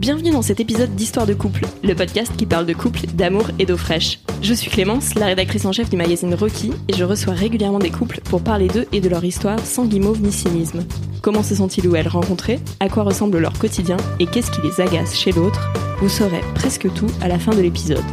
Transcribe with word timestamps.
Bienvenue 0.00 0.30
dans 0.30 0.40
cet 0.40 0.60
épisode 0.60 0.94
d'Histoire 0.94 1.26
de 1.26 1.34
couple, 1.34 1.66
le 1.82 1.94
podcast 1.94 2.32
qui 2.34 2.46
parle 2.46 2.64
de 2.64 2.72
couple, 2.72 3.06
d'amour 3.06 3.50
et 3.58 3.66
d'eau 3.66 3.76
fraîche. 3.76 4.18
Je 4.40 4.54
suis 4.54 4.70
Clémence, 4.70 5.14
la 5.14 5.26
rédactrice 5.26 5.66
en 5.66 5.72
chef 5.72 5.90
du 5.90 5.96
magazine 5.98 6.34
Rocky, 6.34 6.72
et 6.88 6.94
je 6.94 7.04
reçois 7.04 7.34
régulièrement 7.34 7.78
des 7.78 7.90
couples 7.90 8.22
pour 8.24 8.42
parler 8.42 8.68
d'eux 8.68 8.86
et 8.92 9.02
de 9.02 9.10
leur 9.10 9.22
histoire 9.22 9.60
sans 9.60 9.84
guimauve 9.84 10.22
ni 10.22 10.32
cynisme. 10.32 10.86
Comment 11.20 11.42
se 11.42 11.54
sont-ils 11.54 11.86
ou 11.86 11.96
elles 11.96 12.08
rencontrés? 12.08 12.60
À 12.80 12.88
quoi 12.88 13.02
ressemble 13.02 13.36
leur 13.40 13.52
quotidien? 13.58 13.98
Et 14.20 14.26
qu'est-ce 14.26 14.50
qui 14.50 14.62
les 14.62 14.80
agace 14.80 15.14
chez 15.14 15.32
l'autre? 15.32 15.70
Vous 16.00 16.08
saurez 16.08 16.40
presque 16.54 16.90
tout 16.94 17.10
à 17.20 17.28
la 17.28 17.38
fin 17.38 17.54
de 17.54 17.60
l'épisode. 17.60 18.04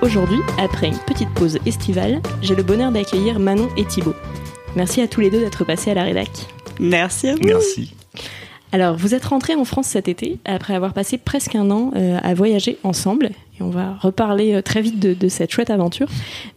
Aujourd'hui, 0.00 0.40
après 0.58 0.88
une 0.88 0.98
petite 1.06 1.28
pause 1.34 1.58
estivale, 1.66 2.22
j'ai 2.40 2.54
le 2.54 2.62
bonheur 2.62 2.92
d'accueillir 2.92 3.38
Manon 3.40 3.68
et 3.76 3.84
Thibaut. 3.84 4.14
Merci 4.74 5.02
à 5.02 5.08
tous 5.08 5.20
les 5.20 5.28
deux 5.28 5.40
d'être 5.40 5.66
passés 5.66 5.90
à 5.90 5.94
la 5.94 6.04
rédac. 6.04 6.30
Merci 6.78 7.28
à 7.28 7.34
vous. 7.34 7.44
Merci. 7.44 7.92
Alors, 8.72 8.96
vous 8.96 9.14
êtes 9.14 9.24
rentrés 9.24 9.54
en 9.54 9.64
France 9.64 9.88
cet 9.88 10.08
été 10.08 10.38
après 10.44 10.74
avoir 10.74 10.92
passé 10.92 11.18
presque 11.18 11.54
un 11.54 11.70
an 11.70 11.92
euh, 11.96 12.18
à 12.22 12.34
voyager 12.34 12.78
ensemble. 12.84 13.30
Et 13.58 13.62
on 13.62 13.70
va 13.70 13.94
reparler 14.00 14.54
euh, 14.54 14.62
très 14.62 14.80
vite 14.80 15.00
de, 15.00 15.12
de, 15.12 15.28
cette 15.28 15.50
chouette 15.50 15.70
aventure. 15.70 16.06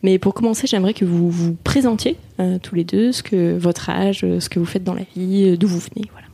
Mais 0.04 0.20
pour 0.20 0.34
commencer, 0.34 0.68
j'aimerais 0.68 0.94
que 0.94 1.06
vous 1.06 1.30
vous 1.30 1.56
présentiez 1.64 2.18
euh, 2.40 2.60
tous 2.62 2.76
les 2.76 2.84
deux, 2.84 3.12
ce 3.12 3.24
que 3.24 3.58
votre 3.58 3.90
âge, 3.90 4.20
ce 4.22 4.50
que 4.50 4.60
vous 4.60 4.66
faites 4.66 4.84
dans 4.84 4.94
la 4.94 5.06
vie, 5.16 5.58
d'où 5.58 5.68
vous 5.68 5.80
venez. 5.80 6.08
Voilà. 6.12 6.28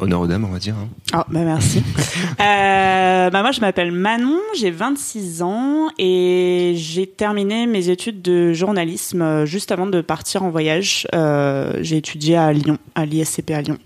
Honneur 0.00 0.20
aux 0.20 0.26
dames, 0.28 0.44
on 0.44 0.52
va 0.52 0.60
dire. 0.60 0.76
Hein. 0.76 0.88
Oh, 1.12 1.24
bah 1.28 1.40
merci. 1.40 1.82
euh, 2.40 3.30
bah 3.30 3.42
moi, 3.42 3.50
je 3.50 3.60
m'appelle 3.60 3.90
Manon, 3.90 4.38
j'ai 4.56 4.70
26 4.70 5.42
ans 5.42 5.88
et 5.98 6.74
j'ai 6.76 7.08
terminé 7.08 7.66
mes 7.66 7.88
études 7.88 8.22
de 8.22 8.52
journalisme 8.52 9.44
juste 9.44 9.72
avant 9.72 9.86
de 9.86 10.00
partir 10.00 10.44
en 10.44 10.50
voyage. 10.50 11.08
Euh, 11.14 11.72
j'ai 11.80 11.96
étudié 11.96 12.36
à 12.36 12.52
Lyon, 12.52 12.78
à 12.94 13.06
l'ISCP 13.06 13.50
à 13.50 13.60
Lyon. 13.60 13.78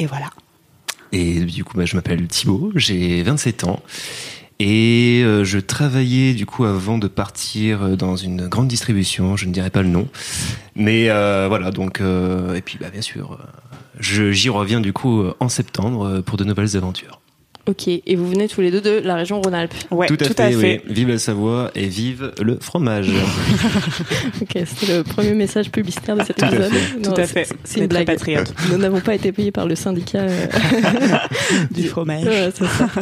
Et 0.00 0.06
voilà. 0.06 0.26
Et 1.12 1.40
du 1.40 1.64
coup, 1.64 1.76
bah, 1.76 1.84
je 1.84 1.96
m'appelle 1.96 2.26
Thibaut, 2.26 2.72
j'ai 2.74 3.22
27 3.22 3.64
ans. 3.64 3.82
Et 4.60 5.22
euh, 5.24 5.44
je 5.44 5.58
travaillais 5.58 6.34
du 6.34 6.44
coup 6.44 6.64
avant 6.64 6.98
de 6.98 7.06
partir 7.06 7.96
dans 7.96 8.16
une 8.16 8.48
grande 8.48 8.66
distribution, 8.66 9.36
je 9.36 9.46
ne 9.46 9.52
dirais 9.52 9.70
pas 9.70 9.82
le 9.82 9.88
nom. 9.88 10.08
Mais 10.74 11.10
euh, 11.10 11.46
voilà, 11.48 11.70
donc... 11.70 12.00
Euh, 12.00 12.54
et 12.54 12.62
puis 12.62 12.76
bah, 12.80 12.90
bien 12.90 13.02
sûr, 13.02 13.38
j'y 14.00 14.48
reviens 14.48 14.80
du 14.80 14.92
coup 14.92 15.24
en 15.38 15.48
septembre 15.48 16.20
pour 16.22 16.36
de 16.36 16.44
nouvelles 16.44 16.76
aventures. 16.76 17.20
Ok, 17.68 17.86
et 17.86 18.16
vous 18.16 18.26
venez 18.28 18.48
tous 18.48 18.62
les 18.62 18.70
deux 18.70 18.80
de 18.80 19.00
la 19.04 19.14
région 19.14 19.42
Rhône-Alpes. 19.42 19.74
Ouais, 19.90 20.06
tout 20.06 20.14
à 20.14 20.26
tout 20.26 20.32
fait, 20.32 20.40
à 20.40 20.48
fait. 20.50 20.82
oui. 20.86 20.92
Vive 20.94 21.08
la 21.10 21.18
Savoie 21.18 21.70
et 21.74 21.86
vive 21.86 22.32
le 22.40 22.58
fromage. 22.60 23.10
ok, 24.40 24.62
c'était 24.64 24.96
le 24.96 25.02
premier 25.04 25.34
message 25.34 25.70
publicitaire 25.70 26.16
de 26.16 26.24
cet 26.24 26.42
épisode. 26.42 26.72
Tout 27.02 27.10
à 27.12 27.26
c'est- 27.26 27.44
fait. 27.44 27.48
C'est 27.64 27.80
une 27.80 27.86
blague. 27.86 28.06
patriote. 28.06 28.54
Nous 28.70 28.78
n'avons 28.78 29.00
pas 29.00 29.14
été 29.14 29.32
payés 29.32 29.52
par 29.52 29.66
le 29.66 29.74
syndicat 29.74 30.20
euh, 30.20 30.46
Du 31.70 31.86
fromage. 31.88 32.24
Ouais, 32.24 32.50
c'est 32.54 32.64
ça. 32.66 32.88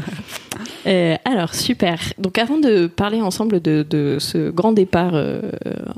Euh, 0.87 1.17
alors 1.25 1.55
super. 1.55 1.99
Donc 2.19 2.39
avant 2.39 2.59
de 2.59 2.87
parler 2.87 3.21
ensemble 3.21 3.61
de, 3.61 3.85
de 3.89 4.19
ce 4.21 4.51
grand 4.51 4.73
départ 4.73 5.13
euh, 5.15 5.41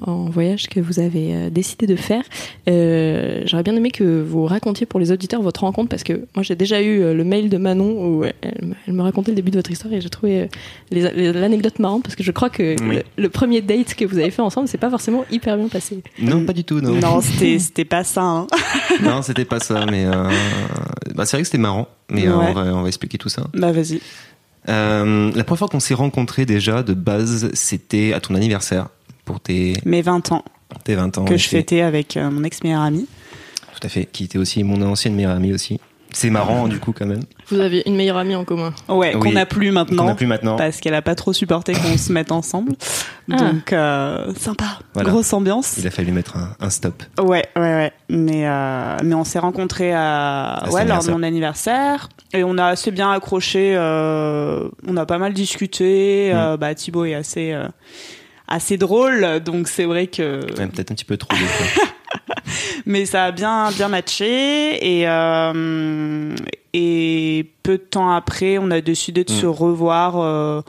en 0.07 0.27
voyage 0.31 0.69
que 0.69 0.81
vous 0.81 1.01
avez 1.01 1.35
euh, 1.35 1.51
décidé 1.51 1.87
de 1.87 1.97
faire, 1.97 2.23
euh, 2.69 3.43
j'aurais 3.47 3.63
bien 3.63 3.77
aimé 3.77 3.91
que 3.91 4.23
vous 4.23 4.45
racontiez 4.47 4.87
pour 4.87 5.01
les 5.01 5.13
auditeurs 5.13 5.43
votre 5.43 5.61
rencontre 5.63 5.89
parce 5.89 6.03
que 6.05 6.27
moi 6.35 6.43
j'ai 6.43 6.55
déjà 6.57 6.81
eu 6.83 7.15
le 7.15 7.25
mail 7.25 7.49
de 7.49 7.57
Manon 7.59 7.91
où 8.07 8.25
elle, 8.25 8.67
me- 8.69 8.75
elle 8.87 8.95
me 8.95 9.03
racontait 9.03 9.31
le 9.33 9.37
début 9.37 9.51
de 9.51 9.57
votre 9.57 9.71
histoire 9.71 9.93
et 9.95 10.01
j'ai 10.01 10.11
trouvé 10.11 10.49
l'anecdote 10.93 11.79
marrante 11.79 12.03
parce 12.03 12.17
que 12.17 12.23
je 12.23 12.33
crois 12.33 12.51
que 12.51 12.77
Oui. 12.83 12.97
le, 12.97 13.03
le 13.23 13.29
premier 13.29 13.61
date 13.61 13.95
que 13.95 14.05
vous 14.05 14.19
avez 14.19 14.31
fait 14.31 14.43
ensemble 14.43 14.69
c'est 14.69 14.79
pas 14.79 14.91
forcément 14.91 15.25
hyper 15.31 15.57
bien 15.57 15.69
passé. 15.69 16.03
non, 16.21 16.45
pas 16.45 16.53
du 16.53 16.65
tout, 16.65 16.81
non. 16.81 16.95
Non, 16.95 17.21
c'était 17.21 17.59
c'était 17.59 17.85
pas 17.85 18.05
ça. 18.05 18.23
Hein. 18.23 18.47
Non, 19.03 19.23
c'était 19.23 19.45
pas 19.45 19.61
ça, 19.61 19.87
mais 19.89 20.07
euh, 20.07 20.29
bah, 21.15 21.25
c'est 21.25 21.37
vrai 21.37 21.43
que 21.43 21.47
c'était 21.49 21.59
marrant. 21.59 21.87
Mais 22.11 22.27
euh, 22.27 22.35
on, 22.37 22.53
va, 22.53 22.63
on 22.75 22.83
va 22.83 22.89
expliquer 22.89 23.17
tout 23.19 23.29
ça. 23.29 23.45
Bah 23.55 23.71
vas-y. 23.71 24.01
Euh, 24.69 25.33
la 25.35 25.45
première 25.45 25.59
fois 25.59 25.69
qu'on 25.69 25.81
s'est 25.81 25.95
rencontrés 25.95 26.47
déjà 26.47 26.83
de 26.83 26.95
base, 26.95 27.51
c'était 27.55 28.13
à 28.13 28.21
ton 28.21 28.35
anniversaire 28.35 28.89
pour 29.25 29.41
tes, 29.41 29.75
Mes 29.85 30.03
20 30.03 30.33
ans 30.33 30.45
tes 30.85 30.95
20 30.95 31.19
ans. 31.19 31.25
que 31.25 31.37
je 31.37 31.49
fêtais 31.49 31.81
avec 31.81 32.17
euh, 32.17 32.31
mon 32.31 32.45
ex-meilleur 32.45 32.83
ami. 32.83 33.07
Tout 33.73 33.87
à 33.87 33.89
fait, 33.89 34.07
qui 34.07 34.25
était 34.25 34.39
aussi 34.39 34.63
mon 34.65 34.83
ancienne 34.83 35.15
meilleure 35.15 35.33
amie 35.37 35.53
aussi. 35.53 35.81
C'est 36.13 36.31
marrant 36.31 36.69
du 36.69 36.79
coup 36.81 36.93
quand 36.93 37.07
même. 37.07 37.23
Vous 37.51 37.61
aviez 37.61 37.87
une 37.89 37.95
meilleure 37.95 38.17
amie 38.17 38.35
en 38.35 38.45
commun. 38.45 38.73
Ouais, 38.89 39.15
Oui. 39.15 39.21
qu'on 39.21 39.33
n'a 39.33 39.47
plus 39.47 39.71
maintenant. 39.71 40.03
Qu'on 40.05 40.09
n'a 40.09 40.15
plus 40.15 40.27
maintenant. 40.27 40.57
Parce 40.57 40.81
qu'elle 40.81 40.95
a 40.95 41.03
pas 41.03 41.15
trop 41.15 41.33
supporté 41.33 41.75
qu'on 41.75 41.97
se 41.99 42.13
mette 42.13 42.33
ensemble. 42.33 42.73
Ah. 43.31 43.37
Donc, 43.37 43.73
euh, 43.73 44.33
sympa. 44.35 44.79
Voilà. 44.95 45.11
Grosse 45.11 45.33
ambiance. 45.33 45.77
Il 45.79 45.87
a 45.87 45.91
fallu 45.91 46.11
mettre 46.13 46.37
un, 46.37 46.57
un 46.61 46.71
stop. 46.71 47.03
Ouais, 47.21 47.45
ouais, 47.57 47.63
ouais. 47.63 47.93
Mais, 48.09 48.49
euh, 48.49 48.97
mais 49.05 49.15
on 49.15 49.25
s'est 49.25 49.39
rencontrés 49.39 49.93
à, 49.95 50.65
ouais, 50.71 50.85
lors 50.87 51.05
de 51.05 51.11
anniversaire. 51.11 51.15
mon 51.19 51.23
anniversaire. 51.23 52.09
Et 52.33 52.43
on 52.45 52.57
a 52.59 52.65
assez 52.67 52.91
bien 52.91 53.13
accroché. 53.13 53.75
euh, 53.77 54.69
on 54.87 54.97
a 54.97 55.05
pas 55.07 55.19
mal 55.19 55.35
discuté. 55.35 56.31
Mm. 56.33 56.37
Euh, 56.37 56.57
bah, 56.57 56.75
Thibaut 56.75 57.05
est 57.05 57.15
assez, 57.15 57.53
euh, 57.53 57.69
assez 58.49 58.77
drôle. 58.79 59.41
Donc, 59.41 59.69
c'est 59.69 59.85
vrai 59.85 60.07
que. 60.07 60.41
Ouais, 60.59 60.67
Peut-être 60.67 60.91
un 60.91 60.95
petit 60.95 61.05
peu 61.05 61.17
trop. 61.19 61.37
des 61.37 61.45
fois. 61.45 61.85
Mais 62.87 63.07
ça 63.07 63.25
a 63.25 63.31
bien, 63.33 63.71
bien 63.71 63.89
matché. 63.89 65.01
Et, 65.01 65.09
euh, 65.09 66.35
et 66.73 67.51
peu 67.63 67.79
de 67.79 67.83
temps 67.83 68.11
après, 68.11 68.59
on 68.59 68.71
a 68.71 68.81
décidé 68.81 69.25
de 69.25 69.33
Mm. 69.33 69.37
se 69.37 69.47
revoir 69.47 70.19
euh, 70.19 70.63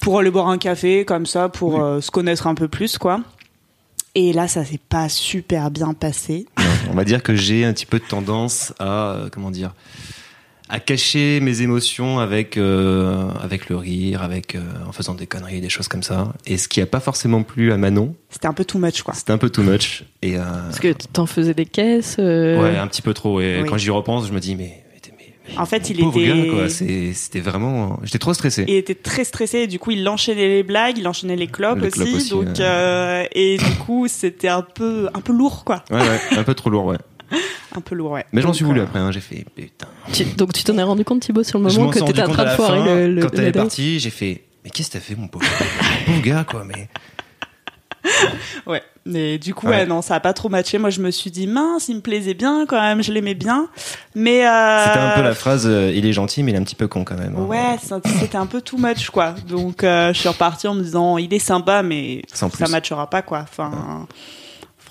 pour 0.00 0.18
aller 0.18 0.30
boire 0.30 0.48
un 0.48 0.58
café, 0.58 1.04
comme 1.04 1.26
ça, 1.26 1.48
pour 1.48 1.74
Oui. 1.74 1.80
euh, 1.80 2.00
se 2.00 2.10
connaître 2.10 2.46
un 2.46 2.54
peu 2.54 2.68
plus, 2.68 2.98
quoi. 2.98 3.20
Et 4.16 4.32
là, 4.32 4.48
ça 4.48 4.64
s'est 4.64 4.80
pas 4.88 5.08
super 5.08 5.70
bien 5.70 5.94
passé. 5.94 6.46
On 6.90 6.94
va 6.94 7.04
dire 7.04 7.22
que 7.22 7.36
j'ai 7.36 7.64
un 7.64 7.72
petit 7.72 7.86
peu 7.86 8.00
de 8.00 8.04
tendance 8.04 8.72
à 8.80 9.16
comment 9.30 9.52
dire 9.52 9.72
à 10.70 10.78
cacher 10.80 11.40
mes 11.40 11.62
émotions 11.62 12.18
avec 12.20 12.56
euh, 12.56 13.28
avec 13.42 13.68
le 13.68 13.76
rire, 13.76 14.22
avec 14.22 14.54
euh, 14.54 14.60
en 14.88 14.92
faisant 14.92 15.14
des 15.14 15.26
conneries, 15.26 15.60
des 15.60 15.68
choses 15.68 15.88
comme 15.88 16.02
ça. 16.02 16.32
Et 16.46 16.56
ce 16.56 16.68
qui 16.68 16.80
a 16.80 16.86
pas 16.86 17.00
forcément 17.00 17.42
plu 17.42 17.72
à 17.72 17.76
Manon, 17.76 18.14
C'était 18.30 18.46
un 18.46 18.52
peu 18.52 18.64
too 18.64 18.78
much, 18.78 19.02
quoi. 19.02 19.14
c'était 19.14 19.32
un 19.32 19.38
peu 19.38 19.50
too 19.50 19.62
much. 19.62 20.04
Et 20.22 20.36
euh, 20.36 20.42
Parce 20.44 20.78
que 20.78 20.92
t'en 21.12 21.26
faisais 21.26 21.54
des 21.54 21.66
caisses. 21.66 22.16
euh, 22.18 22.62
ouais, 22.62 22.76
un 22.78 22.86
petit 22.86 23.02
peu 23.02 23.12
trop. 23.14 23.40
Et 23.40 23.60
Oui. 23.62 23.68
quand 23.68 23.76
j'y 23.78 23.90
repense, 23.90 24.28
je 24.28 24.32
me 24.32 24.38
dis 24.40 24.54
mais 24.54 24.84
mais, 24.92 25.00
mais- 25.18 25.34
mais 25.48 25.58
En 25.58 25.66
fait, 25.66 25.90
il 25.90 26.00
était- 26.04 26.68
C'était 27.14 27.40
vraiment. 27.40 27.98
J'étais 28.04 28.18
trop 28.18 28.32
stressé. 28.34 28.64
Il 28.68 28.74
était 28.76 28.94
très 28.94 29.24
stressé, 29.24 29.58
et 29.60 29.66
du 29.66 29.78
coup, 29.80 29.90
il 29.90 30.08
enchaînait 30.08 30.46
les 30.48 30.62
blagues, 30.62 30.98
il 30.98 31.08
enchaînait 31.08 31.34
les 31.36 31.48
clopes 31.48 31.82
aussi, 31.82 32.30
donc 32.30 32.60
euh, 32.60 33.24
et 33.32 33.56
du 33.56 33.74
coup, 33.84 34.06
c'était 34.08 34.48
un 34.48 34.62
peu, 34.62 35.08
un 35.14 35.20
peu 35.20 35.32
lourd, 35.32 35.64
quoi. 35.64 35.84
Ouais, 35.90 35.98
ouais, 36.00 36.20
un 36.38 36.44
peu 36.44 36.54
trop 36.54 36.70
lourd, 36.70 36.84
ouais. 36.86 36.98
Un 37.76 37.80
peu 37.80 37.94
lourd, 37.94 38.12
ouais. 38.12 38.24
Mais 38.32 38.42
j'en 38.42 38.52
suis 38.52 38.64
voulu 38.64 38.80
euh, 38.80 38.84
après. 38.84 38.98
Hein. 38.98 39.12
J'ai 39.12 39.20
fait 39.20 39.44
putain. 39.54 39.86
tu- 40.12 40.24
donc 40.24 40.52
tu 40.52 40.64
t'en 40.64 40.76
es 40.78 40.82
rendu 40.82 41.04
compte 41.04 41.20
Thibaut 41.20 41.42
sur 41.44 41.58
le 41.58 41.68
Je 41.68 41.74
moment 41.78 41.86
m'en 41.86 41.92
que 41.92 42.00
t'étais 42.00 42.22
en 42.22 42.28
train 42.28 42.42
à 42.42 42.44
de 42.46 42.50
la 42.50 42.56
foirer 42.56 42.78
fin, 42.78 42.84
le, 42.96 43.14
le, 43.14 43.22
quand 43.22 43.38
elle 43.38 43.44
est 43.46 43.52
partie, 43.52 44.00
j'ai 44.00 44.10
fait 44.10 44.42
mais 44.64 44.70
qu'est-ce 44.70 44.88
que 44.88 44.94
t'as 44.94 45.00
fait 45.00 45.14
mon 45.14 45.28
pauvre 45.28 45.46
pauvre 46.06 46.20
gars 46.22 46.44
quoi 46.44 46.64
mais 46.66 46.88
Ouais, 48.66 48.82
mais 49.04 49.38
du 49.38 49.54
coup, 49.54 49.66
Ouais. 49.66 49.80
ouais, 49.80 49.86
non, 49.86 50.00
ça 50.02 50.14
a 50.14 50.20
pas 50.20 50.32
trop 50.32 50.48
matché. 50.48 50.78
Moi, 50.78 50.88
je 50.90 51.00
me 51.00 51.10
suis 51.10 51.30
dit, 51.30 51.46
mince, 51.46 51.88
il 51.88 51.96
me 51.96 52.00
plaisait 52.00 52.32
bien 52.34 52.64
quand 52.66 52.80
même, 52.80 53.02
je 53.02 53.12
l'aimais 53.12 53.34
bien. 53.34 53.68
Mais. 54.14 54.46
Euh... 54.46 54.84
C'était 54.86 54.98
un 54.98 55.10
peu 55.16 55.22
la 55.22 55.34
phrase 55.34 55.66
euh, 55.66 55.92
il 55.94 56.06
est 56.06 56.12
gentil 56.12 56.42
mais 56.42 56.52
il 56.52 56.54
est 56.54 56.58
un 56.58 56.62
petit 56.64 56.74
peu 56.74 56.88
con 56.88 57.04
quand 57.04 57.16
même. 57.18 57.36
hein. 57.36 57.42
Ouais, 57.42 57.76
c'était 58.20 58.36
un 58.38 58.46
peu 58.46 58.60
too 58.62 58.78
much, 58.78 59.10
quoi. 59.10 59.34
Donc, 59.46 59.84
euh, 59.84 60.12
je 60.14 60.18
suis 60.18 60.28
repartie 60.28 60.66
en 60.66 60.74
me 60.74 60.82
disant, 60.82 61.18
il 61.18 61.32
est 61.34 61.38
sympa, 61.38 61.82
mais 61.82 62.22
Sans 62.32 62.48
ça 62.50 62.64
plus. 62.64 62.70
matchera 62.72 63.08
pas, 63.10 63.20
quoi. 63.22 63.40
Enfin. 63.42 64.06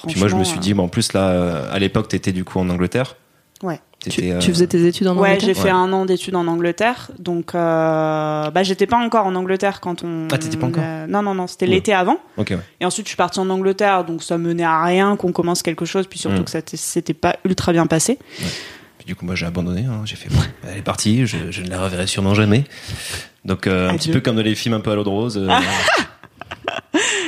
Puis 0.07 0.19
moi 0.19 0.27
je 0.29 0.35
me 0.35 0.43
suis 0.43 0.57
euh, 0.57 0.61
dit 0.61 0.73
en 0.73 0.87
plus 0.87 1.13
là 1.13 1.29
euh, 1.29 1.73
à 1.73 1.79
l'époque 1.79 2.07
t'étais 2.07 2.31
du 2.31 2.43
coup 2.45 2.59
en 2.59 2.69
Angleterre. 2.69 3.15
Ouais. 3.63 3.79
Tu, 4.09 4.31
euh, 4.31 4.39
tu 4.39 4.51
faisais 4.51 4.67
tes 4.67 4.85
études 4.87 5.07
en 5.07 5.17
Ouais, 5.17 5.31
Angleterre 5.31 5.47
j'ai 5.49 5.53
fait 5.53 5.63
Ouais. 5.65 5.69
un 5.71 5.91
an 5.91 6.05
d'études 6.05 6.35
en 6.35 6.47
Angleterre, 6.47 7.11
donc 7.19 7.53
euh, 7.53 8.49
bah 8.49 8.63
j'étais 8.63 8.87
pas 8.87 8.95
encore 8.97 9.25
en 9.25 9.35
Angleterre 9.35 9.81
quand 9.81 10.03
on. 10.05 10.29
Ah, 10.31 10.37
t'étais 10.37 10.55
pas 10.55 10.67
encore 10.67 10.83
euh, 10.85 11.05
Non, 11.07 11.21
non, 11.21 11.33
non, 11.35 11.47
c'était 11.47 11.65
Ouais. 11.65 11.73
l'été 11.73 11.93
avant. 11.93 12.17
Ok 12.37 12.51
ouais. 12.51 12.59
Et 12.79 12.85
ensuite, 12.85 13.07
je 13.07 13.09
suis 13.09 13.17
partie 13.17 13.39
en 13.41 13.49
Angleterre, 13.49 14.05
donc 14.05 14.23
ça 14.23 14.37
menait 14.37 14.63
à 14.63 14.81
rien 14.83 15.17
qu'on 15.17 15.33
commence 15.33 15.61
quelque 15.63 15.83
chose, 15.83 16.07
puis 16.07 16.17
surtout 16.17 16.41
Mm. 16.41 16.45
que 16.45 16.51
ça 16.51 16.61
t- 16.61 16.77
c'était 16.77 17.13
pas 17.13 17.35
ultra 17.43 17.73
bien 17.73 17.87
passé. 17.87 18.17
Puis 18.37 19.05
du 19.05 19.15
coup 19.15 19.25
moi 19.25 19.35
j'ai 19.35 19.45
abandonné. 19.47 19.83
hein. 19.83 20.01
J'ai 20.05 20.15
fait 20.15 20.29
elle 20.65 20.77
est 20.77 20.81
partie. 20.81 21.25
Je, 21.27 21.37
je 21.51 21.61
ne 21.61 21.69
la 21.69 21.81
reverrai 21.81 22.07
sûrement 22.07 22.33
jamais. 22.33 22.63
Donc 23.43 23.67
euh, 23.67 23.87
un 23.87 23.95
Adieu. 23.95 23.97
petit 23.97 24.11
peu 24.11 24.21
comme 24.21 24.37
dans 24.37 24.41
les 24.43 24.55
films 24.55 24.75
un 24.75 24.79
peu 24.79 24.91
à 24.91 24.95
l'eau 24.95 25.03
de 25.03 25.09
rose. 25.09 25.45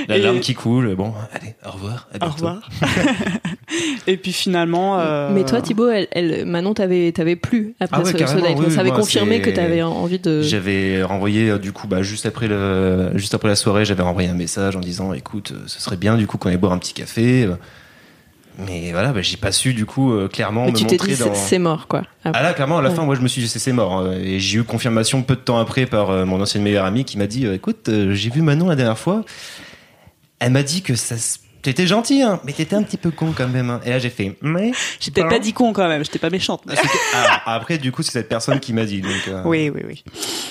La 0.07 0.18
Et- 0.18 0.21
larme 0.21 0.39
qui 0.39 0.53
coule. 0.53 0.95
Bon, 0.95 1.13
allez, 1.33 1.53
au 1.65 1.71
revoir. 1.71 2.07
À 2.19 2.27
Au 2.27 2.31
revoir. 2.31 2.62
et 4.07 4.18
puis 4.18 4.33
finalement. 4.33 5.00
euh, 5.00 5.30
Mais 5.33 5.44
toi, 5.45 5.62
Thibaut, 5.62 5.89
elle, 5.89 6.07
elle- 6.12 6.45
Manon, 6.45 6.74
t'avais, 6.74 7.12
t'avais 7.12 7.36
plu 7.36 7.75
après 7.80 7.98
Ah 8.01 8.03
ouais, 8.06 8.12
ce, 8.12 8.18
ce 8.18 8.36
date. 8.42 8.56
oui, 8.57 8.71
ça 8.71 8.81
avait 8.81 8.89
moi, 8.89 9.00
confirmé 9.00 9.42
que 9.42 9.50
t'avais 9.50 9.81
envie 9.81 10.19
de. 10.19 10.42
J'avais 10.42 11.03
renvoyé 11.03 11.50
euh, 11.50 11.57
du 11.57 11.71
coup 11.71 11.88
bah, 11.88 12.01
juste 12.01 12.25
après 12.25 12.48
le 12.48 13.12
juste 13.15 13.33
après 13.33 13.48
la 13.50 13.56
soirée, 13.56 13.86
j'avais 13.86 14.03
renvoyé 14.03 14.30
un 14.30 14.33
message 14.33 14.75
en 14.75 14.80
disant 14.81 15.13
écoute, 15.13 15.51
euh, 15.53 15.63
ce 15.68 15.81
serait 15.81 15.98
bien 15.98 16.18
du 16.18 16.27
coup 16.27 16.38
qu'on 16.38 16.50
aille 16.50 16.57
boire 16.57 16.74
un 16.74 16.77
petit 16.80 16.94
café. 16.94 17.48
Mais 18.68 18.92
voilà, 18.92 19.13
bah, 19.13 19.21
j'ai 19.21 19.38
pas 19.38 19.53
su 19.53 19.74
du 19.74 19.86
coup 19.86 20.12
euh, 20.12 20.27
clairement 20.27 20.65
Mais 20.65 20.71
me 20.74 20.77
tu 20.77 20.86
t'es 20.86 20.98
dit, 20.98 21.15
dans 21.15 21.33
c'est, 21.33 21.57
mort, 21.57 21.88
quoi. 21.88 22.01
Après. 22.25 22.39
Ah 22.39 22.44
là 22.44 22.53
clairement 22.53 22.80
à 22.80 22.81
la 22.81 22.89
Ouais. 22.89 22.95
fin 22.95 23.06
moi 23.06 23.15
je 23.15 23.21
me 23.21 23.27
suis 23.30 23.42
dit 23.42 23.48
c'est 23.48 23.71
mort 23.71 23.94
hein. 23.94 24.12
et 24.21 24.39
j'ai 24.39 24.59
eu 24.59 24.63
confirmation 24.63 25.24
peu 25.24 25.36
de 25.36 25.39
temps 25.39 25.57
après 25.57 25.86
par 25.86 26.09
euh, 26.09 26.25
mon 26.25 26.39
ancienne 26.42 26.62
meilleure 26.62 26.86
amie 26.86 27.06
qui 27.06 27.18
m'a 27.18 27.27
dit 27.27 27.48
écoute 27.48 27.88
euh, 27.88 28.13
j'ai 28.13 28.30
vu 28.30 28.42
Manon 28.42 28.68
la 28.68 28.75
dernière 28.75 28.98
fois 29.00 29.24
elle 30.42 30.52
m'a 30.52 30.64
dit 30.64 30.82
que 30.82 30.96
ça 30.96 31.16
s- 31.16 31.40
t'étais 31.62 31.86
gentil 31.88 32.22
hein, 32.24 32.40
mais 32.44 32.52
t'étais 32.54 32.76
un 32.76 32.82
petit 32.84 32.98
peu 32.98 33.12
con 33.12 33.34
quand 33.38 33.48
même 33.48 33.70
hein. 33.70 33.80
et 33.86 33.92
là 33.92 34.00
j'ai 34.00 34.10
fait 34.10 34.36
mais 34.42 34.72
J'ai 35.00 35.12
peut-être 35.12 35.30
pas 35.30 35.38
dit 35.40 35.54
con 35.54 35.72
quand 35.74 35.88
même, 35.88 36.04
j'étais 36.04 36.18
pas 36.20 36.30
méchante. 36.32 36.64
mais- 36.66 36.74
Ah, 37.14 37.54
après 37.56 37.78
du 37.78 37.92
coup 37.92 38.02
c'est 38.04 38.12
cette 38.12 38.28
personne 38.30 38.60
qui 38.60 38.74
m'a 38.74 38.84
dit 38.86 39.00
donc 39.02 39.12
euh, 39.28 39.44
Oui, 39.46 39.70
oui, 39.70 39.82
oui. 39.88 40.04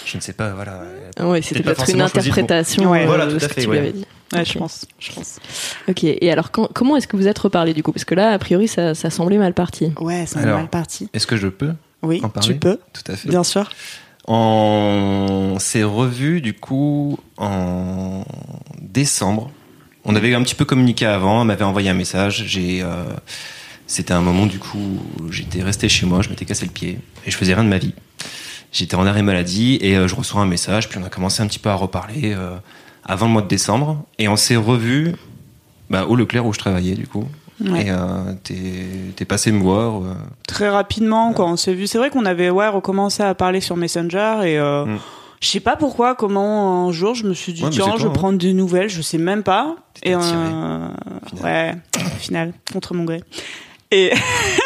je 0.07 0.17
ne 0.17 0.23
sais 0.23 0.33
pas 0.33 0.51
voilà 0.55 0.83
Ouais, 1.21 1.43
c'était 1.43 1.63
Peut-être 1.63 1.91
une 1.91 2.01
interprétation 2.01 2.91
Ouais. 2.91 3.03
euh, 3.03 3.07
Voilà, 3.07 3.27
de 3.27 3.33
tout 3.33 3.41
ce 3.41 3.45
à 3.45 3.49
que 3.49 3.55
fait, 3.55 3.61
tu 3.63 3.67
ouais. 3.69 3.81
lui 3.81 3.89
avais 3.89 3.93
dit. 3.93 4.07
Ouais, 4.33 4.45
je 4.45 4.57
pense, 4.59 4.87
je 5.01 5.11
pense. 5.13 5.41
Ok. 5.89 6.05
Et 6.05 6.31
alors, 6.31 6.53
quand- 6.53 6.69
comment 6.73 6.97
est-ce 6.97 7.09
que 7.09 7.17
vous 7.17 7.27
êtes 7.27 7.39
reparlé 7.41 7.75
du 7.75 7.83
coup? 7.83 7.91
Parce 7.91 8.05
que 8.05 8.15
là, 8.15 8.31
a 8.31 8.39
priori, 8.39 8.69
ça, 8.69 8.95
ça 8.95 9.11
semblait 9.11 9.39
mal 9.39 9.55
parti. 9.55 9.93
Ouais, 9.99 10.23
c'est 10.29 10.39
Alors. 10.39 10.59
mal 10.59 10.69
parti. 10.69 11.09
est-ce 11.13 11.27
que 11.27 11.37
je 11.37 11.49
peux 11.49 11.73
Oui, 12.03 12.21
en 12.23 12.29
parler? 12.29 12.47
tu 12.49 12.55
peux, 12.57 12.79
tout 12.93 13.11
à 13.11 13.17
fait 13.17 13.29
bien 13.29 13.43
sûr. 13.43 13.69
On 14.29 15.57
s'est 15.59 15.83
revu 15.83 16.41
du 16.41 16.55
coup 16.55 17.19
en 17.37 18.25
décembre. 18.81 19.51
On 20.05 20.14
avait 20.14 20.35
un 20.35 20.43
petit 20.43 20.55
peu 20.55 20.64
communiqué 20.64 21.06
avant. 21.06 21.43
Elle 21.43 21.47
m'avait 21.49 21.64
envoyé 21.64 21.91
un 21.91 21.94
message. 21.94 22.44
J'ai, 22.47 22.82
euh, 22.82 23.05
c'était 23.91 24.14
un 24.14 24.20
moment 24.20 24.47
du 24.47 24.61
coup, 24.61 25.00
où 25.19 25.32
j'étais 25.32 25.62
resté 25.62 25.88
chez 25.88 26.06
moi, 26.06 26.23
je 26.23 26.29
m'étais 26.29 26.44
cassé 26.44 26.64
le 26.64 26.70
pied 26.70 26.99
et 27.26 27.31
je 27.31 27.37
faisais 27.37 27.55
rien 27.55 27.64
de 27.64 27.69
ma 27.69 27.79
vie. 27.79 27.93
J'étais 28.70 28.94
en 28.94 29.05
arrêt 29.05 29.23
maladie 29.23 29.79
et 29.81 29.97
euh, 29.97 30.06
je 30.06 30.14
reçois 30.14 30.41
un 30.41 30.47
message. 30.47 30.88
Puis 30.88 30.99
on 31.02 31.05
a 31.05 31.08
commencé 31.08 31.43
un 31.43 31.49
petit 31.49 31.58
peu 31.58 31.70
à 31.70 31.75
reparler 31.75 32.32
euh, 32.32 32.56
avant 33.05 33.26
le 33.26 33.32
mois 33.32 33.43
de 33.43 33.49
décembre 33.49 34.05
et 34.19 34.29
on 34.29 34.37
s'est 34.37 34.55
revu 34.55 35.17
bah, 35.91 36.06
au 36.06 36.14
Leclerc 36.14 36.47
où 36.47 36.52
je 36.52 36.61
travaillais 36.61 36.94
du 36.94 37.08
coup. 37.08 37.26
Ouais. 37.61 37.87
Et 37.87 37.91
euh, 37.91 38.32
t'es, 39.17 39.25
passé 39.25 39.50
me 39.50 39.61
voir. 39.61 40.02
Très 40.47 40.70
rapidement, 40.70 41.32
quand 41.32 41.50
on 41.50 41.56
s'est 41.56 41.75
vu, 41.75 41.88
c'est 41.88 41.99
vrai 41.99 42.11
qu'on 42.11 42.25
avait 42.25 42.49
ouais 42.49 42.69
recommencé 42.69 43.25
à 43.25 43.35
parler 43.35 43.61
sur 43.61 43.76
Messenger 43.76 44.41
et 44.44 44.58
Mm. 44.58 44.99
Je 45.41 45.49
sais 45.49 45.61
pas 45.61 45.77
pourquoi, 45.77 46.15
comment 46.15 46.87
un 46.89 46.93
jour 46.93 47.15
je 47.15 47.27
me 47.27 47.35
suis 47.35 47.53
dit 47.53 47.65
Ouais, 47.65 47.71
tiens, 47.71 47.95
je 47.97 48.03
vais 48.05 48.09
hein. 48.09 48.13
prendre 48.13 48.39
des 48.39 48.53
nouvelles, 48.53 48.89
je 48.91 49.03
sais 49.03 49.19
même 49.19 49.43
pas. 49.43 49.77
Et 50.03 50.15
attiré, 50.15 50.37
euh, 50.37 50.89
final. 51.29 51.43
ouais, 51.45 51.75
au 51.97 52.17
final, 52.19 52.53
contre 52.73 52.95
mon 52.95 53.05
gré. 53.05 53.23
Et 53.91 54.13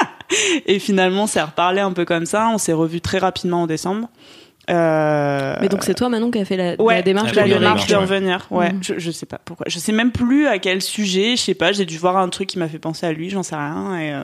et 0.66 0.78
finalement, 0.78 1.26
c'est 1.26 1.42
reparlé 1.42 1.80
un 1.80 1.92
peu 1.92 2.04
comme 2.04 2.26
ça. 2.26 2.48
On 2.52 2.58
s'est 2.58 2.72
revu 2.72 3.00
très 3.00 3.18
rapidement 3.18 3.62
en 3.62 3.66
décembre. 3.66 4.08
Euh, 4.70 5.56
Mais 5.60 5.68
donc, 5.68 5.84
c'est 5.84 5.94
toi, 5.94 6.08
Manon, 6.08 6.30
qui 6.30 6.38
a 6.38 6.44
fait 6.46 6.56
la, 6.56 6.80
Ouais, 6.82 6.94
la 6.94 7.02
démarche 7.02 7.34
la 7.34 7.44
démarche 7.46 7.86
de 7.86 7.96
revenir. 7.96 8.46
Ouais, 8.50 8.72
Mhm. 8.72 8.82
je, 8.82 8.94
je 8.98 9.10
sais 9.10 9.26
pas 9.26 9.38
pourquoi. 9.44 9.66
Je 9.68 9.78
sais 9.78 9.92
même 9.92 10.10
plus 10.10 10.46
à 10.46 10.58
quel 10.58 10.80
sujet. 10.80 11.36
Je 11.36 11.42
sais 11.42 11.54
pas. 11.54 11.72
J'ai 11.72 11.84
dû 11.84 11.98
voir 11.98 12.16
un 12.16 12.28
truc 12.30 12.48
qui 12.48 12.58
m'a 12.58 12.68
fait 12.68 12.78
penser 12.78 13.04
à 13.06 13.12
lui. 13.12 13.28
J'en 13.30 13.42
sais 13.42 13.56
rien. 13.56 13.98
Et, 13.98 14.12
euh, 14.12 14.22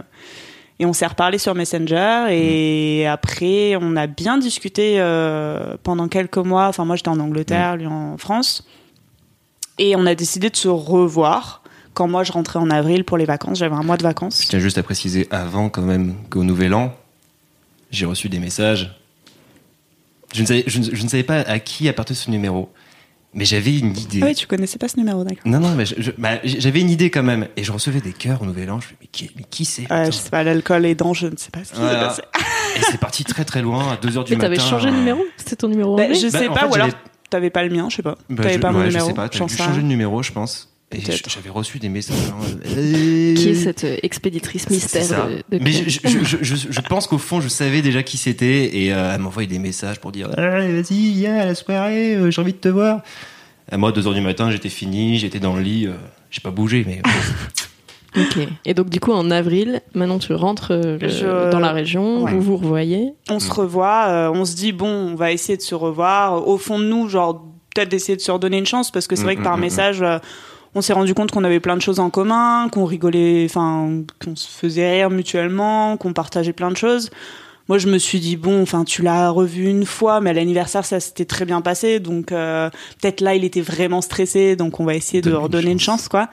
et 0.80 0.86
on 0.86 0.94
s'est 0.94 1.06
reparlé 1.06 1.36
sur 1.36 1.54
Messenger. 1.54 2.28
Et 2.30 3.06
après, 3.06 3.76
on 3.76 3.96
a 3.96 4.06
bien 4.06 4.38
discuté 4.38 4.94
euh, 4.96 5.76
pendant 5.82 6.08
quelques 6.08 6.38
mois. 6.38 6.68
Enfin, 6.68 6.86
moi, 6.86 6.96
j'étais 6.96 7.10
en 7.10 7.20
Angleterre, 7.20 7.76
lui 7.76 7.86
en 7.86 8.16
France. 8.16 8.66
Et 9.78 9.94
on 9.94 10.06
a 10.06 10.14
décidé 10.14 10.48
de 10.48 10.56
se 10.56 10.68
revoir 10.68 11.62
quand 11.92 12.08
moi 12.08 12.24
je 12.24 12.32
rentrais 12.32 12.58
en 12.58 12.70
avril 12.70 13.04
pour 13.04 13.18
les 13.18 13.26
vacances. 13.26 13.58
J'avais 13.58 13.74
un 13.74 13.82
mois 13.82 13.98
de 13.98 14.02
vacances. 14.02 14.42
Je 14.42 14.48
tiens 14.48 14.58
juste 14.58 14.78
à 14.78 14.82
préciser 14.82 15.28
avant 15.30 15.68
quand 15.68 15.82
même 15.82 16.14
qu'au 16.30 16.44
Nouvel 16.44 16.72
An, 16.72 16.94
j'ai 17.90 18.06
reçu 18.06 18.30
des 18.30 18.38
messages. 18.38 18.98
Je 20.32 20.40
ne, 20.40 20.46
savais, 20.46 20.64
je 20.66 20.78
ne 20.78 21.08
savais 21.08 21.24
pas 21.24 21.40
à 21.40 21.58
qui 21.58 21.88
appartenait 21.88 22.16
ce 22.16 22.30
numéro, 22.30 22.70
mais 23.34 23.44
j'avais 23.44 23.78
une 23.78 23.96
idée. 23.96 24.20
Ah 24.22 24.26
oui, 24.26 24.34
tu 24.34 24.46
connaissais 24.46 24.78
pas 24.78 24.88
ce 24.88 24.96
numéro, 24.98 25.22
d'accord. 25.24 25.42
Non, 25.44 25.60
non, 25.60 25.74
mais 25.74 25.86
je- 25.86 25.94
je- 25.98 26.10
bah, 26.18 26.38
j'avais 26.44 26.80
une 26.80 26.90
idée 26.90 27.10
quand 27.10 27.22
même. 27.22 27.46
Et 27.56 27.64
je 27.64 27.72
recevais 27.72 28.00
des 28.00 28.12
cœurs 28.12 28.42
au 28.42 28.46
Nouvel 28.46 28.70
An. 28.70 28.80
Je 28.80 28.88
me 28.88 28.92
mais 29.00 29.06
qui, 29.10 29.30
mais 29.36 29.44
qui 29.48 29.64
c'est? 29.64 29.90
Ouais, 29.90 30.06
je 30.06 30.10
sais 30.12 30.30
pas, 30.30 30.42
l'alcool 30.42 30.84
aidant, 30.86 31.14
je 31.14 31.26
ne 31.28 31.36
sais 31.36 31.50
pas 31.50 31.60
ce 31.64 31.70
qui 31.72 31.76
s'est 31.78 31.82
passé. 31.82 32.22
Et 32.76 32.80
c'est 32.90 32.98
parti 33.00 33.24
très 33.24 33.44
très 33.44 33.62
loin, 33.62 33.92
à 33.92 33.96
2h 33.96 34.24
du 34.24 34.32
Mais 34.32 34.36
matin. 34.36 34.54
t'avais 34.54 34.58
changé 34.58 34.90
de 34.90 34.96
numéro? 34.96 35.20
C'était 35.36 35.56
ton 35.56 35.68
numéro 35.68 35.96
Bah, 35.96 36.12
je 36.12 36.28
Bah, 36.30 36.38
sais 36.38 36.48
en 36.48 36.52
pas, 36.54 36.60
fait, 36.60 36.66
ou 36.66 36.74
alors 36.74 36.88
t'avais 37.28 37.50
pas 37.50 37.62
le 37.64 37.70
mien, 37.70 37.88
je 37.90 37.96
sais 37.96 38.02
pas. 38.02 38.16
Bah, 38.28 38.42
T'avais 38.44 38.58
pas 38.58 38.70
mon 38.72 38.82
numéro. 38.84 39.04
je 39.06 39.10
sais 39.10 39.14
pas, 39.14 39.28
changer 39.30 39.56
rien. 39.62 39.76
de 39.76 39.82
numéro, 39.82 40.22
je 40.22 40.32
pense. 40.32 40.68
J'avais 40.92 41.50
reçu 41.50 41.78
des 41.78 41.88
messages. 41.88 42.16
hein, 42.30 42.58
Qui 42.64 43.48
est 43.50 43.54
cette 43.54 43.84
euh, 43.84 43.96
expéditrice 44.02 44.68
mystère 44.70 45.28
de, 45.28 45.56
de 45.56 45.62
Mais 45.62 45.70
je, 45.72 45.88
je, 45.88 46.24
je, 46.24 46.36
je, 46.42 46.56
je 46.70 46.80
pense 46.80 47.06
qu'au 47.06 47.18
fond, 47.18 47.40
je 47.40 47.48
savais 47.48 47.80
déjà 47.80 48.02
qui 48.02 48.16
c'était 48.16 48.76
et 48.76 48.92
euh, 48.92 49.12
elle 49.14 49.20
m'envoyait 49.20 49.46
des 49.48 49.60
messages 49.60 50.00
pour 50.00 50.10
dire 50.10 50.28
Allez, 50.36 50.82
vas-y, 50.82 51.12
viens 51.12 51.36
à 51.38 51.44
la 51.44 51.54
soirée, 51.54 52.16
euh, 52.16 52.30
j'ai 52.32 52.40
envie 52.40 52.52
de 52.54 52.58
te 52.58 52.68
voir. 52.68 53.02
Et 53.70 53.76
moi, 53.76 53.92
2h 53.92 54.14
du 54.14 54.20
matin, 54.20 54.50
j'étais 54.50 54.68
fini, 54.68 55.16
j'étais 55.18 55.38
dans 55.38 55.54
le 55.54 55.62
lit, 55.62 55.86
euh, 55.86 55.92
j'ai 56.32 56.40
pas 56.40 56.50
bougé, 56.50 56.84
mais 56.84 57.00
Ok. 58.16 58.38
Et 58.64 58.74
donc, 58.74 58.90
du 58.90 58.98
coup, 58.98 59.12
en 59.12 59.30
avril, 59.30 59.82
maintenant, 59.94 60.18
tu 60.18 60.32
rentres 60.34 60.72
euh, 60.72 60.98
le- 61.00 61.52
dans 61.52 61.60
la 61.60 61.70
région, 61.70 62.24
Ouais. 62.24 62.32
vous 62.32 62.40
vous 62.40 62.56
revoyez. 62.56 63.12
On 63.30 63.38
se 63.38 63.52
revoit, 63.52 64.06
euh, 64.08 64.30
on 64.34 64.44
se 64.44 64.56
dit 64.56 64.72
bon, 64.72 64.88
on 64.88 65.14
va 65.14 65.30
essayer 65.30 65.56
de 65.56 65.62
se 65.62 65.76
revoir. 65.76 66.48
Au 66.48 66.58
fond 66.58 66.80
de 66.80 66.84
nous, 66.86 67.08
genre 67.08 67.46
peut-être 67.72 67.88
d'essayer 67.90 68.16
de 68.16 68.20
se 68.20 68.32
redonner 68.32 68.58
une 68.58 68.66
chance 68.66 68.90
parce 68.90 69.06
que 69.06 69.14
c'est 69.14 69.22
vrai 69.22 69.36
que 69.36 69.42
Mm, 69.42 69.44
par 69.44 69.56
mm, 69.56 69.60
mm, 69.60 69.62
message, 69.62 70.02
euh, 70.02 70.18
on 70.74 70.80
s'est 70.80 70.92
rendu 70.92 71.14
compte 71.14 71.30
qu'on 71.32 71.44
avait 71.44 71.60
plein 71.60 71.76
de 71.76 71.82
choses 71.82 71.98
en 72.00 72.10
commun, 72.10 72.68
qu'on 72.70 72.84
rigolait, 72.84 73.44
enfin 73.44 74.02
qu'on 74.24 74.36
se 74.36 74.48
faisait 74.48 74.90
rire 74.92 75.10
mutuellement, 75.10 75.96
qu'on 75.96 76.12
partageait 76.12 76.52
plein 76.52 76.70
de 76.70 76.76
choses. 76.76 77.10
Moi, 77.68 77.78
je 77.78 77.86
me 77.88 77.98
suis 77.98 78.18
dit 78.20 78.36
bon, 78.36 78.62
enfin 78.62 78.84
tu 78.84 79.02
l'as 79.02 79.30
revu 79.30 79.68
une 79.68 79.86
fois, 79.86 80.20
mais 80.20 80.30
à 80.30 80.32
l'anniversaire 80.32 80.84
ça 80.84 80.98
s'était 81.00 81.24
très 81.24 81.44
bien 81.44 81.60
passé, 81.60 82.00
donc 82.00 82.32
euh, 82.32 82.68
peut-être 83.00 83.20
là 83.20 83.34
il 83.36 83.44
était 83.44 83.60
vraiment 83.60 84.00
stressé, 84.00 84.56
donc 84.56 84.80
on 84.80 84.84
va 84.84 84.94
essayer 84.94 85.20
de 85.22 85.30
une 85.30 85.36
redonner 85.36 85.70
une 85.70 85.78
chance. 85.78 86.00
chance, 86.02 86.08
quoi. 86.08 86.28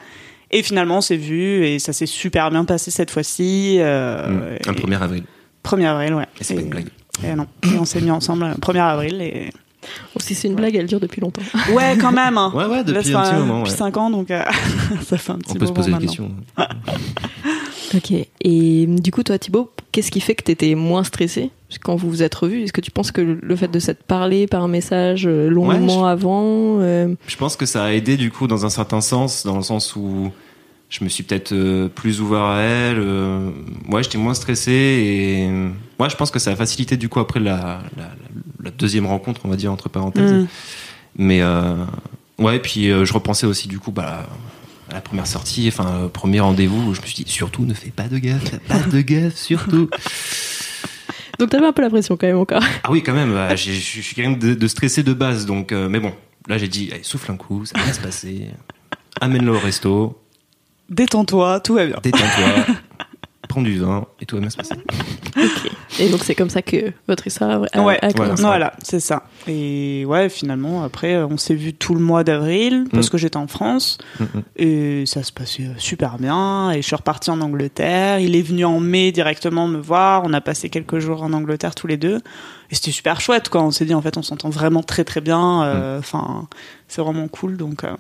Et 0.50 0.64
finalement, 0.64 0.98
on 1.00 1.02
s'est 1.02 1.18
vu 1.18 1.66
et 1.66 1.78
ça 1.78 1.92
s'est 1.94 2.06
super 2.06 2.50
bien 2.50 2.64
passé 2.66 2.90
cette 2.90 3.12
fois-ci. 3.12 3.78
euh, 3.80 4.58
un 4.66 4.74
et- 4.74 4.76
1er 4.76 4.96
avril. 5.02 5.24
1er 5.64 5.86
avril, 5.86 6.14
ouais. 6.14 6.26
Et 6.40 6.44
c'est 6.44 6.56
pas 6.56 6.62
une 6.62 6.70
blague. 6.70 6.88
et 7.24 7.36
non. 7.36 7.48
Et 7.64 7.78
on 7.78 7.84
s'est 7.86 8.00
mis 8.02 8.12
ensemble 8.12 8.46
le 8.48 8.54
1er 8.54 8.80
avril. 8.80 9.22
Et... 9.22 9.50
Oh, 10.16 10.20
si 10.20 10.36
c'est 10.36 10.48
une 10.48 10.56
blague, 10.56 10.76
elle 10.76 10.86
dure 10.88 11.00
depuis 11.00 11.22
longtemps. 11.22 11.42
Ouais, 11.74 11.98
quand 12.00 12.12
même. 12.12 12.38
hein. 12.38 12.52
Ouais, 12.56 12.66
ouais, 12.66 12.84
depuis 12.84 13.12
Là, 13.12 13.20
un 13.22 13.24
ça- 13.26 13.32
petit 13.32 13.40
moment. 13.40 13.60
Depuis 13.60 13.72
ouais. 13.72 13.78
5 13.78 13.98
ans, 13.98 14.10
donc 14.10 14.32
euh, 14.32 14.44
ça 15.06 15.18
fait 15.18 15.32
un 15.32 15.38
petit 15.38 15.52
On 15.52 15.54
peut 15.56 15.66
se 15.66 15.72
moment 15.72 15.74
poser 15.74 15.92
des 15.94 16.00
questions. 16.06 16.32
Ok. 17.96 18.12
Et 18.42 18.86
du 18.86 19.12
coup, 19.12 19.24
toi, 19.24 19.38
Thibaut, 19.40 19.72
qu'est-ce 19.94 20.12
qui 20.12 20.20
fait 20.20 20.36
que 20.36 20.44
t'étais 20.44 20.76
moins 20.76 21.04
stressé 21.06 21.52
quand 21.84 21.96
vous 21.96 22.10
vous 22.10 22.22
êtes 22.24 22.36
revus? 22.36 22.64
Est-ce 22.64 22.74
que 22.74 22.82
tu 22.82 22.92
penses 22.92 23.12
que 23.12 23.22
le 23.22 23.56
fait 23.56 23.70
de 23.70 23.80
s'être 23.80 24.04
parlé 24.04 24.46
par 24.46 24.68
message 24.68 25.26
euh, 25.26 25.48
longuement 25.50 26.04
Ouais, 26.04 26.10
avant 26.10 26.80
euh, 26.82 27.14
Je 27.28 27.38
pense 27.38 27.56
que 27.56 27.66
ça 27.66 27.86
a 27.86 27.92
aidé 27.94 28.18
du 28.18 28.30
coup 28.30 28.48
dans 28.48 28.66
un 28.66 28.70
certain 28.70 29.00
sens, 29.00 29.46
dans 29.46 29.56
le 29.56 29.64
sens 29.64 29.96
où 29.96 30.32
je 30.90 31.04
me 31.04 31.10
suis 31.10 31.24
peut-être 31.24 31.52
euh, 31.52 31.90
plus 31.90 32.22
ouvert 32.22 32.44
à 32.44 32.60
elle. 32.62 32.98
euh, 33.00 33.50
ouais, 33.90 34.04
j'étais 34.04 34.18
moins 34.18 34.34
stressé 34.34 34.72
et 34.72 35.48
euh, 35.50 35.70
ouais, 36.00 36.10
je 36.10 36.16
pense 36.16 36.32
que 36.32 36.40
ça 36.40 36.52
a 36.52 36.56
facilité 36.56 36.96
du 36.98 37.10
coup 37.10 37.20
après 37.20 37.40
la, 37.42 37.82
la, 37.98 38.04
la- 38.04 38.12
la 38.64 38.72
deuxième 38.72 39.06
rencontre, 39.06 39.42
on 39.44 39.50
va 39.50 39.56
dire 39.58 39.72
entre 39.72 39.90
parenthèses. 39.90 40.32
Mm. 40.32 40.48
Mais 41.18 41.42
euh, 41.42 41.76
ouais, 42.40 42.60
puis 42.60 42.90
euh, 42.92 43.04
je 43.06 43.14
repensais 43.14 43.46
aussi 43.46 43.68
du 43.68 43.80
coup 43.80 43.92
bah, 43.92 44.28
à 44.90 44.94
la 44.94 45.02
première 45.02 45.28
sortie, 45.28 45.68
enfin 45.68 46.04
le 46.04 46.10
premier 46.10 46.40
rendez-vous, 46.40 46.90
où 46.90 46.94
je 46.94 47.02
me 47.02 47.06
suis 47.06 47.24
dit 47.24 47.32
surtout 47.32 47.66
ne 47.66 47.74
fais 47.74 47.90
pas 47.92 48.08
de 48.08 48.18
gaffe, 48.18 48.58
pas 48.68 48.80
de 48.80 49.02
gaffe, 49.02 49.36
surtout. 49.36 49.90
Donc 51.40 51.50
t'avais 51.50 51.68
un 51.68 51.74
peu 51.74 51.82
la 51.84 51.90
pression 51.90 52.18
quand 52.18 52.26
même 52.28 52.38
encore. 52.40 52.64
Ah 52.84 52.92
oui, 52.92 53.04
quand 53.04 53.14
même, 53.14 53.32
bah, 53.34 53.56
je 53.56 53.72
suis 53.72 54.16
quand 54.16 54.24
même 54.24 54.40
de, 54.40 54.54
de 54.56 54.68
stressé 54.68 55.04
de 55.04 55.14
base, 55.14 55.46
donc 55.46 55.72
mais 55.72 56.00
bon, 56.00 56.12
là 56.48 56.58
j'ai 56.58 56.68
dit 56.68 56.90
allez, 56.92 57.04
souffle 57.04 57.32
un 57.32 57.36
coup, 57.38 57.64
ça 57.66 57.78
va 57.80 57.94
se 57.94 58.00
passer. 58.00 58.48
Amène-le 59.22 59.52
au 59.52 59.60
resto, 59.60 60.20
Détends-toi, 60.90 61.60
tout 61.60 61.74
va 61.76 61.86
bien. 61.86 61.98
détends-toi, 62.02 62.76
prends 63.50 63.62
du 63.62 63.78
vin 63.80 64.06
et 64.22 64.26
tout 64.26 64.36
va 64.36 64.42
bien 64.42 64.50
se 64.50 64.58
passer. 64.58 64.76
Ok. 65.38 65.72
Et 66.00 66.10
donc 66.10 66.22
c'est 66.24 66.36
comme 66.36 66.50
ça 66.50 66.62
que 66.62 66.92
votre 67.08 67.26
histoire 67.28 67.64
a, 67.74 67.82
ouais, 67.82 67.98
a 68.02 68.12
commencé. 68.14 68.42
voilà, 68.44 68.74
c'est 68.84 69.00
ça. 69.00 69.24
Et 69.48 70.04
ouais, 70.06 70.30
finalement, 70.30 70.84
après, 70.84 71.16
euh, 71.16 71.28
on 71.28 71.38
s'est 71.38 71.56
vu 71.56 71.74
tout 71.74 71.94
le 71.94 72.00
mois 72.02 72.24
d'avril 72.24 72.86
parce 72.92 73.08
Mm. 73.08 73.10
que 73.10 73.18
j'étais 73.18 73.38
en 73.38 73.48
France 73.48 73.98
Mm, 74.20 74.24
mm. 74.24 74.42
et 74.58 75.06
ça 75.06 75.24
se 75.24 75.32
passait 75.32 75.64
euh, 75.64 75.74
super 75.78 76.18
bien. 76.18 76.72
Et 76.72 76.82
je 76.82 76.88
suis 76.88 76.96
repartie 76.96 77.30
en 77.32 77.40
Angleterre. 77.42 78.20
Il 78.20 78.36
est 78.36 78.42
venu 78.42 78.66
en 78.66 78.80
mai 78.80 79.12
directement 79.12 79.68
me 79.68 79.80
voir. 79.80 80.24
On 80.26 80.34
a 80.34 80.42
passé 80.42 80.70
quelques 80.70 81.00
jours 81.00 81.24
en 81.24 81.32
Angleterre 81.34 81.74
tous 81.76 81.88
les 81.88 81.98
deux. 81.98 82.18
Et 82.70 82.76
c'était 82.76 82.92
super 82.92 83.22
chouette, 83.22 83.48
quoi. 83.50 83.64
On 83.64 83.72
s'est 83.72 83.86
dit, 83.86 83.94
en 83.94 84.02
fait, 84.02 84.18
on 84.18 84.24
s'entend 84.24 84.50
vraiment 84.50 84.84
très 84.84 85.04
très 85.06 85.22
bien. 85.22 85.64
euh, 85.64 86.00
Enfin, 86.00 86.48
c'est 86.90 87.02
vraiment 87.02 87.28
cool. 87.30 87.56
Donc, 87.58 87.84
euh, 87.86 87.96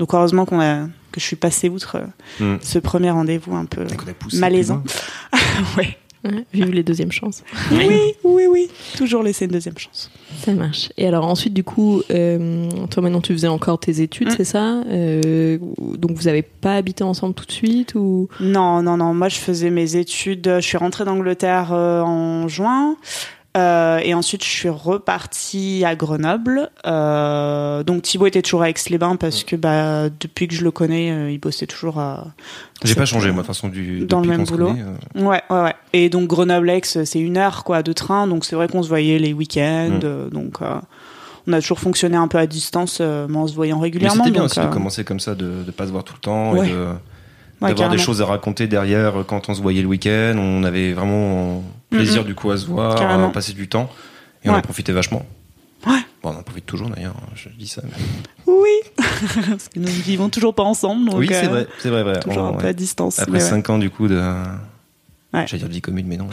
donc 0.00 0.12
heureusement 0.14 0.44
qu'on 0.46 0.60
a, 0.60 0.86
que 1.12 1.20
je 1.20 1.24
suis 1.24 1.36
passée 1.36 1.68
outre 1.68 1.96
euh, 2.40 2.54
Mm. 2.56 2.58
ce 2.62 2.78
premier 2.80 3.10
rendez-vous 3.12 3.54
un 3.54 3.66
peu 3.66 3.84
malaisant. 4.34 4.82
ouais. 5.78 5.96
Ouais, 6.22 6.44
vive 6.52 6.70
les 6.72 6.82
deuxièmes 6.82 7.12
chances. 7.12 7.42
Oui, 7.72 7.88
oui, 8.24 8.42
oui. 8.46 8.68
Toujours 8.98 9.22
laisser 9.22 9.46
une 9.46 9.52
deuxième 9.52 9.78
chance. 9.78 10.10
Ça 10.44 10.52
marche. 10.52 10.92
Et 10.98 11.06
alors 11.06 11.24
ensuite, 11.24 11.54
du 11.54 11.64
coup, 11.64 12.02
euh, 12.10 12.68
toi 12.90 13.02
maintenant 13.02 13.22
tu 13.22 13.32
faisais 13.32 13.48
encore 13.48 13.80
tes 13.80 14.02
études, 14.02 14.28
Mm. 14.28 14.34
c'est 14.36 14.44
ça? 14.44 14.82
Euh, 14.88 15.56
Donc 15.96 16.10
vous 16.18 16.28
avez 16.28 16.42
pas 16.42 16.74
habité 16.76 17.04
ensemble 17.04 17.32
tout 17.34 17.46
de 17.46 17.52
suite 17.52 17.94
ou? 17.94 18.28
Non, 18.38 18.82
non, 18.82 18.98
non. 18.98 19.14
Moi, 19.14 19.30
je 19.30 19.36
faisais 19.38 19.70
mes 19.70 19.96
études. 19.96 20.56
Je 20.56 20.60
suis 20.66 20.76
rentrée 20.76 21.06
d'Angleterre 21.06 21.70
euh, 21.72 22.02
en 22.02 22.48
juin. 22.48 22.96
Euh, 23.56 23.98
et 24.04 24.14
ensuite, 24.14 24.44
je 24.44 24.48
suis 24.48 24.68
repartie 24.68 25.84
à 25.84 25.96
Grenoble. 25.96 26.70
Euh, 26.86 27.82
donc, 27.82 28.02
Thibaut 28.02 28.26
était 28.26 28.42
toujours 28.42 28.62
à 28.62 28.70
Aix-les-Bains 28.70 29.16
parce 29.16 29.42
que 29.42 29.56
bah, 29.56 30.08
depuis 30.08 30.46
que 30.46 30.54
je 30.54 30.62
le 30.62 30.70
connais, 30.70 31.10
euh, 31.10 31.30
il 31.32 31.38
bossait 31.38 31.66
toujours 31.66 31.98
à. 31.98 32.28
J'ai 32.84 32.94
pas 32.94 33.06
changé, 33.06 33.32
moi, 33.32 33.42
de 33.42 33.46
toute 33.48 33.56
façon, 33.56 33.68
du, 33.68 34.06
dans 34.06 34.20
le 34.20 34.28
même 34.28 34.44
boulot. 34.44 34.68
connaît, 34.68 34.84
Ouais, 35.26 35.42
ouais, 35.50 35.62
ouais. 35.62 35.74
Et 35.92 36.08
donc, 36.10 36.28
Grenoble-Aix, 36.28 36.82
c'est 37.04 37.18
une 37.20 37.36
heure 37.38 37.64
quoi 37.64 37.82
de 37.82 37.92
train. 37.92 38.28
Donc, 38.28 38.44
c'est 38.44 38.54
vrai 38.54 38.68
qu'on 38.68 38.82
se 38.84 38.88
voyait 38.88 39.18
les 39.18 39.32
week-ends. 39.32 39.98
Donc, 40.30 40.58
on 41.46 41.52
a 41.52 41.60
toujours 41.60 41.80
fonctionné 41.80 42.16
un 42.16 42.28
peu 42.28 42.38
à 42.38 42.46
distance, 42.46 43.00
mais 43.00 43.36
en 43.36 43.48
se 43.48 43.54
voyant 43.54 43.80
régulièrement. 43.80 44.24
c'était 44.24 44.30
bien 44.30 44.42
donc, 44.42 44.50
aussi 44.52 44.60
de 44.60 44.66
commencer 44.72 45.02
comme 45.04 45.20
ça, 45.20 45.34
de 45.34 45.64
ne 45.66 45.70
pas 45.72 45.86
se 45.86 45.90
voir 45.92 46.04
tout 46.04 46.14
le 46.14 46.20
temps 46.20 46.52
Ouais. 46.52 46.68
et 46.68 46.70
de- 46.70 46.76
ouais, 47.62 47.68
d'avoir 47.70 47.88
des 47.90 47.98
choses 47.98 48.22
à 48.22 48.26
raconter 48.26 48.68
derrière 48.68 49.24
quand 49.26 49.48
on 49.48 49.54
se 49.54 49.60
voyait 49.60 49.82
le 49.82 49.88
week-end. 49.88 50.34
On 50.38 50.62
avait 50.62 50.92
vraiment 50.92 51.64
plaisir 51.90 52.24
du 52.24 52.34
coup 52.34 52.50
à 52.50 52.56
se 52.56 52.66
voir, 52.66 52.94
Carrément. 52.96 53.28
à 53.28 53.32
passer 53.32 53.52
du 53.52 53.68
temps 53.68 53.90
et 54.44 54.48
on 54.50 54.54
en 54.54 54.60
profitait 54.62 54.92
vachement. 54.92 55.24
Ouais. 55.86 55.98
Bon, 56.22 56.30
on 56.34 56.38
en 56.38 56.42
profite 56.42 56.66
toujours 56.66 56.90
d'ailleurs, 56.90 57.14
je 57.34 57.48
dis 57.50 57.66
ça. 57.68 57.80
mais- 57.84 57.90
Oui, 58.46 58.68
parce 58.96 59.68
que 59.68 59.78
nous 59.78 59.86
ne 59.86 59.90
vivons 59.90 60.28
toujours 60.28 60.54
pas 60.54 60.62
ensemble. 60.62 61.08
Donc, 61.08 61.18
oui, 61.20 61.28
c'est 61.30 61.46
euh, 61.46 61.48
vrai, 61.48 61.66
c'est 61.78 61.88
vrai, 61.88 62.02
vrai. 62.02 62.20
Toujours 62.20 62.42
On- 62.42 62.48
un 62.48 62.52
peu 62.60 62.66
à 62.66 62.72
distance. 62.74 63.18
Après 63.18 63.32
mais 63.32 63.42
ouais. 63.42 63.48
5 63.48 63.70
ans 63.70 63.78
du 63.78 63.88
coup 63.90 64.06
de. 64.08 64.16
Ouais. 65.32 65.46
J'allais 65.46 65.58
dire 65.60 65.68
de 65.68 65.72
vie 65.72 65.80
commune, 65.80 66.06
mais 66.06 66.16
non. 66.18 66.28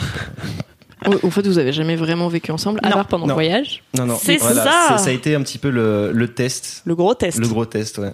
Au- 1.23 1.29
fait, 1.29 1.47
vous 1.47 1.59
avez 1.59 1.71
jamais 1.71 1.95
vraiment 1.95 2.27
vécu 2.27 2.51
ensemble, 2.51 2.79
à 2.83 2.89
Non. 2.89 2.95
part 2.95 3.07
pendant 3.07 3.23
Non. 3.27 3.29
le 3.29 3.33
voyage? 3.35 3.83
Non, 3.97 4.05
non. 4.05 4.17
C'est 4.21 4.37
voilà, 4.37 4.63
ça. 4.63 4.71
c'est- 4.97 5.03
Ça 5.05 5.09
a 5.11 5.13
été 5.13 5.35
un 5.35 5.41
petit 5.43 5.59
peu 5.59 5.69
le, 5.69 6.11
le 6.11 6.27
test, 6.27 6.81
Le 6.85 6.95
gros 6.95 7.13
test. 7.13 7.37
le 7.37 7.47
gros 7.47 7.65
test, 7.65 7.99
ouais. 7.99 8.11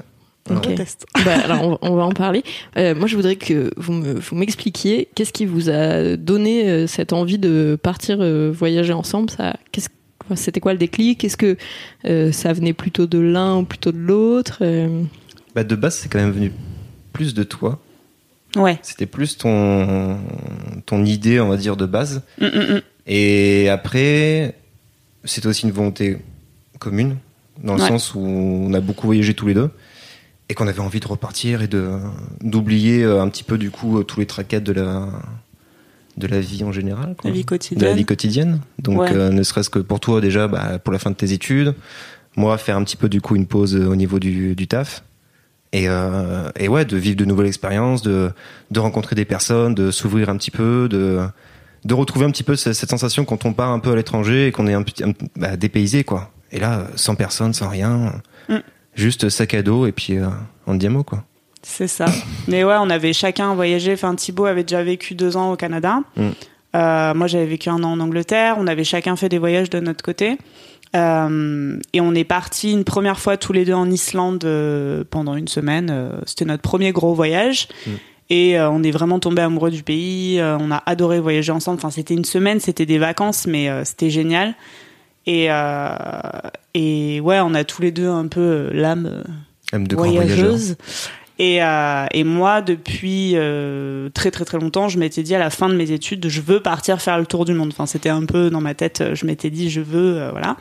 Le 0.50 0.57
Ok. 0.57 0.63
gros 0.63 0.75
test. 0.75 1.05
bah, 1.23 1.35
alors, 1.45 1.79
on, 1.81 1.91
on 1.91 1.95
va 1.95 2.03
en 2.03 2.12
parler. 2.12 2.43
Euh, 2.77 2.93
moi, 2.95 3.07
je 3.07 3.15
voudrais 3.15 3.38
que 3.38 3.71
vous 3.77 3.93
me- 3.93 4.13
vous 4.19 4.35
m'expliquiez 4.35 5.07
qu'est-ce 5.15 5.31
qui 5.31 5.45
vous 5.45 5.69
a 5.69 6.17
donné 6.17 6.69
euh, 6.69 6.88
cette 6.88 7.13
envie 7.13 7.38
de 7.38 7.77
partir 7.81 8.17
euh, 8.19 8.51
voyager 8.53 8.91
ensemble. 8.93 9.29
Ça, 9.29 9.55
qu'est-ce, 9.71 9.88
enfin, 10.25 10.35
c'était 10.35 10.59
quoi 10.59 10.73
le 10.73 10.79
déclic? 10.79 11.23
Est-ce 11.23 11.38
que 11.38 11.55
euh, 12.05 12.31
ça 12.33 12.51
venait 12.51 12.73
plutôt 12.73 13.05
de 13.07 13.19
l'un 13.19 13.57
ou 13.59 13.63
plutôt 13.63 13.91
de 13.93 13.97
l'autre 14.00 14.57
Euh, 14.62 15.03
Bah, 15.55 15.63
de 15.63 15.75
base, 15.75 15.95
c'est 15.95 16.09
quand 16.09 16.19
même 16.19 16.31
venu 16.31 16.51
plus 17.13 17.33
de 17.33 17.43
toi. 17.43 17.79
Ouais. 18.57 18.77
C'était 18.83 19.05
plus 19.07 19.38
ton, 19.38 20.17
ton 20.85 21.05
idée, 21.05 21.39
on 21.39 21.47
va 21.50 21.57
dire, 21.57 21.77
de 21.77 21.85
base. 21.85 22.21
Mm, 22.41 22.45
mm, 22.45 22.73
mm. 22.75 22.81
Et 23.07 23.69
après, 23.69 24.55
c'était 25.23 25.47
aussi 25.47 25.63
une 25.65 25.71
volonté 25.71 26.17
commune, 26.79 27.15
dans 27.63 27.75
le 27.75 27.81
Ouais. 27.81 27.88
sens 27.88 28.13
où 28.13 28.19
on 28.19 28.73
a 28.73 28.79
beaucoup 28.81 29.07
voyagé 29.07 29.33
tous 29.33 29.47
les 29.47 29.53
deux, 29.53 29.69
et 30.53 30.55
qu'on 30.55 30.67
avait 30.67 30.81
envie 30.81 31.00
de 31.00 31.07
repartir 31.07 31.63
et 31.63 31.67
de 31.67 31.89
d'oublier 32.41 33.03
euh, 33.03 33.24
un 33.24 33.27
petit 33.27 33.43
peu 33.43 33.57
du 33.57 33.72
coup 33.72 33.98
euh, 33.98 34.03
tous 34.03 34.19
les 34.19 34.27
tracas 34.27 34.60
de 34.60 34.72
la 34.72 35.07
de 36.15 36.27
la 36.27 36.39
vie 36.39 36.63
en 36.63 36.72
général, 36.72 37.15
quoi. 37.17 37.31
La 37.31 37.33
vie 37.36 37.41
de 37.41 37.48
quotidienne. 37.48 37.89
la 37.89 37.95
vie 37.95 38.05
quotidienne. 38.05 38.60
Donc, 38.77 39.00
Ouais. 39.01 39.12
euh, 39.13 39.31
ne 39.31 39.41
serait-ce 39.41 39.72
que 39.72 39.79
pour 39.79 40.00
toi 40.00 40.22
déjà, 40.22 40.48
bah, 40.48 40.77
pour 40.77 40.93
la 40.93 41.00
fin 41.00 41.10
de 41.10 41.15
tes 41.15 41.31
études, 41.33 41.74
moi 42.36 42.55
faire 42.60 42.77
un 42.77 42.83
petit 42.83 42.98
peu 42.98 43.10
du 43.10 43.19
coup 43.19 43.36
une 43.36 43.48
pause 43.48 43.75
au 43.75 43.95
niveau 43.95 44.19
du, 44.19 44.53
du 44.55 44.67
taf. 44.67 45.03
Et, 45.72 45.89
euh, 45.89 46.51
et 46.60 46.67
ouais, 46.67 46.86
de 46.86 46.98
vivre 46.98 47.15
de 47.17 47.25
nouvelles 47.25 47.48
expériences, 47.48 48.03
de, 48.03 48.29
de 48.69 48.79
rencontrer 48.79 49.15
des 49.15 49.25
personnes, 49.25 49.74
de 49.74 49.89
s'ouvrir 49.89 50.29
un 50.29 50.38
petit 50.38 50.51
peu, 50.51 50.88
de, 50.88 51.22
de 51.83 51.93
retrouver 51.95 52.27
un 52.27 52.31
petit 52.31 52.43
peu 52.43 52.55
cette, 52.55 52.74
cette 52.75 52.91
sensation 52.91 53.25
quand 53.25 53.43
on 53.45 53.53
part 53.53 53.72
un 53.72 53.79
peu 53.79 53.91
à 53.91 53.95
l'étranger 53.95 54.45
et 54.45 54.51
qu'on 54.51 54.67
est 54.67 54.75
un 54.75 54.83
petit 54.83 55.03
bah, 55.36 55.57
dépaysé, 55.57 56.03
quoi. 56.03 56.29
Et 56.51 56.60
là, 56.60 56.86
sans 56.95 57.15
personne, 57.15 57.53
sans 57.53 57.69
rien, 57.69 58.22
Mm. 58.50 58.57
Juste 58.95 59.29
sac 59.29 59.53
à 59.53 59.62
dos 59.62 59.85
et 59.85 59.91
puis 59.91 60.17
euh, 60.17 60.27
en 60.65 60.75
diamo, 60.75 61.03
quoi. 61.03 61.23
C'est 61.63 61.88
ça. 61.88 62.05
Mais 62.47 62.63
ouais, 62.63 62.75
on 62.79 62.89
avait 62.89 63.13
chacun 63.13 63.55
voyagé. 63.55 63.93
Enfin, 63.93 64.13
Thibaut 64.15 64.45
avait 64.45 64.63
déjà 64.63 64.83
vécu 64.83 65.15
deux 65.15 65.35
ans 65.38 65.51
au 65.51 65.55
Canada. 65.55 66.01
Mm. 66.15 66.29
Euh, 66.75 67.13
moi, 67.13 67.27
j'avais 67.27 67.45
vécu 67.45 67.69
un 67.69 67.83
an 67.83 67.93
en 67.93 68.00
Angleterre. 68.00 68.55
On 68.59 68.67
avait 68.67 68.83
chacun 68.83 69.15
fait 69.15 69.29
des 69.29 69.39
voyages 69.39 69.69
de 69.69 69.79
notre 69.79 70.03
côté. 70.03 70.38
Euh, 70.95 71.79
et 71.93 72.01
on 72.01 72.13
est 72.13 72.23
parti 72.23 72.71
une 72.71 72.83
première 72.83 73.19
fois 73.19 73.35
tous 73.38 73.53
les 73.53 73.65
deux 73.65 73.73
en 73.73 73.89
Islande 73.89 74.43
euh, 74.45 75.03
pendant 75.09 75.35
une 75.35 75.47
semaine. 75.47 76.12
C'était 76.25 76.45
notre 76.45 76.62
premier 76.62 76.91
gros 76.91 77.13
voyage. 77.13 77.67
Mm. 77.88 77.91
Et 78.29 78.59
on 78.59 78.81
est 78.81 78.91
vraiment 78.91 79.19
tombé 79.19 79.43
amoureux 79.43 79.69
du 79.69 79.83
pays. 79.83 80.41
On 80.41 80.71
a 80.71 80.81
adoré 80.88 81.19
voyager 81.19 81.51
ensemble. 81.51 81.77
Enfin, 81.77 81.91
c'était 81.91 82.15
une 82.15 82.25
semaine, 82.25 82.59
c'était 82.59 82.88
des 82.88 82.97
vacances, 82.97 83.45
mais 83.45 83.69
c'était 83.85 84.09
génial. 84.09 84.55
Et, 85.27 85.50
et 86.74 87.20
ouais, 87.20 87.39
on 87.42 87.53
a 87.53 87.63
tous 87.63 87.82
les 87.82 87.92
deux 87.92 88.08
un 88.10 88.27
peu 88.27 88.42
euh, 88.42 88.70
l'âme 88.74 89.24
euh, 89.74 89.80
de 89.80 89.96
voyageuse. 89.96 90.75
Et, 91.39 91.63
euh, 91.63 92.06
et 92.12 92.24
moi, 92.24 92.62
depuis 92.62 93.32
euh, 93.36 94.10
très 94.13 94.30
très 94.30 94.46
très 94.46 94.60
longtemps, 94.60 94.88
je 94.88 95.00
m'étais 95.00 95.24
dit 95.24 95.34
à 95.34 95.39
la 95.39 95.50
fin 95.50 95.68
de 95.68 95.75
mes 95.75 95.92
études, 95.92 96.27
je 96.27 96.42
veux 96.42 96.60
partir 96.60 97.01
faire 97.01 97.18
le 97.18 97.25
tour 97.25 97.46
du 97.46 97.53
monde. 97.53 97.70
Enfin, 97.72 97.88
c'était 97.88 98.10
un 98.10 98.25
peu 98.25 98.51
dans 98.51 98.62
ma 98.62 98.75
tête, 98.75 99.03
je 99.13 99.25
m'étais 99.25 99.50
dit, 99.50 99.70
je 99.70 99.82
veux, 99.82 100.22
euh, 100.22 100.32
voilà. 100.32 100.58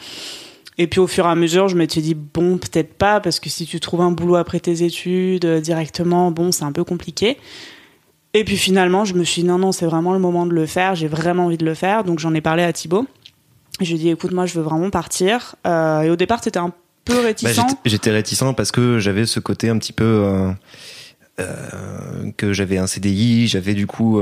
Et 0.78 0.86
puis 0.86 1.00
au 1.00 1.06
fur 1.06 1.26
et 1.26 1.28
à 1.28 1.34
mesure, 1.34 1.68
je 1.68 1.76
m'étais 1.76 2.00
dit, 2.00 2.14
bon, 2.14 2.56
peut-être 2.56 2.94
pas, 2.94 3.20
parce 3.20 3.38
que 3.38 3.50
si 3.50 3.66
tu 3.66 3.78
trouves 3.80 4.00
un 4.00 4.10
boulot 4.10 4.36
après 4.36 4.60
tes 4.60 4.82
études 4.82 5.44
directement, 5.44 6.30
bon, 6.30 6.50
c'est 6.50 6.64
un 6.64 6.72
peu 6.72 6.84
compliqué. 6.84 7.36
Et 8.32 8.44
puis 8.44 8.56
finalement, 8.56 9.04
je 9.04 9.12
me 9.14 9.24
suis 9.24 9.42
dit, 9.42 9.48
non, 9.48 9.58
non, 9.58 9.72
c'est 9.72 9.84
vraiment 9.84 10.14
le 10.14 10.18
moment 10.18 10.46
de 10.46 10.54
le 10.54 10.64
faire, 10.64 10.94
j'ai 10.94 11.08
vraiment 11.08 11.44
envie 11.46 11.58
de 11.58 11.66
le 11.66 11.74
faire. 11.74 12.02
Donc 12.04 12.18
j'en 12.18 12.32
ai 12.32 12.40
parlé 12.40 12.62
à 12.62 12.72
Thibaut. 12.72 13.06
Et 13.80 13.84
je 13.84 13.90
lui 13.90 13.96
ai 13.96 14.02
dit, 14.04 14.08
écoute, 14.10 14.32
moi, 14.32 14.46
je 14.46 14.54
veux 14.54 14.62
vraiment 14.62 14.90
partir. 14.90 15.56
Euh, 15.66 16.02
et 16.02 16.10
au 16.10 16.16
départ, 16.16 16.40
t'étais 16.40 16.58
un 16.58 16.72
peu 17.04 17.14
Bah, 17.14 17.20
réticent. 17.22 17.48
j'étais- 17.54 17.74
J'étais 17.86 18.10
réticent 18.10 18.44
parce 18.56 18.70
que 18.70 18.98
j'avais 18.98 19.26
ce 19.26 19.40
côté 19.40 19.68
un 19.70 19.78
petit 19.78 19.92
peu 19.92 20.04
euh, 20.04 20.50
euh, 21.40 22.30
que 22.36 22.52
j'avais 22.52 22.78
un 22.78 22.86
CDI, 22.86 23.48
j'avais 23.48 23.74
du 23.74 23.86
coup 23.86 24.20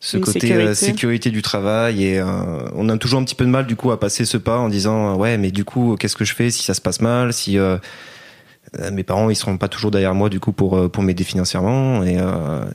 ce 0.00 0.16
Une 0.18 0.24
côté 0.24 0.40
sécurité. 0.40 0.68
euh, 0.68 0.74
sécurité 0.74 1.30
du 1.30 1.40
travail 1.40 2.04
et 2.04 2.18
euh, 2.18 2.26
on 2.74 2.88
a 2.90 2.98
toujours 2.98 3.20
un 3.20 3.24
petit 3.24 3.34
peu 3.36 3.44
de 3.46 3.50
mal 3.50 3.66
du 3.66 3.74
coup 3.76 3.90
à 3.90 3.98
passer 3.98 4.26
ce 4.26 4.36
pas 4.36 4.58
en 4.58 4.68
disant 4.68 5.14
ouais 5.16 5.38
mais 5.38 5.50
du 5.50 5.64
coup 5.64 5.96
qu'est-ce 5.98 6.16
que 6.16 6.26
je 6.26 6.34
fais 6.34 6.50
si 6.50 6.62
ça 6.62 6.74
se 6.74 6.82
passe 6.82 7.00
mal 7.00 7.32
si 7.32 7.56
euh, 7.58 7.78
mes 8.92 9.02
parents 9.02 9.30
ils 9.30 9.36
seront 9.36 9.56
pas 9.56 9.68
toujours 9.68 9.90
derrière 9.90 10.14
moi 10.14 10.28
du 10.28 10.40
coup 10.40 10.52
pour 10.52 10.90
pour 10.90 11.02
m'aider 11.02 11.24
financièrement 11.24 12.02
et 12.04 12.18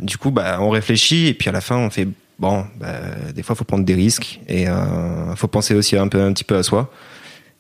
du 0.02 0.18
coup 0.18 0.32
bah 0.32 0.58
on 0.62 0.72
réfléchit 0.72 1.28
et 1.28 1.36
puis 1.36 1.50
à 1.50 1.52
la 1.52 1.62
fin 1.62 1.76
on 1.78 1.92
fait 1.92 2.08
bon 2.40 2.66
bah, 2.80 2.94
des 3.36 3.44
fois 3.44 3.56
faut 3.56 3.66
prendre 3.66 3.84
des 3.86 3.96
risques 3.96 4.40
et 4.48 4.68
euh, 4.70 5.36
faut 5.36 5.48
penser 5.48 5.76
aussi 5.76 5.98
un 5.98 6.08
peu 6.08 6.22
un 6.22 6.32
petit 6.34 6.44
peu 6.46 6.56
à 6.58 6.64
soi 6.64 6.92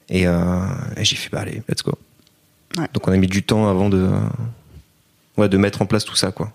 et, 0.09 0.25
euh, 0.25 0.33
et 0.97 1.03
j'ai 1.05 1.15
fait 1.15 1.29
bah 1.31 1.41
allez 1.41 1.61
let's 1.69 1.83
go 1.83 1.93
Ouais. 2.77 2.85
donc 2.93 3.07
on 3.07 3.11
a 3.11 3.17
mis 3.17 3.25
du 3.27 3.41
temps 3.43 3.67
avant 3.67 3.89
de 3.89 4.07
ouais 5.37 5.49
de 5.49 5.57
mettre 5.57 5.81
en 5.81 5.85
place 5.85 6.05
tout 6.05 6.15
ça 6.15 6.31
quoi 6.31 6.51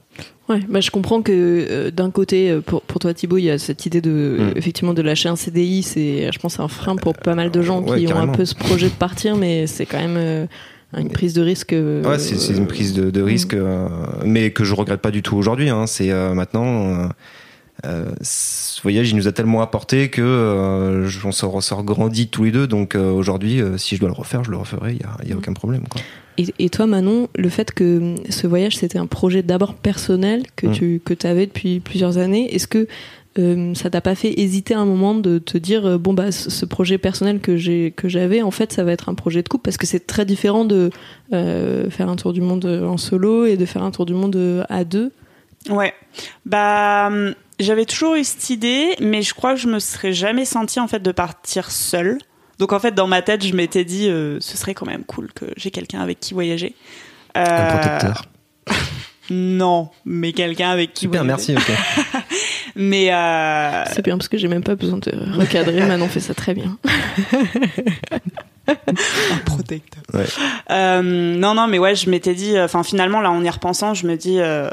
Ouais, 0.48 0.60
bah 0.68 0.80
je 0.80 0.90
comprends 0.90 1.22
que 1.22 1.32
euh, 1.32 1.90
d'un 1.90 2.10
côté, 2.10 2.50
euh, 2.50 2.60
pour, 2.60 2.82
pour 2.82 2.98
toi 3.00 3.14
Thibaut, 3.14 3.38
il 3.38 3.44
y 3.44 3.50
a 3.50 3.58
cette 3.58 3.86
idée 3.86 4.02
de 4.02 4.36
Mm. 4.38 4.58
effectivement 4.58 4.92
de 4.92 5.00
lâcher 5.00 5.30
un 5.30 5.36
CDI, 5.36 5.82
c'est, 5.82 6.30
je 6.30 6.38
pense, 6.38 6.60
un 6.60 6.68
frein 6.68 6.96
pour 6.96 7.14
pas 7.14 7.34
mal 7.34 7.50
de 7.50 7.62
gens 7.62 7.80
ouais, 7.82 7.98
qui 8.04 8.12
ont 8.12 8.16
un 8.18 8.28
peu 8.28 8.44
ce 8.44 8.54
projet 8.54 8.88
de 8.90 8.94
partir, 8.94 9.36
mais 9.36 9.66
c'est 9.66 9.86
quand 9.86 9.96
même 9.98 10.16
euh, 10.18 10.46
une 10.98 11.08
prise 11.08 11.32
de 11.32 11.40
risque. 11.40 11.72
euh, 11.72 12.04
Ouais, 12.04 12.18
c'est 12.18 12.52
une 12.54 12.66
prise 12.66 12.92
de, 12.92 13.10
de 13.10 13.22
risque, 13.22 13.54
euh, 13.54 13.88
mais 14.26 14.50
que 14.50 14.64
je 14.64 14.74
regrette 14.74 15.00
pas 15.00 15.10
du 15.10 15.22
tout 15.22 15.34
aujourd'hui. 15.36 15.70
Hein. 15.70 15.86
C'est 15.86 16.10
euh, 16.10 16.34
maintenant, 16.34 17.08
euh, 17.84 18.06
ce 18.20 18.80
voyage, 18.82 19.10
il 19.10 19.16
nous 19.16 19.28
a 19.28 19.32
tellement 19.32 19.60
apporté 19.60 20.08
que 20.08 20.22
euh, 20.22 21.08
on 21.24 21.32
s'en 21.32 21.50
ressort 21.50 21.82
grandi 21.82 22.28
tous 22.28 22.44
les 22.44 22.50
deux. 22.52 22.66
Donc 22.66 22.94
euh, 22.94 23.10
aujourd'hui, 23.10 23.60
euh, 23.60 23.76
si 23.78 23.96
je 23.96 24.00
dois 24.00 24.08
le 24.08 24.14
refaire, 24.14 24.44
je 24.44 24.50
le 24.50 24.56
referai. 24.56 24.92
Il 24.92 25.00
y 25.00 25.04
a, 25.04 25.30
y 25.30 25.32
a 25.32 25.36
aucun 25.36 25.52
problème. 25.52 25.82
Quoi. 25.88 26.00
Et, 26.38 26.46
et 26.58 26.70
toi, 26.70 26.86
Manon, 26.86 27.28
le 27.36 27.48
fait 27.48 27.72
que 27.72 27.98
hum, 27.98 28.16
ce 28.28 28.46
voyage, 28.46 28.76
c'était 28.76 28.98
un 28.98 29.06
projet 29.06 29.42
d'abord 29.42 29.74
personnel 29.74 30.44
que 30.56 30.68
Mm. 30.68 30.72
tu 30.72 31.02
que 31.04 31.26
avais 31.26 31.46
depuis 31.46 31.80
plusieurs 31.80 32.18
années, 32.18 32.54
est-ce 32.54 32.66
que 32.68 32.86
euh, 33.36 33.74
ça 33.74 33.90
t'a 33.90 34.00
pas 34.00 34.14
fait 34.14 34.38
hésiter 34.40 34.74
à 34.74 34.78
un 34.78 34.84
moment 34.84 35.14
de 35.16 35.38
te 35.38 35.58
dire 35.58 35.84
euh, 35.86 35.98
bon 35.98 36.14
bah 36.14 36.30
ce 36.30 36.64
projet 36.64 36.98
personnel 36.98 37.40
que 37.40 37.56
j'ai 37.56 37.90
que 37.90 38.08
j'avais 38.08 38.42
en 38.42 38.52
fait 38.52 38.72
ça 38.72 38.84
va 38.84 38.92
être 38.92 39.08
un 39.08 39.14
projet 39.14 39.42
de 39.42 39.48
couple? 39.48 39.64
Parce 39.64 39.76
que 39.76 39.86
c'est 39.86 40.06
très 40.06 40.24
différent 40.24 40.64
de 40.64 40.90
euh, 41.32 41.90
faire 41.90 42.08
un 42.08 42.14
tour 42.14 42.32
du 42.32 42.40
monde 42.40 42.64
en 42.64 42.96
solo 42.96 43.44
et 43.44 43.56
de 43.56 43.66
faire 43.66 43.82
un 43.82 43.90
tour 43.90 44.06
du 44.06 44.14
monde 44.14 44.64
à 44.68 44.84
deux 44.84 45.10
Ouais. 45.70 45.94
Bah, 46.44 47.10
j'avais 47.60 47.84
toujours 47.84 48.14
eu 48.16 48.24
cette 48.24 48.50
idée, 48.50 48.96
mais 49.00 49.22
je 49.22 49.34
crois 49.34 49.54
que 49.54 49.60
je 49.60 49.68
me 49.68 49.78
serais 49.78 50.12
jamais 50.12 50.44
sentie 50.44 50.80
en 50.80 50.88
fait 50.88 51.00
de 51.00 51.12
partir 51.12 51.70
seule. 51.70 52.18
Donc 52.58 52.72
en 52.72 52.78
fait, 52.80 52.92
dans 52.94 53.06
ma 53.06 53.20
tête, 53.22 53.44
je 53.44 53.52
m'étais 53.54 53.84
dit, 53.84 54.08
euh, 54.08 54.38
ce 54.40 54.56
serait 54.56 54.74
quand 54.74 54.86
même 54.86 55.04
cool 55.04 55.32
que 55.32 55.46
j'ai 55.56 55.70
quelqu'un 55.70 56.00
avec 56.00 56.20
qui 56.20 56.34
voyager. 56.34 56.74
Un 57.34 57.42
Euh, 57.44 57.70
protecteur. 57.78 58.24
Non, 59.30 59.88
mais 60.04 60.32
quelqu'un 60.34 60.68
avec 60.68 60.92
qui 60.92 61.06
Super, 61.06 61.24
voyager. 61.24 61.54
merci. 61.54 61.72
Ok. 61.72 62.22
Mais 62.76 63.10
euh, 63.10 63.84
c'est 63.94 64.04
bien 64.04 64.18
parce 64.18 64.28
que 64.28 64.36
j'ai 64.36 64.48
même 64.48 64.62
pas 64.64 64.74
besoin 64.74 64.98
de 64.98 65.12
recadrer 65.38 65.80
Manon 65.86 66.08
fait 66.08 66.20
ça 66.20 66.34
très 66.34 66.52
bien 66.54 66.76
un 68.66 69.36
protecteur. 69.44 70.02
Ouais. 70.12 70.24
Euh, 70.70 71.02
non, 71.02 71.54
non, 71.54 71.66
mais 71.68 71.78
ouais, 71.78 71.94
je 71.94 72.08
m'étais 72.10 72.34
dit, 72.34 72.58
enfin 72.58 72.82
finalement, 72.82 73.20
là, 73.20 73.30
en 73.30 73.42
y 73.44 73.48
repensant, 73.50 73.94
je 73.94 74.06
me 74.06 74.16
dis, 74.16 74.40
euh, 74.40 74.70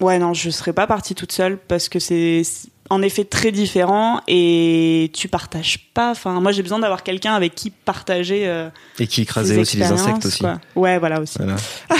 ouais, 0.00 0.18
non, 0.18 0.34
je 0.34 0.50
serais 0.50 0.72
pas 0.72 0.86
partie 0.86 1.14
toute 1.14 1.32
seule 1.32 1.58
parce 1.58 1.88
que 1.88 1.98
c'est 1.98 2.42
en 2.90 3.02
effet 3.02 3.24
très 3.24 3.52
différent 3.52 4.20
et 4.28 5.10
tu 5.14 5.28
partages 5.28 5.90
pas. 5.94 6.10
Enfin, 6.10 6.40
moi 6.40 6.52
j'ai 6.52 6.62
besoin 6.62 6.78
d'avoir 6.78 7.02
quelqu'un 7.02 7.34
avec 7.34 7.54
qui 7.54 7.70
partager. 7.70 8.46
euh, 8.46 8.68
Et 8.98 9.06
qui 9.06 9.22
écrasait 9.22 9.58
aussi 9.58 9.76
les 9.76 9.84
insectes 9.86 10.24
aussi. 10.26 10.40
quoi. 10.40 10.58
Ouais, 10.74 10.98
voilà 10.98 11.20
aussi. 11.20 11.38
Voilà. 11.38 11.56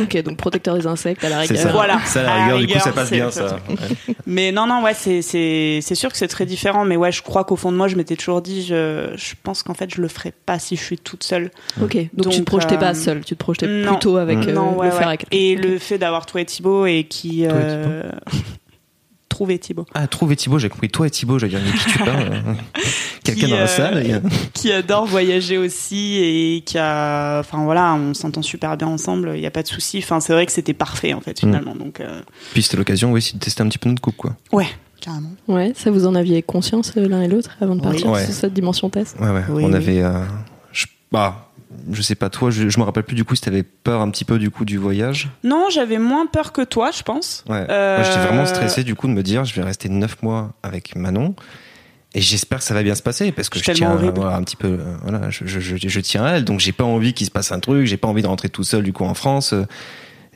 Ok, 0.00 0.22
donc 0.22 0.36
protecteur 0.36 0.76
des 0.76 0.86
insectes 0.86 1.24
à 1.24 1.28
la 1.28 1.36
C'est 1.46 1.54
rigueur. 1.54 1.62
ça. 1.66 1.72
Voilà. 1.72 2.00
Ça, 2.04 2.20
à 2.20 2.22
la 2.24 2.32
À 2.32 2.36
la 2.36 2.44
rigueur, 2.44 2.58
du 2.58 2.66
coup, 2.68 2.78
ça 2.80 2.92
passe 2.92 3.10
bien, 3.10 3.30
ça. 3.30 3.56
Ouais. 3.68 4.14
Mais 4.26 4.52
non, 4.52 4.66
non, 4.66 4.82
ouais, 4.82 4.92
c'est 4.94 5.22
sûr 5.94 6.10
que 6.10 6.16
c'est 6.18 6.28
très 6.28 6.46
différent. 6.46 6.84
Mais 6.84 6.96
ouais, 6.96 7.12
je 7.12 7.22
crois 7.22 7.44
qu'au 7.44 7.56
fond 7.56 7.72
de 7.72 7.76
moi, 7.76 7.88
je 7.88 7.96
m'étais 7.96 8.16
toujours 8.16 8.42
dit, 8.42 8.64
je 8.64 9.12
je 9.16 9.34
pense 9.42 9.62
qu'en 9.62 9.74
fait, 9.74 9.94
je 9.94 10.00
le 10.00 10.08
ferais 10.08 10.32
pas 10.44 10.58
si 10.58 10.76
je 10.76 10.82
suis 10.82 10.98
toute 10.98 11.24
seule. 11.24 11.50
Ok, 11.82 11.96
donc, 12.14 12.26
tu 12.28 12.30
te 12.32 12.36
Donc, 12.38 12.44
projetais 12.44 12.74
euh, 12.74 12.78
pas 12.78 12.94
seul, 12.94 13.24
tu 13.24 13.34
te 13.36 13.38
projetais 13.42 13.66
non. 13.66 13.92
plutôt 13.92 14.16
avec 14.16 14.38
euh, 14.38 14.52
non, 14.52 14.76
ouais, 14.76 14.86
le 14.86 14.90
faire 14.92 15.00
ouais. 15.00 15.06
avec. 15.06 15.26
Et 15.30 15.54
le 15.56 15.78
fait 15.78 15.98
d'avoir 15.98 16.26
trouvé 16.26 16.44
Thibaut 16.44 16.86
et 16.86 17.04
qui 17.04 17.44
Toi 17.48 17.48
et 17.48 17.60
euh, 17.62 18.10
trouvé 19.34 19.58
Thibaut, 19.58 19.84
Ah, 19.94 20.06
trouver 20.06 20.36
Thibaut, 20.36 20.58
j'ai 20.58 20.68
compris. 20.68 20.88
Toi 20.88 21.08
et 21.08 21.10
Thibaut, 21.10 21.38
j'ai 21.38 21.48
dit, 21.48 21.56
mais 21.56 21.72
qui 21.78 21.86
tu 21.86 21.98
parles 21.98 22.42
Quelqu'un 23.24 23.48
dans 23.48 23.56
la 23.56 23.62
euh, 23.62 23.66
salle 23.66 24.22
qui 24.52 24.70
adore 24.70 25.06
voyager 25.06 25.58
aussi 25.58 26.16
et 26.18 26.62
qui 26.64 26.78
a, 26.78 27.40
enfin 27.40 27.64
voilà, 27.64 27.94
on 27.94 28.14
s'entend 28.14 28.42
super 28.42 28.76
bien 28.76 28.86
ensemble. 28.86 29.32
Il 29.34 29.40
y 29.40 29.46
a 29.46 29.50
pas 29.50 29.62
de 29.62 29.68
souci. 29.68 29.98
Enfin, 29.98 30.20
c'est 30.20 30.32
vrai 30.32 30.46
que 30.46 30.52
c'était 30.52 30.74
parfait 30.74 31.14
en 31.14 31.20
fait 31.20 31.40
finalement. 31.40 31.74
Donc 31.74 32.00
euh, 32.00 32.20
Puis 32.52 32.62
c'était 32.62 32.76
l'occasion 32.76 33.10
oui, 33.12 33.18
aussi 33.18 33.34
de 33.34 33.40
tester 33.40 33.62
un 33.62 33.68
petit 33.68 33.78
peu 33.78 33.88
notre 33.88 34.02
couple, 34.02 34.18
quoi. 34.18 34.36
ouais, 34.52 34.66
carrément. 35.00 35.32
Ouais, 35.48 35.72
ça 35.76 35.90
vous 35.90 36.06
en 36.06 36.14
aviez 36.14 36.42
conscience 36.42 36.92
euh, 36.96 37.08
l'un 37.08 37.22
et 37.22 37.28
l'autre 37.28 37.56
avant 37.60 37.74
de 37.76 37.80
Oui. 37.80 37.86
partir 37.88 38.10
Ouais. 38.10 38.24
sur 38.24 38.34
cette 38.34 38.54
dimension 38.54 38.88
test? 38.90 39.16
Ouais, 39.20 39.30
ouais. 39.30 39.42
Oui, 39.48 39.64
on 39.64 39.68
oui. 39.70 39.74
avait. 39.74 40.02
euh, 40.02 40.22
je, 40.72 40.86
bah, 41.10 41.43
je 41.90 42.02
sais 42.02 42.14
pas, 42.14 42.30
toi, 42.30 42.50
je, 42.50 42.68
je 42.68 42.78
me 42.78 42.84
rappelle 42.84 43.04
plus 43.04 43.16
du 43.16 43.24
coup 43.24 43.34
si 43.34 43.42
t'avais 43.42 43.62
peur 43.62 44.00
un 44.00 44.10
petit 44.10 44.24
peu 44.24 44.38
du 44.38 44.50
coup 44.50 44.64
du 44.64 44.78
voyage. 44.78 45.28
Non, 45.42 45.66
j'avais 45.70 45.98
moins 45.98 46.26
peur 46.26 46.52
que 46.52 46.62
toi, 46.62 46.90
je 46.96 47.02
pense. 47.02 47.44
Ouais. 47.48 47.66
Euh, 47.68 47.96
Moi, 47.96 48.04
j'étais 48.04 48.26
vraiment 48.26 48.46
stressé 48.46 48.84
du 48.84 48.94
coup 48.94 49.06
de 49.06 49.12
me 49.12 49.22
dire, 49.22 49.44
je 49.44 49.54
vais 49.54 49.62
rester 49.62 49.88
neuf 49.88 50.22
mois 50.22 50.52
avec 50.62 50.96
Manon. 50.96 51.34
Et 52.16 52.20
j'espère 52.20 52.58
que 52.58 52.64
ça 52.64 52.74
va 52.74 52.84
bien 52.84 52.94
se 52.94 53.02
passer 53.02 53.32
parce 53.32 53.48
que 53.48 53.58
je 53.58 53.72
tiens 53.72 53.96
voilà, 53.96 54.36
un 54.36 54.42
petit 54.44 54.54
peu, 54.54 54.68
euh, 54.68 54.96
voilà, 55.02 55.30
je, 55.30 56.00
tiens 56.00 56.24
à 56.24 56.30
elle, 56.36 56.44
donc 56.44 56.60
j'ai 56.60 56.70
pas 56.70 56.84
envie 56.84 57.12
qu'il 57.12 57.26
se 57.26 57.32
passe 57.32 57.50
un 57.50 57.58
truc, 57.58 57.86
j'ai 57.86 57.96
pas 57.96 58.06
envie 58.06 58.22
de 58.22 58.28
rentrer 58.28 58.48
tout 58.48 58.62
seul 58.62 58.84
du 58.84 58.92
coup 58.92 59.04
en 59.04 59.14
France. 59.14 59.52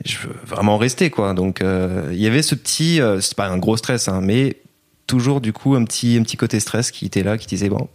Je 0.05 0.17
veux 0.17 0.35
vraiment 0.45 0.77
rester 0.77 1.09
quoi. 1.09 1.33
Donc 1.33 1.61
euh, 1.61 2.09
il 2.11 2.19
y 2.19 2.27
avait 2.27 2.41
ce 2.41 2.55
petit, 2.55 3.01
euh, 3.01 3.21
c'est 3.21 3.35
pas 3.35 3.47
un 3.47 3.57
gros 3.57 3.77
stress, 3.77 4.07
hein, 4.07 4.19
mais 4.21 4.57
toujours 5.07 5.41
du 5.41 5.53
coup 5.53 5.75
un 5.75 5.83
petit, 5.83 6.17
un 6.17 6.23
petit 6.23 6.37
côté 6.37 6.59
stress 6.59 6.91
qui 6.91 7.05
était 7.05 7.23
là, 7.23 7.37
qui 7.37 7.47
disait 7.47 7.69
bon, 7.69 7.87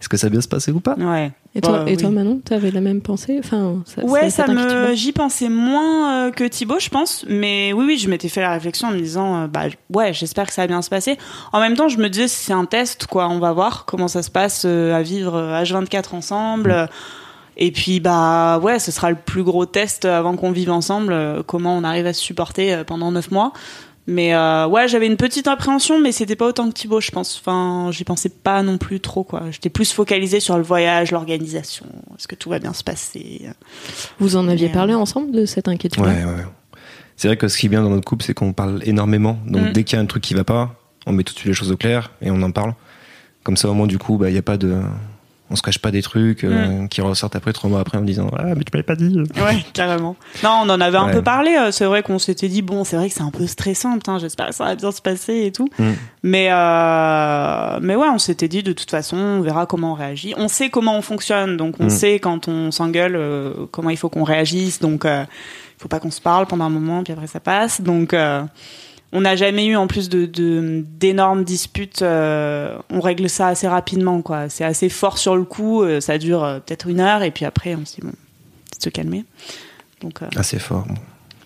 est-ce 0.00 0.08
que 0.08 0.16
ça 0.16 0.26
va 0.26 0.30
bien 0.30 0.40
se 0.40 0.48
passer 0.48 0.72
ou 0.72 0.80
pas? 0.80 0.94
Ouais. 0.96 1.32
Et 1.54 1.60
toi, 1.60 1.84
Ouais, 1.84 1.92
et 1.92 1.96
toi 1.98 2.08
oui. 2.08 2.14
Manon, 2.14 2.40
t'avais 2.42 2.70
la 2.70 2.80
même 2.80 3.02
pensée? 3.02 3.36
Enfin, 3.38 3.82
ça, 3.84 4.02
Ouais, 4.04 4.30
ça, 4.30 4.46
me, 4.46 4.94
j'y 4.94 5.12
pensais 5.12 5.50
moins 5.50 6.28
euh, 6.28 6.30
que 6.30 6.44
Thibaut, 6.44 6.78
je 6.78 6.88
pense. 6.88 7.26
Mais 7.28 7.74
oui, 7.74 7.84
oui, 7.86 7.98
je 7.98 8.08
m'étais 8.08 8.28
fait 8.28 8.40
la 8.40 8.52
réflexion 8.52 8.88
en 8.88 8.92
me 8.92 8.98
disant, 8.98 9.42
euh, 9.42 9.46
bah 9.48 9.64
ouais, 9.92 10.14
j'espère 10.14 10.46
que 10.46 10.52
ça 10.54 10.62
va 10.62 10.66
bien 10.66 10.80
se 10.80 10.88
passer. 10.88 11.18
En 11.52 11.60
même 11.60 11.76
temps, 11.76 11.88
je 11.88 11.98
me 11.98 12.08
disais, 12.08 12.28
c'est 12.28 12.54
un 12.54 12.64
test, 12.64 13.06
quoi. 13.06 13.28
On 13.28 13.38
va 13.38 13.52
voir 13.52 13.84
comment 13.84 14.08
ça 14.08 14.22
se 14.22 14.30
passe 14.30 14.62
euh, 14.64 14.94
à 14.94 15.02
vivre 15.02 15.34
euh, 15.34 15.62
H24 15.62 16.14
ensemble. 16.14 16.88
Et 17.58 17.70
puis, 17.70 18.00
bah 18.00 18.58
ouais, 18.62 18.78
ce 18.78 18.90
sera 18.90 19.10
le 19.10 19.16
plus 19.16 19.42
gros 19.42 19.66
test 19.66 20.06
avant 20.06 20.36
qu'on 20.36 20.52
vive 20.52 20.70
ensemble. 20.70 21.14
comment 21.46 21.76
on 21.76 21.84
arrive 21.84 22.06
à 22.06 22.14
se 22.14 22.20
supporter 22.22 22.82
pendant 22.86 23.12
neuf 23.12 23.30
mois. 23.30 23.52
Mais 24.08 24.34
euh, 24.34 24.66
ouais, 24.66 24.88
j'avais 24.88 25.06
une 25.06 25.16
petite 25.16 25.46
appréhension, 25.46 26.00
mais 26.00 26.10
c'était 26.10 26.34
pas 26.34 26.46
autant 26.46 26.68
que 26.68 26.74
Thibaut, 26.74 27.00
je 27.00 27.12
pense. 27.12 27.38
Enfin, 27.40 27.90
j'y 27.92 28.02
pensais 28.02 28.28
pas 28.30 28.62
non 28.62 28.76
plus 28.76 28.98
trop, 28.98 29.22
quoi. 29.22 29.44
J'étais 29.52 29.70
plus 29.70 29.92
focalisée 29.92 30.40
sur 30.40 30.56
le 30.56 30.64
voyage, 30.64 31.12
l'organisation. 31.12 31.86
Est-ce 32.18 32.26
que 32.26 32.34
tout 32.34 32.50
va 32.50 32.58
bien 32.58 32.72
se 32.72 32.82
passer 32.82 33.42
Vous 34.18 34.34
en 34.36 34.48
aviez 34.48 34.66
Mais, 34.68 34.72
parlé 34.72 34.92
euh, 34.94 34.98
ensemble 34.98 35.30
de 35.30 35.46
cette 35.46 35.68
inquiétude 35.68 36.02
Ouais, 36.02 36.08
ouais. 36.08 36.24
ouais. 36.24 36.46
C'est 37.16 37.28
vrai 37.28 37.36
que 37.36 37.46
ce 37.46 37.56
qui 37.56 37.66
est 37.66 37.68
bien 37.68 37.82
dans 37.82 37.90
notre 37.90 38.04
couple, 38.04 38.24
c'est 38.24 38.34
qu'on 38.34 38.52
parle 38.52 38.80
énormément. 38.84 39.38
Donc 39.46 39.68
Mm. 39.68 39.72
dès 39.72 39.84
qu'il 39.84 39.96
y 39.96 40.00
a 40.00 40.02
un 40.02 40.06
truc 40.06 40.24
qui 40.24 40.34
va 40.34 40.42
pas, 40.42 40.74
on 41.06 41.12
met 41.12 41.22
tout 41.22 41.34
de 41.34 41.38
suite 41.38 41.48
les 41.48 41.54
choses 41.54 41.70
au 41.70 41.76
clair 41.76 42.10
et 42.20 42.30
on 42.32 42.42
en 42.42 42.50
parle. 42.50 42.74
Comme 43.44 43.56
ça, 43.56 43.68
au 43.68 43.74
moins, 43.74 43.86
du 43.86 43.98
coup, 43.98 44.16
bah, 44.18 44.30
il 44.30 44.34
y 44.34 44.38
a 44.38 44.42
pas 44.42 44.56
de, 44.56 44.80
on 45.52 45.56
se 45.56 45.62
cache 45.62 45.78
pas 45.78 45.90
des 45.90 46.02
trucs 46.02 46.42
euh, 46.44 46.86
qui 46.88 47.00
ressortent 47.02 47.36
après 47.36 47.52
trois 47.52 47.68
mois 47.70 47.80
après 47.80 47.98
en 47.98 48.00
me 48.00 48.06
disant 48.06 48.30
ah 48.36 48.54
mais 48.56 48.64
tu 48.64 48.70
m'avais 48.72 48.82
pas 48.82 48.96
dit. 48.96 49.16
Ouais, 49.36 49.64
carrément. 49.74 50.16
Non, 50.42 50.62
on 50.64 50.68
en 50.70 50.80
avait 50.80 50.98
un 50.98 51.10
peu 51.10 51.22
parlé. 51.22 51.54
euh, 51.54 51.70
C'est 51.70 51.84
vrai 51.84 52.02
qu'on 52.02 52.18
s'était 52.18 52.48
dit 52.48 52.62
bon, 52.62 52.84
c'est 52.84 52.96
vrai 52.96 53.08
que 53.08 53.14
c'est 53.14 53.22
un 53.22 53.30
peu 53.30 53.46
stressant. 53.46 53.94
Putain, 53.94 54.18
j'espère 54.18 54.48
que 54.48 54.54
ça 54.54 54.64
va 54.64 54.74
bien 54.74 54.90
se 54.90 55.02
passer 55.02 55.44
et 55.46 55.52
tout. 55.52 55.68
Mm. 55.78 55.90
Mais 56.22 56.48
euh, 56.50 57.78
mais 57.82 57.94
ouais, 57.96 58.08
on 58.12 58.18
s'était 58.18 58.48
dit 58.48 58.62
de 58.62 58.72
toute 58.72 58.90
façon, 58.90 59.16
on 59.16 59.40
verra 59.42 59.66
comment 59.66 59.92
on 59.92 59.94
réagit. 59.94 60.34
On 60.36 60.48
sait 60.48 60.70
comment 60.70 60.96
on 60.96 61.02
fonctionne, 61.02 61.56
donc 61.56 61.76
on 61.80 61.84
Mm. 61.86 61.90
sait 61.90 62.18
quand 62.18 62.48
on 62.48 62.70
s'engueule 62.70 63.16
euh, 63.16 63.52
comment 63.70 63.90
il 63.90 63.96
faut 63.96 64.08
qu'on 64.08 64.24
réagisse. 64.24 64.80
Donc 64.80 65.04
il 65.04 65.26
faut 65.78 65.88
pas 65.88 66.00
qu'on 66.00 66.10
se 66.10 66.20
parle 66.20 66.46
pendant 66.46 66.64
un 66.64 66.70
moment, 66.70 67.02
puis 67.02 67.12
après 67.12 67.26
ça 67.26 67.40
passe. 67.40 67.80
Donc 67.80 68.14
on 69.12 69.20
n'a 69.20 69.36
jamais 69.36 69.66
eu 69.66 69.76
en 69.76 69.86
plus 69.86 70.08
de 70.08 70.24
d'énormes 70.98 71.44
disputes. 71.44 72.02
euh, 72.02 72.78
on 72.90 73.00
règle 73.00 73.28
ça 73.28 73.48
assez 73.48 73.68
rapidement, 73.68 74.22
quoi. 74.22 74.48
C'est 74.48 74.64
assez 74.64 74.88
fort 74.88 75.18
sur 75.18 75.36
le 75.36 75.44
coup. 75.44 75.82
euh, 75.82 76.00
ça 76.00 76.18
dure 76.18 76.42
euh, 76.44 76.58
peut-être 76.60 76.86
une 76.88 77.00
heure, 77.00 77.22
et 77.22 77.30
puis 77.30 77.44
après 77.44 77.74
on 77.74 77.84
se 77.84 77.96
dit 77.96 78.00
bon, 78.02 78.12
se 78.78 78.88
calmer. 78.88 79.24
Donc 80.00 80.20
Assez 80.36 80.58
fort. 80.58 80.84
bon. 80.86 80.94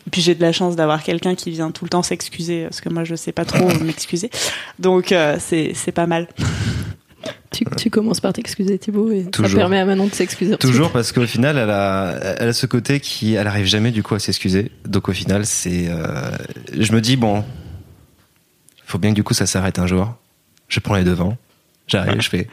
et 0.07 0.11
puis 0.11 0.23
j'ai 0.23 0.35
de 0.35 0.41
la 0.43 0.53
chance 0.53 0.77
d'avoir 0.77 1.03
quelqu'un 1.03 1.35
qui 1.35 1.51
vient 1.51 1.71
tout 1.71 1.85
le 1.85 1.91
temps 1.91 2.03
s'excuser 2.03 2.63
parce 2.65 2.81
que 2.81 2.89
moi 2.89 3.05
je 3.05 3.15
sais 3.17 3.33
pas 3.33 3.45
trop 3.45 3.67
m'excuser. 3.85 4.31
Donc 4.79 5.13
c'est 5.41 5.73
c'est 5.75 5.93
pas 5.93 6.07
mal. 6.07 6.29
Tu, 7.51 7.65
tu 7.77 7.91
commences 7.91 8.21
par 8.21 8.33
t'excuser 8.33 8.79
Thibaut 8.79 9.11
et 9.11 9.25
ça 9.25 9.31
Toujours. 9.31 9.59
permet 9.61 9.79
à 9.79 9.85
Manon 9.85 10.07
de 10.07 10.13
s'excuser. 10.15 10.57
Toujours 10.59 10.93
parce 10.93 11.13
qu'au 11.13 11.27
final, 11.27 11.57
elle 11.59 11.71
a, 11.71 12.37
elle 12.39 12.49
a 12.49 12.53
ce 12.53 12.67
côté 12.67 13.01
qui, 13.01 13.35
elle 13.35 13.47
arrive 13.47 13.67
jamais 13.67 13.91
du 13.91 14.03
coup 14.03 14.15
à 14.15 14.19
s'excuser. 14.19 14.71
Donc 14.85 15.09
au 15.09 15.13
final, 15.13 15.47
c'est, 15.47 15.87
euh, 15.89 16.31
je 16.79 16.93
me 16.93 17.01
dis 17.01 17.17
bon, 17.17 17.45
faut 18.85 18.99
bien 18.99 19.11
que 19.11 19.17
du 19.17 19.23
coup 19.25 19.35
ça 19.35 19.47
s'arrête 19.47 19.79
un 19.79 19.87
jour. 19.87 20.15
Je 20.69 20.81
prends 20.81 20.97
les 20.97 21.05
devants, 21.05 21.37
j'arrive, 21.87 22.21
je 22.21 22.29
fais, 22.29 22.49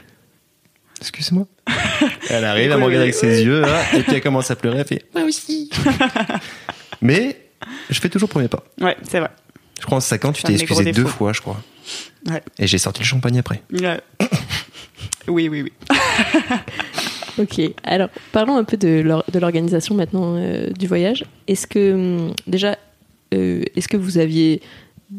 excuse-moi. 1.02 1.48
Elle 2.30 2.46
arrive, 2.46 2.72
elle 2.72 2.78
me 2.80 2.84
regarde 2.84 3.04
avec 3.04 3.14
ses 3.16 3.44
yeux, 3.44 3.62
là, 3.62 3.82
et 3.96 4.02
puis 4.04 4.14
elle 4.16 4.22
commence 4.22 4.52
à 4.52 4.56
pleurer, 4.56 4.80
elle 4.80 4.86
fait, 4.86 5.06
moi 5.14 5.24
aussi. 5.24 5.70
Mais 7.02 7.38
je 7.90 8.00
fais 8.00 8.10
toujours 8.10 8.30
premier 8.30 8.48
pas. 8.48 8.64
Ouais, 8.82 8.96
c'est 9.10 9.20
vrai. 9.20 9.30
Je 9.80 9.86
crois 9.86 9.98
en 9.98 10.02
5 10.02 10.26
ans, 10.26 10.32
tu 10.32 10.42
C'est 10.42 10.48
un 10.48 10.56
t'es 10.56 10.62
excusé 10.62 10.92
deux 10.92 11.06
fois, 11.06 11.34
je 11.34 11.42
crois. 11.42 11.62
Ouais. 12.30 12.42
Et 12.60 12.68
j'ai 12.68 12.78
sorti 12.78 13.02
le 13.02 13.06
champagne 13.06 13.38
après. 13.40 13.62
Ouais. 13.72 14.00
Oui, 15.28 15.48
oui, 15.48 15.62
oui. 15.62 15.72
Ok, 17.40 17.60
alors 17.84 18.10
parlons 18.32 18.58
un 18.58 18.64
peu 18.64 18.78
de 18.78 19.00
l'or- 19.02 19.24
de 19.32 19.40
l'organisation 19.40 19.96
maintenant 19.96 20.36
euh, 20.38 20.70
du 20.70 20.86
voyage. 20.86 21.26
Est-ce 21.48 21.66
que 21.66 21.94
hum, 22.28 22.34
déjà, 22.46 22.78
euh, 23.34 23.64
est-ce 23.76 23.88
que 23.88 23.98
vous 23.98 24.20
aviez 24.20 24.62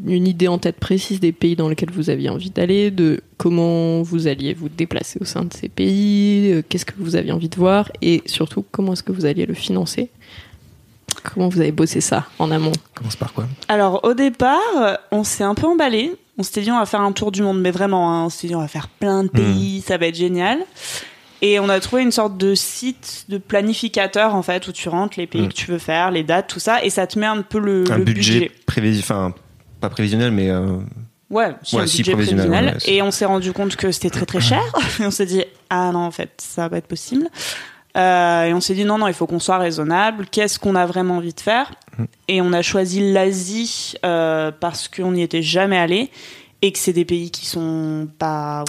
une 0.07 0.29
idée 0.29 0.47
en 0.47 0.59
tête 0.59 0.77
précise 0.77 1.19
des 1.21 1.33
pays 1.33 1.57
dans 1.57 1.69
lesquels 1.69 1.91
vous 1.91 2.11
aviez 2.11 2.29
envie 2.29 2.51
d'aller, 2.51 2.91
de 2.93 3.21
comment 3.37 4.03
vous 4.03 4.29
alliez 4.29 4.55
vous 4.55 4.69
déplacer 4.69 5.19
au 5.21 5.25
sein 5.25 5.45
de 5.45 5.53
ces 5.53 5.69
pays, 5.69 6.53
euh, 6.53 6.63
qu'est-ce 6.69 6.85
que 6.87 6.95
vous 6.99 7.17
aviez 7.17 7.33
envie 7.33 7.49
de 7.49 7.57
voir, 7.57 7.91
et 8.01 8.23
surtout 8.27 8.65
comment 8.71 8.93
est-ce 8.93 9.03
que 9.03 9.13
vous 9.13 9.25
alliez 9.27 9.47
le 9.47 9.55
financer? 9.55 10.09
Comment 11.23 11.49
vous 11.49 11.61
avez 11.61 11.73
bossé 11.73 12.01
ça 12.01 12.27
en 12.39 12.51
amont? 12.53 12.73
Commence 12.95 13.17
par 13.17 13.33
quoi? 13.33 13.47
Alors 13.69 14.05
au 14.05 14.15
départ, 14.15 14.99
on 15.11 15.25
s'est 15.25 15.45
un 15.45 15.55
peu 15.57 15.67
emballé. 15.67 16.13
On 16.39 16.43
s'était 16.43 16.63
dit 16.63 16.71
on 16.73 16.79
va 16.79 16.87
faire 16.87 17.01
un 17.01 17.13
tour 17.13 17.31
du 17.33 17.43
monde, 17.43 17.61
mais 17.61 17.71
vraiment, 17.71 18.13
hein, 18.13 18.25
on 18.25 18.29
s'était 18.29 18.49
dit 18.49 18.55
on 18.57 18.61
va 18.61 18.69
faire 18.69 18.89
plein 18.89 19.25
de 19.25 19.29
pays, 19.29 19.83
ça 19.87 19.97
va 19.99 20.07
être 20.07 20.17
génial. 20.17 20.59
Et 21.43 21.61
on 21.61 21.69
a 21.69 21.79
trouvé 21.81 22.03
une 22.03 22.11
sorte 22.13 22.37
de 22.39 22.55
site 22.55 23.27
de 23.29 23.39
planificateur 23.39 24.35
en 24.35 24.43
fait 24.43 24.67
où 24.67 24.73
tu 24.73 24.89
rentres 24.89 25.19
les 25.19 25.27
pays 25.27 25.43
Mm. 25.43 25.49
que 25.49 25.53
tu 25.53 25.71
veux 25.71 25.79
faire, 25.79 26.11
les 26.11 26.23
dates, 26.23 26.47
tout 26.49 26.59
ça, 26.61 26.83
et 26.83 26.91
ça 26.91 27.07
te 27.07 27.19
met 27.19 27.27
un 27.27 27.43
peu 27.43 27.59
le, 27.59 27.85
Un 27.93 27.99
le 27.99 28.05
budget, 28.05 28.51
prévisionnel, 28.67 29.05
enfin 29.05 29.35
pas 29.81 29.91
prévisionnel, 29.91 30.31
mais 30.33 30.51
euh, 30.51 30.77
Ouais, 31.31 31.55
si, 31.63 31.77
Ouais, 31.77 31.83
un 31.83 31.87
si, 31.87 31.99
budget 31.99 32.13
prévisionnel, 32.13 32.47
prévisionnel. 32.49 32.75
ouais, 32.75 32.81
c'est- 32.81 32.95
et 32.95 33.03
on 33.03 33.11
s'est 33.11 33.25
rendu 33.25 33.53
compte 33.53 33.77
que 33.77 33.91
c'était 33.93 34.11
très 34.11 34.27
très 34.27 34.41
cher. 34.41 34.63
et 35.01 35.05
on 35.07 35.11
s'est 35.11 35.27
dit, 35.27 35.43
ah 35.71 35.91
non, 35.93 36.01
en 36.01 36.11
fait, 36.11 36.31
ça 36.39 36.63
va 36.63 36.71
pas 36.71 36.77
être 36.79 36.87
possible. 36.87 37.29
Euh, 37.97 38.45
et 38.47 38.55
on 38.55 38.61
s'est 38.61 38.75
dit, 38.75 38.85
non, 38.85 38.99
non, 38.99 39.07
il 39.09 39.15
faut 39.15 39.27
qu'on 39.27 39.39
soit 39.39 39.59
raisonnable. 39.59 40.27
Qu'est-ce 40.31 40.59
qu'on 40.59 40.75
a 40.75 40.85
vraiment 40.87 41.17
envie 41.19 41.33
de 41.35 41.41
faire? 41.41 41.71
Et 42.29 42.41
on 42.41 42.53
a 42.53 42.63
choisi 42.63 43.13
l'Asie 43.13 43.95
euh, 44.05 44.51
parce 44.59 44.89
qu'on 44.89 45.13
n'y 45.13 45.23
était 45.23 45.43
jamais 45.43 45.79
allé 45.79 46.11
et 46.63 46.73
que 46.73 46.79
c'est 46.79 46.93
des 46.93 47.05
pays 47.05 47.31
qui 47.31 47.47
sont 47.47 48.09
pas. 48.19 48.65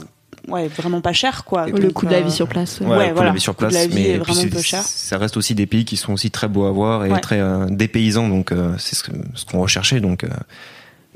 Ouais, 0.48 0.68
vraiment 0.68 1.02
pas 1.02 1.14
chers, 1.14 1.44
quoi. 1.44 1.66
Le 1.68 1.90
coût 1.92 2.06
de 2.06 2.12
la 2.12 2.18
euh, 2.20 2.22
vie 2.22 2.32
sur 2.32 2.48
place 2.48 2.80
euh, 2.80 2.86
Ouais, 2.86 2.98
Ouais, 2.98 3.06
pour 3.08 3.16
voilà. 3.16 3.30
la 3.30 3.36
vie 3.36 3.42
sur 3.42 3.54
Le 3.54 3.56
coût 3.58 3.64
de 3.66 3.70
place, 3.70 3.82
la 3.82 3.88
vie 3.88 3.96
mais 3.96 4.10
est 4.10 4.18
vraiment 4.20 4.48
peu 4.48 4.62
cher. 4.62 4.84
ça 4.84 5.18
reste 5.18 5.38
aussi 5.38 5.56
des 5.56 5.66
pays 5.66 5.86
qui 5.86 5.98
sont 5.98 6.14
aussi 6.14 6.30
très 6.30 6.48
beaux 6.48 6.66
à 6.66 6.72
voir 6.72 7.04
et 7.06 7.12
Ouais. 7.12 7.20
très 7.20 7.40
euh, 7.40 7.66
dépaysants, 7.68 8.28
donc 8.30 8.52
euh, 8.52 8.76
c'est 8.78 8.96
ce, 8.96 9.04
qu'on 9.46 9.60
recherchait. 9.60 10.02
Donc, 10.02 10.24
euh, 10.24 10.28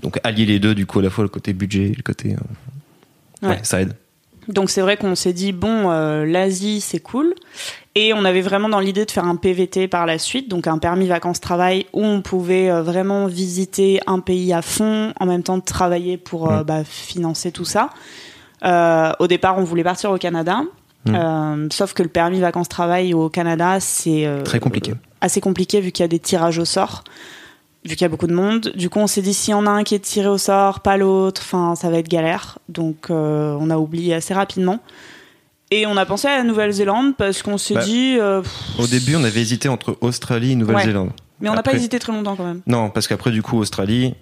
donc 0.02 0.20
allier 0.24 0.46
les 0.48 0.58
deux, 0.60 0.74
du 0.74 0.88
coup, 0.88 0.98
à 1.00 1.04
la 1.04 1.12
fois 1.12 1.24
le 1.24 1.30
côté 1.30 1.54
budget, 1.54 1.90
et 1.90 1.94
le 1.96 2.02
côté, 2.02 2.34
euh, 3.44 3.48
ouais. 3.48 3.56
Ouais. 3.56 3.60
ça 3.64 3.82
aide. 3.82 3.94
Donc 4.48 4.70
c'est 4.72 4.82
vrai 4.82 4.98
qu'on 4.98 5.14
s'est 5.16 5.34
dit 5.34 5.52
bon 5.52 5.92
euh, 5.92 6.26
l'Asie 6.26 6.82
c'est 6.82 7.00
cool 7.00 7.36
et 7.94 8.14
on 8.14 8.26
avait 8.26 8.42
vraiment 8.42 8.70
dans 8.70 8.80
l'idée 8.80 9.06
de 9.06 9.12
faire 9.12 9.26
un 9.26 9.36
PVT 9.36 9.88
par 9.88 10.06
la 10.08 10.18
suite 10.18 10.50
donc 10.50 10.66
un 10.66 10.80
permis 10.80 11.08
vacances 11.08 11.40
travail 11.40 11.86
où 11.94 12.04
on 12.04 12.22
pouvait 12.22 12.70
euh, 12.72 12.82
vraiment 12.82 13.28
visiter 13.28 14.00
un 14.08 14.20
pays 14.20 14.52
à 14.54 14.62
fond 14.64 15.14
en 15.20 15.26
même 15.28 15.44
temps 15.44 15.58
de 15.58 15.64
travailler 15.64 16.18
pour 16.18 16.52
euh, 16.52 16.62
Mm. 16.62 16.64
bah, 16.64 16.84
financer 16.84 17.52
tout 17.52 17.66
ça. 17.66 17.90
Au 18.64 19.28
départ 19.28 19.58
on 19.58 19.64
voulait 19.64 19.84
partir 19.84 20.12
au 20.12 20.18
Canada 20.18 20.62
Mm. 21.06 21.70
sauf 21.72 21.94
que 21.94 22.04
le 22.04 22.10
permis 22.10 22.42
vacances 22.42 22.68
travail 22.68 23.14
au 23.14 23.30
Canada 23.30 23.80
c'est 23.80 24.28
Très 24.44 24.60
compliqué. 24.60 24.94
assez 25.22 25.40
compliqué 25.40 25.80
vu 25.80 25.92
qu'il 25.94 26.04
y 26.04 26.06
a 26.06 26.10
des 26.10 26.20
tirages 26.20 26.60
au 26.60 26.66
sort. 26.66 27.04
Vu 27.86 27.92
qu'il 27.96 28.02
y 28.02 28.06
a 28.06 28.10
beaucoup 28.10 28.28
de 28.28 28.34
monde. 28.34 28.72
Du 28.76 28.90
coup, 28.90 29.00
on 29.00 29.08
s'est 29.08 29.22
dit 29.22 29.34
si 29.34 29.54
on 29.54 29.66
a 29.66 29.70
un 29.70 29.84
qui 29.84 29.96
est 29.96 30.00
tiré 30.00 30.28
au 30.28 30.38
sort, 30.38 30.80
pas 30.82 30.98
l'autre, 30.98 31.42
enfin, 31.44 31.76
ça 31.76 31.90
va 31.90 31.98
être 32.00 32.10
galère. 32.10 32.60
Donc, 32.70 33.08
euh, 33.10 33.56
on 33.60 33.70
a 33.70 33.78
oublié 33.78 34.14
assez 34.14 34.34
rapidement. 34.34 34.80
Et 35.72 35.86
on 35.86 35.96
a 35.98 36.06
pensé 36.06 36.28
à 36.28 36.38
la 36.38 36.44
Nouvelle-Zélande 36.44 37.16
parce 37.16 37.44
qu'on 37.44 37.58
s'est 37.60 37.76
Bah, 37.76 37.84
dit. 37.84 38.18
euh, 38.20 38.42
Au 38.80 38.88
début, 38.88 39.16
on 39.16 39.24
avait 39.24 39.40
hésité 39.42 39.70
entre 39.70 39.98
Australie 40.02 40.52
et 40.54 40.56
Nouvelle-Zélande. 40.56 41.12
mais 41.40 41.50
on 41.50 41.54
n'a 41.54 41.62
pas 41.64 41.74
hésité 41.74 42.00
très 42.00 42.12
longtemps 42.12 42.36
quand 42.36 42.46
même. 42.46 42.62
Non, 42.68 42.90
parce 42.90 43.08
qu'après, 43.08 43.30
du 43.32 43.42
coup, 43.44 43.58
Australie, 43.60 44.16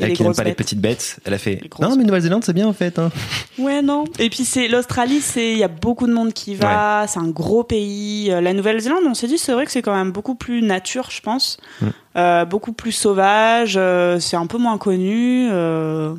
Elle 0.00 0.08
les 0.08 0.12
qui 0.14 0.22
n'aime 0.22 0.34
pas 0.34 0.42
les 0.44 0.54
petites 0.54 0.80
bêtes, 0.80 1.18
elle 1.26 1.34
a 1.34 1.38
fait 1.38 1.60
Non, 1.80 1.94
mais 1.96 2.04
Nouvelle-Zélande, 2.04 2.42
c'est 2.44 2.54
bien 2.54 2.66
en 2.66 2.72
fait. 2.72 2.98
hein. 2.98 3.10
Ouais, 3.58 3.82
non. 3.82 4.04
Et 4.18 4.30
puis 4.30 4.44
c'est 4.46 4.66
l'Australie, 4.68 5.20
c'est 5.20 5.52
il 5.52 5.58
y 5.58 5.62
a 5.64 5.68
beaucoup 5.68 6.06
de 6.06 6.12
monde 6.14 6.32
qui 6.32 6.54
va, 6.54 7.04
c'est 7.06 7.18
un 7.18 7.28
gros 7.28 7.62
pays. 7.62 8.30
Euh, 8.30 8.40
La 8.40 8.54
Nouvelle-Zélande, 8.54 9.02
on 9.06 9.12
s'est 9.12 9.26
dit 9.26 9.36
c'est 9.36 9.52
vrai 9.52 9.66
que 9.66 9.70
c'est 9.70 9.82
quand 9.82 9.94
même 9.94 10.10
beaucoup 10.10 10.34
plus 10.34 10.62
nature, 10.62 11.08
je 11.10 11.20
pense, 11.20 11.58
Mm. 11.82 11.86
Euh, 12.16 12.44
beaucoup 12.46 12.72
plus 12.72 12.92
sauvage. 12.92 13.74
euh, 13.76 14.18
c'est 14.20 14.36
un 14.36 14.46
peu 14.46 14.58
moins 14.58 14.78
connu. 14.78 15.48
euh, 15.50 16.14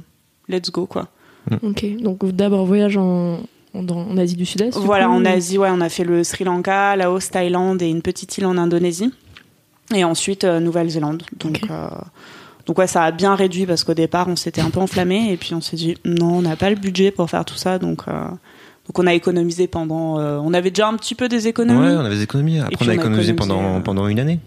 let's 0.47 0.69
go 0.71 0.85
quoi. 0.85 1.07
Ok, 1.63 1.85
donc 1.97 2.23
d'abord 2.25 2.65
voyage 2.65 2.95
en, 2.97 3.39
en, 3.73 3.83
dans- 3.83 4.07
en 4.07 4.17
Asie 4.17 4.35
du 4.35 4.45
Sud-Est. 4.45 4.77
Voilà, 4.77 5.05
coup, 5.07 5.11
en 5.13 5.23
ou- 5.25 5.27
Asie, 5.27 5.57
ouais, 5.57 5.69
on 5.71 5.81
a 5.81 5.89
fait 5.89 6.03
le 6.03 6.23
Sri 6.23 6.43
Lanka, 6.43 6.95
Laos, 6.95 7.29
Thaïlande 7.31 7.81
et 7.81 7.89
une 7.89 8.01
petite 8.03 8.37
île 8.37 8.45
en 8.45 8.57
Indonésie. 8.57 9.11
Et 9.93 10.03
ensuite 10.03 10.43
euh, 10.45 10.59
Nouvelle-Zélande. 10.59 11.23
Donc. 11.39 11.61
Donc 12.65 12.77
ouais, 12.79 12.87
ça 12.87 13.03
a 13.03 13.11
bien 13.11 13.35
réduit 13.35 13.65
parce 13.65 13.83
qu'au 13.83 13.93
départ, 13.93 14.27
on 14.29 14.35
s'était 14.35 14.61
un 14.61 14.69
peu 14.69 14.79
enflammé 14.79 15.31
et 15.31 15.37
puis 15.37 15.53
on 15.53 15.61
s'est 15.61 15.75
dit 15.75 15.97
non, 16.05 16.35
on 16.37 16.41
n'a 16.41 16.55
pas 16.55 16.69
le 16.69 16.75
budget 16.75 17.11
pour 17.11 17.29
faire 17.29 17.45
tout 17.45 17.55
ça, 17.57 17.79
donc. 17.79 18.01
euh, 18.07 18.11
donc 18.85 18.99
on 18.99 19.07
a 19.07 19.13
économisé 19.13 19.67
pendant. 19.67 20.19
euh, 20.19 20.39
on 20.43 20.53
avait 20.53 20.69
déjà 20.71 20.87
un 20.89 20.95
petit 20.97 21.15
peu 21.15 21.29
des 21.29 21.47
économies. 21.47 21.79
Ouais, 21.87 21.95
on 21.95 22.05
avait 22.05 22.15
des 22.15 22.23
économies. 22.23 22.59
Après, 22.59 22.75
on 22.81 22.83
a 22.83 22.85
on 22.85 22.89
a 22.89 22.93
économisé 22.95 23.31
économisé, 23.31 23.33
pendant, 23.33 23.77
euh, 23.77 23.79
pendant 23.79 24.07
une 24.07 24.19
année. 24.19 24.39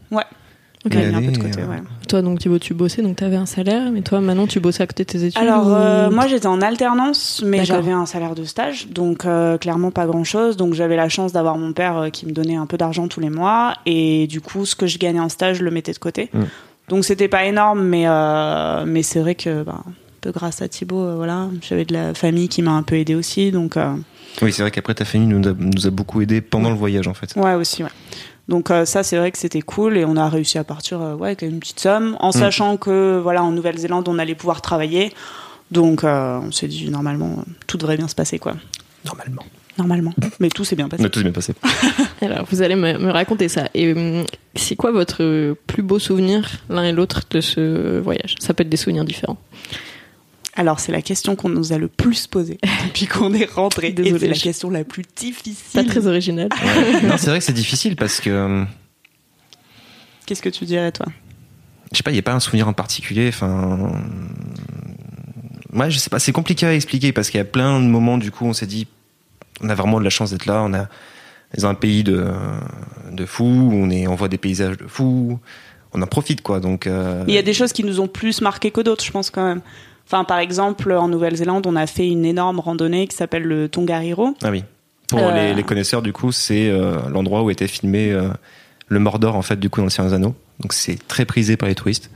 Ok. 0.84 0.92
On 0.94 0.98
a 0.98 1.02
mis 1.02 1.06
un 1.06 1.18
peu 1.18 1.20
de 1.32 1.40
année, 1.40 1.50
côté, 1.50 1.62
ouais. 1.64 1.82
Toi, 2.06 2.22
donc 2.22 2.38
Thibaut, 2.38 2.58
tu 2.60 2.72
bossais, 2.72 3.02
donc 3.02 3.16
tu 3.16 3.24
avais 3.24 3.34
un 3.36 3.46
salaire, 3.46 3.90
mais 3.90 4.02
toi, 4.02 4.20
maintenant, 4.20 4.46
tu 4.46 4.60
bossais 4.60 4.82
à 4.84 4.86
côté 4.86 5.04
de 5.04 5.08
tes 5.10 5.24
études 5.24 5.42
Alors 5.42 5.66
ou- 5.66 5.70
euh, 5.70 6.10
moi 6.10 6.28
j'étais 6.28 6.46
en 6.46 6.60
alternance, 6.60 7.42
mais 7.44 7.64
j'avais 7.64 7.90
un 7.90 8.06
salaire 8.06 8.34
de 8.36 8.44
stage, 8.44 8.86
donc 8.88 9.24
euh, 9.24 9.58
clairement 9.58 9.90
pas 9.90 10.06
grand 10.06 10.22
chose. 10.22 10.56
Donc 10.56 10.74
j'avais 10.74 10.94
la 10.96 11.08
chance 11.08 11.32
d'avoir 11.32 11.56
mon 11.58 11.72
père 11.72 11.96
euh, 11.98 12.08
qui 12.10 12.24
me 12.26 12.30
donnait 12.32 12.54
un 12.54 12.66
peu 12.66 12.76
d'argent 12.76 13.08
tous 13.08 13.18
les 13.20 13.30
mois, 13.30 13.74
et 13.86 14.26
du 14.28 14.40
coup 14.40 14.64
ce 14.64 14.76
que 14.76 14.86
je 14.86 14.98
gagnais 14.98 15.18
en 15.18 15.28
stage, 15.28 15.56
je 15.56 15.64
le 15.64 15.70
mettais 15.72 15.92
de 15.92 15.98
côté. 15.98 16.28
Mm. 16.32 16.42
Donc 16.88 17.04
c'était 17.04 17.28
pas 17.28 17.44
énorme, 17.44 17.82
mais 17.82 18.04
euh, 18.06 18.84
mais 18.86 19.02
c'est 19.02 19.20
vrai 19.20 19.34
que 19.34 19.62
bah, 19.62 19.82
un 19.86 19.92
peu 20.20 20.30
grâce 20.32 20.62
à 20.62 20.68
Thibaut, 20.68 21.02
euh, 21.04 21.14
voilà, 21.16 21.48
j'avais 21.62 21.84
de 21.84 21.92
la 21.92 22.14
famille 22.14 22.48
qui 22.48 22.62
m'a 22.62 22.72
un 22.72 22.82
peu 22.82 22.96
aidé 22.96 23.14
aussi, 23.14 23.50
donc 23.50 23.76
euh, 23.76 23.94
Oui, 24.42 24.52
c'est 24.52 24.62
vrai 24.62 24.70
qu'après, 24.70 24.94
ta 24.94 25.04
famille 25.04 25.26
nous 25.28 25.48
a, 25.48 25.52
nous 25.58 25.86
a 25.86 25.90
beaucoup 25.90 26.20
aidé 26.20 26.40
pendant 26.40 26.70
le 26.70 26.76
voyage 26.76 27.08
en 27.08 27.14
fait. 27.14 27.34
ouais 27.36 27.54
aussi 27.54 27.82
ouais. 27.82 27.90
Donc 28.48 28.70
euh, 28.70 28.84
ça 28.84 29.02
c'est 29.02 29.16
vrai 29.16 29.32
que 29.32 29.38
c'était 29.38 29.62
cool 29.62 29.96
et 29.96 30.04
on 30.04 30.16
a 30.16 30.28
réussi 30.28 30.56
à 30.58 30.62
partir 30.62 31.02
euh, 31.02 31.14
ouais 31.16 31.28
avec 31.30 31.42
une 31.42 31.58
petite 31.58 31.80
somme, 31.80 32.16
en 32.20 32.30
sachant 32.30 32.76
que 32.76 33.18
voilà 33.20 33.42
en 33.42 33.50
Nouvelle-Zélande 33.50 34.08
on 34.08 34.18
allait 34.20 34.36
pouvoir 34.36 34.62
travailler. 34.62 35.12
Donc 35.72 36.04
euh, 36.04 36.38
on 36.40 36.52
s'est 36.52 36.68
dit 36.68 36.88
normalement 36.88 37.42
tout 37.66 37.76
devrait 37.76 37.96
bien 37.96 38.06
se 38.06 38.14
passer 38.14 38.38
quoi. 38.38 38.54
Normalement. 39.04 39.42
Normalement. 39.78 40.14
Mais 40.40 40.48
tout 40.48 40.64
s'est 40.64 40.76
bien 40.76 40.88
passé. 40.88 41.02
On 41.02 41.06
a 41.06 41.10
tous 41.10 41.22
bien 41.22 41.32
passé. 41.32 41.52
Alors, 42.22 42.46
vous 42.50 42.62
allez 42.62 42.76
me, 42.76 42.96
me 42.98 43.10
raconter 43.10 43.48
ça. 43.48 43.68
Et 43.74 43.92
hum, 43.92 44.24
c'est 44.54 44.74
quoi 44.76 44.90
votre 44.92 45.54
plus 45.66 45.82
beau 45.82 45.98
souvenir, 45.98 46.48
l'un 46.70 46.84
et 46.84 46.92
l'autre, 46.92 47.22
de 47.30 47.40
ce 47.40 47.98
voyage? 48.00 48.36
Ça 48.38 48.54
peut 48.54 48.62
être 48.62 48.68
des 48.70 48.76
souvenirs 48.78 49.04
différents. 49.04 49.38
Alors, 50.58 50.80
c'est 50.80 50.92
la 50.92 51.02
question 51.02 51.36
qu'on 51.36 51.50
nous 51.50 51.74
a 51.74 51.78
le 51.78 51.88
plus 51.88 52.26
posée 52.26 52.58
depuis 52.86 53.06
qu'on 53.06 53.34
est 53.34 53.44
rentré. 53.50 53.88
Et 53.88 53.92
Désolée, 53.92 54.18
c'est 54.18 54.28
la 54.28 54.34
question 54.34 54.70
la 54.70 54.84
plus 54.84 55.04
difficile. 55.14 55.54
Pas 55.74 55.84
très 55.84 56.06
original. 56.06 56.48
non, 57.02 57.16
c'est 57.18 57.28
vrai 57.28 57.40
que 57.40 57.44
c'est 57.44 57.52
difficile 57.52 57.96
parce 57.96 58.20
que. 58.20 58.30
euh, 58.30 58.64
Qu'est-ce 60.24 60.42
que 60.42 60.48
tu 60.48 60.64
dirais, 60.64 60.90
toi? 60.92 61.06
je 61.92 61.98
sais 61.98 62.02
pas, 62.02 62.10
il 62.10 62.14
n'y 62.14 62.18
a 62.20 62.22
pas 62.22 62.32
un 62.32 62.40
souvenir 62.40 62.66
en 62.66 62.72
particulier. 62.72 63.28
Enfin, 63.28 63.92
ouais, 65.72 65.90
je 65.90 65.98
sais 65.98 66.10
pas, 66.10 66.18
c'est 66.18 66.32
compliqué 66.32 66.66
à 66.66 66.74
expliquer 66.74 67.12
parce 67.12 67.30
qu'il 67.30 67.38
y 67.38 67.40
a 67.40 67.44
plein 67.44 67.78
de 67.80 67.86
moments, 67.86 68.18
du 68.18 68.30
coup, 68.30 68.44
on 68.46 68.52
s'est 68.52 68.66
dit, 68.66 68.86
on 69.62 69.68
a 69.68 69.74
vraiment 69.74 69.98
de 69.98 70.04
la 70.04 70.10
chance 70.10 70.30
d'être 70.30 70.46
là. 70.46 70.62
On 70.64 70.74
a 70.74 70.88
dans 71.56 71.66
un 71.66 71.74
pays 71.74 72.02
de, 72.02 72.26
de 73.12 73.24
fous, 73.24 73.70
on, 73.72 73.88
est, 73.90 74.06
on 74.06 74.14
voit 74.14 74.28
des 74.28 74.36
paysages 74.38 74.76
de 74.76 74.86
fous, 74.86 75.38
on 75.94 76.02
en 76.02 76.06
profite, 76.06 76.42
quoi. 76.42 76.60
Donc, 76.60 76.86
euh, 76.86 77.24
Il 77.28 77.34
y 77.34 77.38
a 77.38 77.42
des 77.42 77.54
choses 77.54 77.72
qui 77.72 77.84
nous 77.84 78.00
ont 78.00 78.08
plus 78.08 78.40
marqué 78.40 78.70
que 78.70 78.80
d'autres, 78.80 79.04
je 79.04 79.12
pense, 79.12 79.30
quand 79.30 79.46
même. 79.46 79.60
Enfin, 80.06 80.24
par 80.24 80.38
exemple, 80.38 80.92
en 80.92 81.08
Nouvelle-Zélande, 81.08 81.66
on 81.66 81.76
a 81.76 81.86
fait 81.86 82.08
une 82.08 82.24
énorme 82.24 82.60
randonnée 82.60 83.06
qui 83.06 83.16
s'appelle 83.16 83.44
le 83.44 83.68
Tongariro. 83.68 84.34
Ah 84.42 84.50
oui. 84.50 84.64
Pour 85.08 85.20
Euh, 85.20 85.32
les, 85.34 85.54
les 85.54 85.62
connaisseurs, 85.62 86.02
du 86.02 86.12
coup, 86.12 86.32
c'est 86.32 86.68
euh, 86.68 86.98
l'endroit 87.08 87.42
où 87.42 87.50
était 87.50 87.68
filmé 87.68 88.14
le 88.88 88.98
Mordor, 88.98 89.36
en 89.36 89.42
fait, 89.42 89.58
du 89.58 89.70
coup, 89.70 89.80
dans 89.80 89.86
le 89.86 89.90
Seigneur 89.90 90.10
des 90.10 90.16
Anneaux. 90.16 90.34
Donc, 90.60 90.72
c'est 90.72 90.98
très 91.08 91.24
prisé 91.24 91.56
par 91.56 91.68
les 91.68 91.74
touristes. 91.74 92.10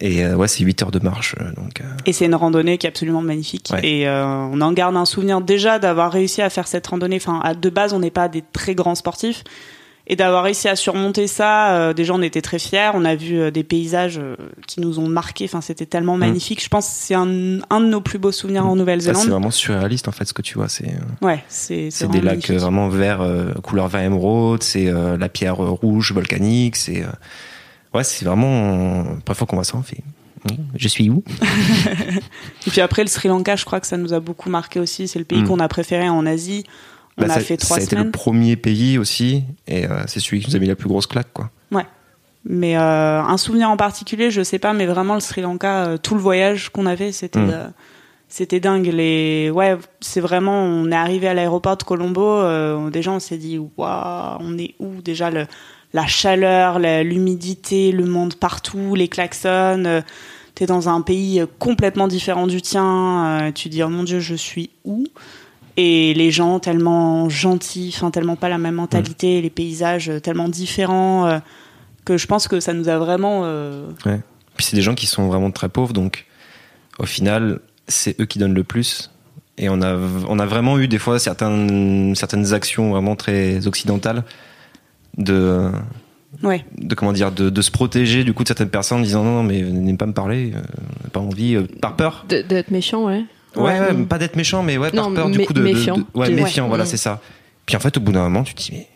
Et 0.00 0.24
euh, 0.24 0.34
ouais, 0.34 0.48
c'est 0.48 0.64
8 0.64 0.82
heures 0.82 0.90
de 0.90 0.98
marche. 0.98 1.36
euh, 1.40 1.52
donc, 1.54 1.80
euh, 1.80 1.84
Et 2.06 2.12
c'est 2.12 2.24
une 2.26 2.34
randonnée 2.34 2.76
qui 2.78 2.86
est 2.86 2.90
absolument 2.90 3.22
magnifique. 3.22 3.70
Ouais. 3.72 3.86
Et 3.86 4.08
euh, 4.08 4.24
on 4.26 4.60
en 4.60 4.72
garde 4.72 4.96
un 4.96 5.04
souvenir 5.04 5.40
déjà 5.40 5.78
d'avoir 5.78 6.10
réussi 6.12 6.42
à 6.42 6.50
faire 6.50 6.66
cette 6.66 6.86
randonnée. 6.88 7.16
Enfin, 7.16 7.40
à- 7.44 7.54
de 7.54 7.70
base, 7.70 7.92
on 7.92 8.00
n'est 8.00 8.10
pas 8.10 8.28
des 8.28 8.42
très 8.52 8.74
grands 8.74 8.94
sportifs. 8.96 9.44
Et 10.08 10.16
d'avoir 10.16 10.42
réussi 10.42 10.66
à 10.68 10.74
surmonter 10.74 11.28
ça, 11.28 11.94
déjà, 11.94 12.12
on 12.12 12.22
était 12.22 12.42
très 12.42 12.58
fiers. 12.58 12.90
On 12.94 13.04
a 13.04 13.14
vu 13.14 13.52
des 13.52 13.62
paysages 13.62 14.20
qui 14.66 14.80
nous 14.80 14.98
ont 14.98 15.06
marqués. 15.06 15.44
Enfin, 15.44 15.60
c'était 15.60 15.86
tellement 15.86 16.16
magnifique. 16.16 16.60
Je 16.62 16.68
pense 16.68 16.86
que 16.88 16.92
c'est 16.96 17.14
un, 17.14 17.60
un 17.70 17.80
de 17.80 17.86
nos 17.86 18.00
plus 18.00 18.18
beaux 18.18 18.32
souvenirs 18.32 18.64
en 18.66 18.70
ça, 18.70 18.72
c'est 18.72 18.78
Nouvelle-Zélande. 18.80 19.28
vraiment 19.28 19.50
surréaliste, 19.52 20.08
en 20.08 20.12
fait, 20.12 20.24
ce 20.24 20.32
que 20.32 20.42
tu 20.42 20.54
vois. 20.58 20.68
C'est 20.68 20.96
Ouais, 21.22 21.44
c'est 21.46 21.90
des 22.08 22.20
lacs 22.20 22.24
magnifique. 22.24 22.50
vraiment 22.58 22.88
verts, 22.88 23.24
couleur 23.62 23.86
vert 23.86 24.00
émeraude, 24.02 24.64
c'est 24.64 24.90
la 24.92 25.28
pierre 25.28 25.58
rouge 25.58 26.10
volcanique. 26.12 26.74
C'est. 26.74 27.04
Ouais, 27.94 28.04
c'est 28.04 28.24
vraiment. 28.24 28.98
La 29.04 29.20
première 29.24 29.36
fois 29.36 29.46
qu'on 29.46 29.56
voit 29.56 29.64
ça, 29.64 29.76
on 29.76 29.82
fait. 29.82 29.98
Je 30.76 30.88
suis 30.88 31.08
où? 31.08 31.22
Et 32.66 32.70
puis 32.70 32.80
après, 32.80 33.02
le 33.02 33.08
Sri 33.08 33.28
Lanka, 33.28 33.54
je 33.56 33.64
crois 33.64 33.80
que 33.80 33.86
ça 33.86 33.96
nous 33.96 34.12
a 34.12 34.20
beaucoup 34.20 34.50
marqué 34.50 34.80
aussi. 34.80 35.06
C'est 35.08 35.18
le 35.18 35.24
pays 35.24 35.42
Mm. 35.42 35.48
qu'on 35.48 35.60
a 35.60 35.68
préféré 35.68 36.08
en 36.08 36.26
Asie. 36.26 36.64
On 37.18 37.22
Bah, 37.22 37.28
a 37.30 37.34
ça, 37.34 37.40
fait 37.40 37.56
trois 37.56 37.76
ça 37.76 37.82
a 37.82 37.84
été 37.84 37.94
le 37.96 38.10
premier 38.10 38.56
pays 38.56 38.96
aussi, 38.98 39.44
et 39.68 39.86
euh, 39.86 40.02
c'est 40.06 40.18
celui 40.18 40.40
qui 40.40 40.48
nous 40.48 40.56
a 40.56 40.58
mis 40.58 40.66
la 40.66 40.74
plus 40.76 40.88
grosse 40.88 41.06
claque, 41.06 41.32
quoi. 41.32 41.50
Mais 42.44 42.76
euh, 42.76 43.22
un 43.22 43.36
souvenir 43.36 43.70
en 43.70 43.76
particulier, 43.76 44.32
je 44.32 44.42
sais 44.42 44.58
pas, 44.58 44.72
mais 44.72 44.86
vraiment 44.86 45.14
le 45.14 45.20
Sri 45.20 45.42
Lanka, 45.42 45.84
euh, 45.84 45.96
tout 45.96 46.16
le 46.16 46.20
voyage 46.20 46.70
qu'on 46.70 46.86
avait, 46.86 47.12
c'était 47.12 47.38
Mm. 47.38 47.50
euh, 47.52 47.68
c'était 48.26 48.58
dingue. 48.58 48.86
Les 48.92 49.48
ouais, 49.54 49.78
c'est 50.00 50.20
vraiment, 50.20 50.60
on 50.64 50.90
est 50.90 50.96
arrivé 50.96 51.28
à 51.28 51.34
l'aéroport 51.34 51.76
de 51.76 51.84
Colombo, 51.84 52.90
déjà 52.90 53.12
on 53.12 53.20
s'est 53.20 53.36
dit 53.36 53.58
waouh, 53.76 54.38
on 54.40 54.58
est 54.58 54.74
où? 54.80 55.00
Déjà 55.02 55.30
le 55.30 55.46
la 55.92 56.06
chaleur, 56.06 56.78
l'humidité, 56.78 57.92
le 57.92 58.06
monde 58.06 58.34
partout, 58.34 58.94
les 58.94 59.08
klaxons. 59.08 59.84
euh, 59.86 60.02
T'es 60.54 60.66
dans 60.66 60.88
un 60.90 61.00
pays 61.00 61.40
euh, 61.40 61.46
complètement 61.58 62.08
différent 62.08 62.46
du 62.46 62.60
tien. 62.60 63.40
euh, 63.46 63.52
tu 63.52 63.68
dis 63.68 63.82
oh 63.82 63.88
mon 63.88 64.02
dieu, 64.04 64.20
je 64.20 64.34
suis 64.34 64.70
où? 64.84 65.06
Et 65.78 66.12
les 66.12 66.30
gens 66.30 66.60
tellement 66.60 67.30
gentils, 67.30 67.90
enfin 67.94 68.10
tellement 68.10 68.36
pas 68.36 68.50
la 68.50 68.58
même 68.58 68.74
mentalité, 68.74 69.40
les 69.40 69.48
paysages 69.50 70.10
euh, 70.10 70.20
tellement 70.20 70.50
différents. 70.50 71.26
euh, 71.26 71.38
que 72.04 72.18
je 72.18 72.26
pense 72.26 72.48
que 72.48 72.60
ça 72.60 72.74
nous 72.74 72.88
a 72.88 72.98
vraiment 72.98 73.42
euh, 73.44 73.86
Puis 74.04 74.66
c'est 74.66 74.76
des 74.76 74.82
gens 74.82 74.94
qui 74.94 75.06
sont 75.06 75.28
vraiment 75.28 75.50
très 75.50 75.68
pauvres, 75.68 75.92
donc 75.92 76.26
au 76.98 77.06
final, 77.06 77.60
c'est 77.88 78.20
eux 78.20 78.26
qui 78.26 78.38
donnent 78.38 78.54
le 78.54 78.64
plus. 78.64 79.10
Et 79.56 79.68
on 79.68 79.80
a, 79.82 79.96
on 80.28 80.38
a 80.38 80.46
vraiment 80.46 80.78
eu 80.78 80.88
des 80.88 80.98
fois 80.98 81.18
certaines, 81.18 82.14
certaines 82.14 82.52
actions 82.52 82.90
vraiment 82.90 83.16
très 83.16 83.66
occidentales 83.66 84.24
de, 85.18 85.70
ouais 86.42 86.64
de 86.78 86.94
comment 86.94 87.12
dire, 87.12 87.32
de, 87.32 87.50
de 87.50 87.62
se 87.62 87.70
protéger 87.70 88.24
du 88.24 88.32
coup 88.32 88.42
de 88.42 88.48
certaines 88.48 88.70
personnes 88.70 88.98
en 88.98 89.02
disant 89.02 89.22
non, 89.24 89.34
non, 89.36 89.42
mais 89.42 89.62
venez 89.62 89.94
pas 89.96 90.06
me 90.06 90.12
parler, 90.14 90.52
euh, 90.54 90.60
pas 91.12 91.20
envie, 91.20 91.54
euh, 91.56 91.66
par 91.80 91.96
peur. 91.96 92.24
De- 92.28 92.42
D'être 92.42 92.70
méchant, 92.70 93.06
ouais. 93.06 93.24
Ouais, 93.56 93.62
Ouais. 93.62 93.80
ouais, 93.92 94.04
pas 94.04 94.18
d'être 94.18 94.36
méchant, 94.36 94.62
mais 94.62 94.78
ouais, 94.78 94.90
par 94.90 95.10
Non, 95.10 95.14
peur 95.14 95.28
du 95.30 95.40
coup 95.44 95.52
de, 95.52 95.60
méfiant, 95.62 95.98
de- 95.98 96.04
ouais, 96.14 96.30
méfiant, 96.30 96.64
ouais. 96.64 96.68
voilà, 96.70 96.84
Mm. 96.84 96.86
c'est 96.86 96.96
ça. 96.96 97.20
Puis 97.66 97.76
en 97.76 97.80
fait, 97.80 97.96
au 97.96 98.00
bout 98.00 98.12
d'un 98.12 98.22
moment, 98.22 98.42
tu 98.44 98.54
te 98.54 98.62
dis 98.62 98.70
mais 98.72 98.86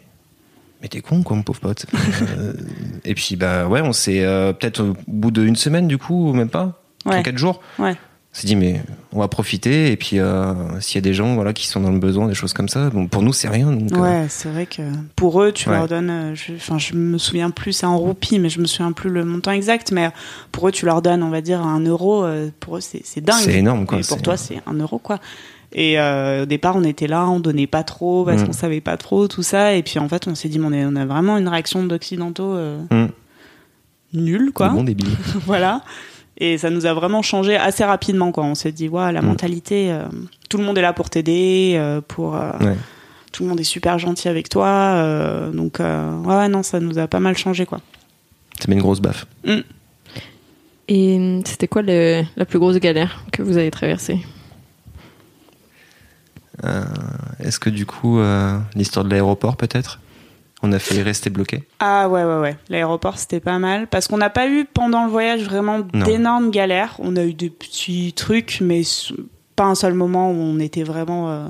mais 0.83 0.89
t'es 0.89 1.01
con 1.01 1.23
quoi, 1.23 1.37
mon 1.37 1.43
pauvre 1.43 1.61
pote. 1.61 1.87
Euh, 2.39 2.53
et 3.05 3.15
puis 3.15 3.37
bah 3.37 3.67
ouais, 3.67 3.81
on 3.83 3.93
s'est 3.93 4.25
euh, 4.25 4.53
peut-être 4.53 4.83
au 4.83 4.97
bout 5.07 5.31
d'une 5.31 5.57
semaine 5.57 5.87
du 5.89 5.99
coup, 5.99 6.31
ou 6.31 6.33
même 6.35 6.49
pas, 6.49 6.81
Ouais. 7.05 7.23
4 7.23 7.37
jours. 7.39 7.61
Ouais. 7.79 7.95
On 8.37 8.41
s'est 8.41 8.47
dit 8.49 8.57
mais 8.57 8.83
on 9.13 9.21
va 9.21 9.29
profiter 9.29 9.91
et 9.91 9.97
puis 9.97 10.19
euh, 10.19 10.53
s'il 10.81 10.97
y 10.97 10.99
a 10.99 11.01
des 11.01 11.15
gens 11.15 11.35
voilà 11.37 11.55
qui 11.55 11.67
sont 11.67 11.81
dans 11.81 11.91
le 11.91 11.99
besoin 11.99 12.29
des 12.29 12.35
choses 12.35 12.53
comme 12.53 12.69
ça, 12.69 12.91
bon 12.91 13.07
pour 13.07 13.23
nous 13.23 13.33
c'est 13.33 13.49
rien. 13.49 13.73
Donc, 13.73 13.91
euh, 13.93 13.97
ouais 13.99 14.27
c'est 14.29 14.51
vrai 14.51 14.67
que 14.67 14.83
pour 15.17 15.43
eux 15.43 15.53
tu 15.53 15.71
Ouais. 15.71 15.77
leur 15.77 15.89
donnes 15.89 16.11
euh, 16.11 16.35
je, 16.35 16.53
enfin 16.55 16.77
je 16.77 16.93
me 16.95 17.17
souviens 17.17 17.49
plus 17.49 17.73
c'est 17.73 17.87
en 17.87 17.97
roupies 17.97 18.39
mais 18.39 18.51
je 18.51 18.61
me 18.61 18.67
souviens 18.67 18.93
plus 18.93 19.09
le 19.09 19.25
montant 19.25 19.53
exact 19.53 19.91
mais 19.91 20.11
pour 20.53 20.69
eux 20.69 20.73
tu 20.73 20.85
leur 20.85 21.01
donnes 21.01 21.23
on 21.23 21.31
va 21.31 21.41
dire 21.41 21.63
un 21.63 21.81
euro 21.81 22.27
pour 22.61 22.77
eux 22.77 22.81
c'est 22.83 23.01
c'est 23.05 23.23
dingue 23.23 23.41
c'est 23.41 23.55
énorme 23.55 23.87
quoi. 23.87 24.01
et 24.01 24.03
pour 24.03 24.21
toi 24.21 24.37
c'est 24.37 24.61
un 24.67 24.75
euro 24.75 24.99
quoi 24.99 25.19
et 25.73 25.99
euh, 25.99 26.43
au 26.43 26.47
départ 26.47 26.77
on 26.77 26.85
était 26.85 27.07
là 27.07 27.27
on 27.27 27.41
donnait 27.41 27.67
pas 27.67 27.85
trop 27.85 28.25
parce 28.27 28.43
Mm. 28.43 28.47
qu'on 28.49 28.53
savait 28.53 28.81
pas 28.83 28.99
trop 28.99 29.29
tout 29.29 29.43
ça 29.43 29.73
et 29.75 29.83
puis 29.83 29.99
en 29.99 30.11
fait 30.11 30.29
on 30.29 30.35
s'est 30.35 30.49
dit 30.51 30.59
mais 30.59 30.67
on, 30.67 30.73
est- 30.73 30.85
on 30.85 30.97
a 30.97 31.07
vraiment 31.07 31.39
une 31.39 31.49
réaction 31.49 31.83
d'occidentaux 31.85 32.55
euh, 32.55 32.83
Mm. 32.91 33.07
nulle 34.13 34.53
quoi 34.53 34.69
Des 34.69 34.75
bons 34.75 34.85
débiles. 34.85 35.09
voilà. 35.47 35.81
Et 36.39 36.59
ça 36.59 36.69
nous 36.71 36.85
a 36.87 36.93
vraiment 36.93 37.23
changé 37.23 37.57
assez 37.57 37.85
rapidement, 37.85 38.31
quoi. 38.33 38.45
On 38.45 38.55
s'est 38.55 38.73
dit, 38.73 38.89
ouais, 38.89 39.11
la 39.13 39.23
Mm. 39.23 39.27
mentalité, 39.27 39.91
euh, 39.91 40.05
tout 40.51 40.59
le 40.59 40.65
monde 40.65 40.77
est 40.79 40.83
là 40.83 40.93
pour 40.93 41.09
t'aider, 41.09 41.75
euh, 41.77 42.01
pour, 42.07 42.37
euh, 42.37 42.51
Ouais. 42.61 42.77
tout 43.33 43.43
le 43.43 43.49
monde 43.49 43.61
est 43.61 43.65
super 43.65 43.99
gentil 43.99 44.29
avec 44.29 44.49
toi, 44.51 44.67
euh, 44.69 45.51
donc, 45.51 45.81
euh, 45.81 46.15
ouais, 46.23 46.49
non, 46.49 46.63
ça 46.63 46.79
nous 46.81 46.99
a 46.99 47.07
pas 47.07 47.21
mal 47.21 47.37
changé, 47.39 47.65
quoi. 47.65 47.81
Ça 48.61 48.67
met 48.69 48.75
une 48.75 48.83
grosse 48.83 49.01
baffe. 49.01 49.27
Et 50.89 51.41
c'était 51.45 51.69
quoi 51.69 51.83
le- 51.83 52.23
la 52.37 52.45
plus 52.45 52.59
grosse 52.59 52.77
galère 52.77 53.25
que 53.33 53.43
vous 53.43 53.57
avez 53.57 53.71
traversée? 53.71 54.19
Euh, 56.65 56.85
Est-ce 57.41 57.59
que 57.59 57.69
du 57.71 57.85
coup, 57.87 58.19
euh, 58.19 58.59
l'histoire 58.75 59.05
de 59.05 59.11
l'aéroport 59.11 59.57
peut-être? 59.57 60.01
On 60.63 60.73
a 60.73 60.79
failli 60.79 61.03
rester 61.03 61.29
bloqué 61.29 61.65
Ah 61.81 62.09
ouais, 62.09 62.25
ouais, 62.25 62.41
ouais. 62.41 62.57
L'aéroport, 62.71 63.19
c'était 63.19 63.41
pas 63.41 63.59
mal. 63.59 63.87
Parce 63.89 64.09
qu'on 64.09 64.17
n'a 64.17 64.31
pas 64.31 64.49
eu 64.49 64.65
pendant 64.65 65.05
le 65.05 65.11
voyage 65.11 65.43
vraiment 65.43 65.81
d'énormes 65.81 66.51
galères. 66.51 66.97
On 66.99 67.15
a 67.17 67.25
eu 67.25 67.35
des 67.35 67.51
petits 67.51 68.15
trucs, 68.15 68.59
mais 68.63 68.83
pas 69.55 69.65
un 69.65 69.75
seul 69.75 69.95
moment 69.95 70.31
où 70.31 70.35
on 70.35 70.59
était 70.59 70.83
vraiment 70.83 71.31
euh, 71.31 71.49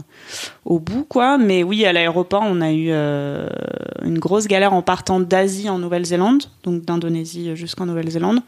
au 0.65 0.79
bout, 0.79 1.05
quoi. 1.05 1.39
Mais 1.39 1.63
oui, 1.63 1.85
à 1.85 1.93
l'aéroport, 1.93 2.43
on 2.45 2.61
a 2.61 2.73
eu 2.73 2.89
euh, 2.91 3.49
une 4.05 4.19
grosse 4.19 4.47
galère 4.47 4.73
en 4.73 4.83
partant 4.83 5.21
d'Asie 5.21 5.69
en 5.69 5.79
Nouvelle-Zélande, 5.79 6.45
donc 6.63 6.85
d'Indonésie 6.85 7.55
jusqu'en 7.57 7.87
Nouvelle-Zélande. 7.87 8.41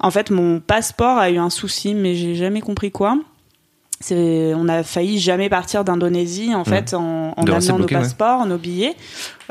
En 0.00 0.10
fait, 0.10 0.30
mon 0.30 0.60
passeport 0.60 1.18
a 1.18 1.30
eu 1.30 1.38
un 1.38 1.50
souci, 1.50 1.94
mais 1.94 2.14
j'ai 2.14 2.34
jamais 2.34 2.60
compris 2.60 2.90
quoi. 2.90 3.18
On 4.12 4.68
a 4.68 4.82
failli 4.82 5.18
jamais 5.18 5.48
partir 5.48 5.84
d'Indonésie 5.84 6.54
en 6.54 6.64
fait 6.64 6.94
en, 6.94 7.32
en 7.36 7.42
amenant 7.42 7.78
nos 7.78 7.84
ouais. 7.84 7.92
passeports, 7.92 8.44
nos 8.46 8.58
billets. 8.58 8.94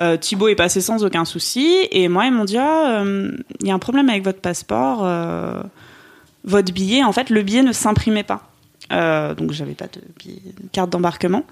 Euh, 0.02 0.18
Thibaut 0.18 0.48
est 0.48 0.56
passé 0.56 0.82
sans 0.82 1.04
aucun 1.04 1.26
souci 1.26 1.88
et 1.92 2.08
moi 2.08 2.26
ils 2.26 2.32
m'ont 2.32 2.46
dit 2.46 2.58
ah 2.58 3.02
euh, 3.02 3.32
il 3.62 3.68
y 3.68 3.72
a 3.72 3.74
un 3.74 3.80
problème 3.80 4.10
avec 4.10 4.24
votre 4.24 4.42
passeport, 4.42 5.02
euh, 5.04 5.64
votre 6.44 6.74
billet 6.74 7.04
en 7.04 7.12
fait 7.12 7.30
le 7.30 7.42
billet 7.42 7.64
ne 7.64 7.72
s'imprimait 7.72 8.24
pas. 8.24 8.50
Donc 8.92 9.52
j'avais 9.52 9.74
pas 9.74 9.86
de, 9.88 10.02
billet- 10.20 10.42
carte 10.72 10.90
d'embarquement. 10.92 11.44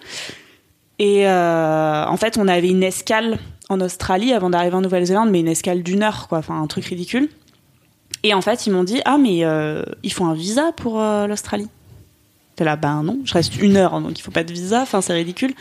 Et 0.99 1.27
en 1.27 2.17
fait 2.17 2.37
on 2.37 2.47
avait 2.47 2.69
une 2.69 2.83
escale 2.83 3.39
en 3.69 3.79
Australie 3.81 4.33
avant 4.33 4.49
d'arriver 4.49 4.75
en 4.75 4.81
Nouvelle-Zélande 4.81 5.31
mais 5.31 5.39
une 5.39 5.47
escale 5.47 5.81
d'une 5.81 6.03
heure 6.03 6.27
quoi, 6.27 6.39
enfin 6.39 6.61
un 6.61 6.67
truc 6.67 6.85
ridicule. 6.85 7.29
Et 8.23 8.33
en 8.35 8.41
fait 8.41 8.67
ils 8.67 8.73
m'ont 8.73 8.83
dit 8.83 9.01
ah 9.05 9.17
mais 9.17 9.43
euh, 9.43 9.83
il 10.03 10.13
faut 10.13 10.25
un 10.25 10.35
visa 10.35 10.71
pour 10.77 11.01
euh, 11.01 11.25
l'Australie. 11.25 11.67
T'es 12.61 12.65
là, 12.65 12.75
ben 12.75 13.01
non, 13.01 13.17
je 13.25 13.33
reste 13.33 13.59
une 13.59 13.75
heure, 13.75 13.99
donc 14.01 14.19
il 14.19 14.21
faut 14.21 14.29
pas 14.29 14.43
de 14.43 14.53
visa, 14.53 14.81
enfin 14.83 15.01
c'est 15.01 15.13
ridicule. 15.13 15.51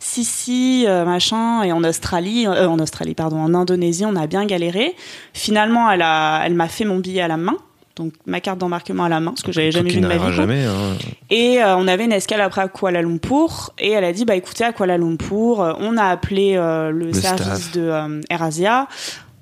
Si, 0.00 0.24
si, 0.24 0.86
euh, 0.88 1.04
machin, 1.04 1.62
et 1.62 1.70
en 1.70 1.84
Australie, 1.84 2.48
euh, 2.48 2.68
en 2.68 2.80
Australie, 2.80 3.14
pardon, 3.14 3.38
en 3.38 3.54
Indonésie, 3.54 4.04
on 4.04 4.16
a 4.16 4.26
bien 4.26 4.44
galéré. 4.44 4.96
Finalement, 5.34 5.88
elle 5.88 6.02
a, 6.02 6.42
elle 6.44 6.54
m'a 6.54 6.66
fait 6.66 6.84
mon 6.84 6.96
billet 6.98 7.20
à 7.20 7.28
la 7.28 7.36
main, 7.36 7.54
donc 7.94 8.12
ma 8.26 8.40
carte 8.40 8.58
d'embarquement 8.58 9.04
à 9.04 9.08
la 9.08 9.20
main, 9.20 9.34
ce 9.36 9.44
que 9.44 9.52
j'avais 9.52 9.70
jamais 9.70 9.90
vu 9.90 10.00
de 10.00 10.08
ma 10.08 10.16
vie. 10.16 10.32
jamais. 10.32 10.64
hein. 10.64 10.96
Et 11.30 11.62
euh, 11.62 11.76
on 11.76 11.86
avait 11.86 12.06
une 12.06 12.12
escale 12.12 12.40
après 12.40 12.62
à 12.62 12.66
Kuala 12.68 13.02
Lumpur, 13.02 13.70
et 13.78 13.90
elle 13.92 14.02
a 14.02 14.12
dit, 14.12 14.24
bah 14.24 14.34
écoutez, 14.34 14.64
à 14.64 14.72
Kuala 14.72 14.98
Lumpur, 14.98 15.76
on 15.78 15.96
a 15.96 16.06
appelé 16.06 16.54
euh, 16.56 16.90
le, 16.90 17.06
Le 17.06 17.12
service 17.12 17.44
staff. 17.46 17.72
de 17.72 17.82
euh, 17.82 18.20
AirAsia. 18.30 18.88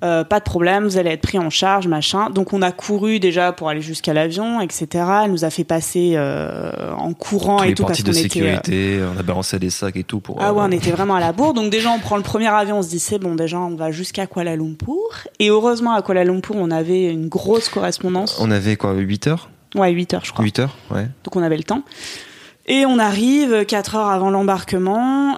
Euh, 0.03 0.23
pas 0.23 0.37
de 0.39 0.43
problème, 0.43 0.83
vous 0.83 0.97
allez 0.97 1.09
être 1.09 1.21
pris 1.23 1.39
en 1.39 1.49
charge, 1.49 1.87
machin. 1.87 2.29
Donc 2.29 2.53
on 2.53 2.61
a 2.61 2.71
couru 2.71 3.19
déjà 3.19 3.51
pour 3.51 3.67
aller 3.67 3.81
jusqu'à 3.81 4.13
l'avion, 4.13 4.61
etc. 4.61 4.87
Elle 5.25 5.31
nous 5.31 5.43
a 5.43 5.49
fait 5.49 5.63
passer 5.63 6.11
euh, 6.15 6.91
en 6.95 7.13
courant 7.13 7.57
Tous 7.57 7.63
et 7.63 7.67
les 7.69 7.73
tout 7.73 7.83
parce 7.83 8.03
de 8.03 8.11
qu'on 8.11 8.17
était. 8.17 8.41
euh, 8.41 8.53
sécurité, 8.57 8.99
on 9.15 9.19
a 9.19 9.23
balancé 9.23 9.57
des 9.57 9.71
sacs 9.71 9.95
et 9.95 10.03
tout 10.03 10.19
pour. 10.19 10.37
ah 10.39 10.53
ouais, 10.53 10.61
euh, 10.61 10.65
on 10.67 10.71
était 10.71 10.91
vraiment 10.91 11.15
à 11.15 11.19
la 11.19 11.31
bourre. 11.31 11.55
Donc 11.55 11.71
déjà, 11.71 11.89
on 11.89 11.97
prend 11.97 12.15
le 12.17 12.21
premier 12.21 12.45
avion, 12.47 12.77
on 12.77 12.81
se 12.83 12.89
dit 12.89 12.99
c'est 12.99 13.17
bon, 13.17 13.33
déjà, 13.33 13.59
on 13.59 13.75
va 13.75 13.91
jusqu'à 13.91 14.27
Kuala 14.27 14.55
Lumpur. 14.55 14.95
Et 15.39 15.49
heureusement, 15.49 15.93
à 15.93 16.03
Kuala 16.03 16.23
Lumpur, 16.23 16.55
on 16.57 16.69
avait 16.69 17.05
une 17.11 17.27
grosse 17.27 17.67
correspondance. 17.67 18.37
On 18.39 18.51
avait 18.51 18.75
quoi 18.75 18.93
8 18.93 19.27
heures? 19.27 19.49
Ouais, 19.75 19.91
8 19.91 20.13
heures, 20.13 20.25
je 20.25 20.31
crois. 20.31 20.45
8 20.45 20.59
heures 20.59 20.75
Ouais. 20.91 21.07
Donc 21.23 21.35
on 21.35 21.41
avait 21.41 21.57
le 21.57 21.63
temps. 21.63 21.81
Et 22.67 22.85
on 22.85 22.99
arrive 22.99 23.65
4 23.65 23.95
heures 23.95 24.09
avant 24.09 24.29
l'embarquement. 24.29 25.35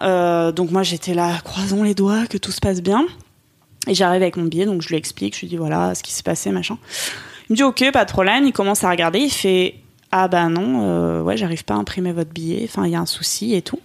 Donc 0.52 0.72
moi, 0.72 0.84
j'étais 0.84 1.14
là, 1.14 1.32
croisons 1.46 1.84
les 1.84 1.94
doigts, 1.94 2.26
que 2.28 2.38
tout 2.38 2.52
se 2.52 2.60
passe 2.60 2.82
bien. 2.82 3.06
Et 3.90 3.96
j'arrive 3.96 4.22
avec 4.22 4.38
mon 4.38 4.46
billet, 4.46 4.66
donc 4.66 4.82
je 4.84 4.88
lui 4.88 4.96
explique, 4.96 5.36
je 5.36 5.42
lui 5.42 5.48
dis 5.48 5.58
voilà 5.58 5.96
ce 5.96 6.04
qui 6.04 6.14
s'est 6.14 6.24
passé, 6.24 6.52
machin. 6.52 6.78
Il 7.50 7.54
me 7.54 7.56
dit 7.56 7.64
ok, 7.64 7.92
pas 7.92 8.06
de 8.06 8.12
problème. 8.12 8.46
Il 8.46 8.54
commence 8.54 8.84
à 8.84 8.90
regarder, 8.90 9.20
il 9.20 9.32
fait 9.32 9.76
ah 10.12 10.28
bah 10.28 10.48
non, 10.48 10.82
euh, 10.84 11.22
ouais, 11.22 11.38
j'arrive 11.38 11.66
pas 11.66 11.74
à 11.74 11.78
imprimer 11.78 12.12
votre 12.14 12.32
billet. 12.32 12.62
Enfin, 12.64 12.86
il 12.86 12.92
y 12.92 12.96
a 12.96 13.00
un 13.00 13.08
souci 13.08 13.56
et 13.56 13.62
tout. 13.62 13.80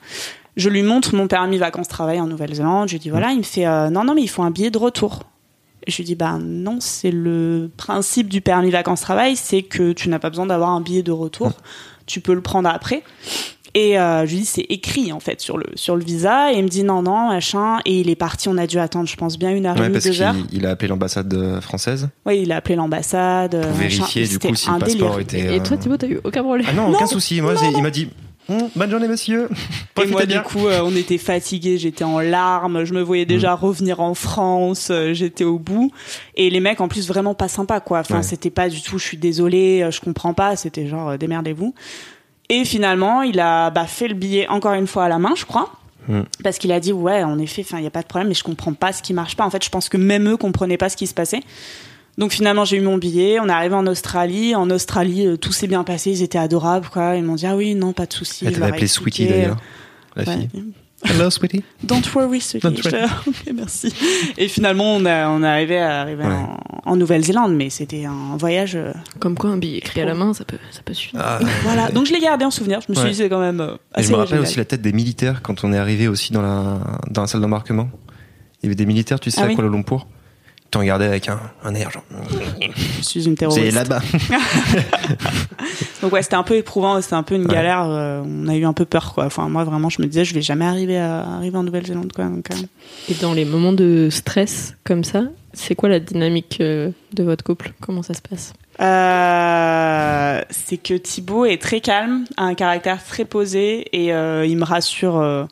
Je 0.57 0.69
lui 0.69 0.83
montre 0.83 1.14
mon 1.14 1.27
permis 1.27 1.59
vacances-travail 1.59 2.21
en 2.21 2.27
Nouvelle-Zélande. 2.27 2.88
Je 2.88 2.95
lui 2.95 3.01
dis 3.01 3.11
voilà, 3.11 3.33
il 3.33 3.38
me 3.38 3.43
fait 3.43 3.67
euh, 3.67 3.90
non 3.90 4.05
non 4.05 4.14
mais 4.14 4.23
il 4.23 4.29
faut 4.29 4.43
un 4.43 4.51
billet 4.51 4.71
de 4.71 4.79
retour. 4.79 5.23
Et 5.87 5.90
je 5.90 5.97
lui 5.97 6.05
dis 6.05 6.14
bah 6.14 6.38
non, 6.38 6.79
c'est 6.81 7.11
le 7.11 7.71
principe 7.77 8.29
du 8.29 8.43
permis 8.43 8.71
vacances-travail, 8.71 9.37
c'est 9.37 9.62
que 9.62 9.93
tu 9.93 10.11
n'as 10.11 10.19
pas 10.19 10.31
besoin 10.31 10.47
d'avoir 10.47 10.71
un 10.71 10.81
billet 10.81 11.03
de 11.03 11.12
retour. 11.12 11.53
Tu 12.07 12.21
peux 12.21 12.35
le 12.35 12.43
prendre 12.43 12.69
après. 12.69 13.03
Et 13.77 13.99
euh, 13.99 14.25
je 14.25 14.31
lui 14.33 14.39
dis 14.41 14.45
c'est 14.47 14.67
écrit 14.69 15.13
en 15.13 15.19
fait 15.19 15.41
sur 15.41 15.59
le 15.59 15.67
sur 15.75 15.97
le 15.97 16.05
visa 16.05 16.53
et 16.53 16.59
il 16.59 16.63
me 16.63 16.69
dit 16.69 16.85
non 16.85 17.03
non 17.03 17.29
machin 17.31 17.79
et 17.85 17.99
il 18.01 18.09
est 18.09 18.15
parti 18.15 18.49
on 18.49 18.57
a 18.57 18.69
dû 18.69 18.79
attendre 18.79 19.09
je 19.09 19.17
pense 19.17 19.37
bien 19.37 19.51
une 19.51 19.67
heure 19.67 19.77
et 19.77 19.81
Ouais, 19.81 19.87
demie 19.87 19.95
parce 19.95 20.05
deux 20.07 20.23
heures 20.23 20.37
il 20.53 20.65
a 20.65 20.71
appelé 20.71 20.87
l'ambassade 20.89 21.35
euh, 21.35 21.61
française 21.61 22.09
oui 22.25 22.41
il 22.43 22.53
a 22.53 22.57
appelé 22.57 22.77
l'ambassade 22.77 23.51
pour 23.51 23.61
euh, 23.61 23.67
machin. 23.73 23.79
vérifier 24.05 24.23
du 24.23 24.29
C'était 24.35 24.49
coup 24.51 24.55
si 24.55 24.71
un 24.71 24.75
le 24.75 24.79
passeport 24.81 25.17
délire. 25.17 25.19
était. 25.49 25.57
Et 25.57 25.61
toi, 25.61 25.77
euh, 25.77 25.81
Thibaut, 25.81 25.97
t'as 25.97 26.07
eu 26.07 26.21
aucun 26.23 26.43
problème 26.45 26.67
Ah 26.71 26.73
non, 26.73 26.91
aucun 26.93 27.07
souci. 27.07 27.41
Moi, 27.41 27.55
il 27.77 27.83
m'a 27.83 27.91
dit 27.91 28.09
Hum, 28.49 28.69
Bonne 28.77 28.91
journée, 28.91 29.09
monsieur. 29.09 29.47
Et 29.51 29.55
Profitez 29.95 30.13
moi, 30.13 30.27
bien. 30.27 30.43
du 30.43 30.45
coup, 30.47 30.67
euh, 30.69 30.83
on 30.85 30.95
était 30.95 31.17
fatigués, 31.19 31.79
j'étais 31.79 32.05
en 32.05 32.21
larmes, 32.21 32.85
je 32.85 32.93
me 32.93 33.01
voyais 33.01 33.25
déjà 33.25 33.55
revenir 33.55 34.01
en 34.01 34.13
France, 34.15 34.89
euh, 34.91 35.15
j'étais 35.15 35.45
au 35.45 35.59
bout. 35.59 35.91
Et 36.37 36.51
les 36.51 36.61
mecs, 36.61 36.83
en 36.83 36.89
plus, 36.89 37.09
vraiment 37.09 37.33
pas 37.35 37.49
sympas, 37.49 37.81
quoi. 37.81 38.01
Enfin, 38.01 38.17
Ouais. 38.19 38.23
c'était 38.23 38.51
pas 38.51 38.69
du 38.69 38.83
tout, 38.83 38.99
je 38.99 39.05
suis 39.05 39.17
désolée, 39.17 39.89
je 39.91 39.99
comprends 40.01 40.35
pas, 40.35 40.57
c'était 40.57 40.87
genre, 40.87 41.09
euh, 41.09 41.17
démerdez-vous. 41.17 41.75
Et 42.50 42.64
finalement, 42.64 43.22
il 43.22 43.40
a 43.40 43.70
bah, 43.70 43.87
fait 43.87 44.09
le 44.09 44.14
billet 44.14 44.46
encore 44.48 44.74
une 44.74 44.87
fois 44.87 45.04
à 45.04 45.09
la 45.09 45.18
main, 45.18 45.35
je 45.37 45.44
crois. 45.44 45.72
Mm. 46.09 46.20
Parce 46.42 46.59
qu'il 46.59 46.72
a 46.72 46.80
dit, 46.80 46.92
ouais, 46.92 47.22
en 47.24 47.38
effet, 47.38 47.64
il 47.72 47.78
n'y 47.78 47.87
a 47.87 47.90
pas 47.90 48.02
de 48.02 48.07
problème, 48.07 48.28
mais 48.28 48.35
je 48.35 48.44
comprends 48.44 48.74
pas 48.74 48.92
ce 48.92 49.02
qui 49.02 49.14
marche 49.14 49.37
pas. 49.37 49.44
En 49.44 49.50
fait, 49.50 49.64
je 49.64 49.70
pense 49.70 49.88
que 49.88 49.96
même 49.96 50.28
eux 50.28 50.37
comprenaient 50.37 50.76
pas 50.76 50.88
ce 50.88 50.96
qui 50.96 51.07
se 51.07 51.14
passait. 51.14 51.40
Donc 52.18 52.33
finalement, 52.33 52.64
j'ai 52.64 52.76
eu 52.76 52.80
mon 52.80 52.96
billet, 52.98 53.40
on 53.40 53.48
est 53.48 53.52
arrivé 53.52 53.74
en 53.74 53.87
Australie. 53.87 54.54
En 54.54 54.70
Australie, 54.70 55.26
euh, 55.26 55.37
tout 55.37 55.52
s'est 55.52 55.66
bien 55.66 55.83
passé, 55.83 56.11
ils 56.12 56.22
étaient 56.22 56.38
adorables, 56.38 56.88
quoi. 56.88 57.16
Ils 57.16 57.24
m'ont 57.24 57.35
dit, 57.35 57.46
ah 57.46 57.57
oui, 57.57 57.74
non, 57.74 57.92
pas 57.92 58.07
de 58.07 58.12
souci. 58.12 58.44
Elle 58.46 58.52
t'avait 58.52 58.66
appelé. 58.66 58.87
Sweetie 58.87 59.26
d'ailleurs, 59.26 59.57
la 60.14 60.24
Ouais. 60.24 60.37
fille. 60.52 60.64
Hello, 61.05 61.29
Sweetie. 61.31 61.62
Don't 61.83 62.03
worry, 62.14 62.40
Sweetie. 62.40 62.67
Don't 62.67 62.83
worry. 62.85 63.07
Je- 63.25 63.31
ok, 63.31 63.55
merci. 63.55 63.93
Et 64.38 64.49
finalement, 64.49 64.95
on, 64.97 65.05
a, 65.05 65.29
on 65.29 65.43
est 65.43 65.47
arrivé 65.49 65.79
à 65.79 66.01
arriver 66.01 66.25
Ouais. 66.25 66.33
en, 66.33 66.59
en 66.93 66.97
Nouvelle-Zélande, 66.97 67.55
mais 67.55 67.71
c'était 67.71 68.05
un 68.07 68.37
voyage. 68.38 68.75
euh, 68.75 68.93
Comme 69.21 69.37
quoi, 69.37 69.51
un 69.51 69.57
billet 69.59 69.79
écrit 69.79 70.01
à 70.01 70.07
la 70.07 70.14
main, 70.14 70.33
ça 70.35 70.45
peut, 70.45 70.59
ça 70.71 70.81
peut 70.85 70.95
suffire. 70.95 71.21
Ah, 71.23 71.38
Voilà. 71.62 71.90
Donc 71.90 72.07
je 72.07 72.12
l'ai 72.12 72.21
gardé 72.21 72.45
en 72.45 72.51
souvenir. 72.51 72.81
Je 72.81 72.93
me 72.93 72.97
suis 72.97 73.11
dit, 73.11 73.14
c'est 73.17 73.29
quand 73.29 73.40
même. 73.40 73.61
euh, 73.61 73.75
Et 73.97 74.01
assez 74.01 74.09
je 74.09 74.12
me 74.12 74.19
rappelle 74.19 74.40
aussi 74.40 74.57
la 74.57 74.64
tête 74.64 74.83
des 74.83 74.93
militaires 74.93 75.43
quand 75.43 75.62
on 75.64 75.73
est 75.73 75.79
arrivé 75.79 76.09
aussi 76.09 76.33
dans 76.33 76.43
la, 76.43 76.79
dans 77.11 77.21
la 77.23 77.27
salle 77.27 77.40
d'embarquement. 77.43 77.90
Il 78.62 78.67
y 78.67 78.69
avait 78.69 78.75
des 78.77 78.87
militaires, 78.87 79.21
tu 79.21 79.31
sais, 79.31 79.40
Ah 79.40 79.45
à 79.45 79.49
oui. 79.49 79.55
Kuala 79.57 79.71
Lumpur. 79.71 80.07
T'ont 80.70 80.81
regardé 80.81 81.05
avec 81.05 81.29
un, 81.29 81.38
un 81.64 81.74
air 81.74 81.90
genre. 81.90 82.03
Je 82.98 83.03
suis 83.03 83.24
une 83.27 83.33
C'est 83.33 83.46
terroriste. 83.46 83.74
là-bas. 83.74 84.00
Donc 86.03 86.12
ouais, 86.12 86.22
c'était 86.22 86.35
un 86.35 86.42
peu 86.42 86.57
éprouvant, 86.57 87.00
c'était 87.00 87.14
un 87.14 87.22
peu 87.22 87.35
une 87.37 87.46
Ouais. 87.46 87.55
galère. 87.55 87.85
euh, 87.88 88.22
on 88.24 88.48
a 88.48 88.55
eu 88.57 88.64
un 88.64 88.72
peu 88.72 88.85
peur, 88.85 89.14
quoi. 89.14 89.24
Enfin, 89.27 89.48
moi, 89.48 89.64
vraiment, 89.64 89.88
je 89.88 90.03
me 90.03 90.07
disais, 90.07 90.24
je 90.24 90.35
vais 90.35 90.42
jamais 90.42 90.64
arriver 90.66 90.98
à 90.98 91.20
arriver 91.37 91.57
en 91.57 91.62
Nouvelle-Zélande, 91.62 92.12
quoi. 92.12 92.24
Donc, 92.27 92.50
euh, 92.50 92.55
Et 93.09 93.14
dans 93.14 93.33
les 93.33 93.44
moments 93.44 93.72
de 93.72 94.09
stress 94.11 94.74
comme 94.85 95.05
ça, 95.05 95.24
c'est 95.53 95.74
quoi 95.74 95.88
la 95.88 96.00
dynamique 96.00 96.59
euh, 96.61 96.90
de 97.12 97.22
votre 97.22 97.44
couple? 97.44 97.72
Comment 97.81 98.03
ça 98.03 98.14
se 98.14 98.22
passe? 98.22 98.53
Euh, 98.81 100.40
c'est 100.50 100.77
que 100.77 100.94
Thibaut 100.94 101.44
est 101.44 101.61
très 101.62 101.81
calme, 101.81 102.24
a 102.37 102.44
un 102.44 102.55
caractère 102.55 103.03
très 103.05 103.24
posé 103.24 103.87
et 103.92 104.12
euh, 104.12 104.44
il 104.46 104.57
me 104.57 104.64
rassure 104.64 105.18
euh, 105.18 105.44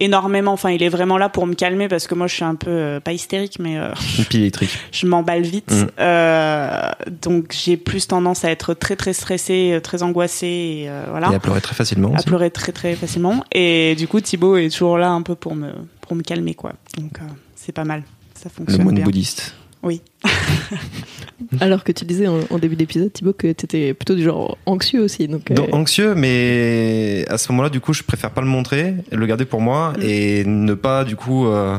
énormément. 0.00 0.52
Enfin, 0.52 0.70
il 0.70 0.82
est 0.82 0.88
vraiment 0.88 1.18
là 1.18 1.28
pour 1.28 1.46
me 1.46 1.54
calmer 1.54 1.88
parce 1.88 2.06
que 2.06 2.14
moi, 2.14 2.26
je 2.26 2.34
suis 2.34 2.44
un 2.44 2.56
peu 2.56 2.70
euh, 2.70 3.00
pas 3.00 3.12
hystérique, 3.12 3.58
mais 3.60 3.78
euh, 3.78 3.92
je 4.92 5.06
m'emballe 5.06 5.42
vite. 5.42 5.70
Mm. 5.70 5.86
Euh, 6.00 6.90
donc, 7.22 7.54
j'ai 7.56 7.76
plus 7.76 8.08
tendance 8.08 8.44
à 8.44 8.50
être 8.50 8.74
très 8.74 8.96
très 8.96 9.12
stressée, 9.12 9.72
euh, 9.74 9.80
très 9.80 10.02
angoissée. 10.02 10.46
Et, 10.86 10.90
voilà 11.08 11.30
Et 11.30 11.34
à 11.34 11.38
pleurer 11.38 11.60
très 11.60 11.74
facilement. 11.74 12.10
à 12.12 12.16
aussi. 12.16 12.24
pleurer 12.24 12.50
très 12.50 12.72
très 12.72 12.94
facilement. 12.96 13.44
Et 13.52 13.94
du 13.96 14.08
coup, 14.08 14.20
Thibaut 14.20 14.56
est 14.56 14.70
toujours 14.70 14.98
là 14.98 15.10
un 15.10 15.22
peu 15.22 15.34
pour 15.34 15.54
me, 15.54 15.70
pour 16.00 16.16
me 16.16 16.22
calmer, 16.22 16.54
quoi. 16.54 16.72
Donc, 16.98 17.18
c'est 17.54 17.72
pas 17.72 17.84
mal. 17.84 18.02
Ça 18.34 18.48
Le 18.48 18.50
fonctionne 18.50 18.82
moine 18.84 18.94
bien. 18.94 19.04
bouddhiste. 19.04 19.54
Oui. 19.82 20.02
Alors 21.60 21.84
que 21.84 21.92
tu 21.92 22.04
disais 22.04 22.26
en, 22.28 22.38
en 22.50 22.58
début 22.58 22.76
d'épisode, 22.76 23.12
Thibaut, 23.12 23.32
que 23.32 23.50
t'étais 23.52 23.94
plutôt 23.94 24.14
du 24.14 24.22
genre 24.22 24.58
anxieux 24.66 25.00
aussi. 25.02 25.26
Donc, 25.26 25.50
euh, 25.50 25.54
Donc, 25.54 25.74
anxieux, 25.74 26.14
mais 26.14 27.24
à 27.28 27.38
ce 27.38 27.50
moment-là, 27.52 27.70
du 27.70 27.80
coup, 27.80 27.92
je 27.92 28.02
préfère 28.02 28.30
pas 28.30 28.40
le 28.42 28.46
montrer, 28.46 28.94
le 29.10 29.26
garder 29.26 29.44
pour 29.46 29.60
moi 29.60 29.94
Mm. 29.96 30.02
et 30.02 30.44
ne 30.44 30.74
pas, 30.74 31.04
du 31.04 31.16
coup, 31.16 31.46
euh, 31.46 31.76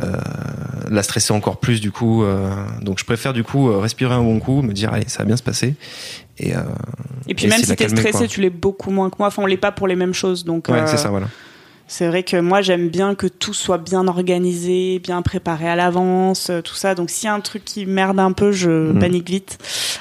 euh, 0.00 0.16
la 0.90 1.02
stresser 1.02 1.32
encore 1.32 1.58
plus, 1.58 1.80
du 1.80 1.90
coup. 1.90 2.22
euh, 2.24 2.50
donc, 2.82 2.98
je 2.98 3.04
préfère, 3.04 3.32
du 3.32 3.42
coup, 3.44 3.66
respirer 3.80 4.14
un 4.14 4.22
bon 4.22 4.38
coup, 4.38 4.62
me 4.62 4.72
dire, 4.72 4.92
allez, 4.92 5.08
ça 5.08 5.18
va 5.20 5.24
bien 5.26 5.36
se 5.36 5.42
passer. 5.42 5.74
Et, 6.38 6.54
euh, 6.56 6.60
Et 7.28 7.34
puis 7.34 7.46
Et 7.46 7.48
même 7.48 7.60
si 7.62 7.74
t'es 7.76 7.88
stressé, 7.88 8.10
quoi. 8.18 8.26
tu 8.28 8.40
l'es 8.40 8.50
beaucoup 8.50 8.90
moins 8.90 9.10
que 9.10 9.16
moi. 9.18 9.28
Enfin, 9.28 9.42
on 9.42 9.46
l'est 9.46 9.56
pas 9.56 9.72
pour 9.72 9.86
les 9.88 9.96
mêmes 9.96 10.14
choses. 10.14 10.44
Donc, 10.44 10.68
ouais, 10.68 10.78
euh, 10.80 10.86
c'est 10.86 10.96
ça, 10.98 11.10
voilà. 11.10 11.26
C'est 11.86 12.06
vrai 12.08 12.22
que 12.22 12.36
moi, 12.40 12.62
j'aime 12.62 12.88
bien 12.88 13.14
que 13.14 13.26
tout 13.26 13.54
soit 13.54 13.78
bien 13.78 14.08
organisé, 14.08 14.98
bien 15.00 15.20
préparé 15.22 15.68
à 15.68 15.76
l'avance, 15.76 16.48
euh, 16.50 16.60
tout 16.62 16.74
ça. 16.74 16.94
Donc, 16.94 17.10
s'il 17.10 17.26
y 17.26 17.28
a 17.28 17.34
un 17.34 17.40
truc 17.40 17.64
qui 17.64 17.86
merde 17.86 18.18
un 18.18 18.32
peu, 18.32 18.52
je 18.52 18.92
Mm. 18.92 18.98
panique 18.98 19.28
vite. 19.28 19.58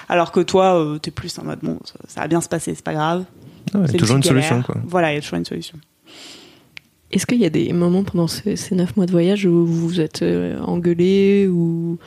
Alors 0.10 0.32
que 0.32 0.40
toi, 0.40 0.76
euh, 0.80 0.98
t'es 1.00 1.12
plus 1.12 1.38
en 1.40 1.44
mode, 1.44 1.60
bon, 1.62 1.78
ça, 1.84 1.94
ça 2.08 2.22
va 2.22 2.28
bien 2.28 2.42
se 2.42 2.50
passer, 2.50 2.74
c'est 2.76 2.84
pas 2.84 2.94
grave. 2.94 3.26
Ouais, 3.74 3.82
C'est 3.88 3.98
toujours 3.98 4.16
une 4.16 4.22
petite 4.22 4.34
galère. 4.36 4.50
solution, 4.50 4.64
quoi. 4.74 4.82
Voilà, 4.88 5.12
il 5.12 5.16
y 5.16 5.18
a 5.18 5.22
toujours 5.22 5.38
une 5.40 5.46
solution. 5.46 5.78
Est-ce 7.12 7.28
qu'il 7.28 7.40
y 7.40 7.46
a 7.46 7.50
des 7.50 7.72
moments 7.74 8.04
pendant 8.04 8.28
ces, 8.28 8.56
neuf 8.72 8.96
mois 8.98 9.06
de 9.06 9.12
voyage 9.12 9.46
où 9.46 9.66
vous 9.66 9.88
vous 9.88 10.00
êtes 10.02 10.24
euh, 10.24 10.60
engueulés 10.62 11.48
ou 11.48 12.00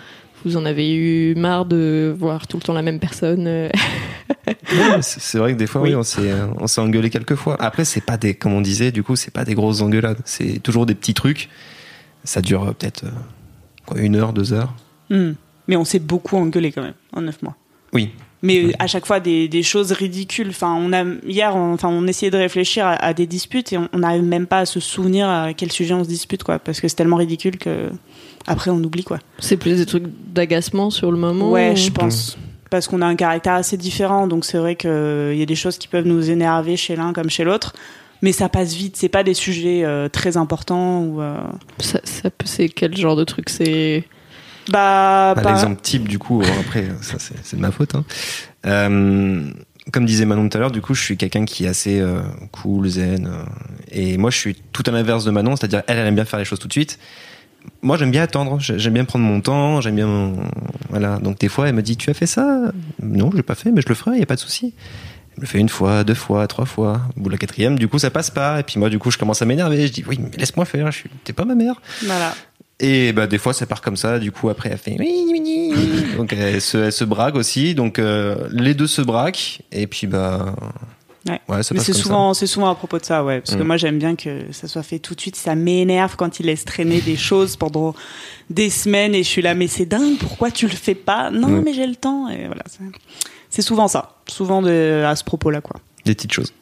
vous 0.45 0.57
en 0.57 0.65
avez 0.65 0.95
eu 0.95 1.35
marre 1.35 1.65
de 1.65 2.15
voir 2.17 2.47
tout 2.47 2.57
le 2.57 2.63
temps 2.63 2.73
la 2.73 2.83
même 2.83 2.99
personne 3.01 3.47
euh 3.47 3.69
Ouais, 4.47 5.03
c'est 5.03 5.39
vrai 5.39 5.53
que 5.55 5.59
des 5.59 5.67
fois, 5.67 5.81
oui, 5.81 5.91
Oui. 5.91 5.97
on 5.97 6.03
s'est, 6.03 6.33
on 6.59 6.67
s'est 6.67 6.81
engueulé 6.81 7.11
quelques 7.11 7.35
fois. 7.35 7.57
Après, 7.61 7.85
c'est 7.85 8.01
pas 8.01 8.17
des, 8.17 8.35
comme 8.35 8.53
on 8.53 8.61
disait, 8.61 8.93
du 8.93 9.03
coup, 9.03 9.17
c'est 9.17 9.33
pas 9.33 9.45
des 9.45 9.55
grosses 9.55 9.81
engueulades. 9.81 10.19
C'est 10.25 10.61
toujours 10.63 10.87
des 10.87 10.95
petits 10.95 11.15
trucs. 11.15 11.49
Ça 12.25 12.41
dure 12.43 12.65
euh, 12.65 12.73
peut-être 12.73 13.05
euh, 13.05 13.11
quoi, 13.87 13.99
une 14.01 14.17
heure, 14.17 14.33
deux 14.33 14.53
heures. 14.53 14.75
Hmm. 15.11 15.33
Mais 15.69 15.77
on 15.77 15.85
s'est 15.85 15.99
beaucoup 15.99 16.37
engueulé 16.37 16.71
quand 16.73 16.83
même 16.83 16.95
en 17.13 17.23
neuf 17.23 17.43
mois. 17.43 17.57
Oui. 17.93 18.11
Mais 18.43 18.73
à 18.79 18.87
chaque 18.87 19.07
fois 19.07 19.19
des, 19.19 19.49
des 19.49 19.63
choses 19.63 19.91
ridicules. 19.93 20.51
Enfin, 20.51 20.77
on 20.79 20.93
a 20.93 21.05
hier, 21.27 21.57
on, 21.57 21.73
enfin, 21.73 21.89
on 21.89 22.07
essayait 22.07 22.31
de 22.31 22.37
réfléchir 22.37 22.87
à, 22.87 22.93
à 22.93 23.15
des 23.15 23.27
disputes 23.27 23.73
et 23.73 23.79
on 23.79 23.89
on 23.93 23.99
n'arrive 24.01 24.23
même 24.23 24.47
pas 24.47 24.61
à 24.61 24.67
se 24.67 24.79
souvenir 24.79 25.29
à 25.29 25.55
quel 25.55 25.73
sujet 25.73 25.95
on 25.95 26.05
se 26.05 26.09
dispute, 26.09 26.45
quoi, 26.45 26.59
parce 26.59 26.81
que 26.81 26.87
c'est 26.89 26.97
tellement 26.97 27.17
ridicule 27.17 27.57
que 27.59 27.91
après 28.47 28.71
on 28.71 28.77
oublie, 28.83 29.05
quoi. 29.05 29.19
C'est 29.39 29.57
plus 29.57 29.77
des 29.79 29.87
trucs 29.87 30.05
d'agacement 30.33 30.91
sur 30.91 31.11
le 31.13 31.19
moment 31.19 31.51
Ouais, 31.53 31.73
ou- 31.73 31.77
je 31.77 31.91
pense. 31.91 32.39
Parce 32.71 32.89
qu'on 32.89 33.01
a 33.01 33.07
un 33.07 33.15
caractère 33.17 33.55
assez 33.55 33.77
différent, 33.77 34.27
donc 34.27 34.45
c'est 34.45 34.59
vrai 34.59 34.75
qu'il 34.77 34.91
y 35.37 35.43
a 35.43 35.47
des 35.47 35.55
choses 35.55 35.79
qui 35.79 35.87
peuvent 35.89 36.07
nous 36.07 36.31
énerver 36.31 36.77
chez 36.77 36.97
l'un 36.97 37.13
comme 37.13 37.31
chez 37.31 37.45
l'autre. 37.45 37.75
Mais 38.23 38.33
ça 38.33 38.49
passe 38.49 38.73
vite, 38.75 38.97
c'est 38.97 39.09
pas 39.11 39.23
des 39.23 39.35
sujets 39.35 39.85
euh, 39.85 40.09
très 40.09 40.37
importants 40.37 41.03
ou. 41.03 41.21
euh, 41.21 41.39
Ça, 41.79 42.01
ça 42.03 42.31
peut- 42.31 42.47
c'est 42.47 42.69
quel 42.69 42.97
genre 42.97 43.15
de 43.15 43.25
truc? 43.25 43.51
C'est 43.51 44.05
Bah, 44.69 45.35
Bah, 45.37 45.43
pas- 45.43 45.51
L'exemple 45.53 45.81
type, 45.81 46.09
du 46.09 46.19
coup, 46.19 46.41
euh, 46.43 46.47
après, 46.61 46.87
ça, 47.03 47.19
c'est, 47.21 47.35
c'est 47.45 47.57
de 47.57 47.61
ma 47.63 47.71
faute. 47.71 47.95
hein. 47.95 48.05
Euh, 48.67 49.51
comme 49.93 50.07
disait 50.07 50.25
Manon 50.25 50.49
tout 50.49 50.57
à 50.57 50.61
l'heure, 50.61 50.71
du 50.73 50.81
coup, 50.81 50.95
je 50.95 51.03
suis 51.03 51.17
quelqu'un 51.17 51.45
qui 51.45 51.65
est 51.65 51.69
assez 51.69 52.01
euh, 52.01 52.21
cool, 52.51 52.89
zen. 52.89 53.27
euh, 53.27 53.45
et 53.93 54.17
moi, 54.19 54.31
je 54.31 54.39
suis 54.39 54.57
tout 54.73 54.83
à 54.87 54.91
l'inverse 54.91 55.25
de 55.25 55.31
Manon, 55.31 55.55
c'est-à-dire, 55.57 55.83
elle, 55.87 55.99
elle 55.99 56.07
aime 56.09 56.15
bien 56.17 56.25
faire 56.25 56.39
les 56.41 56.45
choses 56.45 56.59
tout 56.59 56.67
de 56.69 56.73
suite. 56.73 56.99
Moi, 57.87 57.97
j'aime 57.97 58.11
bien 58.11 58.23
attendre, 58.23 58.59
j'ai- 58.61 58.79
j'aime 58.79 58.95
bien 58.95 59.05
prendre 59.05 59.25
mon 59.25 59.41
temps, 59.41 59.81
j'aime 59.81 59.95
bien. 59.97 60.07
mon- 60.07 60.37
Voilà. 60.91 61.19
Donc, 61.19 61.39
des 61.39 61.49
fois, 61.49 61.69
elle 61.69 61.75
me 61.75 61.83
dit 61.83 61.97
Tu 61.97 62.11
as 62.11 62.15
fait 62.15 62.27
ça? 62.27 62.73
Non, 63.03 63.31
je 63.31 63.37
l'ai 63.37 63.43
pas 63.43 63.55
fait, 63.55 63.71
mais 63.71 63.81
je 63.81 63.89
le 63.89 63.95
ferai, 63.95 64.13
il 64.13 64.19
n'y 64.19 64.23
a 64.23 64.27
pas 64.27 64.35
de 64.35 64.41
souci. 64.41 64.75
Elle 65.33 65.37
me 65.39 65.41
le 65.43 65.47
fait 65.47 65.59
une 65.59 65.69
fois, 65.69 66.03
deux 66.03 66.15
fois, 66.15 66.47
trois 66.49 66.65
fois. 66.67 67.03
Au 67.17 67.21
bout 67.21 67.29
de 67.29 67.35
la 67.35 67.39
quatrième, 67.39 67.79
du 67.79 67.87
coup, 67.89 67.99
ça 67.99 68.11
passe 68.11 68.31
pas. 68.31 68.59
Et 68.61 68.63
puis, 68.65 68.79
moi, 68.81 68.89
du 68.91 68.99
coup, 68.99 69.11
je 69.11 69.19
commence 69.19 69.41
à 69.41 69.45
m'énerver. 69.45 69.87
Je 69.87 69.93
dis 69.93 70.05
Oui, 70.09 70.19
mais 70.21 70.31
laisse-moi 70.37 70.65
faire, 70.65 70.91
je 70.91 70.99
suis... 70.99 71.11
t'es 71.25 71.33
pas 71.33 71.45
ma 71.45 71.55
mère. 71.55 71.81
Voilà. 72.05 72.35
Et 72.79 73.15
bah 73.15 73.27
des 73.27 73.39
fois 73.39 73.55
ça 73.55 73.65
part 73.65 73.81
comme 73.81 73.97
ça, 73.97 74.19
du 74.19 74.31
coup 74.33 74.51
après 74.51 74.69
elle 74.71 74.77
fait 74.77 74.97
oui, 74.99 75.09
oui, 75.33 75.41
oui, 75.75 76.17
donc 76.19 76.35
elle 76.35 76.61
se, 76.61 76.77
elle 76.77 76.93
se 76.93 77.05
brague 77.05 77.35
aussi, 77.35 77.75
donc 77.75 77.99
euh, 77.99 78.49
les 78.51 78.75
deux 78.75 78.87
se 78.87 79.01
braquent 79.01 79.63
et 79.73 79.87
puis 79.87 80.07
bah 80.07 80.55
Ouais. 81.29 81.41
ouais 81.49 81.63
ça 81.63 81.75
Mais 81.75 81.81
c'est 81.81 81.93
souvent, 81.93 82.35
c'est 82.35 82.47
souvent 82.47 82.69
à 82.71 82.75
propos 82.75 82.99
de 82.99 83.05
ça, 83.05 83.25
ouais. 83.25 83.41
Parce 83.41 83.57
que 83.57 83.63
Mm. 83.63 83.67
moi, 83.67 83.77
j'aime 83.77 83.99
bien 83.99 84.15
que 84.17 84.45
ça 84.53 84.69
soit 84.69 84.83
fait 84.83 84.99
tout 84.99 85.15
de 85.15 85.21
suite. 85.21 85.37
Ça 85.37 85.55
m'énerve 85.55 86.17
quand 86.17 86.39
il 86.41 86.47
laisse 86.47 86.65
traîner 86.65 87.01
des 87.01 87.17
choses 87.17 87.57
pendant 87.57 87.95
des 88.51 88.71
semaines 88.71 89.15
et 89.15 89.23
je 89.23 89.29
suis 89.29 89.43
là, 89.43 89.55
mais 89.55 89.67
c'est 89.67 89.87
dingue, 89.87 90.17
pourquoi 90.19 90.51
tu 90.51 90.67
le 90.67 90.73
fais 90.77 90.95
pas? 90.95 91.31
Non, 91.31 91.49
Mm. 91.49 91.63
mais 91.65 91.73
j'ai 91.75 91.87
le 91.87 91.97
temps. 91.97 92.29
Et 92.29 92.47
voilà. 92.47 92.63
c'est- 92.69 92.83
C'est 93.49 93.63
souvent 93.63 93.89
ça. 93.89 94.17
Souvent 94.29 94.61
de, 94.63 95.05
à 95.07 95.17
ce 95.17 95.25
propos-là, 95.25 95.61
quoi. 95.61 95.77
des 96.05 96.15
petites 96.15 96.33
choses. 96.33 96.53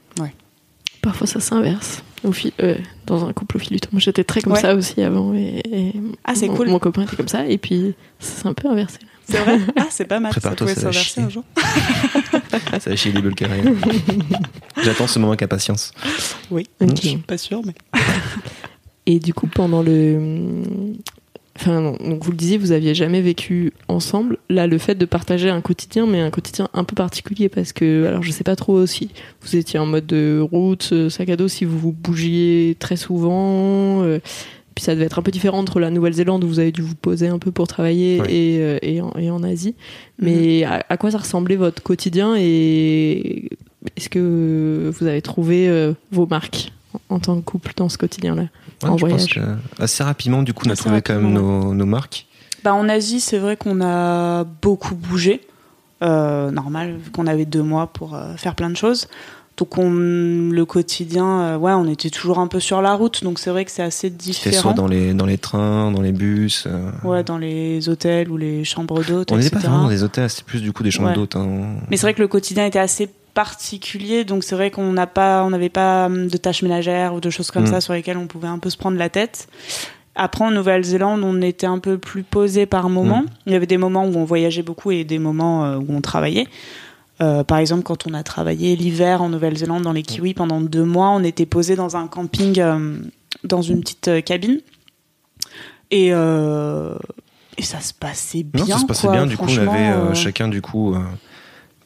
Parfois, 1.02 1.26
ça 1.26 1.38
s'inverse. 1.38 2.02
Au 2.24 2.32
fil, 2.32 2.52
euh, 2.62 2.76
dans 3.04 3.26
un 3.26 3.32
couple 3.34 3.58
au 3.58 3.60
fil 3.60 3.72
du 3.72 3.80
temps. 3.80 3.90
Moi, 3.92 4.00
j'étais 4.00 4.24
très 4.24 4.40
comme 4.40 4.54
Ouais. 4.54 4.60
ça 4.60 4.74
aussi 4.74 5.02
avant. 5.02 5.34
Et, 5.34 5.60
et 5.70 5.92
Ah, 6.24 6.34
c'est 6.34 6.48
mon- 6.48 6.54
cool. 6.56 6.68
Mon 6.70 6.78
copain 6.78 7.02
était 7.02 7.14
comme 7.16 7.28
ça. 7.28 7.46
Et 7.46 7.58
puis, 7.58 7.94
ça 8.18 8.40
s'est 8.42 8.48
un 8.48 8.54
peu 8.54 8.68
inversé. 8.68 9.00
là. 9.02 9.08
C'est 9.28 9.38
vrai? 9.38 9.58
Ah, 9.76 9.86
c'est 9.90 10.04
pas 10.06 10.20
mal. 10.20 10.32
Ça 10.32 10.40
Prépare-toi, 10.40 10.66
pouvait 10.66 10.80
ça 10.80 10.86
va 10.86 10.92
s'inverser 10.92 11.10
chier. 11.14 11.22
un 11.22 11.28
jour. 11.28 11.44
Ça 12.80 12.90
va 12.90 12.96
chier 12.96 13.12
les 13.12 13.20
bulles 13.22 13.34
carrées. 13.34 13.62
J'attends 14.82 15.06
ce 15.06 15.18
moment 15.18 15.32
avec 15.32 15.42
impatience. 15.42 15.92
Oui. 16.50 16.66
Ok. 16.80 16.90
Je 17.02 17.08
suis 17.08 17.16
pas 17.18 17.38
sûre, 17.38 17.62
mais. 17.64 17.74
Et 19.06 19.18
du 19.18 19.34
coup, 19.34 19.46
pendant 19.46 19.82
le. 19.82 20.62
Enfin, 21.56 21.80
non, 21.80 21.92
donc 21.92 22.24
vous 22.24 22.30
le 22.32 22.36
disiez, 22.36 22.58
vous 22.58 22.72
aviez 22.72 22.94
jamais 22.94 23.20
vécu 23.22 23.72
ensemble. 23.88 24.38
Là, 24.48 24.66
le 24.66 24.76
fait 24.78 24.96
de 24.96 25.04
partager 25.04 25.50
un 25.50 25.60
quotidien, 25.60 26.04
mais 26.06 26.20
un 26.20 26.30
quotidien 26.30 26.68
un 26.74 26.82
peu 26.84 26.96
particulier, 26.96 27.48
parce 27.48 27.72
que, 27.72 28.06
alors 28.06 28.22
je 28.24 28.32
sais 28.32 28.42
pas 28.42 28.56
trop 28.56 28.86
si 28.86 29.10
vous 29.42 29.54
étiez 29.54 29.78
en 29.78 29.86
mode 29.86 30.06
de 30.06 30.40
route, 30.40 30.88
euh, 30.92 31.08
sac 31.10 31.28
à 31.28 31.36
dos, 31.36 31.46
si 31.46 31.64
vous 31.64 31.78
vous 31.78 31.92
bougiez 31.92 32.76
très 32.80 32.96
souvent. 32.96 34.02
euh, 34.02 34.18
puis 34.74 34.84
ça 34.84 34.94
devait 34.94 35.04
être 35.06 35.18
un 35.18 35.22
peu 35.22 35.30
différent 35.30 35.58
entre 35.58 35.78
la 35.80 35.90
Nouvelle-Zélande 35.90 36.42
où 36.44 36.48
vous 36.48 36.58
avez 36.58 36.72
dû 36.72 36.82
vous 36.82 36.94
poser 36.94 37.28
un 37.28 37.38
peu 37.38 37.50
pour 37.52 37.66
travailler 37.68 38.20
Oui. 38.20 38.26
et, 38.30 38.58
euh, 38.60 38.78
et, 38.82 39.00
en, 39.00 39.12
et 39.18 39.30
en 39.30 39.42
Asie. 39.42 39.74
Mais 40.18 40.64
à, 40.64 40.84
à 40.88 40.96
quoi 40.96 41.10
ça 41.10 41.18
ressemblait 41.18 41.56
votre 41.56 41.82
quotidien 41.82 42.34
et 42.36 43.50
est-ce 43.96 44.08
que 44.08 44.90
vous 44.98 45.06
avez 45.06 45.22
trouvé 45.22 45.68
euh, 45.68 45.92
vos 46.10 46.26
marques 46.26 46.72
en, 47.08 47.16
en 47.16 47.18
tant 47.20 47.36
que 47.36 47.44
couple 47.44 47.72
dans 47.76 47.88
ce 47.88 47.98
quotidien-là 47.98 48.46
Ouais, 48.82 48.88
En 48.90 48.96
je 48.98 49.06
pense 49.06 49.10
voyage? 49.10 49.34
que 49.34 49.82
assez 49.82 50.02
rapidement, 50.02 50.42
du 50.42 50.52
coup, 50.52 50.64
on 50.66 50.70
a 50.70 50.72
Assez 50.72 50.82
trouvé 50.82 51.02
quand 51.02 51.14
même 51.14 51.32
nos, 51.32 51.72
nos 51.74 51.86
marques. 51.86 52.26
Bah, 52.64 52.74
en 52.74 52.88
Asie, 52.88 53.20
c'est 53.20 53.38
vrai 53.38 53.56
qu'on 53.56 53.80
a 53.82 54.44
beaucoup 54.44 54.94
bougé. 54.94 55.40
Euh, 56.02 56.50
normal, 56.50 56.96
vu 57.02 57.10
qu'on 57.10 57.26
avait 57.26 57.44
deux 57.44 57.62
mois 57.62 57.86
pour 57.86 58.14
euh, 58.14 58.34
faire 58.36 58.54
plein 58.54 58.68
de 58.70 58.76
choses. 58.76 59.06
Donc, 59.56 59.78
on, 59.78 59.88
le 59.88 60.64
quotidien, 60.64 61.40
euh, 61.42 61.56
ouais, 61.56 61.72
on 61.72 61.86
était 61.88 62.10
toujours 62.10 62.40
un 62.40 62.48
peu 62.48 62.58
sur 62.58 62.82
la 62.82 62.94
route. 62.94 63.22
Donc, 63.22 63.38
c'est 63.38 63.50
vrai 63.50 63.64
que 63.64 63.70
c'est 63.70 63.82
assez 63.84 64.08
C'était 64.18 64.32
soit 64.32 64.50
différent. 64.50 64.72
dans 64.72 64.86
les, 64.88 65.14
dans 65.14 65.26
les 65.26 65.38
trains, 65.38 65.92
dans 65.92 66.00
les 66.02 66.10
bus. 66.10 66.64
euh, 66.66 66.90
Ouais, 67.04 67.22
dans 67.22 67.38
les 67.38 67.88
hôtels 67.88 68.28
ou 68.30 68.36
les 68.36 68.64
chambres 68.64 69.04
d'hôtes, 69.04 69.30
on 69.30 69.36
n'était 69.36 69.50
pas 69.50 69.60
vraiment 69.60 69.82
dans 69.84 69.88
des 69.88 70.02
hôtels, 70.02 70.28
c'était 70.28 70.42
plus 70.42 70.60
du 70.60 70.72
coup 70.72 70.82
des 70.82 70.90
chambres 70.90 71.10
Ouais. 71.10 71.14
d'hôtes. 71.14 71.36
hein. 71.36 71.76
Mais 71.88 71.96
c'est 71.96 72.02
vrai 72.06 72.14
que 72.14 72.22
le 72.22 72.26
quotidien 72.28 72.66
était 72.66 72.80
assez 72.80 73.08
particulier, 73.32 74.24
donc 74.24 74.42
c'est 74.44 74.54
vrai 74.56 74.70
qu'on 74.70 74.92
n'a 74.92 75.06
pas, 75.06 75.42
on 75.44 75.50
n'avait 75.50 75.68
pas 75.68 76.06
hum, 76.06 76.28
de 76.28 76.36
tâches 76.36 76.62
ménagères 76.62 77.14
ou 77.14 77.20
de 77.20 77.30
choses 77.30 77.50
comme 77.50 77.64
Mm. 77.64 77.66
ça 77.68 77.80
sur 77.80 77.92
lesquelles 77.92 78.16
on 78.16 78.26
pouvait 78.26 78.48
un 78.48 78.58
peu 78.58 78.70
se 78.70 78.76
prendre 78.76 78.96
la 78.98 79.08
tête. 79.08 79.48
Après, 80.16 80.44
en 80.44 80.52
Nouvelle-Zélande, 80.52 81.22
on 81.24 81.42
était 81.42 81.66
un 81.66 81.80
peu 81.80 81.98
plus 81.98 82.22
posé 82.22 82.66
par 82.66 82.88
moments. 82.88 83.22
Mm. 83.22 83.26
Il 83.46 83.52
y 83.52 83.56
avait 83.56 83.66
des 83.66 83.78
moments 83.78 84.04
où 84.04 84.16
on 84.16 84.24
voyageait 84.24 84.62
beaucoup 84.62 84.90
et 84.92 85.02
des 85.04 85.18
moments 85.18 85.64
euh, 85.64 85.76
où 85.78 85.86
on 85.88 86.00
travaillait. 86.00 86.46
Euh, 87.20 87.44
par 87.44 87.58
exemple, 87.58 87.82
quand 87.84 88.06
on 88.08 88.14
a 88.14 88.22
travaillé 88.22 88.74
l'hiver 88.76 89.22
en 89.22 89.28
Nouvelle-Zélande 89.28 89.82
dans 89.82 89.92
les 89.92 90.02
Kiwis 90.02 90.34
pendant 90.34 90.60
deux 90.60 90.84
mois, 90.84 91.10
on 91.10 91.22
était 91.22 91.46
posé 91.46 91.76
dans 91.76 91.96
un 91.96 92.08
camping, 92.08 92.58
euh, 92.60 92.96
dans 93.44 93.62
une 93.62 93.80
petite 93.80 94.08
euh, 94.08 94.20
cabine. 94.20 94.60
Et, 95.90 96.08
et 96.08 97.62
ça 97.62 97.80
se 97.80 97.94
passait 97.94 98.42
bien. 98.42 98.64
Non, 98.64 98.66
ça 98.72 98.78
se 98.78 98.86
passait 98.86 99.06
quoi. 99.06 99.12
bien. 99.12 99.26
Du 99.26 99.36
coup, 99.36 99.46
on 99.48 99.58
avait 99.58 100.14
chacun 100.14 100.48
du 100.48 100.60
coup 100.60 100.96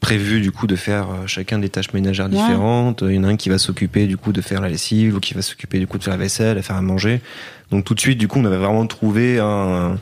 prévu 0.00 0.40
du 0.40 0.50
coup 0.50 0.66
de 0.66 0.76
faire 0.76 1.08
chacun 1.26 1.58
des 1.58 1.68
tâches 1.68 1.92
ménagères 1.92 2.26
Ouais. 2.26 2.36
différentes. 2.36 3.04
Il 3.06 3.16
y 3.16 3.18
en 3.18 3.24
a 3.24 3.28
un 3.28 3.36
qui 3.36 3.50
va 3.50 3.58
s'occuper 3.58 4.06
du 4.06 4.16
coup 4.16 4.32
de 4.32 4.40
faire 4.40 4.62
la 4.62 4.70
lessive, 4.70 5.16
ou 5.16 5.20
qui 5.20 5.34
va 5.34 5.42
s'occuper 5.42 5.78
du 5.78 5.86
coup 5.86 5.98
de 5.98 6.04
faire 6.04 6.14
la 6.14 6.18
vaisselle, 6.18 6.56
de 6.56 6.62
faire 6.62 6.76
à 6.76 6.80
manger. 6.80 7.20
Donc 7.70 7.84
tout 7.84 7.94
de 7.94 8.00
suite, 8.00 8.16
du 8.16 8.28
coup, 8.28 8.38
on 8.38 8.44
avait 8.46 8.56
vraiment 8.56 8.86
trouvé 8.86 9.38
un, 9.40 9.98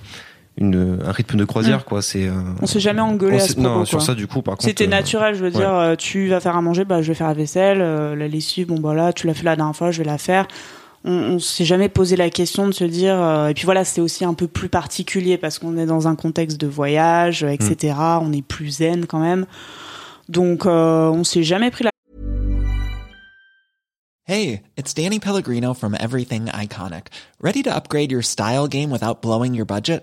une, 0.59 0.99
un 1.05 1.13
rythme 1.13 1.37
de 1.37 1.45
croisière, 1.45 1.85
quoi. 1.85 2.03
C'est. 2.03 2.27
euh, 2.29 2.33
On 2.63 2.67
s'est 2.67 2.81
jamais 2.81 3.01
engueulé 3.03 3.37
à 3.37 3.41
ce 3.41 3.53
propos. 3.55 3.69
Non, 3.69 3.85
sur 3.85 3.99
quoi. 3.99 4.07
ça, 4.07 4.15
du 4.15 4.27
coup, 4.27 4.43
par 4.43 4.55
contre. 4.55 4.65
C'était 4.65 4.87
euh, 4.87 4.91
naturel, 4.91 5.35
je 5.35 5.45
veux 5.45 5.51
dire, 5.51 5.73
euh, 5.75 5.95
tu 5.97 6.29
vas 6.29 6.41
faire 6.41 6.57
à 6.57 6.63
manger, 6.63 6.85
bah, 6.85 7.03
je 7.03 7.09
vais 7.09 7.15
faire 7.15 7.29
la 7.29 7.35
vaisselle, 7.35 7.81
euh, 7.81 8.17
la 8.17 8.27
lessive, 8.29 8.69
bon, 8.69 8.79
bah 8.81 8.95
là, 8.95 9.13
tu 9.13 9.27
l'as 9.27 9.35
fait 9.35 9.45
la 9.45 9.57
dernière 9.57 9.77
fois, 9.77 9.91
je 9.91 9.99
vais 9.99 10.09
la 10.09 10.19
faire. 10.19 10.47
On, 11.05 11.13
on 11.13 11.39
s'est 11.39 11.65
jamais 11.65 11.89
posé 11.89 12.17
la 12.17 12.31
question 12.31 12.67
de 12.67 12.73
se 12.73 12.85
dire, 12.85 13.15
euh, 13.21 13.49
et 13.49 13.55
puis 13.55 13.65
voilà, 13.65 13.85
c'est 13.85 14.01
aussi 14.01 14.25
un 14.25 14.35
peu 14.35 14.49
plus 14.49 14.69
particulier 14.69 15.37
parce 15.39 15.59
qu'on 15.59 15.77
est 15.77 15.87
dans 15.87 16.09
un 16.09 16.17
contexte 16.17 16.59
de 16.61 16.67
voyage, 16.67 17.43
etc. 17.45 17.95
On 18.23 18.33
est 18.33 18.43
plus 18.43 18.79
zen 18.79 19.07
quand 19.07 19.21
même. 19.21 19.47
Donc, 20.29 20.67
euh, 20.67 21.09
on 21.11 21.23
s'est 21.23 21.45
jamais 21.45 21.71
pris 21.71 21.85
la 21.85 21.91
Hey, 24.29 24.63
it's 24.77 24.93
Danny 24.93 25.21
Pellegrino 25.21 25.73
from 25.73 25.95
Everything 26.01 26.47
Iconic. 26.47 27.07
Ready 27.41 27.63
to 27.63 27.71
upgrade 27.71 28.11
your 28.11 28.25
style 28.25 28.67
game 28.67 28.91
without 28.91 29.23
blowing 29.23 29.55
your 29.55 29.67
budget? 29.67 30.03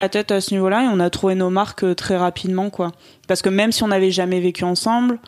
La 0.00 0.08
tête 0.08 0.30
à 0.32 0.40
ce 0.40 0.52
niveau-là 0.54 0.84
et 0.84 0.88
on 0.88 1.00
a 1.00 1.10
trouvé 1.10 1.34
nos 1.34 1.50
marques 1.50 1.84
euh, 1.84 1.94
très 1.94 2.16
rapidement, 2.16 2.70
quoi. 2.70 2.92
Parce 3.28 3.42
que 3.42 3.48
même 3.48 3.70
si 3.72 3.82
on 3.82 3.88
n'avait 3.88 4.10
jamais 4.10 4.40
vécu 4.40 4.64
ensemble, 4.64 5.18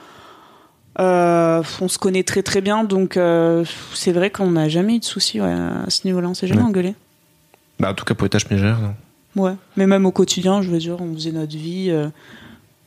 euh, 1.00 1.62
on 1.80 1.88
se 1.88 1.98
connaît 1.98 2.22
très 2.22 2.42
très 2.42 2.60
bien, 2.60 2.84
donc 2.84 3.16
euh, 3.16 3.64
c'est 3.94 4.12
vrai 4.12 4.30
qu'on 4.30 4.50
n'a 4.50 4.68
jamais 4.68 4.96
eu 4.96 4.98
de 4.98 5.04
soucis 5.04 5.40
ouais, 5.40 5.50
à 5.50 5.88
ce 5.88 6.06
niveau-là, 6.06 6.28
on 6.28 6.34
s'est 6.34 6.46
jamais 6.46 6.60
Ouais. 6.62 6.68
engueulé. 6.68 6.94
Bah, 7.80 7.90
en 7.90 7.94
tout 7.94 8.04
cas, 8.04 8.14
pour 8.14 8.24
les 8.24 8.30
tâches 8.30 8.48
ménagères, 8.50 8.78
non. 8.80 8.94
Ouais, 9.42 9.54
mais 9.76 9.86
même 9.86 10.04
au 10.04 10.10
quotidien, 10.12 10.60
je 10.60 10.68
veux 10.68 10.78
dire, 10.78 11.00
on 11.00 11.14
faisait 11.14 11.32
notre 11.32 11.56
vie. 11.56 11.88
euh, 11.90 12.08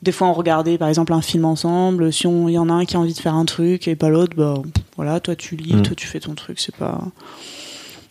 des 0.02 0.12
fois, 0.12 0.28
on 0.28 0.32
regardait 0.34 0.78
par 0.78 0.88
exemple 0.88 1.12
un 1.12 1.22
film 1.22 1.44
ensemble. 1.44 2.12
Si 2.12 2.26
on- 2.28 2.48
il 2.48 2.52
y 2.52 2.58
en 2.58 2.68
a 2.68 2.72
un 2.74 2.84
qui 2.84 2.96
a 2.96 3.00
envie 3.00 3.14
de 3.14 3.18
faire 3.18 3.34
un 3.34 3.44
truc 3.46 3.88
et 3.88 3.96
pas 3.96 4.08
l'autre, 4.10 4.36
bah 4.36 4.54
voilà, 4.94 5.18
toi 5.18 5.34
tu 5.34 5.56
lis, 5.56 5.74
Mm. 5.74 5.82
toi 5.82 5.96
tu 5.96 6.06
fais 6.06 6.20
ton 6.20 6.34
truc. 6.34 6.60
C'est 6.60 6.76
pas 6.76 7.00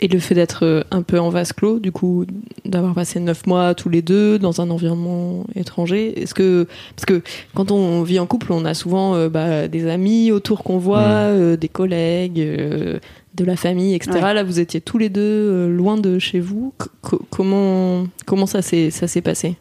Et 0.02 0.10
le 0.10 0.20
fait 0.20 0.36
d'être 0.36 0.66
euh, 0.66 0.84
un 0.92 1.02
peu 1.04 1.20
en 1.20 1.30
vase 1.30 1.54
clos, 1.54 1.80
du 1.80 1.92
coup, 1.92 2.26
d'avoir 2.66 2.94
passé 2.94 3.20
neuf 3.22 3.48
mois 3.48 3.74
tous 3.76 3.88
les 3.88 4.02
deux 4.02 4.38
dans 4.38 4.60
un 4.60 4.70
environnement 4.70 5.46
étranger, 5.56 6.22
est-ce 6.22 6.34
que 6.34 6.68
parce 6.96 7.06
que 7.06 7.22
quand 7.54 7.72
on 7.72 8.04
vit 8.04 8.20
en 8.20 8.26
couple, 8.26 8.52
on 8.52 8.66
a 8.66 8.74
souvent 8.74 9.16
euh, 9.16 9.30
bah, 9.30 9.68
des 9.70 9.88
amis 9.88 10.32
autour 10.34 10.64
qu'on 10.64 10.78
voit, 10.78 11.00
euh, 11.00 11.56
des 11.56 11.70
collègues, 11.70 12.40
euh, 12.42 13.00
de 13.36 13.46
la 13.46 13.56
famille, 13.56 13.94
etc. 13.96 14.12
Ouais. 14.22 14.34
Là, 14.34 14.44
vous 14.44 14.60
étiez 14.60 14.82
tous 14.82 14.98
les 14.98 15.10
deux 15.10 15.22
euh, 15.22 15.70
loin 15.70 15.98
de 15.98 16.20
chez 16.20 16.40
vous. 16.42 16.74
C- 17.10 17.18
comment 17.30 18.06
comment 18.26 18.46
ça 18.46 18.62
s'est 18.62 18.92
ça 18.92 19.08
s'est 19.08 19.22
passé? 19.22 19.56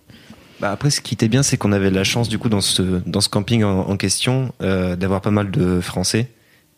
Bah 0.61 0.70
après, 0.70 0.91
ce 0.91 1.01
qui 1.01 1.14
était 1.14 1.28
bien, 1.28 1.43
c'est 1.43 1.57
qu'on 1.57 1.72
avait 1.72 1.91
la 1.91 2.05
chance, 2.05 2.28
du 2.28 2.39
coup, 2.39 2.49
dans 2.49 2.61
ce, 2.61 2.82
dans 3.07 3.20
ce 3.20 3.28
camping 3.28 3.64
en, 3.64 3.80
en 3.89 3.97
question, 3.97 4.53
euh, 4.62 4.95
d'avoir 4.97 5.20
pas 5.20 5.32
mal 5.32 5.51
de 5.51 5.80
Français 5.80 6.28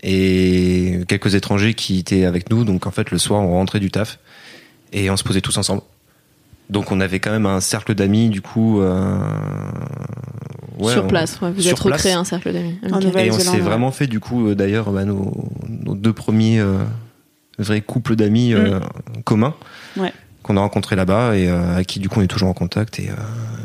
et 0.08 1.00
quelques 1.08 1.34
étrangers 1.34 1.74
qui 1.74 1.98
étaient 1.98 2.24
avec 2.24 2.48
nous. 2.50 2.64
Donc, 2.64 2.86
en 2.86 2.90
fait, 2.92 3.10
le 3.10 3.18
soir, 3.18 3.42
on 3.42 3.52
rentrait 3.52 3.80
du 3.80 3.90
taf 3.90 4.18
et 4.92 5.10
on 5.10 5.16
se 5.16 5.24
posait 5.24 5.40
tous 5.40 5.56
ensemble. 5.58 5.82
Donc, 6.70 6.90
on 6.92 7.00
avait 7.00 7.18
quand 7.20 7.30
même 7.32 7.46
un 7.46 7.60
cercle 7.60 7.94
d'amis, 7.94 8.28
du 8.30 8.40
coup. 8.40 8.80
euh, 8.80 9.18
ouais, 10.78 10.92
sur 10.92 11.04
on- 11.04 11.08
place 11.08 11.40
ouais, 11.40 11.50
Vous 11.52 11.60
sur 11.62 11.72
êtes 11.72 11.78
recréé 11.80 12.12
un 12.14 12.24
cercle 12.24 12.52
d'amis. 12.52 12.78
En 12.90 12.96
Ok. 12.98 13.04
Nouvelle- 13.04 13.26
Et 13.26 13.30
on 13.30 13.38
s'est 13.38 13.50
ouais. 13.50 13.58
vraiment 13.58 13.90
fait, 13.92 14.06
du 14.06 14.20
coup, 14.20 14.48
euh, 14.48 14.54
d'ailleurs, 14.54 14.90
bah, 14.92 15.04
nos, 15.04 15.32
nos 15.68 15.94
deux 15.94 16.12
premiers 16.12 16.58
euh, 16.60 16.78
vrais 17.58 17.80
couples 17.80 18.16
d'amis 18.16 18.52
euh, 18.54 18.80
communs 19.24 19.54
Ouais. 19.96 20.12
qu'on 20.42 20.56
a 20.56 20.60
rencontrés 20.60 20.96
là-bas 20.96 21.36
et 21.36 21.48
euh, 21.48 21.76
à 21.78 21.84
qui, 21.84 21.98
du 22.00 22.08
coup, 22.08 22.20
on 22.20 22.22
est 22.22 22.26
toujours 22.28 22.48
en 22.48 22.54
contact. 22.54 22.98
Et, 22.98 23.10
euh, 23.10 23.14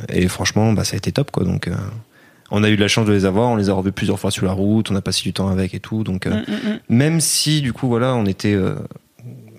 et 0.09 0.27
franchement, 0.27 0.73
bah, 0.73 0.83
ça 0.83 0.93
a 0.95 0.97
été 0.97 1.11
top, 1.11 1.31
quoi. 1.31 1.43
Donc, 1.43 1.67
euh, 1.67 1.75
on 2.51 2.63
a 2.63 2.69
eu 2.69 2.75
de 2.75 2.81
la 2.81 2.87
chance 2.87 3.05
de 3.07 3.13
les 3.13 3.25
avoir. 3.25 3.49
On 3.49 3.55
les 3.55 3.69
a 3.69 3.73
revus 3.73 3.91
plusieurs 3.91 4.19
fois 4.19 4.29
sur 4.31 4.45
la 4.45 4.51
route. 4.51 4.91
On 4.91 4.95
a 4.95 5.01
passé 5.01 5.23
du 5.23 5.33
temps 5.33 5.47
avec 5.47 5.73
et 5.73 5.79
tout. 5.79 6.03
Donc, 6.03 6.27
euh, 6.27 6.31
Mm, 6.31 6.51
mm, 6.51 6.69
mm. 6.73 6.79
même 6.89 7.19
si, 7.21 7.61
du 7.61 7.73
coup, 7.73 7.87
voilà, 7.87 8.13
on 8.15 8.25
était 8.25 8.53
euh, 8.53 8.75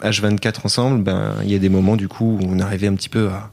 H24 0.02 0.64
ensemble, 0.64 1.02
ben, 1.02 1.34
il 1.42 1.50
y 1.50 1.54
a 1.54 1.58
des 1.58 1.68
moments, 1.68 1.96
du 1.96 2.08
coup, 2.08 2.38
où 2.40 2.46
on 2.48 2.58
arrivait 2.60 2.88
un 2.88 2.94
petit 2.94 3.08
peu 3.08 3.28
à 3.28 3.50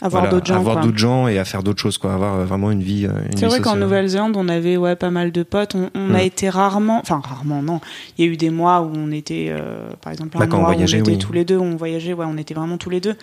Avoir 0.00 0.22
voilà, 0.22 0.30
d'autres 0.34 0.46
gens. 0.46 0.54
à 0.56 0.58
voir 0.58 0.74
quoi. 0.76 0.82
d'autres 0.84 0.98
gens 0.98 1.28
et 1.28 1.38
à 1.38 1.44
faire 1.44 1.62
d'autres 1.62 1.80
choses, 1.80 1.96
quoi. 1.98 2.14
Avoir 2.14 2.34
euh, 2.34 2.44
vraiment 2.44 2.70
une 2.72 2.82
vie. 2.82 3.06
euh, 3.06 3.12
C'est 3.36 3.46
vrai 3.46 3.60
qu'en. 3.60 3.76
Nouvelle-Zélande, 3.76 4.36
on 4.36 4.48
avait 4.48 4.76
ouais, 4.76 4.96
pas 4.96 5.10
mal 5.10 5.30
de 5.30 5.42
potes. 5.44 5.74
On, 5.76 5.90
on 5.94 6.14
a 6.14 6.22
été 6.22 6.48
rarement, 6.48 6.98
enfin 6.98 7.20
rarement, 7.22 7.62
non. 7.62 7.80
Il 8.18 8.24
y 8.24 8.28
a 8.28 8.32
eu 8.32 8.36
des 8.36 8.50
mois 8.50 8.80
où 8.82 8.90
on 8.96 9.12
était, 9.12 9.48
euh, 9.50 9.90
par 10.00 10.12
exemple, 10.12 10.36
un 10.36 10.40
Bah, 10.40 10.46
on 10.50 10.56
mois 10.56 10.60
où 10.70 10.72
voyageait, 10.72 10.98
on 10.98 11.02
était 11.02 11.12
oui. 11.12 11.18
tous 11.18 11.32
les 11.32 11.44
deux, 11.44 11.56
où 11.56 11.62
on 11.64 11.76
voyageait, 11.76 12.14
ouais, 12.14 12.26
on 12.28 12.36
était 12.36 12.54
vraiment 12.54 12.78
tous 12.78 12.90
les 12.90 13.00
deux. 13.00 13.14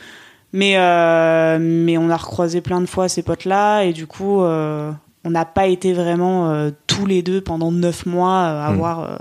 Mais, 0.51 0.77
euh, 0.77 1.57
mais 1.61 1.97
on 1.97 2.09
a 2.09 2.17
recroisé 2.17 2.61
plein 2.61 2.81
de 2.81 2.87
fois 2.87 3.07
ces 3.07 3.21
potes-là 3.21 3.83
et 3.83 3.93
du 3.93 4.07
coup, 4.07 4.41
euh, 4.41 4.91
on 5.23 5.29
n'a 5.31 5.45
pas 5.45 5.67
été 5.67 5.93
vraiment 5.93 6.49
euh, 6.49 6.71
tous 6.87 7.05
les 7.05 7.21
deux 7.21 7.41
pendant 7.41 7.71
neuf 7.71 8.05
mois 8.05 8.39
euh, 8.39 8.67
à 8.67 8.71
voir. 8.71 8.99
euh, 9.03 9.17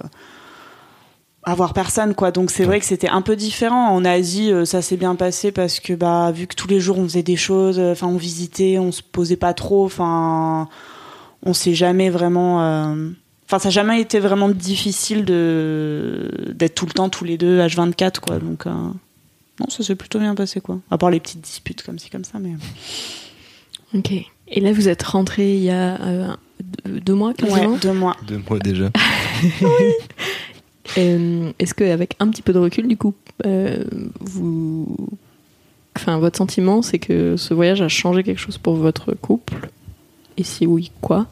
à 1.45 1.55
voir 1.55 1.73
personne 1.73 2.15
quoi. 2.15 2.31
Donc 2.31 2.51
c'est 2.51 2.65
vrai 2.65 2.79
que 2.79 2.85
c'était 2.85 3.09
un 3.09 3.23
peu 3.23 3.35
différent. 3.35 3.89
En 3.89 4.05
Asie 4.05 4.53
euh, 4.53 4.67
ça 4.67 4.83
s'est 4.83 4.99
bien 4.99 5.15
passé 5.15 5.51
parce 5.51 5.81
que 5.81 5.95
bah 5.95 6.31
vu 6.31 6.47
que 6.47 6.55
tous 6.55 6.69
les 6.69 6.79
jours 6.79 6.99
on 6.99 7.05
faisait 7.05 7.23
des 7.23 7.37
choses 7.37 7.79
euh, 7.79 7.93
enfin 7.93 8.07
on 8.07 8.19
visitait 8.19 8.79
on 8.79 8.93
se 8.93 9.01
posait 9.03 9.37
pas 9.37 9.55
trop 9.55 9.87
enfin 9.87 10.69
on 11.43 11.55
s'est 11.55 11.75
jamais 11.75 12.11
vraiment 12.11 12.63
euh, 12.63 13.11
enfin 13.47 13.59
ça 13.59 13.69
n'a 13.69 13.71
jamais 13.71 13.99
été 13.99 14.19
vraiment 14.19 14.51
difficile 14.51 15.25
de 15.25 16.31
d'être 16.55 16.75
tout 16.75 16.85
le 16.87 16.93
temps 16.93 17.09
tous 17.09 17.25
les 17.25 17.39
deux 17.39 17.61
H24 17.61 18.19
quoi. 18.21 18.39
Donc 18.41 18.67
non 19.61 19.69
ça 19.69 19.83
s'est 19.83 19.95
plutôt 19.97 20.19
bien 20.19 20.35
passé 20.35 20.61
quoi 20.61 20.81
à 20.91 20.99
part 20.99 21.11
les 21.11 21.21
petites 21.21 21.41
disputes 21.41 21.83
comme 21.83 21.99
ci 21.99 22.11
comme 22.11 22.25
ça 22.25 22.39
mais 22.39 22.53
Ok. 23.95 24.13
Et 24.49 24.61
là, 24.61 24.71
vous 24.73 24.87
êtes 24.89 25.03
rentré 25.03 25.55
il 25.57 25.63
y 25.63 25.71
a 25.71 25.99
euh, 26.03 26.29
deux, 26.85 27.01
deux 27.01 27.15
mois, 27.15 27.33
quasiment. 27.33 27.73
ouais 27.73 27.79
deux 27.79 27.93
mois 27.95 28.17
Deux 28.27 28.43
mois 28.49 28.59
déjà. 28.59 28.91
Euh, 30.97 31.53
Est-ce 31.59 31.75
qu'avec 31.75 32.17
un 32.19 32.29
petit 32.31 32.41
peu 32.41 32.55
de 32.55 32.59
recul, 32.59 32.89
du 32.89 32.97
coup, 32.97 33.13
euh, 33.45 33.85
vous, 34.21 34.97
enfin, 35.95 36.19
votre 36.19 36.39
sentiment, 36.39 36.81
c'est 36.81 36.99
que 36.99 37.37
ce 37.37 37.53
voyage 37.53 37.83
a 37.83 37.89
changé 37.89 38.23
quelque 38.23 38.39
chose 38.41 38.57
pour 38.57 38.75
votre 38.75 39.13
couple? 39.13 39.69
Et 40.39 40.45
si 40.45 40.67
oui, 40.67 40.91
quoi? 41.03 41.27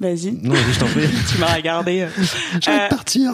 Vas-y 0.00 0.32
Non, 0.42 0.54
je 0.54 0.78
t'en 0.80 0.86
prie. 0.86 1.08
tu 1.32 1.38
m'as 1.38 1.54
regardé 1.54 2.04
envie 2.04 2.60
de 2.60 2.70
Euh, 2.70 2.88
partir. 2.88 3.32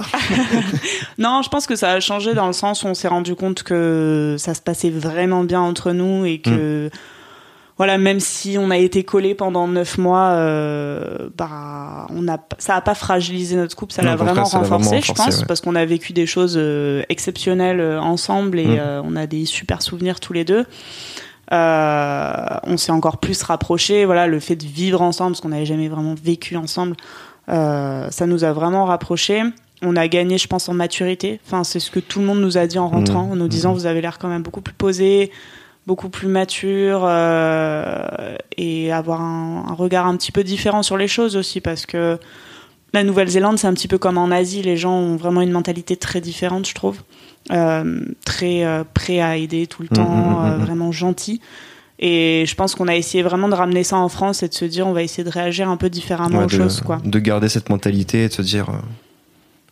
Non, 1.19 1.43
je 1.43 1.49
pense 1.49 1.67
que 1.67 1.77
ça 1.77 1.93
a 1.93 2.01
changé 2.01 2.35
dans 2.35 2.47
le 2.47 2.53
sens 2.53 2.83
où 2.83 2.87
on 2.87 2.95
s'est 2.95 3.09
rendu 3.09 3.35
compte 3.35 3.63
que 3.63 4.37
ça 4.39 4.55
se 4.55 4.61
passait 4.61 4.91
vraiment 4.91 5.45
bien 5.45 5.61
entre 5.61 5.93
nous 5.93 6.25
et 6.25 6.39
que 6.41 6.91
voilà, 7.77 7.97
même 7.97 8.21
si 8.21 8.57
on 8.59 8.71
a 8.71 8.77
été 8.77 9.05
collés 9.05 9.35
pendant 9.35 9.67
neuf 9.67 9.97
mois, 9.97 10.33
euh, 10.33 11.31
bah, 11.37 12.07
on 12.11 12.29
a, 12.29 12.39
ça 12.59 12.77
a 12.77 12.81
pas 12.83 12.95
fragilisé 12.95 13.57
notre 13.57 13.75
couple, 13.75 13.95
ça 13.95 14.03
l'a 14.03 14.17
vraiment 14.17 14.45
renforcé, 14.45 14.69
vraiment 14.69 15.01
je 15.03 15.13
pense, 15.15 15.39
ouais. 15.39 15.47
parce 15.49 15.63
qu'on 15.63 15.75
a 15.75 15.85
vécu 15.87 16.13
des 16.13 16.27
choses 16.27 16.57
euh, 16.59 17.03
exceptionnelles 17.09 17.81
euh, 17.81 17.99
ensemble 18.01 18.59
et 18.59 18.67
Mm. 18.67 18.79
euh, 18.79 19.03
on 19.03 19.17
a 19.17 19.27
des 19.27 19.47
super 19.47 19.81
souvenirs 19.81 20.21
tous 20.21 20.35
les 20.35 20.45
deux. 20.45 20.67
Euh, 21.53 22.33
on 22.65 22.77
s'est 22.77 22.93
encore 22.93 23.19
plus 23.19 23.43
rapprochés. 23.43 24.05
Voilà, 24.05 24.27
le 24.27 24.41
fait 24.41 24.57
de 24.57 24.65
vivre 24.67 25.03
ensemble, 25.03 25.33
parce 25.33 25.41
qu'on 25.41 25.49
n'avait 25.49 25.67
jamais 25.67 25.89
vraiment 25.89 26.15
vécu 26.23 26.57
ensemble, 26.57 26.97
euh, 27.49 28.09
ça 28.11 28.27
nous 28.27 28.45
a 28.45 28.53
vraiment 28.53 28.85
rapprochés. 28.85 29.43
On 29.83 29.97
a 29.97 30.07
gagné, 30.09 30.39
je 30.39 30.47
pense, 30.47 30.69
en 30.69 30.75
maturité. 30.75 31.41
Enfin, 31.47 31.65
c'est 31.65 31.81
ce 31.81 31.91
que 31.91 32.01
tout 32.01 32.21
le 32.21 32.27
monde 32.27 32.41
nous 32.41 32.59
a 32.59 32.67
dit 32.67 32.79
en 32.79 32.89
rentrant, 32.89 33.25
Mhm. 33.25 33.33
en 33.33 33.37
nous 33.37 33.49
disant 33.49 33.71
Mhm. 33.71 33.75
vous 33.77 33.87
avez 33.87 34.01
l'air 34.01 34.19
quand 34.19 34.29
même 34.29 34.43
beaucoup 34.43 34.61
plus 34.61 34.75
posé, 34.75 35.31
beaucoup 35.87 36.11
plus 36.11 36.29
mature 36.29 37.01
euh, 37.05 38.37
et 38.57 38.93
avoir 38.93 39.21
un, 39.23 39.65
un 39.69 39.73
regard 39.75 40.07
un 40.07 40.17
petit 40.17 40.33
peu 40.33 40.45
différent 40.45 40.83
sur 40.83 40.97
les 40.99 41.09
choses 41.09 41.35
aussi, 41.37 41.61
parce 41.61 41.87
que 41.87 42.19
la 42.93 43.05
Nouvelle-Zélande, 43.05 43.59
c'est 43.59 43.67
un 43.69 43.73
petit 43.75 43.89
peu 43.89 43.99
comme 43.99 44.19
en 44.19 44.31
Asie. 44.31 44.63
Les 44.63 44.77
gens 44.77 44.93
ont 44.95 45.17
vraiment 45.17 45.41
une 45.41 45.53
mentalité 45.53 45.97
très 45.97 46.21
différente, 46.21 46.67
je 46.69 46.75
trouve. 46.75 46.99
Euh, 47.51 48.01
très 48.25 48.65
euh, 48.65 48.85
prêt 48.95 49.21
à 49.21 49.37
aider 49.37 49.67
tout 49.67 49.83
le 49.83 49.89
Mhm, 49.91 49.97
temps, 49.97 50.41
mhm, 50.43 50.45
euh, 50.53 50.57
vraiment 50.59 50.93
gentil. 50.93 51.41
Et 51.99 52.45
je 52.47 52.55
pense 52.55 52.75
qu'on 52.75 52.87
a 52.89 52.95
essayé 52.95 53.23
vraiment 53.23 53.49
de 53.49 53.55
ramener 53.55 53.83
ça 53.85 53.97
en 53.97 54.09
France 54.09 54.43
et 54.43 54.49
de 54.49 54.55
se 54.55 54.65
dire 54.65 54.87
on 54.87 54.93
va 54.93 55.03
essayer 55.03 55.25
de 55.25 55.31
réagir 55.31 55.69
un 55.69 55.77
peu 55.77 55.91
différemment 55.91 56.39
Ouais, 56.39 56.45
aux 56.45 56.49
de, 56.49 56.53
choses, 56.57 56.81
quoi. 56.81 56.99
de 57.05 57.19
garder 57.19 57.49
cette 57.49 57.69
mentalité 57.69 58.25
et 58.25 58.29
de 58.29 58.33
se 58.33 58.43
dire 58.43 58.69
euh, 58.71 58.75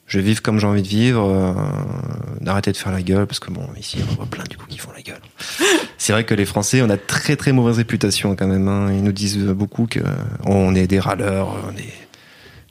je 0.07 0.19
vais 0.19 0.25
vivre 0.25 0.43
comme 0.43 0.59
j'ai 0.59 0.67
envie 0.67 0.83
de 0.83 0.89
vivre, 0.89 1.23
euh, 1.25 1.53
d'arrêter 2.41 2.73
de 2.73 2.77
faire 2.77 2.93
la 2.93 3.03
gueule, 3.03 3.27
parce 3.27 3.39
que 3.41 3.51
bon, 3.51 3.63
ici 3.79 3.99
on 4.11 4.15
voit 4.15 4.27
plein 4.27 4.45
du 4.49 4.57
coup 4.57 4.67
qui 4.69 4.79
font 4.79 4.91
la 4.97 5.03
gueule. 5.03 5.21
C'est 5.99 6.13
vrai 6.13 6.25
que 6.25 6.35
les 6.35 6.47
Français, 6.47 6.81
on 6.83 6.91
a 6.91 6.97
très 6.97 7.37
très 7.37 7.53
mauvaise 7.53 7.77
réputation 7.77 8.35
quand 8.35 8.47
même. 8.47 8.67
hein. 8.69 8.91
Ils 8.93 9.03
nous 9.05 9.13
disent 9.13 9.39
beaucoup 9.39 9.87
que 9.87 10.01
on 10.47 10.75
est 10.75 10.87
des 10.87 10.99
râleurs, 11.01 11.55
on 11.71 11.77
est. 11.79 11.93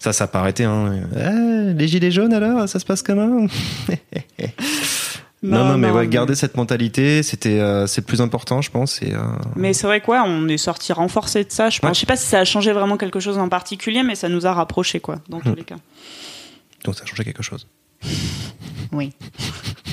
Ça, 0.07 0.13
ça 0.13 0.23
n'a 0.23 0.27
pas 0.29 0.39
arrêté. 0.39 0.63
Hein. 0.63 1.01
Eh, 1.17 1.73
les 1.73 1.85
gilets 1.89 2.11
jaunes 2.11 2.31
alors, 2.33 2.69
ça 2.69 2.79
se 2.79 2.85
passe 2.85 3.01
comment 3.03 3.45
Non, 5.43 5.65
non, 5.65 5.77
mais 5.77 5.91
ouais, 5.91 6.07
garder 6.07 6.33
cette 6.33 6.55
mentalité, 6.55 7.21
c'était, 7.23 7.59
euh, 7.59 7.85
c'est 7.87 7.99
le 8.01 8.05
plus 8.05 8.21
important, 8.21 8.61
je 8.61 8.71
pense. 8.71 9.01
Et, 9.01 9.13
euh, 9.13 9.19
Mais 9.57 9.73
c'est 9.73 9.85
vrai 9.85 9.99
quoi, 9.99 10.23
on 10.25 10.47
est 10.47 10.57
sorti 10.57 10.93
renforcé 10.93 11.43
de 11.43 11.51
ça. 11.51 11.69
Je 11.69 11.79
pense. 11.79 11.89
Ouais. 11.89 11.93
Je 11.93 11.99
sais 11.99 12.05
pas 12.05 12.15
si 12.15 12.25
ça 12.25 12.39
a 12.39 12.45
changé 12.45 12.71
vraiment 12.71 12.95
quelque 12.97 13.19
chose 13.19 13.37
en 13.37 13.49
particulier, 13.49 14.01
mais 14.01 14.15
ça 14.15 14.29
nous 14.29 14.47
a 14.47 14.53
rapprochés 14.53 14.99
quoi, 15.01 15.17
dans 15.27 15.41
tous 15.41 15.49
Hmm. 15.49 15.55
les 15.57 15.63
cas. 15.63 15.75
Donc 16.85 16.95
ça 16.95 17.03
a 17.03 17.05
changé 17.05 17.23
quelque 17.25 17.43
chose. 17.43 17.67
Oui. 18.93 19.11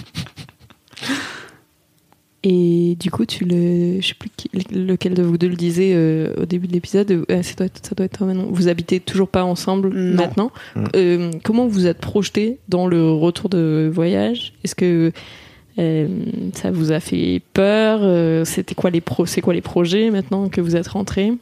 Et 2.47 2.97
du 3.01 3.11
coup, 3.11 3.25
tu 3.25 3.45
le, 3.47 4.01
je 4.03 4.09
sais 4.09 4.15
plus 4.15 4.29
qui- 4.37 4.51
lequel 4.71 5.15
de 5.15 5.23
vous 5.23 5.39
deux 5.39 5.49
le 5.49 5.57
disait 5.57 5.93
euh, 5.95 6.35
au 6.43 6.45
début 6.45 6.67
de 6.69 6.73
l'épisode. 6.75 7.11
euh, 7.11 7.43
ça 7.43 7.55
doit 7.55 7.67
être, 7.67 7.81
ça 7.87 7.95
doit 7.95 8.05
être 8.05 8.19
toi 8.19 8.27
maintenant. 8.27 8.47
Vous 8.51 8.69
habitez 8.69 9.01
toujours 9.01 9.29
pas 9.29 9.45
ensemble 9.45 9.89
Non. 9.95 10.17
maintenant. 10.23 10.51
Mm. 10.77 10.85
Euh, 10.95 11.31
comment 11.43 11.67
vous 11.67 11.87
êtes 11.87 11.99
projeté 11.99 12.59
dans 12.69 12.87
le 12.87 13.11
retour 13.11 13.49
de 13.49 13.91
voyage? 13.93 14.53
Est-ce 14.63 14.75
que 14.75 15.11
ça 15.77 16.71
vous 16.71 16.93
a 16.93 17.01
fait 17.01 17.41
peur? 17.55 18.47
C'était 18.47 18.75
quoi 18.75 18.91
les 18.91 19.01
pro 19.01 19.27
C'est 19.27 19.41
quoi 19.41 19.55
les 19.55 19.61
projets 19.63 20.11
maintenant 20.11 20.49
que 20.49 20.61
vous 20.61 20.77
êtes 20.77 20.89
rentrés? 20.89 21.33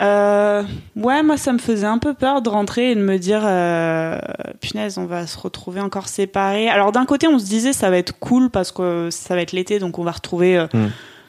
Euh, 0.00 0.62
ouais, 0.96 1.22
moi 1.22 1.36
ça 1.36 1.52
me 1.52 1.58
faisait 1.58 1.86
un 1.86 1.98
peu 1.98 2.14
peur 2.14 2.42
de 2.42 2.48
rentrer 2.48 2.92
et 2.92 2.94
de 2.94 3.00
me 3.00 3.18
dire, 3.18 3.42
euh, 3.44 4.18
punaise, 4.60 4.98
on 4.98 5.06
va 5.06 5.26
se 5.26 5.38
retrouver 5.38 5.80
encore 5.80 6.08
séparés. 6.08 6.68
Alors 6.68 6.92
d'un 6.92 7.04
côté, 7.04 7.26
on 7.26 7.38
se 7.38 7.46
disait 7.46 7.72
ça 7.72 7.90
va 7.90 7.98
être 7.98 8.18
cool 8.18 8.50
parce 8.50 8.70
que 8.72 9.08
ça 9.10 9.34
va 9.34 9.42
être 9.42 9.52
l'été, 9.52 9.78
donc 9.78 9.98
on 9.98 10.04
va 10.04 10.12
retrouver 10.12 10.56
euh, 10.56 10.66
Mm. 10.72 10.88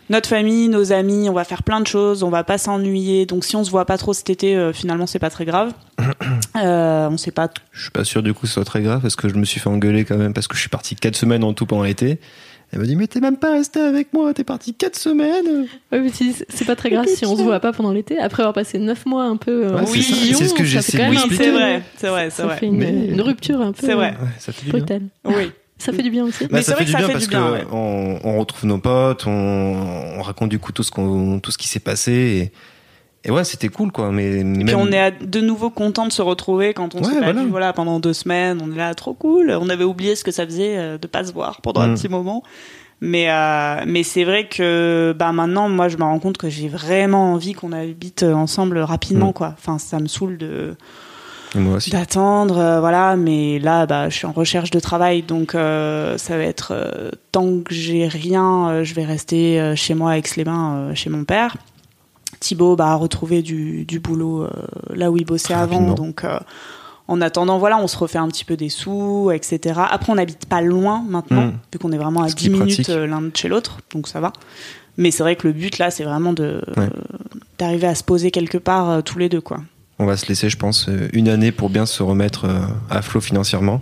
notre 0.10 0.30
famille, 0.30 0.68
nos 0.70 0.92
amis, 0.92 1.30
on 1.30 1.34
va 1.34 1.44
faire 1.44 1.64
plein 1.64 1.80
de 1.80 1.88
choses, 1.88 2.24
on 2.24 2.30
va 2.30 2.44
pas 2.44 2.58
s'ennuyer. 2.58 3.26
Donc 3.26 3.46
si 3.46 3.56
on 3.56 3.64
se 3.64 3.72
voit 3.72 3.86
pas 3.86 3.98
trop 3.98 4.14
cet 4.14 4.30
été, 4.30 4.72
finalement 4.74 5.08
c'est 5.08 5.20
pas 5.20 5.30
très 5.30 5.46
grave. 5.46 5.74
On 6.56 7.18
sait 7.18 7.32
pas. 7.32 7.50
Je 7.72 7.84
suis 7.84 7.92
pas 7.92 8.04
sûr 8.04 8.22
du 8.24 8.34
coup 8.34 8.42
que 8.42 8.48
ce 8.48 8.54
soit 8.56 8.66
très 8.66 8.82
grave 8.82 9.02
parce 9.02 9.16
que 9.16 9.30
je 9.30 9.36
me 9.36 9.46
suis 9.46 9.60
fait 9.60 9.70
engueuler 9.70 10.06
quand 10.06 10.18
même 10.18 10.34
parce 10.34 10.48
que 10.48 10.56
je 10.56 10.62
suis 10.62 10.70
parti 10.70 10.96
quatre 10.96 11.16
semaines 11.16 11.44
en 11.44 11.54
tout 11.54 11.66
pendant 11.66 11.84
l'été. 11.84 12.20
Elle 12.72 12.80
m'a 12.80 12.86
dit 12.86 12.96
mais 12.96 13.08
t'es 13.08 13.20
même 13.20 13.38
pas 13.38 13.52
resté 13.54 13.80
avec 13.80 14.14
moi, 14.14 14.32
t'es 14.34 14.44
parti 14.44 14.74
quatre 14.76 14.96
semaines. 14.96 15.66
Ouais, 15.92 16.00
mais 16.02 16.10
si- 16.10 16.36
c'est 16.50 16.66
pas 16.66 16.76
très 16.76 16.90
grave 16.92 17.08
si 17.08 17.26
on 17.26 17.36
se 17.36 17.42
voit 17.42 17.60
pas 17.60 17.74
pendant 17.74 17.92
l'été. 17.92 18.20
Après 18.20 18.44
avoir 18.44 18.54
passé 18.54 18.78
neuf 18.78 19.06
mois 19.08 19.24
un 19.24 19.38
peu 19.38 19.66
euh, 19.66 19.74
Ouais, 19.76 19.82
en 19.82 19.86
c'est 19.88 20.02
ça. 20.04 20.46
ce 20.48 20.54
que 20.54 20.60
ça 20.60 20.64
j'essaie 20.66 20.98
de 21.00 21.10
Oui, 21.10 21.18
c'est 21.36 21.50
vrai, 21.52 21.82
c'est 21.98 22.08
vrai, 22.10 22.30
c'est 22.30 22.38
Ça 22.42 22.46
vrai. 22.48 22.58
fait 22.58 22.68
une, 22.68 22.78
Mais- 22.78 23.08
une 23.08 23.22
rupture 23.22 23.60
un 23.62 23.72
peu 23.72 23.86
C'est 23.88 23.94
vrai. 23.96 24.10
Ouais, 24.12 24.28
ça 24.38 24.52
fait 24.52 24.66
du 24.66 24.72
bien. 24.72 24.80
Brutale. 24.80 25.02
Oui. 25.26 25.52
Ça 25.80 25.94
fait 25.94 26.04
du 26.04 26.10
bien 26.12 26.26
aussi. 26.26 26.44
Bah, 26.44 26.50
Mais 26.54 26.62
ça 26.62 26.66
c'est 26.66 26.72
vrai 26.74 26.80
fait 26.80 26.86
du 26.86 26.92
que 26.92 26.92
ça 26.92 26.98
bien 27.00 27.08
fait 27.08 27.14
parce 27.14 27.24
du 27.24 27.30
bien, 27.30 27.48
que 27.48 27.52
ouais. 27.54 27.66
on, 27.72 28.20
on 28.26 28.40
retrouve 28.40 28.66
nos 28.66 28.78
potes, 28.80 29.26
on, 29.26 29.32
on 29.32 30.22
raconte 30.22 30.50
du 30.50 30.60
coup 30.60 30.72
tout 30.74 30.84
ce 30.84 30.92
qu'on 30.92 31.40
tout 31.40 31.52
ce 31.52 31.58
qui 31.58 31.70
s'est 31.70 31.80
passé 31.80 32.12
et 32.12 32.52
ouais, 33.28 33.44
c'était 33.44 33.68
cool, 33.70 33.92
quoi. 33.92 34.12
Mais, 34.12 34.44
mais 34.44 34.66
Puis 34.66 34.76
on 34.76 34.92
est 34.92 35.12
de 35.26 35.42
nouveau 35.42 35.70
content 35.70 36.06
de 36.08 36.12
se 36.12 36.22
retrouver 36.22 36.74
quand 36.74 36.96
on 36.96 37.00
Ouais, 37.00 37.04
s'est 37.06 37.20
pas 37.20 37.26
voilà. 37.26 37.42
vu 37.44 37.50
voilà, 37.50 37.74
pendant 37.74 38.00
deux 38.00 38.14
semaines. 38.14 38.60
On 38.64 38.72
est 38.72 38.78
là, 38.78 38.94
trop 38.96 39.14
cool. 39.14 39.52
On 39.60 39.70
avait 39.70 39.84
oublié 39.84 40.16
ce 40.16 40.24
que 40.24 40.32
ça 40.32 40.46
faisait 40.46 40.78
euh, 40.78 40.98
de 40.98 41.08
pas 41.08 41.24
se 41.26 41.34
voir 41.34 41.62
pendant 41.62 41.82
un 41.82 41.88
Mm. 41.90 41.96
petit 41.96 42.10
moment. 42.10 42.44
Mais, 43.02 43.30
euh, 43.30 43.84
mais 43.88 44.04
c'est 44.04 44.24
vrai 44.26 44.48
que 44.50 45.16
bah, 45.18 45.32
maintenant, 45.32 45.70
moi, 45.70 45.88
je 45.90 45.98
me 45.98 46.04
rends 46.04 46.20
compte 46.20 46.38
que 46.38 46.50
j'ai 46.50 46.68
vraiment 46.68 47.34
envie 47.34 47.54
qu'on 47.54 47.72
habite 47.72 48.24
ensemble 48.24 48.78
rapidement. 48.80 49.30
Mm. 49.30 49.34
Quoi. 49.34 49.56
Enfin, 49.58 49.78
ça 49.80 50.00
me 50.00 50.08
saoule 50.08 50.38
de 50.38 50.76
et 51.56 51.90
d'attendre. 51.90 52.58
euh, 52.60 52.80
voilà, 52.80 53.16
mais 53.16 53.58
là, 53.60 53.86
bah, 53.86 54.08
je 54.10 54.16
suis 54.16 54.28
en 54.28 54.32
recherche 54.34 54.70
de 54.70 54.80
travail. 54.80 55.24
Donc, 55.24 55.56
euh, 55.56 56.18
ça 56.18 56.38
va 56.38 56.44
être 56.44 57.12
tant 57.32 57.60
que 57.62 57.74
j'ai 57.74 58.08
rien, 58.08 58.84
je 58.84 58.94
vais 58.94 59.04
rester 59.06 59.74
chez 59.76 59.94
moi, 59.96 60.12
avec 60.12 60.36
les 60.36 60.44
mains, 60.46 60.76
euh, 60.92 60.96
chez 60.96 61.10
mon 61.10 61.24
père. 61.24 61.58
Thibaut 62.40 62.76
bah, 62.76 62.88
a 62.92 62.96
retrouvé 62.96 63.42
du, 63.42 63.86
du 63.86 64.00
boulot 64.00 64.44
euh, 64.44 64.50
là 64.96 65.12
où 65.12 65.18
il 65.18 65.26
bossait 65.26 65.54
avant. 65.54 65.94
Donc, 65.94 66.24
euh, 66.24 66.40
en 67.08 67.22
attendant, 67.22 67.58
voilà, 67.58 67.78
on 67.80 67.88
se 67.88 67.98
refait 67.98 68.18
un 68.20 68.28
petit 68.28 68.46
peu 68.46 68.56
des 68.56 68.70
sous, 68.70 69.32
etc. 69.34 69.80
Après, 69.90 70.12
on 70.12 70.16
n'habite 70.16 70.46
pas 70.46 70.62
loin 70.62 71.04
maintenant, 71.08 71.48
Mm. 71.48 71.54
vu 71.74 71.80
qu'on 71.80 71.92
est 71.92 71.98
vraiment 71.98 72.22
à 72.24 72.30
Ce 72.30 72.36
10 72.36 72.50
qui 72.50 72.56
est 72.56 72.60
minutes 72.60 72.90
euh, 72.90 73.08
l'un 73.08 73.22
de 73.22 73.32
chez 73.36 73.48
l'autre, 73.48 73.80
donc 73.94 74.08
ça 74.08 74.20
va. 74.20 74.32
Mais 74.98 75.12
c'est 75.12 75.24
vrai 75.24 75.36
que 75.36 75.48
le 75.48 75.54
but 75.54 75.78
là, 75.80 75.92
c'est 75.92 76.04
vraiment 76.04 76.34
de 76.34 76.62
Ouais. 76.78 76.84
euh, 76.86 76.90
d'arriver 77.58 77.88
à 77.88 77.96
se 77.96 78.04
poser 78.04 78.32
quelque 78.32 78.58
part 78.58 79.04
tous 79.04 79.18
les 79.20 79.28
deux, 79.30 79.42
quoi. 79.42 79.60
On 79.98 80.06
va 80.06 80.16
se 80.16 80.28
laisser, 80.28 80.50
je 80.50 80.56
pense, 80.58 80.90
une 81.12 81.28
année 81.28 81.52
pour 81.52 81.70
bien 81.70 81.86
se 81.86 82.02
remettre 82.04 82.46
à 82.90 83.02
flot 83.02 83.20
financièrement 83.20 83.82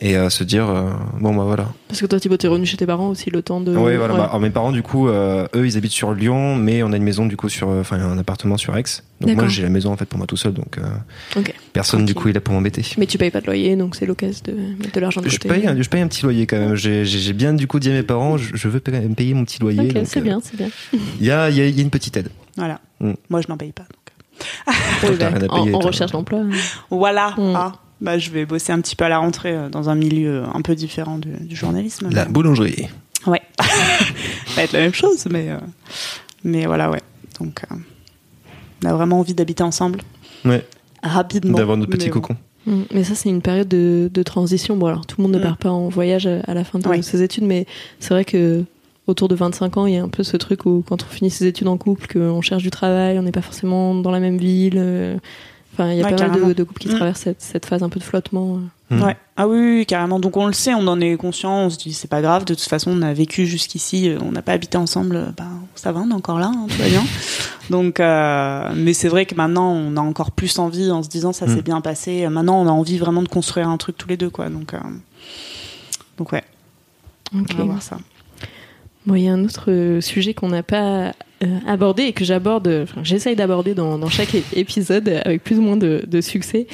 et 0.00 0.16
euh, 0.16 0.28
se 0.28 0.44
dire 0.44 0.68
euh, 0.68 0.90
bon 1.20 1.34
bah 1.34 1.44
voilà. 1.44 1.68
Parce 1.88 2.00
que 2.00 2.06
toi, 2.06 2.20
Thibaut, 2.20 2.36
t'es 2.36 2.48
revenu 2.48 2.66
chez 2.66 2.76
tes 2.76 2.84
parents 2.86 3.08
aussi 3.08 3.30
le 3.30 3.40
temps 3.42 3.60
de. 3.60 3.74
ouais, 3.74 3.96
voilà. 3.96 4.12
Ouais. 4.14 4.20
bah, 4.20 4.26
alors, 4.26 4.40
mes 4.40 4.50
parents, 4.50 4.72
du 4.72 4.82
coup, 4.82 5.08
euh, 5.08 5.46
eux, 5.54 5.66
ils 5.66 5.76
habitent 5.78 5.92
sur 5.92 6.12
Lyon, 6.12 6.54
mais 6.56 6.82
on 6.82 6.92
a 6.92 6.96
une 6.96 7.02
maison 7.02 7.24
du 7.24 7.36
coup 7.36 7.48
sur, 7.48 7.70
euh, 7.70 7.80
enfin, 7.80 7.98
un 7.98 8.18
appartement 8.18 8.56
sur 8.58 8.76
Aix. 8.76 8.82
Donc 9.20 9.34
moi, 9.34 9.48
j'ai 9.48 9.62
la 9.62 9.70
maison 9.70 9.92
en 9.92 9.96
fait 9.96 10.04
pour 10.04 10.18
moi 10.18 10.26
tout 10.26 10.36
seul, 10.36 10.52
donc 10.52 10.76
euh, 10.78 11.40
personne 11.72 12.04
du 12.04 12.14
coup 12.14 12.28
est 12.28 12.32
là 12.34 12.40
pour 12.42 12.52
m'embêter. 12.52 12.82
Mais 12.98 13.06
tu 13.06 13.16
payes 13.16 13.30
pas 13.30 13.40
de 13.40 13.46
loyer, 13.46 13.74
donc 13.76 13.96
c'est 13.96 14.04
l'occasion 14.04 14.42
de 14.44 14.52
mettre 14.52 14.92
de 14.92 15.00
l'argent 15.00 15.20
de 15.22 15.28
Je 15.30 15.38
côté. 15.38 15.48
paye, 15.48 15.66
un- 15.66 15.80
je 15.80 15.88
paye 15.88 16.02
un 16.02 16.08
petit 16.08 16.22
loyer 16.22 16.46
quand 16.46 16.58
même. 16.58 16.74
J'ai 16.74 17.32
bien 17.32 17.54
du 17.54 17.66
coup 17.66 17.78
dit 17.80 17.88
à 17.90 17.94
mes 17.94 18.02
parents, 18.02 18.36
je, 18.36 18.54
je 18.54 18.68
veux 18.68 18.80
payer 18.80 19.32
mon 19.34 19.44
petit 19.46 19.60
loyer. 19.60 19.88
Ok, 19.88 19.94
donc, 19.94 20.04
c'est 20.06 20.20
euh, 20.20 20.22
bien, 20.22 20.40
c'est 20.42 20.56
bien. 20.56 20.68
Il 20.92 21.24
y 21.24 21.30
a, 21.30 21.48
il 21.48 21.56
y, 21.56 21.60
a, 21.62 21.66
il 21.66 21.74
y 21.74 21.78
a 21.78 21.82
une 21.82 21.90
petite 21.90 22.16
aide. 22.18 22.28
Voilà. 22.58 22.80
Mm. 23.00 23.12
Moi, 23.30 23.40
je 23.40 23.48
n'en 23.48 23.56
paye 23.56 23.72
pas. 23.72 23.84
donc. 23.84 24.76
Toi, 25.00 25.10
t'as 25.18 25.28
rien 25.30 25.40
à 25.40 25.44
en 25.54 25.62
payer, 25.64 25.74
en 25.74 25.78
toi. 25.78 25.90
recherche 25.90 26.12
d'emploi. 26.12 26.40
Voilà. 26.90 27.30
Mm. 27.38 27.52
Ah, 27.56 27.72
bah, 28.00 28.18
je 28.18 28.30
vais 28.30 28.44
bosser 28.46 28.72
un 28.72 28.80
petit 28.80 28.96
peu 28.96 29.04
à 29.04 29.08
la 29.08 29.18
rentrée 29.18 29.54
euh, 29.56 29.68
dans 29.68 29.88
un 29.88 29.94
milieu 29.94 30.44
un 30.52 30.62
peu 30.62 30.74
différent 30.74 31.18
du, 31.18 31.30
du 31.40 31.56
journalisme. 31.56 32.08
La 32.10 32.24
mais- 32.26 32.30
boulangerie. 32.32 32.88
Ouais. 33.26 33.42
ça 33.60 34.54
va 34.56 34.62
être 34.62 34.72
la 34.72 34.80
même 34.80 34.94
chose, 34.94 35.26
mais, 35.30 35.48
euh, 35.50 35.56
mais 36.44 36.66
voilà, 36.66 36.90
ouais. 36.90 37.00
Donc, 37.40 37.62
euh, 37.70 37.74
on 38.84 38.88
a 38.88 38.94
vraiment 38.94 39.18
envie 39.20 39.34
d'habiter 39.34 39.62
ensemble 39.62 40.00
Ouais, 40.44 40.64
rapidement. 41.02 41.56
d'avoir 41.58 41.76
notre 41.76 41.90
petit 41.90 42.06
Mais 42.06 42.12
bon. 42.12 42.20
cocon. 42.20 42.36
Mm. 42.66 42.82
Mais 42.94 43.04
ça, 43.04 43.14
c'est 43.14 43.28
une 43.28 43.42
période 43.42 43.68
de, 43.68 44.10
de 44.12 44.22
transition. 44.22 44.76
Bon, 44.76 44.86
alors 44.86 45.06
tout 45.06 45.16
le 45.18 45.22
monde 45.24 45.32
ne 45.32 45.38
Mm. 45.38 45.42
part 45.42 45.56
pas 45.56 45.70
en 45.70 45.88
voyage 45.88 46.26
à 46.26 46.54
la 46.54 46.64
fin 46.64 46.78
de 46.78 46.86
Ouais. 46.88 47.02
ses 47.02 47.22
études, 47.22 47.44
mais 47.44 47.66
c'est 48.00 48.10
vrai 48.14 48.24
que 48.24 48.64
autour 49.06 49.28
de 49.28 49.34
25 49.34 49.76
ans, 49.76 49.86
il 49.86 49.94
y 49.94 49.96
a 49.96 50.02
un 50.02 50.08
peu 50.08 50.22
ce 50.22 50.36
truc 50.36 50.66
où 50.66 50.84
quand 50.86 51.02
on 51.02 51.06
finit 51.06 51.30
ses 51.30 51.46
études 51.46 51.68
en 51.68 51.76
couple, 51.78 52.06
qu'on 52.12 52.42
cherche 52.42 52.62
du 52.62 52.70
travail, 52.70 53.18
on 53.18 53.22
n'est 53.22 53.32
pas 53.32 53.42
forcément 53.42 53.94
dans 53.94 54.10
la 54.10 54.20
même 54.20 54.36
ville. 54.38 54.78
Euh, 55.80 55.82
Enfin, 55.84 55.92
il 55.92 55.98
y 55.98 56.02
a 56.02 56.04
Ouais, 56.06 56.14
pas 56.16 56.28
mal 56.28 56.48
de, 56.48 56.52
de 56.52 56.62
couples 56.64 56.80
qui 56.80 56.88
Mm. 56.88 56.96
traversent 56.96 57.20
cette, 57.20 57.42
cette 57.42 57.66
phase 57.66 57.82
un 57.82 57.88
peu 57.88 57.98
de 58.00 58.04
flottement. 58.04 58.60
Mm. 58.90 59.02
Ouais. 59.02 59.16
Ah 59.36 59.46
oui, 59.48 59.58
oui, 59.58 59.86
carrément. 59.86 60.18
Donc 60.20 60.36
on 60.36 60.46
le 60.46 60.52
sait, 60.52 60.72
on 60.74 60.86
en 60.86 61.00
est 61.00 61.16
conscient, 61.16 61.52
on 61.66 61.70
se 61.70 61.76
dit 61.78 61.92
c'est 61.92 62.08
pas 62.08 62.22
grave, 62.22 62.44
de 62.44 62.54
toute 62.54 62.62
façon 62.68 62.92
on 62.92 63.02
a 63.02 63.12
vécu 63.12 63.46
jusqu'ici, 63.46 64.08
euh, 64.08 64.18
on 64.22 64.32
n'a 64.32 64.42
pas 64.42 64.52
habité 64.52 64.78
ensemble, 64.78 65.16
euh, 65.16 65.26
ben 65.36 65.48
ça 65.74 65.92
va, 65.92 66.00
on 66.00 66.10
est 66.10 66.14
encore 66.14 66.38
là, 66.38 66.46
hein, 66.54 66.66
tout 66.68 66.76
va 66.78 66.88
bien. 66.88 67.02
Donc, 67.70 67.98
euh, 68.00 68.72
mais 68.76 68.92
c'est 68.94 69.08
vrai 69.08 69.26
que 69.26 69.34
maintenant 69.34 69.70
on 69.72 69.96
a 69.96 70.00
encore 70.00 70.30
plus 70.30 70.58
envie 70.58 70.90
en 70.90 71.02
se 71.02 71.08
disant 71.08 71.32
ça 71.32 71.46
Mm. 71.46 71.54
s'est 71.56 71.62
bien 71.62 71.80
passé, 71.80 72.26
maintenant 72.28 72.60
on 72.62 72.66
a 72.68 72.70
envie 72.70 72.96
vraiment 72.98 73.22
de 73.22 73.28
construire 73.28 73.68
un 73.68 73.76
truc 73.76 73.98
tous 73.98 74.08
les 74.08 74.16
deux, 74.16 74.30
quoi. 74.30 74.48
Donc, 74.48 74.72
euh, 74.72 74.78
donc 76.18 76.32
ouais, 76.32 76.44
on 77.34 77.42
va 77.58 77.64
voir 77.64 77.82
ça. 77.82 77.98
Bon, 79.04 79.14
il 79.14 79.22
y 79.24 79.28
a 79.28 79.32
un 79.32 79.44
autre 79.44 79.70
euh, 79.70 80.00
sujet 80.00 80.32
qu'on 80.34 80.48
n'a 80.48 80.62
pas 80.62 81.12
euh, 81.42 81.58
abordé 81.66 82.04
et 82.04 82.12
que 82.12 82.24
j'aborde, 82.24 82.68
enfin, 82.82 83.02
j'essaye 83.04 83.36
d'aborder 83.36 83.74
dans, 83.74 83.98
dans 83.98 84.08
chaque 84.08 84.34
épisode 84.54 85.20
avec 85.24 85.42
plus 85.44 85.58
ou 85.58 85.62
moins 85.62 85.76
de, 85.76 86.02
de 86.06 86.20
succès. 86.20 86.66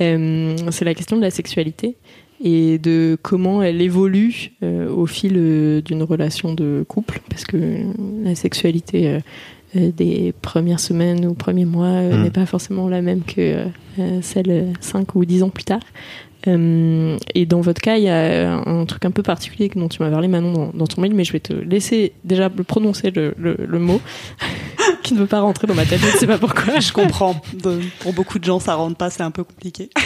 Euh, 0.00 0.56
c'est 0.70 0.84
la 0.84 0.94
question 0.94 1.16
de 1.16 1.22
la 1.22 1.30
sexualité 1.30 1.96
et 2.42 2.78
de 2.78 3.18
comment 3.20 3.62
elle 3.62 3.82
évolue 3.82 4.52
euh, 4.62 4.90
au 4.90 5.06
fil 5.06 5.34
euh, 5.36 5.82
d'une 5.82 6.02
relation 6.02 6.54
de 6.54 6.84
couple, 6.88 7.20
parce 7.28 7.44
que 7.44 7.56
euh, 7.58 7.82
la 8.24 8.34
sexualité 8.34 9.08
euh, 9.08 9.20
euh, 9.76 9.90
des 9.94 10.32
premières 10.40 10.80
semaines 10.80 11.26
ou 11.26 11.34
premiers 11.34 11.66
mois 11.66 11.86
euh, 11.86 12.16
Mm. 12.16 12.22
n'est 12.22 12.30
pas 12.30 12.46
forcément 12.46 12.88
la 12.88 13.02
même 13.02 13.22
que 13.22 13.66
euh, 13.98 14.18
celle 14.22 14.72
5 14.80 15.14
ou 15.16 15.24
10 15.26 15.42
ans 15.42 15.50
plus 15.50 15.64
tard. 15.64 15.80
Euh, 16.46 17.16
et 17.34 17.44
dans 17.46 17.60
votre 17.60 17.80
cas, 17.82 17.96
il 17.98 18.04
y 18.04 18.08
a 18.08 18.54
un 18.66 18.84
truc 18.86 19.04
un 19.04 19.10
peu 19.10 19.22
particulier 19.22 19.70
dont 19.74 19.88
tu 19.88 20.02
m'as 20.02 20.10
parlé, 20.10 20.26
Manon, 20.28 20.52
dans, 20.52 20.70
dans 20.72 20.86
ton 20.86 21.02
mail, 21.02 21.14
mais 21.14 21.24
je 21.24 21.32
vais 21.32 21.40
te 21.40 21.52
laisser 21.52 22.12
déjà 22.24 22.48
prononcer 22.48 23.10
le, 23.10 23.34
le, 23.36 23.56
le 23.66 23.78
mot 23.78 24.00
qui 25.02 25.14
ne 25.14 25.18
veut 25.20 25.26
pas 25.26 25.40
rentrer 25.40 25.66
dans 25.66 25.74
ma 25.74 25.84
tête, 25.84 26.00
je 26.00 26.06
ne 26.06 26.12
sais 26.18 26.26
pas 26.26 26.38
pourquoi. 26.38 26.80
Je 26.80 26.92
comprends. 26.92 27.40
De- 27.62 27.80
pour 28.00 28.12
beaucoup 28.14 28.38
de 28.38 28.44
gens, 28.44 28.58
ça 28.58 28.74
rentre 28.74 28.96
pas, 28.96 29.10
c'est 29.10 29.22
un 29.22 29.30
peu 29.30 29.44
compliqué. 29.44 29.90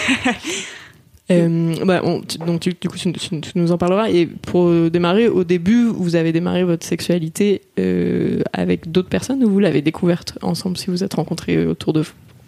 Euh, 1.30 1.74
bah, 1.86 2.02
on- 2.04 2.20
tu- 2.20 2.36
donc 2.36 2.60
tu- 2.60 2.74
du 2.78 2.88
coup, 2.88 2.98
tu, 2.98 3.10
tu- 3.14 3.40
tu 3.40 3.52
nous 3.54 3.72
en 3.72 3.78
parleras. 3.78 4.10
Et 4.10 4.26
pour 4.26 4.70
démarrer, 4.90 5.26
au 5.26 5.42
début, 5.42 5.86
vous 5.86 6.16
avez 6.16 6.32
démarré 6.32 6.64
votre 6.64 6.84
sexualité 6.86 7.62
euh, 7.78 8.42
avec 8.52 8.90
d'autres 8.92 9.08
personnes 9.08 9.42
ou 9.42 9.48
vous 9.48 9.58
l'avez 9.58 9.80
découverte 9.80 10.38
ensemble 10.42 10.76
si 10.76 10.90
vous 10.90 11.02
êtes 11.02 11.14
rencontrés 11.14 11.66
autour 11.66 11.94
de 11.94 12.04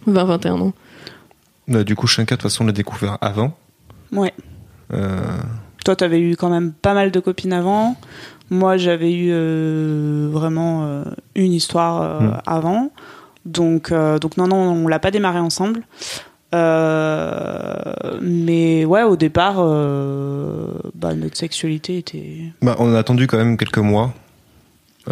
20-21 0.06 0.50
ans? 0.60 0.72
Bah, 1.68 1.84
du 1.84 1.96
coup, 1.96 2.06
chacun, 2.06 2.34
de 2.34 2.40
toute 2.40 2.42
façon, 2.50 2.66
l'a 2.66 2.72
découvert 2.72 3.16
avant. 3.22 3.56
Ouais. 4.12 4.32
Euh, 4.92 5.20
Toi, 5.84 5.96
t'avais 5.96 6.20
eu 6.20 6.36
quand 6.36 6.50
même 6.50 6.72
pas 6.72 6.94
mal 6.94 7.10
de 7.10 7.20
copines 7.20 7.52
avant. 7.52 7.96
Moi, 8.50 8.76
j'avais 8.76 9.12
eu 9.12 9.28
euh, 9.32 10.28
vraiment 10.30 10.84
euh, 10.84 11.04
une 11.34 11.52
histoire 11.52 12.02
euh, 12.02 12.20
Mm. 12.20 12.40
avant. 12.46 12.90
Donc, 13.44 13.92
donc 13.92 14.36
non, 14.36 14.48
non, 14.48 14.56
on 14.56 14.88
l'a 14.88 14.98
pas 14.98 15.10
démarré 15.12 15.38
ensemble. 15.38 15.82
Mais 18.20 18.84
ouais, 18.84 19.02
au 19.02 19.16
départ, 19.16 19.56
bah, 20.94 21.14
notre 21.14 21.36
sexualité 21.36 21.98
était. 21.98 22.52
bah, 22.62 22.76
on 22.78 22.92
a 22.94 22.98
attendu 22.98 23.26
quand 23.26 23.36
même 23.38 23.56
quelques 23.56 23.78
mois. 23.78 24.12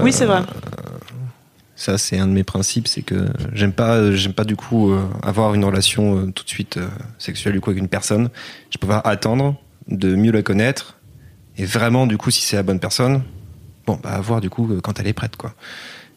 Oui, 0.03 0.13
c'est 0.13 0.27
vrai. 0.27 0.41
Ça, 1.85 1.99
c'est 1.99 2.19
un 2.19 2.27
de 2.27 2.33
mes 2.33 2.45
principes, 2.45 2.89
c'est 2.89 3.03
que 3.03 3.27
j'aime 3.53 3.75
pas, 3.75 4.11
j'aime 4.13 4.33
pas 4.33 4.45
du 4.45 4.57
coup 4.57 4.91
euh, 4.91 5.03
avoir 5.23 5.53
une 5.53 5.67
relation 5.67 6.17
euh, 6.17 6.31
tout 6.33 6.43
de 6.43 6.49
suite 6.49 6.79
euh, 6.79 6.89
sexuelle 7.19 7.53
du 7.53 7.61
coup 7.61 7.69
avec 7.69 7.79
une 7.83 7.91
personne. 7.91 8.31
Je 8.71 8.79
préfère 8.79 9.07
attendre 9.07 9.55
de 9.89 10.15
mieux 10.15 10.33
la 10.33 10.41
connaître 10.41 10.97
et 11.59 11.67
vraiment 11.67 12.07
du 12.07 12.17
coup 12.17 12.31
si 12.31 12.41
c'est 12.41 12.57
la 12.57 12.63
bonne 12.63 12.81
personne, 12.81 13.23
bon 13.87 14.01
bah 14.03 14.19
voir 14.23 14.41
du 14.41 14.49
coup 14.49 14.67
euh, 14.73 14.81
quand 14.81 14.99
elle 14.99 15.07
est 15.09 15.13
prête 15.13 15.37
quoi. 15.37 15.53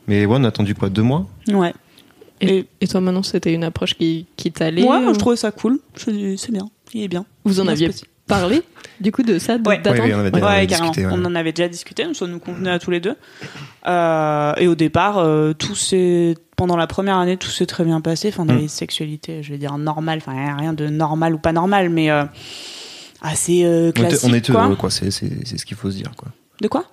Mais 0.07 0.25
ouais, 0.25 0.37
on 0.39 0.45
a 0.45 0.47
attendu 0.47 0.73
quoi 0.73 0.87
deux 0.87 1.03
mois? 1.03 1.27
Ouais. 1.49 1.73
et, 2.39 2.65
toi, 2.89 3.01
maintenant, 3.01 3.23
c'était 3.23 3.53
une 3.53 3.65
approche 3.65 3.95
qui, 3.95 4.25
qui 4.37 4.53
t'allait 4.53 4.83
Ouais, 4.87 5.05
ou- 5.05 5.13
je 5.13 5.19
trouvais 5.19 5.35
ça 5.35 5.51
cool. 5.51 5.79
C'est 5.97 6.51
bien. 6.51 6.69
Il 6.93 7.03
est 7.03 7.07
bien. 7.09 7.25
Vous 7.43 7.59
en 7.59 7.65
Moi, 7.65 7.73
aviez 7.73 7.89
parlé, 8.27 8.61
du 9.01 9.11
coup, 9.11 9.23
de 9.23 9.39
ça, 9.39 9.57
de- 9.57 9.67
Ouais. 9.67 9.77
d'attendre 9.77 10.03
Oui, 10.03 10.09
oui, 10.09 10.13
on 10.15 10.19
avait 10.19 10.31
déjà 10.31 10.45
Ouais, 10.47 10.67
discuté, 10.67 11.01
carrément. 11.01 11.15
ouais. 11.15 11.21
On 11.23 11.31
en 11.31 11.35
avait 11.35 11.51
déjà 11.53 11.67
discuté, 11.69 12.05
ça 12.13 12.27
nous 12.27 12.39
convenait 12.39 12.69
à 12.71 12.79
tous 12.79 12.91
les 12.91 12.99
deux. 12.99 13.15
Euh, 13.87 14.53
et 14.57 14.67
au 14.67 14.75
départ, 14.75 15.17
euh, 15.19 15.53
tout 15.53 15.75
s'est 15.75 16.35
pendant 16.55 16.75
la 16.75 16.87
première 16.87 17.17
année, 17.17 17.37
tout 17.37 17.49
s'est 17.49 17.65
très 17.67 17.83
bien 17.83 18.01
passé. 18.01 18.29
Enfin, 18.29 18.43
on 18.45 18.49
avait 18.49 18.59
Mm. 18.59 18.63
une 18.63 18.67
sexualité, 18.67 19.43
je 19.43 19.51
vais 19.51 19.57
dire 19.57 19.77
normale, 19.77 20.19
enfin 20.25 20.55
rien 20.57 20.73
de 20.73 20.87
normal 20.87 21.35
ou 21.35 21.37
pas 21.37 21.53
normal, 21.53 21.89
mais 21.89 22.09
euh, 22.09 22.25
assez 23.21 23.63
euh, 23.63 23.87
On 23.87 23.89
était, 23.89 24.01
classique. 24.01 24.29
on 24.29 24.33
était 24.33 24.51
quoi. 24.53 24.63
heureux 24.65 24.75
quoi, 24.75 24.89
c'est, 24.89 25.11
c'est, 25.11 25.29
c'est 25.45 25.57
ce 25.57 25.65
qu'il 25.65 25.77
faut 25.77 25.89
se 25.91 25.97
dire 25.97 26.11
quoi. 26.17 26.29
De 26.59 26.67
quoi? 26.67 26.85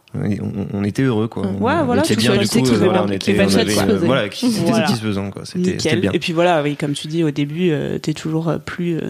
On, 0.74 0.84
était 0.84 1.02
heureux 1.02 1.26
quoi. 1.26 1.42
Ouais, 1.46 1.72
On- 1.80 1.84
voilà, 1.86 2.02
était 2.04 2.16
bien 2.16 2.36
du 2.36 2.44
c'est 2.46 2.60
coup, 2.60 2.68
euh, 2.68 2.76
voilà, 2.84 3.04
on 3.04 3.08
était, 3.08 3.34
on 3.34 3.54
avait, 3.56 3.78
euh, 3.92 3.98
voilà, 4.04 4.28
qui- 4.28 4.50
c'était 4.52 4.70
Voilà. 4.70 4.86
satisfaisant 4.86 5.30
quoi. 5.30 5.46
C'était, 5.46 5.58
c'était 5.64 5.72
Nickel. 5.72 6.00
bien. 6.02 6.10
Et 6.12 6.18
puis 6.18 6.34
voilà, 6.34 6.62
oui, 6.62 6.76
comme 6.76 6.92
tu 6.92 7.06
dis 7.08 7.24
au 7.24 7.30
début, 7.30 7.70
euh, 7.70 7.98
t'es 7.98 8.12
toujours 8.12 8.52
plus 8.66 8.96
euh, 8.98 9.08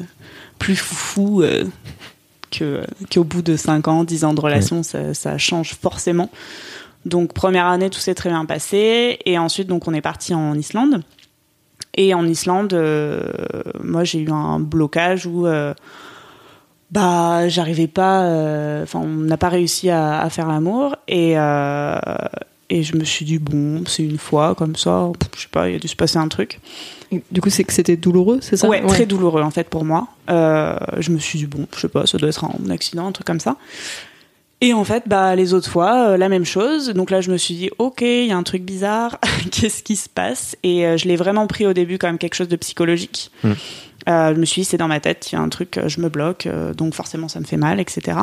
plus 0.60 0.76
foufou 0.76 1.42
euh, 1.42 1.64
que 2.58 2.82
qu'au 3.12 3.24
bout 3.24 3.42
de 3.42 3.56
5 3.56 3.88
ans, 3.88 4.04
10 4.04 4.24
ans 4.24 4.34
de 4.34 4.40
relation, 4.40 4.82
ça, 4.82 5.14
ça 5.14 5.38
change 5.38 5.74
forcément. 5.74 6.30
Donc 7.04 7.32
première 7.34 7.66
année, 7.66 7.90
tout 7.90 8.00
s'est 8.00 8.14
très 8.14 8.30
bien 8.30 8.44
passé, 8.46 9.18
et 9.24 9.38
ensuite 9.38 9.68
donc 9.68 9.86
on 9.88 9.94
est 9.94 10.00
parti 10.00 10.34
en 10.34 10.54
Islande. 10.54 11.02
Et 11.96 12.14
en 12.14 12.26
Islande, 12.26 12.72
euh, 12.72 13.30
moi 13.82 14.04
j'ai 14.04 14.20
eu 14.20 14.30
un 14.30 14.58
blocage 14.58 15.26
où 15.26 15.46
euh, 15.46 15.74
bah 16.90 17.48
j'arrivais 17.48 17.86
pas, 17.86 18.24
euh, 18.24 18.82
enfin 18.82 19.00
on 19.00 19.08
n'a 19.08 19.36
pas 19.36 19.48
réussi 19.48 19.90
à, 19.90 20.20
à 20.20 20.30
faire 20.30 20.48
l'amour 20.48 20.96
et 21.08 21.36
et 22.70 22.82
je 22.82 22.96
me 22.96 23.04
suis 23.04 23.24
dit 23.24 23.38
bon 23.38 23.84
c'est 23.86 24.02
une 24.02 24.18
fois 24.18 24.54
comme 24.54 24.76
ça, 24.76 25.10
je 25.36 25.42
sais 25.42 25.48
pas, 25.50 25.68
il 25.68 25.76
a 25.76 25.78
dû 25.78 25.88
se 25.88 25.96
passer 25.96 26.18
un 26.18 26.28
truc. 26.28 26.60
Du 27.30 27.40
coup, 27.40 27.50
c'est 27.50 27.62
que 27.62 27.72
c'était 27.72 27.96
douloureux, 27.96 28.38
c'est 28.40 28.56
ça? 28.56 28.68
Ouais, 28.68 28.84
très 28.86 29.06
douloureux 29.06 29.42
en 29.42 29.50
fait 29.50 29.68
pour 29.68 29.84
moi. 29.84 30.08
Euh, 30.30 30.76
je 30.98 31.10
me 31.10 31.18
suis 31.18 31.38
dit 31.38 31.46
bon, 31.46 31.66
je 31.74 31.80
sais 31.80 31.88
pas, 31.88 32.06
ça 32.06 32.18
doit 32.18 32.28
être 32.28 32.44
un 32.44 32.70
accident, 32.70 33.06
un 33.06 33.12
truc 33.12 33.26
comme 33.26 33.40
ça. 33.40 33.56
Et 34.60 34.72
en 34.72 34.84
fait, 34.84 35.02
bah, 35.06 35.36
les 35.36 35.52
autres 35.52 35.68
fois, 35.68 36.08
euh, 36.08 36.16
la 36.16 36.30
même 36.30 36.46
chose. 36.46 36.88
Donc 36.88 37.10
là, 37.10 37.20
je 37.20 37.30
me 37.30 37.36
suis 37.36 37.54
dit, 37.54 37.70
ok, 37.78 38.00
il 38.00 38.26
y 38.26 38.32
a 38.32 38.36
un 38.36 38.42
truc 38.44 38.62
bizarre. 38.62 39.18
Qu'est-ce 39.50 39.82
qui 39.82 39.94
se 39.94 40.08
passe? 40.08 40.56
Et 40.62 40.86
euh, 40.86 40.96
je 40.96 41.06
l'ai 41.06 41.16
vraiment 41.16 41.46
pris 41.46 41.66
au 41.66 41.74
début 41.74 41.98
comme 41.98 42.16
quelque 42.16 42.34
chose 42.34 42.48
de 42.48 42.56
psychologique. 42.56 43.30
Mm. 43.42 43.52
Euh, 44.08 44.34
je 44.34 44.40
me 44.40 44.44
suis 44.44 44.62
dit, 44.62 44.64
c'est 44.64 44.76
dans 44.76 44.88
ma 44.88 45.00
tête, 45.00 45.30
il 45.30 45.34
y 45.34 45.38
a 45.38 45.40
un 45.40 45.48
truc, 45.48 45.80
je 45.86 46.00
me 46.00 46.08
bloque, 46.08 46.46
euh, 46.46 46.74
donc 46.74 46.94
forcément, 46.94 47.28
ça 47.28 47.40
me 47.40 47.44
fait 47.44 47.56
mal, 47.56 47.80
etc. 47.80 48.18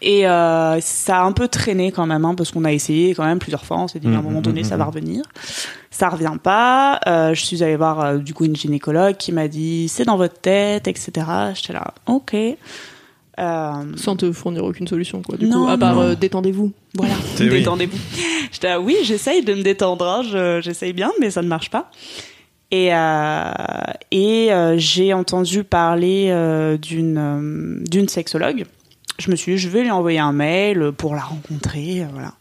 Et 0.00 0.26
euh, 0.26 0.80
ça 0.80 1.18
a 1.18 1.22
un 1.22 1.32
peu 1.32 1.46
traîné 1.48 1.92
quand 1.92 2.06
même, 2.06 2.24
hein, 2.24 2.34
parce 2.34 2.50
qu'on 2.50 2.64
a 2.64 2.72
essayé 2.72 3.14
quand 3.14 3.24
même 3.24 3.38
plusieurs 3.38 3.64
fois. 3.64 3.78
On 3.78 3.88
s'est 3.88 4.00
dit, 4.00 4.08
à 4.08 4.10
un 4.10 4.20
Mm, 4.20 4.24
moment 4.24 4.40
mm, 4.40 4.42
donné, 4.42 4.60
mm, 4.62 4.64
ça 4.64 4.76
va 4.76 4.84
revenir. 4.86 5.22
Ça 5.90 6.08
revient 6.08 6.36
pas. 6.42 6.98
Euh, 7.06 7.34
je 7.34 7.44
suis 7.44 7.62
allée 7.62 7.76
voir 7.76 8.00
euh, 8.00 8.16
du 8.18 8.34
coup 8.34 8.44
une 8.44 8.56
gynécologue 8.56 9.16
qui 9.16 9.30
m'a 9.32 9.46
dit, 9.48 9.88
c'est 9.88 10.04
dans 10.04 10.16
votre 10.16 10.40
tête, 10.40 10.88
etc. 10.88 11.12
J'étais 11.54 11.72
là, 11.74 11.94
ok. 12.06 12.34
Euh, 13.38 13.72
Sans 13.96 14.16
te 14.16 14.30
fournir 14.32 14.64
aucune 14.64 14.86
solution, 14.86 15.22
quoi. 15.22 15.36
Du 15.38 15.46
Non, 15.46 15.64
coup, 15.64 15.70
à 15.70 15.78
part 15.78 15.98
euh, 16.00 16.14
détendez-vous. 16.14 16.72
Voilà, 16.94 17.14
Eh 17.40 17.44
oui. 17.44 17.50
détendez-vous. 17.50 17.98
J'étais 18.50 18.68
là, 18.68 18.80
oui, 18.80 18.96
j'essaye 19.04 19.42
de 19.44 19.54
me 19.54 19.62
détendre, 19.62 20.06
hein, 20.06 20.22
je- 20.22 20.60
j'essaye 20.62 20.92
bien, 20.92 21.10
mais 21.20 21.30
ça 21.30 21.42
ne 21.42 21.48
marche 21.48 21.70
pas. 21.70 21.90
Et, 22.70 22.94
euh, 22.94 23.50
et 24.10 24.52
euh, 24.52 24.74
j'ai 24.78 25.12
entendu 25.14 25.62
parler 25.64 26.28
euh, 26.30 26.76
d'une 26.78 27.18
euh, 27.18 27.84
d'une 27.88 28.08
sexologue. 28.08 28.64
Je 29.18 29.30
me 29.30 29.36
suis 29.36 29.52
dit, 29.52 29.58
je 29.58 29.68
vais 29.68 29.82
lui 29.82 29.90
envoyer 29.90 30.18
un 30.18 30.32
mail 30.32 30.92
pour 30.96 31.14
la 31.14 31.22
rencontrer, 31.22 32.02
euh, 32.02 32.06
voilà. 32.12 32.32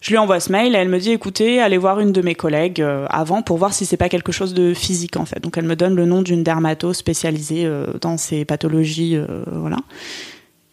Je 0.00 0.10
lui 0.10 0.18
envoie 0.18 0.38
ce 0.40 0.52
mail 0.52 0.74
et 0.74 0.78
elle 0.78 0.88
me 0.88 1.00
dit, 1.00 1.10
écoutez, 1.10 1.58
allez 1.58 1.78
voir 1.78 1.98
une 2.00 2.12
de 2.12 2.22
mes 2.22 2.34
collègues 2.34 2.80
euh, 2.80 3.06
avant 3.08 3.42
pour 3.42 3.56
voir 3.56 3.72
si 3.72 3.86
c'est 3.86 3.96
pas 3.96 4.08
quelque 4.08 4.30
chose 4.30 4.54
de 4.54 4.72
physique 4.74 5.16
en 5.16 5.24
fait. 5.24 5.40
Donc 5.40 5.56
elle 5.58 5.64
me 5.64 5.74
donne 5.74 5.96
le 5.96 6.04
nom 6.04 6.22
d'une 6.22 6.44
dermato 6.44 6.92
spécialisée 6.92 7.64
euh, 7.64 7.86
dans 8.00 8.16
ces 8.16 8.44
pathologies, 8.44 9.18
voilà. 9.50 9.78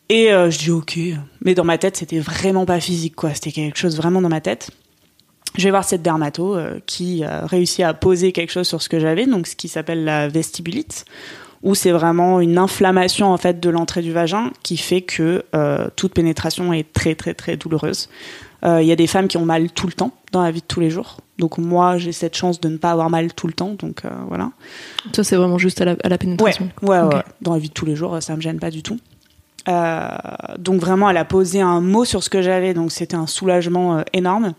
Et 0.09 0.27
je 0.27 0.57
dis 0.57 0.69
ok, 0.69 0.99
mais 1.41 1.55
dans 1.55 1.63
ma 1.63 1.79
tête 1.79 1.97
c'était 1.97 2.19
vraiment 2.19 2.65
pas 2.65 2.79
physique 2.79 3.15
quoi, 3.15 3.33
c'était 3.33 3.51
quelque 3.51 3.79
chose 3.79 3.97
vraiment 3.97 4.21
dans 4.21 4.29
ma 4.29 4.41
tête. 4.41 4.69
Je 5.57 5.63
vais 5.63 5.69
voir 5.71 5.85
cette 5.85 6.03
dermato 6.03 6.57
qui 6.85 7.23
a 7.23 7.47
réussi 7.47 7.81
à 7.81 7.93
poser 7.95 8.31
quelque 8.31 8.51
chose 8.51 8.67
sur 8.67 8.81
ce 8.81 8.89
que 8.89 8.99
j'avais, 8.99 9.25
donc 9.25 9.47
ce 9.47 9.55
qui 9.55 9.69
s'appelle 9.69 10.03
la 10.03 10.27
vestibulite, 10.27 11.05
où 11.63 11.73
c'est 11.75 11.91
vraiment 11.91 12.39
une 12.41 12.57
inflammation 12.57 13.31
en 13.31 13.37
fait 13.37 13.59
de 13.59 13.69
l'entrée 13.69 14.01
du 14.01 14.11
vagin 14.11 14.51
qui 14.63 14.77
fait 14.77 15.01
que 15.01 15.43
euh, 15.55 15.87
toute 15.95 16.13
pénétration 16.13 16.73
est 16.73 16.91
très 16.93 17.15
très 17.15 17.33
très 17.33 17.57
douloureuse. 17.57 18.09
Euh, 18.65 18.81
Il 18.81 18.87
y 18.87 18.91
a 18.91 18.95
des 18.95 19.07
femmes 19.07 19.27
qui 19.27 19.37
ont 19.37 19.45
mal 19.45 19.71
tout 19.71 19.87
le 19.87 19.93
temps 19.93 20.11
dans 20.31 20.41
la 20.43 20.51
vie 20.51 20.61
de 20.61 20.65
tous 20.65 20.79
les 20.79 20.89
jours, 20.89 21.17
donc 21.37 21.57
moi 21.57 21.97
j'ai 21.97 22.11
cette 22.11 22.35
chance 22.35 22.59
de 22.61 22.69
ne 22.69 22.77
pas 22.77 22.91
avoir 22.91 23.09
mal 23.09 23.33
tout 23.33 23.47
le 23.47 23.53
temps, 23.53 23.75
donc 23.79 24.03
euh, 24.05 24.09
voilà. 24.27 24.51
Ça, 25.15 25.23
c'est 25.23 25.35
vraiment 25.35 25.57
juste 25.57 25.79
à 25.81 25.85
la, 25.85 25.91
à 26.03 26.09
la 26.09 26.15
Ouais, 26.15 26.17
pénétration. 26.17 26.69
ouais, 26.81 26.99
Ok. 26.99 27.13
ouais. 27.13 27.23
Dans 27.41 27.53
la 27.53 27.59
vie 27.59 27.69
de 27.69 27.73
tous 27.73 27.85
les 27.85 27.95
jours, 27.95 28.17
ça 28.21 28.35
me 28.35 28.41
gêne 28.41 28.59
pas 28.59 28.69
du 28.71 28.83
tout. 28.83 28.99
Euh, 29.69 30.07
donc 30.57 30.81
vraiment, 30.81 31.09
elle 31.09 31.17
a 31.17 31.23
posé 31.25 31.61
un 31.61 31.79
mot 31.81 32.03
sur 32.03 32.23
ce 32.23 32.29
que 32.29 32.41
j'avais, 32.41 32.73
donc 32.73 32.91
c'était 32.91 33.15
un 33.15 33.27
soulagement 33.27 33.97
euh, 33.99 34.01
énorme. 34.11 34.53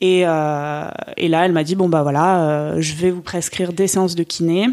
Et, 0.00 0.22
euh, 0.26 0.88
et 1.18 1.28
là, 1.28 1.44
elle 1.44 1.52
m'a 1.52 1.62
dit 1.64 1.74
bon 1.76 1.88
bah 1.90 2.02
voilà, 2.02 2.40
euh, 2.48 2.76
je 2.80 2.94
vais 2.94 3.10
vous 3.10 3.20
prescrire 3.20 3.72
des 3.74 3.86
séances 3.86 4.14
de 4.14 4.22
kiné 4.22 4.66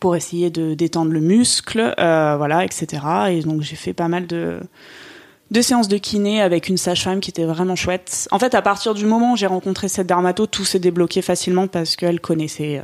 pour 0.00 0.16
essayer 0.16 0.50
de 0.50 0.74
détendre 0.74 1.10
le 1.12 1.20
muscle, 1.20 1.94
euh, 1.98 2.34
voilà, 2.36 2.64
etc. 2.64 3.02
Et 3.30 3.40
donc 3.42 3.62
j'ai 3.62 3.76
fait 3.76 3.92
pas 3.92 4.08
mal 4.08 4.26
de 4.26 4.58
de 5.50 5.62
séances 5.62 5.88
de 5.88 5.96
kiné 5.96 6.42
avec 6.42 6.68
une 6.68 6.76
sage-femme 6.76 7.20
qui 7.20 7.30
était 7.30 7.44
vraiment 7.46 7.74
chouette. 7.74 8.28
En 8.30 8.38
fait, 8.38 8.54
à 8.54 8.60
partir 8.60 8.92
du 8.92 9.06
moment 9.06 9.32
où 9.32 9.36
j'ai 9.36 9.46
rencontré 9.46 9.88
cette 9.88 10.06
dermato, 10.06 10.46
tout 10.46 10.64
s'est 10.66 10.78
débloqué 10.78 11.22
facilement 11.22 11.66
parce 11.68 11.96
qu'elle 11.96 12.20
connaissait 12.20 12.78
euh, 12.78 12.82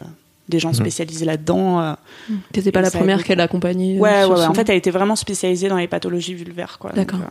des 0.49 0.59
gens 0.61 0.73
spécialisés 0.73 1.27
là-dedans. 1.27 1.81
euh, 1.83 1.93
T'étais 2.53 2.73
pas 2.73 2.81
la 2.81 2.91
première 2.91 3.23
qu'elle 3.23 3.41
a 3.41 3.45
accompagnée. 3.45 3.97
euh, 3.99 4.01
Ouais, 4.01 4.25
ouais, 4.25 4.31
ouais. 4.41 4.47
En 4.47 4.55
fait, 4.55 4.67
elle 4.71 4.77
était 4.79 4.91
vraiment 4.91 5.15
spécialisée 5.17 5.69
dans 5.69 5.77
les 5.77 5.89
pathologies 5.89 6.33
vulvaires, 6.35 6.79
quoi. 6.79 6.91
D'accord. 6.95 7.19
Donc, 7.21 7.29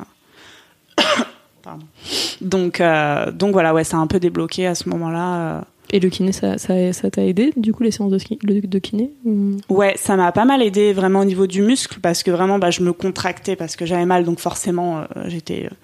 euh. 0.99 1.03
Donc, 2.41 2.81
euh, 2.81 3.31
donc 3.31 3.53
voilà, 3.53 3.73
ouais, 3.73 3.83
ça 3.85 3.97
a 3.97 3.99
un 4.01 4.07
peu 4.07 4.19
débloqué 4.19 4.67
à 4.67 4.75
ce 4.75 4.89
moment-là. 4.89 5.63
Et 5.91 5.99
le 5.99 6.09
kiné, 6.09 6.31
ça 6.31 6.55
t'a 6.57 7.23
aidé, 7.23 7.53
du 7.55 7.71
coup, 7.73 7.83
les 7.83 7.91
séances 7.91 8.11
de, 8.11 8.59
de 8.65 8.79
kiné 8.79 9.11
ou- 9.25 9.57
Ouais, 9.69 9.93
ça 9.97 10.15
m'a 10.15 10.31
pas 10.31 10.45
mal 10.45 10.61
aidé 10.63 10.91
vraiment 10.91 11.19
au 11.19 11.25
niveau 11.25 11.45
du 11.45 11.61
muscle 11.61 11.99
parce 12.01 12.23
que 12.23 12.31
vraiment, 12.31 12.57
bah, 12.57 12.71
je 12.71 12.81
me 12.81 12.93
contractais 12.93 13.55
parce 13.55 13.75
que 13.75 13.85
j'avais 13.85 14.05
mal, 14.05 14.23
donc 14.23 14.39
forcément, 14.39 14.99
euh, 15.01 15.03
j'étais 15.27 15.65
euh, 15.71 15.75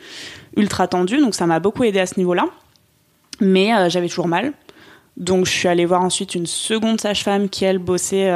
ultra 0.62 0.88
tendue. 0.88 1.18
Donc 1.20 1.36
ça 1.36 1.46
m'a 1.46 1.60
beaucoup 1.60 1.84
aidé 1.84 2.00
à 2.00 2.06
ce 2.08 2.18
niveau-là. 2.18 2.46
Mais 3.40 3.74
euh, 3.74 3.90
j'avais 3.90 4.08
toujours 4.10 4.28
mal. 4.28 4.54
Donc 5.18 5.46
je 5.46 5.52
suis 5.52 5.68
allée 5.68 5.86
voir 5.86 6.02
ensuite 6.02 6.34
une 6.34 6.46
seconde 6.48 7.00
sage-femme 7.00 7.50
qui, 7.50 7.66
elle, 7.66 7.78
bossait, 7.78 8.32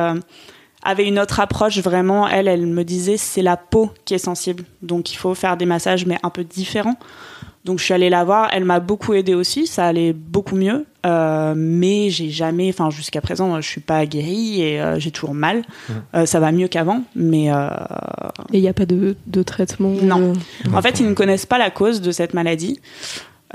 avait 0.83 1.07
une 1.07 1.17
autre 1.17 1.39
approche 1.39 1.77
vraiment. 1.79 2.27
Elle, 2.27 2.47
elle 2.49 2.67
me 2.67 2.83
disait 2.83 3.15
c'est 3.17 3.41
la 3.41 3.55
peau 3.57 3.89
qui 4.05 4.13
est 4.13 4.17
sensible. 4.19 4.65
Donc 4.81 5.11
il 5.13 5.15
faut 5.15 5.33
faire 5.33 5.55
des 5.57 5.65
massages, 5.65 6.05
mais 6.05 6.17
un 6.23 6.29
peu 6.29 6.43
différents. 6.43 6.97
Donc 7.65 7.79
je 7.79 7.83
suis 7.85 7.93
allée 7.93 8.09
la 8.09 8.23
voir. 8.23 8.49
Elle 8.51 8.65
m'a 8.65 8.79
beaucoup 8.79 9.13
aidé 9.13 9.33
aussi. 9.33 9.67
Ça 9.67 9.85
allait 9.85 10.11
beaucoup 10.13 10.55
mieux. 10.55 10.85
Euh, 11.05 11.53
mais 11.55 12.09
j'ai 12.09 12.29
jamais, 12.29 12.69
enfin 12.69 12.89
jusqu'à 12.89 13.21
présent, 13.21 13.59
je 13.61 13.67
suis 13.67 13.81
pas 13.81 14.05
guérie 14.05 14.61
et 14.61 14.81
euh, 14.81 14.99
j'ai 14.99 15.11
toujours 15.11 15.33
mal. 15.33 15.63
Euh, 16.13 16.25
ça 16.25 16.39
va 16.39 16.51
mieux 16.51 16.67
qu'avant, 16.67 17.03
mais 17.15 17.51
euh, 17.53 17.67
Et 18.51 18.57
il 18.57 18.61
n'y 18.61 18.67
a 18.69 18.73
pas 18.73 18.85
de, 18.85 19.15
de 19.27 19.43
traitement 19.43 19.93
Non. 20.01 20.33
en 20.73 20.81
fait, 20.81 20.99
ils 20.99 21.07
ne 21.07 21.13
connaissent 21.13 21.45
pas 21.45 21.57
la 21.57 21.71
cause 21.71 22.01
de 22.01 22.11
cette 22.11 22.33
maladie. 22.33 22.79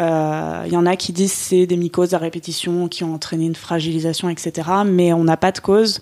Euh, 0.01 0.63
Il 0.67 0.73
y 0.73 0.77
en 0.77 0.87
a 0.87 0.97
qui 0.97 1.13
disent 1.13 1.33
c'est 1.33 1.67
des 1.67 1.77
mycoses 1.77 2.15
à 2.15 2.19
répétition 2.19 2.89
qui 2.89 3.05
ont 3.05 3.15
entraîné 3.15 3.47
une 3.47 3.57
fragilisation, 3.57 4.29
etc. 4.29 4.69
Mais 4.87 5.13
on 5.13 5.25
n'a 5.25 5.37
pas 5.37 5.53
de 5.53 5.59
cause. 5.59 6.01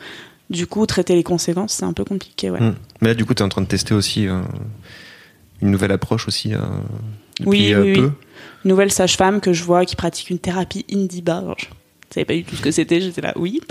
Du 0.50 0.66
coup, 0.66 0.86
traiter 0.86 1.14
les 1.16 1.24
conséquences, 1.24 1.72
c'est 1.72 1.84
un 1.84 1.92
peu 1.92 2.04
compliqué. 2.04 2.50
Ouais. 2.50 2.60
Mm. 2.60 2.74
Mais 3.00 3.08
là, 3.08 3.14
du 3.14 3.24
coup, 3.24 3.34
tu 3.34 3.42
es 3.42 3.46
en 3.46 3.48
train 3.48 3.62
de 3.62 3.66
tester 3.66 3.94
aussi 3.94 4.28
euh, 4.28 4.40
une 5.60 5.70
nouvelle 5.70 5.90
approche 5.92 6.28
aussi 6.28 6.54
euh, 6.54 6.58
Oui, 7.44 7.72
euh, 7.74 7.82
oui, 7.82 7.92
peu. 7.94 8.00
oui. 8.06 8.10
Nouvelle 8.64 8.90
sage-femme 8.90 9.40
que 9.40 9.52
je 9.52 9.62
vois 9.64 9.84
qui 9.84 9.96
pratique 9.96 10.30
une 10.30 10.38
thérapie 10.38 10.84
Indiba. 10.92 11.38
Alors, 11.38 11.56
je 11.58 11.66
savais 12.10 12.24
pas 12.24 12.34
du 12.34 12.44
tout 12.44 12.56
ce 12.56 12.62
que 12.62 12.70
c'était, 12.70 13.00
j'étais 13.00 13.20
là, 13.20 13.32
oui. 13.36 13.60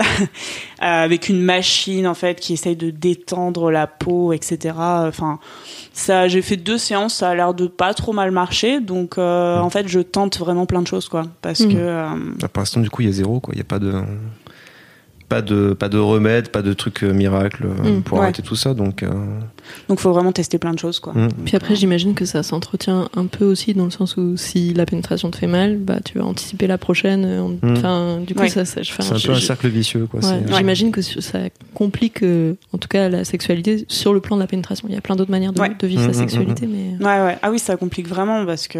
Euh, 0.82 1.04
avec 1.04 1.30
une 1.30 1.40
machine, 1.40 2.06
en 2.06 2.12
fait, 2.14 2.38
qui 2.38 2.52
essaye 2.52 2.76
de 2.76 2.90
détendre 2.90 3.70
la 3.70 3.86
peau, 3.86 4.34
etc. 4.34 4.74
Enfin, 4.78 5.38
ça, 5.94 6.28
j'ai 6.28 6.42
fait 6.42 6.58
deux 6.58 6.76
séances, 6.76 7.14
ça 7.14 7.30
a 7.30 7.34
l'air 7.34 7.54
de 7.54 7.66
pas 7.66 7.94
trop 7.94 8.12
mal 8.12 8.30
marcher. 8.30 8.80
Donc, 8.80 9.16
euh, 9.16 9.58
en 9.58 9.70
fait, 9.70 9.88
je 9.88 10.00
tente 10.00 10.38
vraiment 10.38 10.66
plein 10.66 10.82
de 10.82 10.86
choses, 10.86 11.08
quoi. 11.08 11.24
Parce 11.40 11.60
Mhm. 11.60 11.72
que, 11.72 11.76
euh, 11.78 12.06
Ah, 12.42 12.48
pour 12.48 12.60
l'instant, 12.60 12.80
du 12.82 12.90
coup, 12.90 13.00
il 13.00 13.06
y 13.06 13.08
a 13.08 13.12
zéro. 13.12 13.40
quoi. 13.40 13.54
Il 13.54 13.56
n'y 13.56 13.62
a 13.62 13.64
pas 13.64 13.78
de, 13.78 13.90
pas 15.28 15.42
de, 15.42 15.72
pas 15.72 15.88
de 15.88 15.98
remède, 15.98 16.48
pas 16.50 16.62
de 16.62 16.72
truc 16.72 17.02
euh, 17.02 17.12
miracle 17.12 17.64
euh, 17.66 17.98
Mm. 17.98 18.02
pour 18.02 18.18
Ouais. 18.18 18.24
arrêter 18.24 18.42
tout 18.42 18.54
ça. 18.56 18.74
Donc, 18.74 19.02
euh, 19.02 19.08
donc, 19.88 19.98
faut 20.00 20.12
vraiment 20.12 20.32
tester 20.32 20.58
plein 20.58 20.72
de 20.72 20.78
choses, 20.78 21.00
quoi. 21.00 21.12
Mm. 21.14 21.28
Puis 21.44 21.56
après, 21.56 21.74
j'imagine 21.74 22.14
que 22.14 22.24
ça 22.24 22.42
s'entretient 22.42 23.08
un 23.16 23.26
peu 23.26 23.44
aussi 23.44 23.74
dans 23.74 23.84
le 23.86 23.90
sens 23.90 24.16
où 24.16 24.36
si 24.36 24.72
la 24.74 24.86
pénétration 24.86 25.30
te 25.30 25.36
fait 25.36 25.46
mal, 25.48 25.76
bah 25.78 25.98
tu 26.04 26.18
vas 26.18 26.24
anticiper 26.24 26.66
la 26.66 26.78
prochaine. 26.78 27.24
euh, 27.24 27.42
Mm. 27.62 27.76
Enfin, 27.76 28.18
du 28.26 28.34
coup, 28.34 28.42
Ouais. 28.42 28.48
ça, 28.48 28.64
ça, 28.64 28.80
c'est 28.84 29.12
un 29.12 29.16
je- 29.16 29.26
peu 29.26 29.32
un 29.32 29.40
cercle 29.40 29.68
vicieux. 29.68 30.06
Quoi. 30.10 30.20
ouais, 30.20 30.42
J'imagine 30.56 30.92
que 30.92 31.02
ça 31.02 31.38
complique, 31.74 32.22
euh, 32.22 32.54
en 32.72 32.78
tout 32.78 32.88
cas, 32.88 33.08
la 33.08 33.24
sexualité 33.24 33.84
sur 33.88 34.12
le 34.14 34.20
plan 34.20 34.36
de 34.36 34.40
la 34.42 34.46
pénétration. 34.46 34.86
Il 34.88 34.94
y 34.94 34.98
a 34.98 35.00
plein 35.00 35.16
d'autres 35.16 35.30
manières 35.30 35.52
de, 35.52 35.60
Ouais. 35.60 35.70
de 35.78 35.86
vivre 35.86 36.04
sa 36.04 36.12
sexualité, 36.12 36.66
mais 36.66 37.04
Ouais, 37.04 37.22
ouais. 37.24 37.38
Ah 37.42 37.50
oui, 37.50 37.58
ça 37.58 37.76
complique 37.76 38.08
vraiment 38.08 38.44
parce 38.46 38.68
que 38.68 38.78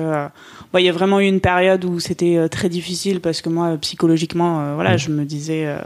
il 0.79 0.85
y 0.85 0.89
a 0.89 0.93
vraiment 0.93 1.21
eu 1.21 1.27
une 1.27 1.41
période 1.41 1.85
où 1.87 2.01
c'était 2.01 2.37
euh, 2.37 2.49
très 2.49 2.69
difficile 2.69 3.21
parce 3.21 3.41
que 3.41 3.49
moi, 3.49 3.77
psychologiquement, 3.81 4.61
euh, 4.61 4.75
voilà, 4.75 4.97
je 4.97 5.11
me 5.11 5.25
disais, 5.25 5.65
euh, 5.67 5.79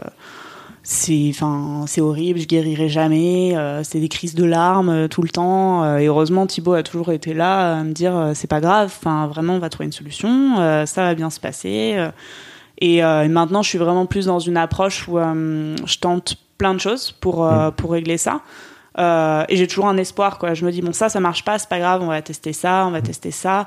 c'est, 0.83 1.29
enfin, 1.31 1.85
c'est 1.87 2.01
horrible, 2.01 2.41
je 2.41 2.47
guérirai 2.47 2.89
jamais. 2.89 3.57
euh, 3.57 3.83
c'est 3.85 4.01
des 4.01 4.09
crises 4.09 4.35
de 4.35 4.45
larmes 4.45 4.89
euh, 4.89 5.09
tout 5.09 5.23
le 5.23 5.29
temps. 5.29 5.85
euh, 5.85 5.99
et 5.99 6.07
heureusement, 6.07 6.47
Thibaut 6.47 6.73
a 6.73 6.83
toujours 6.83 7.13
été 7.13 7.35
là 7.35 7.79
à 7.79 7.83
me 7.85 7.93
dire, 7.93 8.33
c'est 8.35 8.47
pas 8.49 8.61
grave. 8.61 8.93
Enfin, 8.97 9.27
vraiment, 9.27 9.55
on 9.55 9.59
va 9.59 9.69
trouver 9.69 9.87
une 9.87 9.93
solution. 9.93 10.57
ça 10.87 11.03
va 11.05 11.15
bien 11.15 11.31
se 11.31 11.41
passer. 11.41 11.97
et, 12.79 12.97
et 12.99 13.29
maintenant, 13.29 13.63
je 13.63 13.69
suis 13.69 13.79
vraiment 13.79 14.07
plus 14.07 14.27
dans 14.27 14.39
une 14.39 14.57
approche 14.57 15.07
où 15.09 15.19
je 15.19 15.99
tente 15.99 16.37
plein 16.59 16.75
de 16.75 16.81
choses 16.81 17.13
pour 17.13 17.45
euh, 17.45 17.71
pour 17.71 17.93
régler 17.93 18.19
ça. 18.19 18.41
Et 18.99 19.57
j'ai 19.57 19.67
toujours 19.67 19.89
un 19.89 19.97
espoir, 19.97 20.39
quoi. 20.39 20.55
Je 20.55 20.65
me 20.65 20.73
dis, 20.73 20.83
bon, 20.83 20.93
ça, 20.93 21.09
ça 21.09 21.21
marche 21.21 21.45
pas, 21.45 21.59
c'est 21.59 21.69
pas 21.69 21.79
grave, 21.79 22.03
on 22.03 22.09
va 22.09 22.21
tester 22.23 22.53
ça, 22.53 22.85
on 22.87 22.91
va 22.91 23.01
tester 23.03 23.31
ça. 23.31 23.65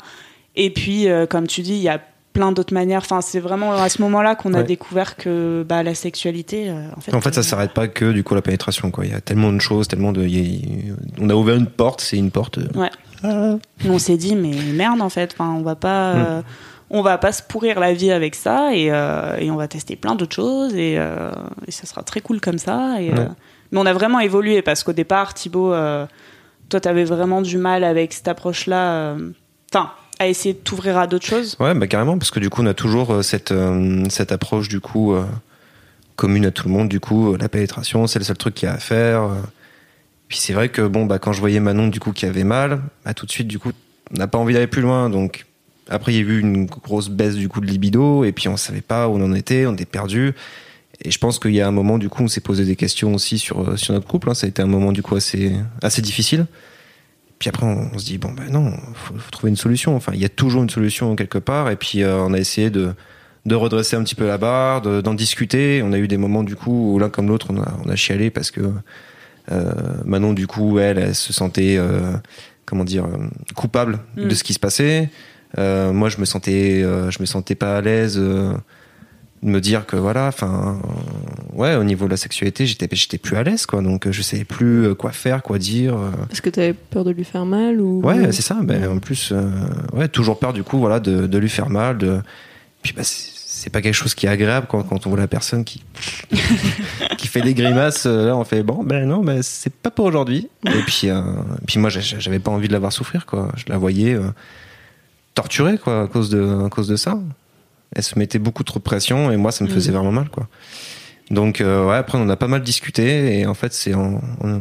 Et 0.56 0.70
puis, 0.72 1.08
comme 1.30 1.48
tu 1.48 1.62
dis, 1.62 1.74
il 1.74 1.82
y 1.82 1.90
a 1.90 2.00
plein 2.34 2.52
d'autres 2.52 2.74
manières. 2.74 3.02
Enfin, 3.02 3.22
c'est 3.22 3.40
vraiment 3.40 3.74
à 3.74 3.88
ce 3.90 4.02
moment-là 4.02 4.36
qu'on 4.36 4.54
a 4.54 4.58
Ouais. 4.58 4.64
découvert 4.64 5.16
que 5.16 5.64
bah, 5.68 5.84
la 5.84 5.94
sexualité, 5.96 6.70
euh, 6.70 6.88
en 6.98 7.00
fait. 7.02 7.14
En 7.16 7.22
fait, 7.22 7.34
ça 7.34 7.40
euh, 7.42 7.44
s'arrête 7.44 7.72
pas 7.74 7.88
que 7.88 8.12
du 8.12 8.24
coup 8.24 8.34
la 8.36 8.42
pénétration. 8.42 8.92
Quoi. 8.92 9.06
Il 9.06 9.12
y 9.12 9.16
a 9.16 9.22
tellement 9.22 9.52
de 9.54 9.60
choses, 9.62 9.88
tellement 9.88 10.12
de. 10.12 10.24
il 10.24 10.88
y 10.88 10.92
a- 10.92 10.96
On 11.22 11.30
a 11.30 11.36
ouvert 11.36 11.56
une 11.56 11.68
porte, 11.68 12.02
c'est 12.02 12.18
une 12.18 12.32
porte. 12.32 12.58
euh, 12.58 12.68
Ouais. 12.76 12.90
ah. 13.24 13.56
on 13.88 14.00
s'est 14.00 14.18
dit, 14.18 14.36
mais 14.36 14.52
merde, 14.74 15.02
en 15.02 15.10
fait, 15.10 15.34
enfin, 15.34 15.52
on 15.58 15.62
va 15.62 15.76
pas. 15.76 16.14
Mm. 16.14 16.44
on 16.90 17.02
va 17.02 17.18
pas 17.18 17.32
se 17.32 17.42
pourrir 17.42 17.80
la 17.80 17.94
vie 17.94 18.12
avec 18.12 18.36
ça 18.36 18.76
et, 18.76 18.86
et 18.88 19.50
on 19.52 19.56
va 19.56 19.68
tester 19.68 19.96
plein 19.96 20.14
d'autres 20.16 20.36
choses 20.36 20.76
et, 20.76 20.94
et 20.94 21.72
ça 21.72 21.86
sera 21.88 22.04
très 22.04 22.22
cool 22.22 22.40
comme 22.40 22.58
ça. 22.60 23.02
Et, 23.02 23.12
Ouais. 23.12 23.28
mais 23.72 23.80
on 23.80 23.86
a 23.88 23.94
vraiment 23.94 24.20
évolué 24.20 24.62
parce 24.62 24.84
qu'au 24.84 24.94
départ, 24.94 25.34
Thibaut, 25.34 25.74
toi, 26.70 26.80
t'avais 26.80 27.04
vraiment 27.04 27.42
du 27.42 27.58
mal 27.58 27.84
avec 27.84 28.14
cette 28.14 28.28
approche-là. 28.28 29.16
Enfin, 29.74 29.92
à 30.20 30.28
essayer 30.28 30.54
de 30.54 30.60
t'ouvrir 30.60 30.98
à 30.98 31.08
d'autres 31.08 31.26
choses. 31.26 31.56
Ouais, 31.60 31.74
bah 31.74 31.88
carrément, 31.88 32.18
parce 32.18 32.32
que 32.32 32.40
du 32.40 32.50
coup, 32.50 32.62
on 32.62 32.68
a 32.68 32.74
toujours 32.74 33.12
euh, 33.12 33.22
cette, 33.22 33.52
euh, 33.52 34.04
cette 34.10 34.32
approche 34.32 34.70
du 34.70 34.80
coup 34.80 35.14
euh, 35.14 35.24
commune 36.16 36.46
à 36.46 36.52
tout 36.52 36.68
le 36.68 36.74
monde. 36.74 36.88
Du 36.90 37.00
coup, 37.00 37.36
la 37.36 37.50
pénétration, 37.50 38.08
c'est 38.08 38.20
le 38.20 38.26
seul 38.26 38.38
truc 38.38 38.54
qu'il 38.56 38.68
y 38.68 38.72
a 38.72 38.76
à 38.76 38.80
faire. 38.80 39.30
Puis 40.28 40.38
c'est 40.40 40.54
vrai 40.54 40.70
que 40.70 40.82
bon, 40.82 41.06
bah 41.06 41.20
quand 41.20 41.34
je 41.34 41.40
voyais 41.40 41.60
Manon 41.60 41.88
du 41.88 42.00
coup 42.00 42.12
qui 42.12 42.26
avait 42.26 42.44
mal, 42.44 42.82
bah 43.06 43.14
tout 43.14 43.26
de 43.26 43.32
suite 43.32 43.48
du 43.48 43.60
coup, 43.60 43.72
on 44.14 44.18
n'a 44.18 44.28
pas 44.28 44.38
envie 44.38 44.54
d'aller 44.54 44.68
plus 44.68 44.82
loin, 44.82 45.10
donc 45.10 45.46
après 45.90 46.14
il 46.14 46.16
y 46.16 46.20
a 46.20 46.24
eu 46.24 46.40
une 46.40 46.66
grosse 46.66 47.10
baisse 47.10 47.36
du 47.36 47.50
coup 47.50 47.62
de 47.62 47.68
libido, 47.68 48.24
et 48.24 48.32
puis 48.32 48.48
on 48.48 48.58
savait 48.58 48.82
pas 48.82 49.08
où 49.10 49.18
on 49.18 49.24
en 49.24 49.34
était, 49.34 49.68
on 49.68 49.74
était 49.74 49.86
perdu. 49.86 50.34
Et 51.04 51.12
je 51.12 51.20
pense 51.20 51.38
qu'il 51.38 51.54
y 51.54 51.62
a 51.62 51.68
un 51.68 51.72
moment 51.72 51.98
du 52.00 52.10
coup 52.10 52.24
on 52.24 52.28
s'est 52.28 52.42
posé 52.42 52.66
des 52.66 52.76
questions 52.76 53.14
aussi 53.14 53.38
sur 53.38 53.78
sur 53.78 53.94
notre 53.94 54.08
couple. 54.08 54.30
hein. 54.30 54.34
Ça 54.34 54.46
a 54.46 54.50
été 54.50 54.62
un 54.62 54.68
moment 54.68 54.92
du 54.92 55.04
coup 55.04 55.16
assez 55.16 55.54
assez 55.84 56.02
difficile. 56.02 56.48
Puis 57.44 57.50
après 57.50 57.66
on, 57.66 57.90
on 57.94 57.98
se 57.98 58.06
dit 58.06 58.18
bon 58.18 58.32
ben 58.32 58.50
non, 58.50 58.72
faut, 58.94 59.16
faut 59.18 59.30
trouver 59.32 59.50
une 59.50 59.58
solution. 59.58 59.98
Enfin 59.98 60.14
il 60.16 60.22
y 60.22 60.26
a 60.26 60.30
toujours 60.30 60.64
une 60.64 60.70
solution 60.70 61.14
quelque 61.18 61.40
part. 61.40 61.70
Et 61.70 61.76
puis 61.76 62.02
euh, 62.02 62.16
on 62.20 62.34
a 62.34 62.38
essayé 62.38 62.70
de 62.70 62.94
de 63.46 63.56
redresser 63.56 63.98
un 63.98 64.04
petit 64.06 64.16
peu 64.16 64.26
la 64.26 64.38
barre, 64.38 64.82
de- 64.82 65.02
d'en 65.02 65.14
discuter. 65.14 65.82
On 65.84 65.92
a 65.92 65.98
eu 65.98 66.08
des 66.08 66.16
moments 66.16 66.44
du 66.44 66.56
coup 66.56 66.94
où 66.94 67.00
l'un 67.00 67.10
comme 67.10 67.28
l'autre 67.28 67.48
on 67.50 67.62
a 67.62 67.68
on 67.86 67.90
a 67.90 67.96
chialé 67.98 68.30
parce 68.30 68.50
que 68.50 68.62
euh, 69.52 69.74
Manon 70.06 70.32
du 70.32 70.48
coup 70.48 70.80
elle, 70.80 70.98
elle 70.98 71.16
se 71.16 71.34
sentait 71.34 71.76
euh, 71.78 72.14
comment 72.66 72.86
dire 72.86 73.04
euh, 73.04 73.28
coupable 73.56 74.00
Mm. 74.16 74.30
de 74.30 74.36
ce 74.36 74.44
qui 74.46 74.54
se 74.54 74.60
passait. 74.60 75.10
Euh, 75.58 75.92
moi 75.92 76.08
je 76.08 76.20
me 76.20 76.26
sentais 76.26 76.82
euh, 76.82 77.12
je 77.12 77.20
me 77.20 77.26
sentais 77.26 77.56
pas 77.56 77.76
à 77.78 77.82
l'aise. 77.82 78.18
De 79.44 79.50
me 79.50 79.60
dire 79.62 79.86
que 79.86 79.96
voilà 79.96 80.28
enfin 80.28 80.80
ouais 81.54 81.76
au 81.76 81.84
niveau 81.84 82.06
de 82.06 82.12
la 82.12 82.18
sexualité 82.18 82.66
j'étais 82.66 82.88
j'étais 82.94 83.18
plus 83.18 83.36
à 83.38 83.44
l'aise 83.44 83.66
quoi. 83.66 83.82
Donc 83.82 84.10
je 84.10 84.22
savais 84.22 84.46
plus 84.46 84.88
euh, 84.88 84.96
quoi 84.96 85.12
faire 85.12 85.44
quoi 85.44 85.60
dire 85.60 85.96
euh. 85.96 86.12
Est-ce 86.32 86.42
que 86.42 86.50
t'avais 86.50 86.74
peur 86.74 87.04
de 87.04 87.12
lui 87.12 87.24
faire 87.24 87.46
mal 87.46 87.80
ou? 87.82 88.02
Ouais 88.02 88.32
c'est 88.32 88.42
ça. 88.42 88.58
Ben 88.64 88.88
en 88.90 89.00
plus 89.00 89.32
euh, 89.32 89.50
ouais 89.94 90.08
toujours 90.08 90.40
peur 90.40 90.54
du 90.54 90.64
coup 90.64 90.80
voilà 90.80 91.00
de, 91.00 91.28
de 91.28 91.38
lui 91.38 91.50
faire 91.50 91.70
mal 91.70 91.98
de 91.98 92.22
puis 92.82 92.94
bah 92.96 93.04
c'est 93.06 93.70
pas 93.70 93.82
quelque 93.82 93.94
chose 93.94 94.14
qui 94.16 94.26
est 94.26 94.30
agréable 94.30 94.68
quand, 94.70 94.84
quand 94.84 95.06
on 95.08 95.10
voit 95.10 95.20
la 95.20 95.28
personne 95.28 95.64
qui 95.64 95.84
qui 97.18 97.28
fait 97.28 97.42
des 97.42 97.54
grimaces 97.54 98.06
là 98.06 98.36
on 98.36 98.44
fait 98.44 98.64
bon 98.64 98.84
ben 98.84 99.08
non 99.08 99.24
ben 99.24 99.42
c'est 99.42 99.74
pas 99.74 99.92
pour 99.92 100.06
aujourd'hui. 100.06 100.50
Et 100.66 100.82
puis 100.88 101.10
euh, 101.10 101.22
puis 101.68 101.80
moi 101.80 101.90
j'avais 101.90 102.40
pas 102.40 102.52
envie 102.52 102.68
de 102.68 102.74
la 102.74 102.80
voir 102.80 102.92
souffrir 102.92 103.26
quoi. 103.26 103.50
Je 103.56 103.66
la 103.68 103.78
voyais 103.78 104.14
euh, 104.16 104.30
torturée 105.36 105.78
quoi 105.78 106.02
à 106.04 106.08
cause 106.08 106.30
de 106.30 106.66
à 106.66 106.70
cause 106.70 106.88
de 106.88 106.96
ça 106.96 107.18
elle 107.96 108.04
se 108.04 108.18
mettait 108.18 108.40
beaucoup 108.40 108.64
trop 108.64 108.80
de 108.80 108.84
pression 108.84 109.32
et 109.32 109.38
moi 109.38 109.52
ça 109.52 109.64
me 109.64 109.70
faisait 109.70 109.92
Mhm. 109.92 109.98
vraiment 109.98 110.12
mal 110.12 110.30
quoi 110.30 110.48
donc 111.32 111.62
euh, 111.62 111.88
ouais 111.88 111.96
après 111.96 112.18
on 112.18 112.28
a 112.30 112.36
pas 112.36 112.48
mal 112.48 112.62
discuté 112.64 113.40
et 113.40 113.46
en 113.46 113.54
fait 113.54 113.74
c'est 113.74 113.94
en, 113.94 114.22
en, 114.44 114.60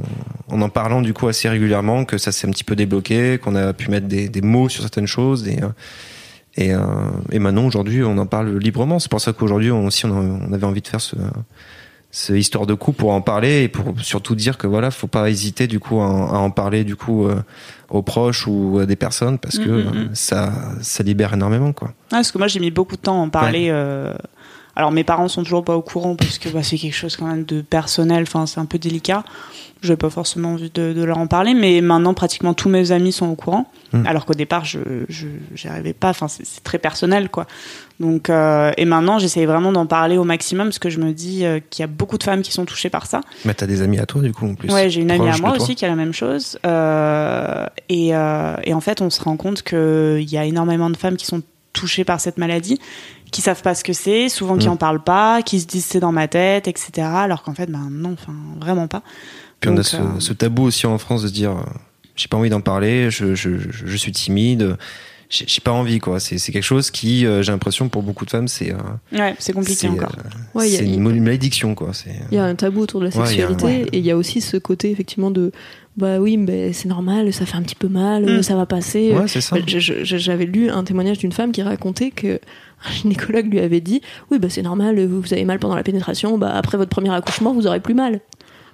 en 0.49 0.63
en 0.63 0.69
parlant 0.69 1.03
du 1.03 1.13
coup 1.13 1.27
assez 1.29 1.49
régulièrement 1.49 2.05
que 2.05 2.19
ça 2.19 2.31
s'est 2.33 2.47
un 2.47 2.51
petit 2.51 2.65
peu 2.65 2.77
débloqué 2.77 3.39
qu'on 3.43 3.57
a 3.57 3.73
pu 3.73 3.91
mettre 3.91 4.07
des, 4.07 4.29
des 4.29 4.43
mots 4.43 4.69
sur 4.69 4.83
certaines 4.83 5.07
choses 5.09 5.49
et 5.49 5.63
euh, 5.63 5.69
et, 6.57 6.73
euh, 6.75 6.81
et 7.33 7.39
maintenant 7.39 7.65
aujourd'hui 7.67 8.03
on 8.05 8.17
en 8.19 8.27
parle 8.27 8.57
librement 8.59 8.99
c'est 8.99 9.11
pour 9.11 9.21
ça 9.21 9.33
qu'aujourd'hui 9.33 9.71
on, 9.73 9.87
aussi 9.87 10.05
on, 10.07 10.11
a- 10.17 10.39
on 10.49 10.53
avait 10.53 10.65
envie 10.67 10.83
de 10.83 10.89
faire 10.89 11.01
ce 11.01 11.17
ce 12.15 12.35
histoire 12.35 12.67
de 12.67 12.75
coup 12.75 12.93
pour 12.93 13.11
en 13.13 13.23
parler 13.23 13.63
et 13.63 13.69
pour 13.69 13.95
surtout 14.03 14.35
dire 14.35 14.59
que 14.59 14.67
voilà 14.67 14.91
faut 14.91 15.07
pas 15.07 15.31
hésiter 15.31 15.67
du 15.67 15.81
coup 15.81 15.99
à, 16.01 16.05
en- 16.07 16.27
à 16.35 16.39
en 16.39 16.51
parler 16.51 16.85
du 16.85 16.95
coup 16.95 17.27
euh, 17.27 17.43
aux 17.89 18.03
proches 18.03 18.47
ou 18.47 18.79
à 18.81 18.87
des 18.87 18.97
personnes 18.97 19.39
parce 19.39 19.59
que 19.59 19.69
Mm, 19.71 19.85
mm, 19.85 20.03
mm. 20.05 20.11
ça 20.15 20.53
ça 20.83 21.03
libère 21.03 21.33
énormément 21.33 21.73
quoi 21.73 21.89
Ouais, 21.89 21.95
parce 22.19 22.31
que 22.31 22.37
moi 22.39 22.49
j'ai 22.49 22.61
mis 22.61 22.71
beaucoup 22.71 22.97
de 22.97 23.01
temps 23.03 23.19
à 23.19 23.25
en 23.25 23.31
parler. 23.31 23.69
euh, 23.71 24.15
Alors 24.77 24.91
mes 24.93 25.05
parents 25.05 25.29
sont 25.29 25.43
toujours 25.43 25.65
pas 25.65 25.75
au 25.77 25.83
courant 25.83 26.15
parce 26.17 26.39
que 26.39 26.49
bah, 26.51 26.63
c'est 26.63 26.77
quelque 26.79 26.95
chose 26.97 27.17
quand 27.17 27.27
même 27.27 27.45
de 27.45 27.61
personnel. 27.63 28.23
Enfin 28.23 28.45
c'est 28.47 28.61
un 28.61 28.67
peu 28.67 28.79
délicat. 28.79 29.25
J'ai 29.83 29.97
pas 29.97 30.11
forcément 30.11 30.53
envie 30.53 30.71
de, 30.71 30.93
de 30.93 31.03
leur 31.03 31.19
en 31.19 31.27
parler, 31.27 31.55
mais 31.55 31.81
maintenant 31.81 32.15
pratiquement 32.15 32.55
tous 32.55 32.69
mes 32.69 32.93
amis 32.93 33.11
sont 33.13 33.27
au 33.27 33.35
courant. 33.35 33.71
Alors 34.07 34.25
qu'au 34.27 34.35
départ 34.35 34.65
je 34.65 34.79
je 35.09 35.27
j'y 35.55 35.69
arrivais 35.69 35.93
pas. 35.95 36.11
Enfin 36.11 36.29
c'est 36.29 36.47
c'est 36.47 36.63
très 36.63 36.79
personnel 36.79 37.29
quoi. 37.31 37.47
Donc 38.03 38.29
euh, 38.29 38.73
et 38.77 38.85
maintenant 38.85 39.19
j'essaye 39.19 39.47
vraiment 39.47 39.73
d'en 39.73 39.87
parler 39.87 40.19
au 40.19 40.25
maximum 40.25 40.67
parce 40.67 40.79
que 40.79 40.91
je 40.91 40.99
me 40.99 41.13
dis 41.13 41.47
euh, 41.47 41.61
qu'il 41.71 41.83
y 41.83 41.85
a 41.85 41.87
beaucoup 41.87 42.19
de 42.19 42.23
femmes 42.25 42.43
qui 42.43 42.53
sont 42.53 42.65
touchées 42.67 42.91
par 42.91 43.07
ça. 43.07 43.21
mais 43.47 43.55
t'as 43.55 43.67
des 43.67 43.81
amis 43.81 43.99
à 43.99 44.05
toi 44.07 44.21
du 44.21 44.33
coup 44.33 44.47
en 44.47 44.55
plus 44.55 44.71
Ouais, 44.71 44.91
j'ai 44.91 45.01
une 45.01 45.11
amie 45.11 45.29
à 45.29 45.39
moi 45.39 45.55
aussi 45.57 45.75
qui 45.77 45.85
a 45.85 45.89
la 45.89 45.95
même 45.97 46.13
chose. 46.13 46.59
Euh, 46.67 47.65
et, 47.89 48.09
et 48.09 48.75
en 48.75 48.81
fait, 48.81 49.01
on 49.01 49.09
se 49.09 49.23
rend 49.23 49.37
compte 49.37 49.63
qu'il 49.63 50.29
y 50.31 50.37
a 50.37 50.45
énormément 50.45 50.91
de 50.91 50.97
femmes 50.97 51.17
qui 51.17 51.27
sont 51.27 51.43
touchées 51.73 52.05
par 52.05 52.21
cette 52.21 52.37
maladie, 52.37 52.79
qui 53.31 53.41
savent 53.41 53.63
pas 53.63 53.75
ce 53.75 53.83
que 53.83 53.95
c'est, 53.95 54.29
souvent 54.29 54.59
qui 54.59 54.69
Mm. 54.69 54.73
en 54.73 54.77
parlent 54.77 55.03
pas, 55.03 55.41
qui 55.43 55.59
se 55.61 55.67
disent 55.67 55.87
c'est 55.87 56.01
dans 56.01 56.13
ma 56.13 56.29
tête, 56.29 56.69
etc. 56.69 56.91
Alors 57.15 57.43
qu'en 57.43 57.55
fait, 57.55 57.71
ben 57.71 57.89
non, 57.91 58.13
enfin 58.13 58.35
vraiment 58.61 58.89
pas. 58.89 59.03
Puis 59.61 59.71
on 59.71 59.77
a 59.79 59.83
ce, 59.83 59.97
ce 60.19 60.33
tabou 60.35 60.65
aussi 60.65 60.87
en 60.87 60.99
France 60.99 61.23
de 61.23 61.29
se 61.29 61.33
dire 61.33 61.55
j'ai 62.15 62.29
pas 62.29 62.37
envie 62.37 62.51
d'en 62.51 62.61
parler, 62.61 63.11
je, 63.11 63.35
je, 63.35 63.57
je, 63.59 63.87
je 63.87 63.97
suis 63.97 64.13
timide, 64.13 64.77
j'ai 65.33 65.61
pas 65.63 65.73
envie 65.73 65.99
quoi. 65.99 66.21
C'est 66.21 66.37
c'est 66.37 66.53
quelque 66.53 66.63
chose 66.63 66.91
qui 66.91 67.25
euh, 67.25 67.43
j'ai 67.43 67.53
l'impression 67.53 67.89
pour 67.89 68.03
beaucoup 68.03 68.27
de 68.27 68.31
femmes 68.31 68.49
c'est 68.49 68.71
euh, 68.73 68.77
Ouais, 69.13 69.35
c'est 69.39 69.55
compliqué 69.55 69.75
c'est, 69.81 69.89
encore. 69.89 70.15
euh, 70.19 70.59
Ouais, 70.59 70.69
c'est 70.69 70.85
une, 70.85 71.01
malédiction 71.23 71.75
quoi. 71.75 71.91
C'est 71.95 72.11
Il 72.31 72.35
y 72.35 72.39
a 72.39 72.45
un 72.45 72.55
tabou 72.55 72.81
autour 72.83 73.01
de 73.01 73.07
la 73.07 73.17
Ouais, 73.17 73.33
il 73.33 73.39
y 73.39 73.43
a 73.43 73.47
un- 73.47 73.49
sexualité 73.49 73.83
ouais. 73.85 73.89
et 73.93 73.99
il 73.99 74.05
y 74.05 74.11
a 74.11 74.17
aussi 74.17 74.41
ce 74.43 74.59
côté 74.59 74.91
effectivement 74.91 75.31
de 75.31 75.51
bah 75.97 76.19
oui 76.21 76.37
mais 76.39 76.73
c'est 76.73 76.89
normal 76.89 77.33
ça 77.33 77.45
fait 77.47 77.57
un 77.57 77.63
petit 77.63 77.75
peu 77.75 77.89
mal 77.89 78.39
Mm. 78.39 78.43
ça 78.43 78.57
va 78.57 78.65
passer 78.67 79.13
ouais 79.13 79.27
J'avais 79.27 80.47
lu 80.47 80.71
un 80.71 80.85
témoignage 80.85 81.19
d'une 81.19 81.33
femme 81.33 81.53
qui 81.53 81.63
racontait 81.63 82.11
que 82.11 82.39
un 82.89 82.93
gynécologue 82.93 83.47
lui 83.51 83.61
avait 83.61 83.81
dit 83.81 84.01
oui 84.31 84.39
bah 84.39 84.49
c'est 84.51 84.63
normal 84.63 84.99
vous 85.07 85.21
vous 85.21 85.33
avez 85.33 85.45
mal 85.45 85.59
pendant 85.59 85.77
la 85.77 85.83
pénétration 85.83 86.39
bah 86.39 86.51
après 86.55 86.77
votre 86.79 86.91
premier 86.91 87.11
accouchement 87.15 87.53
vous 87.53 87.67
aurez 87.67 87.81
plus 87.81 87.95
mal 87.95 88.21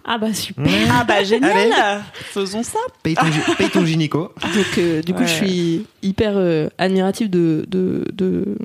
ah 0.04 0.18
bah 0.18 0.32
super. 0.32 0.64
Ah 0.90 1.04
bah 1.04 1.22
génial. 1.24 2.02
Faisons 2.14 2.62
ça. 2.62 2.78
Paye 3.02 3.14
ton, 3.14 3.26
gy- 3.26 3.56
paye 3.58 3.70
ton 3.70 3.84
gynéco. 3.84 4.32
donc 4.42 4.78
euh, 4.78 5.02
du 5.02 5.12
coup 5.12 5.20
Ouais. 5.20 5.26
je 5.26 5.32
suis 5.32 5.86
hyper 6.02 6.32
euh, 6.36 6.68
admirative 6.78 7.28
de, 7.30 7.64
de, 7.68 8.04
de 8.12 8.56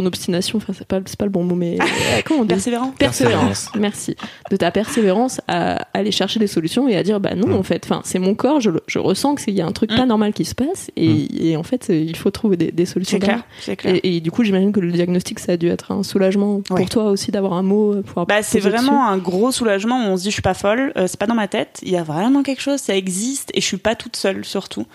ton 0.00 0.06
obstination 0.06 0.58
enfin 0.58 0.72
c'est 0.76 0.86
pas 0.86 1.00
c'est 1.04 1.18
pas 1.18 1.24
le 1.26 1.30
bon 1.30 1.44
mot 1.44 1.54
mais 1.54 1.78
euh, 1.80 1.84
comment 2.24 2.40
on 2.40 2.44
dit 2.44 2.48
Persévérant 2.48 2.92
persévérance. 2.98 3.68
Merci. 3.78 4.16
De 4.50 4.56
ta 4.56 4.70
persévérance 4.70 5.40
à 5.48 5.86
aller 5.94 6.10
chercher 6.10 6.38
des 6.40 6.46
solutions 6.46 6.88
et 6.88 6.96
à 6.96 7.02
dire 7.02 7.20
bah 7.20 7.34
non 7.34 7.48
Mm. 7.48 7.54
en 7.54 7.62
fait, 7.62 7.82
enfin 7.84 8.00
c'est 8.04 8.18
mon 8.18 8.34
corps, 8.34 8.60
je, 8.60 8.70
je 8.86 8.98
ressens 8.98 9.34
que 9.34 9.40
c'est- 9.40 9.50
il 9.50 9.56
y 9.56 9.60
a 9.60 9.66
un 9.66 9.72
truc 9.72 9.90
pas 9.90 10.04
Mm. 10.04 10.08
normal 10.08 10.32
qui 10.32 10.44
se 10.44 10.54
passe 10.54 10.90
et, 10.96 11.50
et 11.50 11.56
en 11.56 11.62
fait 11.62 11.88
il 11.90 12.16
faut 12.16 12.30
trouver 12.30 12.56
des, 12.56 12.70
des 12.72 12.86
solutions. 12.86 13.18
C'est 13.20 13.26
clair, 13.26 13.42
c'est 13.60 13.76
clair. 13.76 13.94
Et, 14.02 14.16
et 14.16 14.20
du 14.20 14.30
coup 14.30 14.44
j'imagine 14.44 14.72
que 14.72 14.80
le 14.80 14.92
diagnostic 14.92 15.38
ça 15.38 15.52
a 15.52 15.56
dû 15.56 15.68
être 15.68 15.92
un 15.92 16.02
soulagement 16.02 16.60
pour 16.60 16.88
toi 16.88 17.04
aussi 17.10 17.30
d'avoir 17.30 17.54
un 17.54 17.62
mot 17.62 17.94
euh, 17.94 18.02
pour 18.02 18.24
Bah, 18.26 18.42
c'est 18.42 18.60
vraiment 18.60 19.06
un 19.08 19.18
gros 19.18 19.50
soulagement 19.52 19.96
où 19.96 20.12
on 20.12 20.16
se 20.16 20.22
dit 20.22 20.28
je 20.30 20.34
suis 20.34 20.42
pas 20.42 20.54
folle, 20.54 20.92
euh, 20.96 21.06
c'est 21.06 21.18
pas 21.18 21.26
dans 21.26 21.34
ma 21.34 21.48
tête, 21.48 21.78
il 21.82 21.90
y 21.90 21.96
a 21.96 22.02
vraiment 22.02 22.42
quelque 22.42 22.62
chose, 22.62 22.80
ça 22.80 22.94
existe 22.96 23.50
et 23.54 23.60
je 23.60 23.66
suis 23.66 23.76
pas 23.76 23.94
toute 23.94 24.16
seule 24.16 24.44
surtout. 24.44 24.86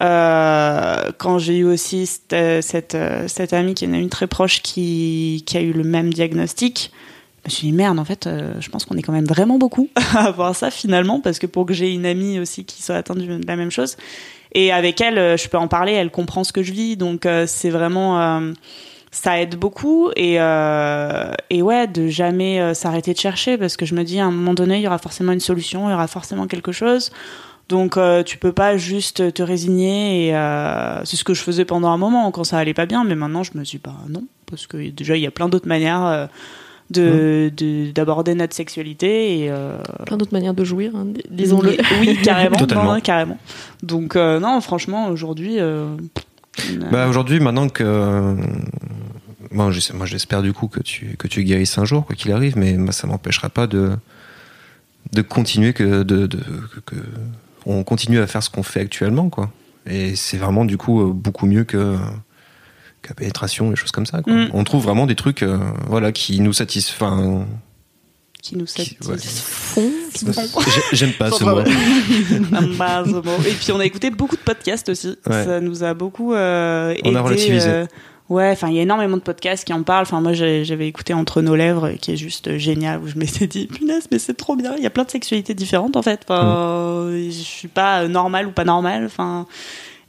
Euh, 0.00 1.10
quand 1.18 1.38
j'ai 1.38 1.58
eu 1.58 1.64
aussi 1.64 2.06
cette, 2.06 2.32
euh, 2.32 2.60
euh, 2.94 3.24
cette 3.26 3.52
amie 3.52 3.74
qui 3.74 3.84
est 3.84 3.88
une 3.88 3.94
amie 3.94 4.08
très 4.08 4.28
proche 4.28 4.62
qui, 4.62 5.42
qui 5.44 5.56
a 5.56 5.60
eu 5.60 5.72
le 5.72 5.82
même 5.82 6.12
diagnostic, 6.12 6.92
je 7.44 7.50
me 7.50 7.50
suis 7.50 7.66
dit 7.68 7.72
merde 7.72 7.98
en 7.98 8.04
fait 8.04 8.28
je 8.60 8.68
pense 8.68 8.84
qu'on 8.84 8.96
est 8.96 9.02
quand 9.02 9.12
même 9.12 9.24
vraiment 9.24 9.58
beaucoup 9.58 9.88
à 10.14 10.26
avoir 10.26 10.54
ça 10.54 10.70
finalement 10.70 11.20
parce 11.20 11.38
que 11.38 11.46
pour 11.46 11.66
que 11.66 11.72
j'ai 11.72 11.92
une 11.92 12.04
amie 12.04 12.38
aussi 12.38 12.64
qui 12.64 12.82
soit 12.82 12.96
atteinte 12.96 13.18
de 13.18 13.46
la 13.46 13.56
même 13.56 13.70
chose. 13.70 13.96
Et 14.52 14.72
avec 14.72 15.00
elle 15.00 15.38
je 15.38 15.48
peux 15.48 15.56
en 15.56 15.68
parler 15.68 15.92
elle 15.92 16.10
comprend 16.10 16.44
ce 16.44 16.52
que 16.52 16.62
je 16.62 16.72
vis. 16.72 16.96
Donc 16.96 17.26
c'est 17.46 17.70
vraiment 17.70 18.52
ça 19.10 19.40
aide 19.40 19.56
beaucoup. 19.56 20.10
Et 20.14 20.34
et 20.34 21.62
ouais 21.62 21.86
de 21.86 22.08
jamais 22.08 22.74
s'arrêter 22.74 23.14
de 23.14 23.18
chercher 23.18 23.56
parce 23.56 23.78
que 23.78 23.86
je 23.86 23.94
me 23.94 24.02
dis 24.02 24.20
à 24.20 24.26
un 24.26 24.30
moment 24.30 24.54
donné 24.54 24.76
il 24.76 24.82
y 24.82 24.86
aura 24.86 24.98
forcément 24.98 25.32
une 25.32 25.40
solution 25.40 25.88
il 25.88 25.92
y 25.92 25.94
aura 25.94 26.08
forcément 26.08 26.46
quelque 26.48 26.72
chose 26.72 27.10
donc 27.68 27.96
euh, 27.96 28.22
tu 28.22 28.38
peux 28.38 28.52
pas 28.52 28.76
juste 28.76 29.32
te 29.34 29.42
résigner 29.42 30.28
et 30.28 30.34
euh, 30.36 31.04
c'est 31.04 31.16
ce 31.16 31.24
que 31.24 31.34
je 31.34 31.42
faisais 31.42 31.64
pendant 31.64 31.88
un 31.88 31.98
moment 31.98 32.30
quand 32.30 32.44
ça 32.44 32.58
allait 32.58 32.74
pas 32.74 32.86
bien 32.86 33.04
mais 33.04 33.14
maintenant 33.14 33.42
je 33.42 33.50
me 33.54 33.62
dis 33.64 33.80
bah 33.82 33.94
non. 34.08 34.24
Parce 34.50 34.66
que 34.66 34.76
déjà 34.90 35.16
il 35.16 35.22
y 35.22 35.26
a 35.26 35.30
plein 35.30 35.48
d'autres 35.48 35.68
manières 35.68 36.04
euh, 36.06 36.26
de 36.90 37.52
de- 37.54 37.90
d'aborder 37.92 38.34
notre 38.34 38.54
sexualité 38.54 39.40
et 39.40 39.50
euh, 39.50 39.76
plein 40.06 40.16
d'autres 40.16 40.32
manières 40.32 40.54
de 40.54 40.64
jouir, 40.64 40.92
hein, 40.96 41.06
disons-le. 41.30 41.76
oui 42.00 42.18
carrément. 42.22 42.56
Non, 42.94 43.00
carrément. 43.00 43.38
Donc 43.82 44.16
euh, 44.16 44.40
non 44.40 44.60
franchement 44.62 45.08
aujourd'hui 45.08 45.56
euh, 45.60 45.86
Bah 46.90 47.06
aujourd'hui 47.08 47.40
maintenant 47.40 47.68
que 47.68 47.84
euh, 47.84 48.34
bon, 49.52 49.70
je 49.70 49.80
sais- 49.80 49.92
moi 49.92 50.06
j'espère 50.06 50.40
du 50.42 50.54
coup 50.54 50.68
que 50.68 50.80
tu 50.80 51.16
que 51.18 51.28
tu 51.28 51.44
guérisses 51.44 51.76
un 51.76 51.84
jour 51.84 52.06
quoi 52.06 52.16
qu'il 52.16 52.32
arrive, 52.32 52.56
mais 52.56 52.72
moi, 52.78 52.92
ça 52.92 53.06
m'empêchera 53.06 53.50
pas 53.50 53.66
de 53.66 53.90
de 55.12 55.22
continuer 55.22 55.74
que 55.74 56.02
de, 56.02 56.26
de 56.26 56.38
que, 56.38 56.80
que 56.86 56.96
on 57.68 57.84
continue 57.84 58.18
à 58.18 58.26
faire 58.26 58.42
ce 58.42 58.50
qu'on 58.50 58.62
fait 58.64 58.80
actuellement 58.80 59.28
quoi. 59.30 59.50
Et 59.86 60.16
c'est 60.16 60.36
vraiment 60.36 60.64
du 60.64 60.76
coup 60.76 61.00
euh, 61.00 61.12
beaucoup 61.12 61.46
mieux 61.46 61.64
que 61.64 61.96
la 63.08 63.14
pénétration 63.14 63.72
et 63.72 63.76
choses 63.76 63.90
comme 63.92 64.06
ça. 64.06 64.20
Quoi. 64.22 64.32
Mm. 64.32 64.50
On 64.52 64.64
trouve 64.64 64.82
vraiment 64.84 65.06
des 65.06 65.14
trucs 65.14 65.42
euh, 65.42 65.58
voilà 65.86 66.12
qui 66.12 66.40
nous 66.40 66.52
satisfont. 66.52 67.46
Qui 68.42 68.56
nous 68.56 68.66
ouais. 69.08 69.16
Fond, 69.18 69.90
J'ai- 70.14 70.96
J'aime 70.96 71.12
pas 71.12 71.30
ce 71.30 71.42
mot. 71.42 71.62
Bah. 72.78 73.02
Et 73.48 73.52
puis 73.52 73.72
on 73.72 73.80
a 73.80 73.84
écouté 73.84 74.10
beaucoup 74.10 74.36
de 74.36 74.40
podcasts 74.42 74.88
aussi. 74.90 75.16
Ouais. 75.26 75.44
Ça 75.44 75.60
nous 75.60 75.82
a 75.82 75.94
beaucoup 75.94 76.34
euh, 76.34 76.94
On 77.04 77.14
a 77.14 77.20
relativisé. 77.20 77.68
euh, 77.68 77.86
ouais, 78.30 78.50
enfin 78.50 78.68
il 78.68 78.74
y 78.76 78.78
a 78.78 78.82
énormément 78.82 79.16
de 79.16 79.22
podcasts 79.22 79.64
qui 79.64 79.72
en 79.72 79.82
parlent. 79.82 80.02
Enfin 80.02 80.20
moi 80.20 80.32
j'avais 80.32 80.86
écouté 80.88 81.14
Entre 81.14 81.42
nos 81.42 81.56
lèvres 81.56 81.92
qui 82.00 82.12
est 82.12 82.16
juste 82.16 82.56
génial 82.58 83.00
où 83.00 83.08
je 83.08 83.16
m'étais 83.18 83.46
dit 83.46 83.66
punaise 83.66 84.06
mais 84.12 84.18
c'est 84.18 84.34
trop 84.36 84.56
bien. 84.56 84.74
Il 84.76 84.82
y 84.82 84.86
a 84.86 84.90
plein 84.90 85.04
de 85.04 85.10
sexualités 85.10 85.54
différentes 85.54 85.96
en 85.96 86.02
fait. 86.02 86.20
Enfin, 86.28 87.06
Mm. 87.08 87.24
je 87.26 87.30
suis 87.30 87.68
pas 87.68 88.06
normale 88.08 88.46
ou 88.46 88.50
pas 88.52 88.64
normale. 88.64 89.04
Enfin. 89.06 89.46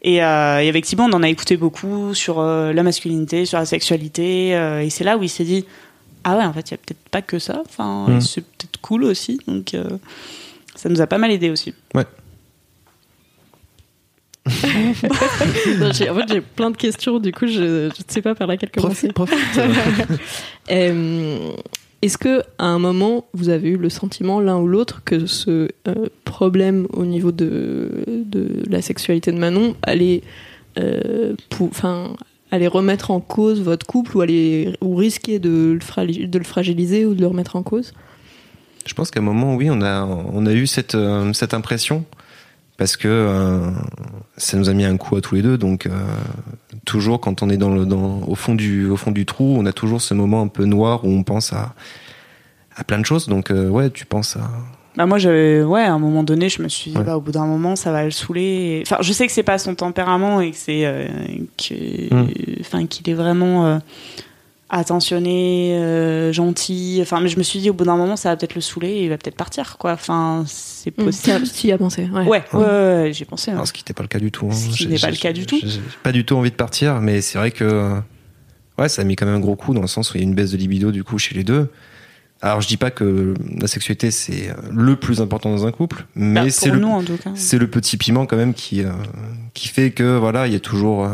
Et, 0.02 0.24
euh, 0.24 0.60
et 0.62 0.70
avec 0.70 0.86
Thibaut, 0.86 1.04
on 1.04 1.12
en 1.14 1.24
a 1.24 1.28
écouté 1.30 1.58
beaucoup 1.58 2.14
sur 2.14 2.40
euh, 2.40 2.72
la 2.72 2.84
masculinité, 2.84 3.46
sur 3.46 3.58
la 3.60 3.66
sexualité, 3.66 4.56
euh, 4.56 4.82
et 4.82 4.90
c'est 4.90 5.04
là 5.04 5.18
où 5.18 5.24
il 5.24 5.30
s'est 5.30 5.44
dit 5.44 5.66
ah 6.24 6.38
ouais, 6.38 6.46
en 6.46 6.54
fait, 6.54 6.70
il 6.70 6.72
y 6.72 6.74
a 6.76 6.78
peut-être 6.78 7.10
pas 7.12 7.22
que 7.22 7.38
ça. 7.40 7.62
Enfin, 7.66 8.06
Mm. 8.08 8.22
c'est 8.22 8.42
peut-être 8.42 8.80
cool 8.82 9.04
aussi. 9.04 9.40
Donc, 9.48 9.74
euh, 9.74 9.84
ça 10.76 10.88
nous 10.90 11.02
a 11.02 11.08
pas 11.08 11.18
mal 11.18 11.32
aidé 11.32 11.50
aussi. 11.50 11.74
Ouais. 11.94 12.06
Non, 15.80 15.90
en 15.90 15.94
fait, 15.94 16.28
j'ai 16.30 16.42
plein 16.42 16.72
de 16.72 16.78
questions, 16.78 17.20
du 17.20 17.32
coup, 17.32 17.48
je 17.48 17.86
ne 17.88 17.92
sais 18.08 18.22
pas 18.22 18.36
par 18.36 18.48
laquelle 18.48 18.72
commencer. 18.72 19.10
Profite, 19.10 19.38
profite. 19.54 20.20
Euh, 20.72 21.52
Est-ce 22.02 22.18
que 22.18 22.42
à 22.60 22.66
un 22.68 22.80
moment, 22.80 23.26
vous 23.34 23.50
avez 23.50 23.70
eu 23.70 23.78
le 23.78 23.90
sentiment 23.90 24.40
l'un 24.40 24.58
ou 24.58 24.68
l'autre 24.68 25.02
que 25.04 25.26
ce 25.26 25.68
euh, 25.88 26.08
problème 26.26 26.88
au 26.94 27.06
niveau 27.06 27.32
de, 27.32 28.04
de 28.08 28.64
la 28.70 28.82
sexualité 28.82 29.32
de 29.32 29.38
Manon 29.38 29.76
allait, 29.82 30.22
euh, 30.78 31.36
allait 32.52 32.68
remettre 32.68 33.12
en 33.12 33.20
cause 33.20 33.62
votre 33.62 33.86
couple 33.86 34.18
ou, 34.18 34.22
allait, 34.22 34.74
ou 34.82 34.96
risquer 34.96 35.40
de 35.40 35.72
le, 35.74 35.80
frali- 35.80 36.28
de 36.30 36.38
le 36.38 36.46
fragiliser 36.46 37.06
ou 37.06 37.14
de 37.16 37.22
le 37.22 37.28
remettre 37.28 37.56
en 37.56 37.64
cause? 37.64 37.94
Je 38.86 38.94
pense 38.94 39.12
qu'à 39.12 39.20
un 39.20 39.24
moment, 39.24 39.56
oui, 39.56 39.70
on 39.72 39.82
a, 39.82 40.06
on 40.06 40.46
a 40.46 40.54
eu 40.54 40.68
cette, 40.68 40.96
euh, 40.96 41.34
cette 41.34 41.54
impression. 41.54 42.06
Parce 42.80 42.98
que 42.98 43.08
euh, 43.08 43.70
ça 44.38 44.58
nous 44.58 44.70
a 44.70 44.74
mis 44.74 44.86
un 44.86 44.98
coup 44.98 45.16
à 45.18 45.22
tous 45.22 45.36
les 45.36 45.42
deux. 45.44 45.58
Donc, 45.58 45.86
euh, 45.86 45.92
toujours 46.86 47.20
quand 47.20 47.44
on 47.44 47.50
est 47.52 47.58
dans 47.58 47.70
le, 47.70 47.86
dans, 47.86 48.22
au, 48.26 48.34
fond 48.36 48.56
du, 48.56 48.88
au 48.90 48.96
fond 48.96 49.12
du 49.12 49.26
trou, 49.26 49.56
on 49.60 49.66
a 49.68 49.74
toujours 49.74 50.02
ce 50.02 50.14
moment 50.16 50.42
un 50.42 50.48
peu 50.48 50.64
noir 50.66 51.04
où 51.06 51.10
on 51.10 51.24
pense 51.24 51.52
à, 51.54 51.74
à 52.76 52.84
plein 52.86 52.98
de 53.00 53.06
choses. 53.06 53.28
Donc, 53.28 53.52
euh, 53.52 53.68
ouais, 53.70 53.90
tu 53.92 54.06
penses 54.08 54.38
à. 54.38 54.50
Bah 54.96 55.06
moi 55.06 55.18
j'avais 55.20 55.62
ouais 55.62 55.84
à 55.84 55.94
un 55.94 56.00
moment 56.00 56.24
donné 56.24 56.50
je 56.50 56.62
me 56.64 56.68
suis 56.68 56.92
dit 56.92 56.98
Ouais. 56.98 57.04
bah 57.04 57.16
au 57.16 57.22
bout 57.22 57.32
d'un 57.32 57.46
moment 57.46 57.76
ça 57.78 57.92
va 57.92 58.04
le 58.04 58.12
saouler 58.12 58.42
Et- 58.42 58.84
enfin 58.86 58.98
je 59.02 59.14
sais 59.14 59.28
que 59.28 59.32
c'est 59.32 59.44
pas 59.44 59.60
son 59.60 59.76
tempérament 59.76 60.42
et 60.42 60.50
que 60.52 60.58
c'est 60.58 61.08
que 61.58 62.14
Mm. 62.14 62.28
enfin 62.60 62.86
qu'il 62.88 63.08
est 63.10 63.14
vraiment 63.14 63.80
attentionné 64.70 65.76
euh, 65.78 66.32
gentil 66.32 67.00
enfin 67.02 67.20
mais 67.22 67.30
je 67.30 67.38
me 67.38 67.44
suis 67.44 67.60
dit 67.60 67.70
au 67.70 67.74
bout 67.74 67.86
d'un 67.86 67.98
moment 67.98 68.16
ça 68.16 68.30
va 68.30 68.38
peut-être 68.38 68.56
le 68.56 68.62
saouler 68.62 68.90
et 68.90 69.04
il 69.06 69.10
va 69.10 69.18
peut-être 69.18 69.36
partir 69.36 69.78
quoi 69.80 69.94
enfin 69.94 70.44
c'est 70.48 70.98
Hum, 70.98 71.06
possible 71.06 71.42
Tu 71.50 71.68
y 71.68 71.72
as 71.72 71.78
pensé, 71.78 72.04
ouais. 72.14 72.26
ouais 72.26 72.44
ouais, 72.54 72.60
ouais, 72.60 72.62
ouais, 73.04 73.12
j'ai 73.14 73.26
pensé. 73.26 73.52
Alors, 73.52 73.68
ce 73.68 73.74
qui 73.74 73.82
n'était 73.82 73.94
pas 73.94 74.04
le 74.04 74.08
cas 74.08 74.20
du 74.20 74.32
tout. 74.32 74.48
hein. 74.50 74.54
Ce 74.56 74.78
qui 74.78 74.88
n'est 74.88 74.98
pas 74.98 75.12
le 75.12 75.18
cas 75.18 75.34
du 75.34 75.46
tout. 75.46 75.60
pas 76.04 76.12
du 76.14 76.24
tout 76.26 76.36
envie 76.36 76.52
de 76.52 76.56
partir, 76.56 77.02
mais 77.02 77.20
c'est 77.22 77.38
vrai 77.38 77.52
que 77.52 77.96
ouais, 78.78 78.88
ça 78.90 79.02
a 79.02 79.06
mis 79.06 79.16
quand 79.16 79.26
même 79.26 79.36
un 79.36 79.40
gros 79.40 79.56
coup 79.58 79.74
dans 79.74 79.82
le 79.82 79.88
sens 79.88 80.14
où 80.14 80.18
il 80.18 80.22
y 80.22 80.24
a 80.24 80.28
une 80.28 80.34
baisse 80.36 80.52
de 80.52 80.58
libido 80.58 80.92
du 80.92 81.04
coup 81.04 81.18
chez 81.18 81.36
les 81.36 81.44
deux. 81.44 81.70
Alors 82.42 82.62
je 82.62 82.68
dis 82.70 82.78
pas 82.78 82.90
que 82.92 83.34
la 83.60 83.68
sexualité 83.68 84.10
c'est 84.12 84.54
le 84.72 84.96
plus 84.96 85.20
important 85.20 85.50
dans 85.52 85.68
un 85.68 85.72
couple, 85.74 86.06
mais 86.16 86.44
Bah, 86.46 86.50
c'est 86.50 86.70
le 86.72 86.82
c'est 87.36 87.60
petit 87.68 87.98
piment 87.98 88.26
quand 88.26 88.38
même 88.38 88.54
qui 88.54 88.82
euh, 88.84 88.92
qui 89.54 89.68
fait 89.68 89.92
que 89.92 90.18
voilà 90.18 90.48
il 90.48 90.54
y 90.54 90.56
a 90.56 90.62
toujours 90.62 91.04
euh, 91.04 91.10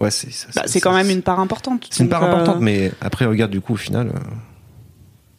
ouais 0.00 0.10
c'est 0.10 0.32
ça- 0.32 0.48
Bah, 0.54 0.62
c'est 0.66 0.80
quand 0.80 0.94
même 0.94 1.10
une 1.10 1.22
part 1.22 1.40
importante 1.40 1.86
c'est 1.90 2.02
une 2.04 2.08
part 2.10 2.22
euh, 2.24 2.28
importante, 2.28 2.60
mais 2.60 2.92
après 3.00 3.24
regarde 3.24 3.50
du 3.50 3.60
coup 3.60 3.74
au 3.74 3.76
final. 3.76 4.08
euh, 4.08 4.18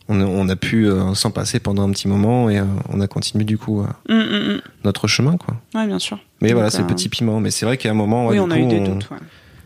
on 0.10 0.22
a, 0.22 0.26
on 0.26 0.48
a 0.48 0.56
pu 0.56 0.88
euh, 0.88 1.14
s'en 1.16 1.32
passer 1.32 1.60
pendant 1.60 1.84
un 1.88 1.92
petit 1.92 2.08
moment 2.08 2.50
et 2.50 2.60
euh, 2.60 2.64
on 2.94 3.02
a 3.02 3.08
continué 3.08 3.44
du 3.44 3.58
coup 3.58 3.82
euh, 3.82 3.88
hum, 4.10 4.20
hum, 4.20 4.50
hum. 4.56 4.62
notre 4.86 5.08
chemin 5.08 5.36
quoi. 5.38 5.56
ouais 5.76 5.86
bien 5.86 6.00
sûr 6.00 6.18
Mais 6.42 6.50
Donc, 6.50 6.56
voilà, 6.56 6.70
c'est 6.70 6.78
euh, 6.80 6.82
le 6.88 6.88
petit 6.88 7.10
piment. 7.10 7.40
Mais 7.42 7.52
c'est 7.52 7.66
vrai 7.66 7.76
qu'à 7.78 7.92
un 7.92 7.94
moment, 7.94 8.28
ouais, 8.28 8.40
oui 8.40 8.46
du 8.46 8.52
on 8.52 8.52
a 8.52 8.56
coup, 8.56 8.62
eu 8.64 8.68
des 8.68 8.80
on- 8.80 8.94
doutes 8.96 9.10
ouais. 9.12 9.18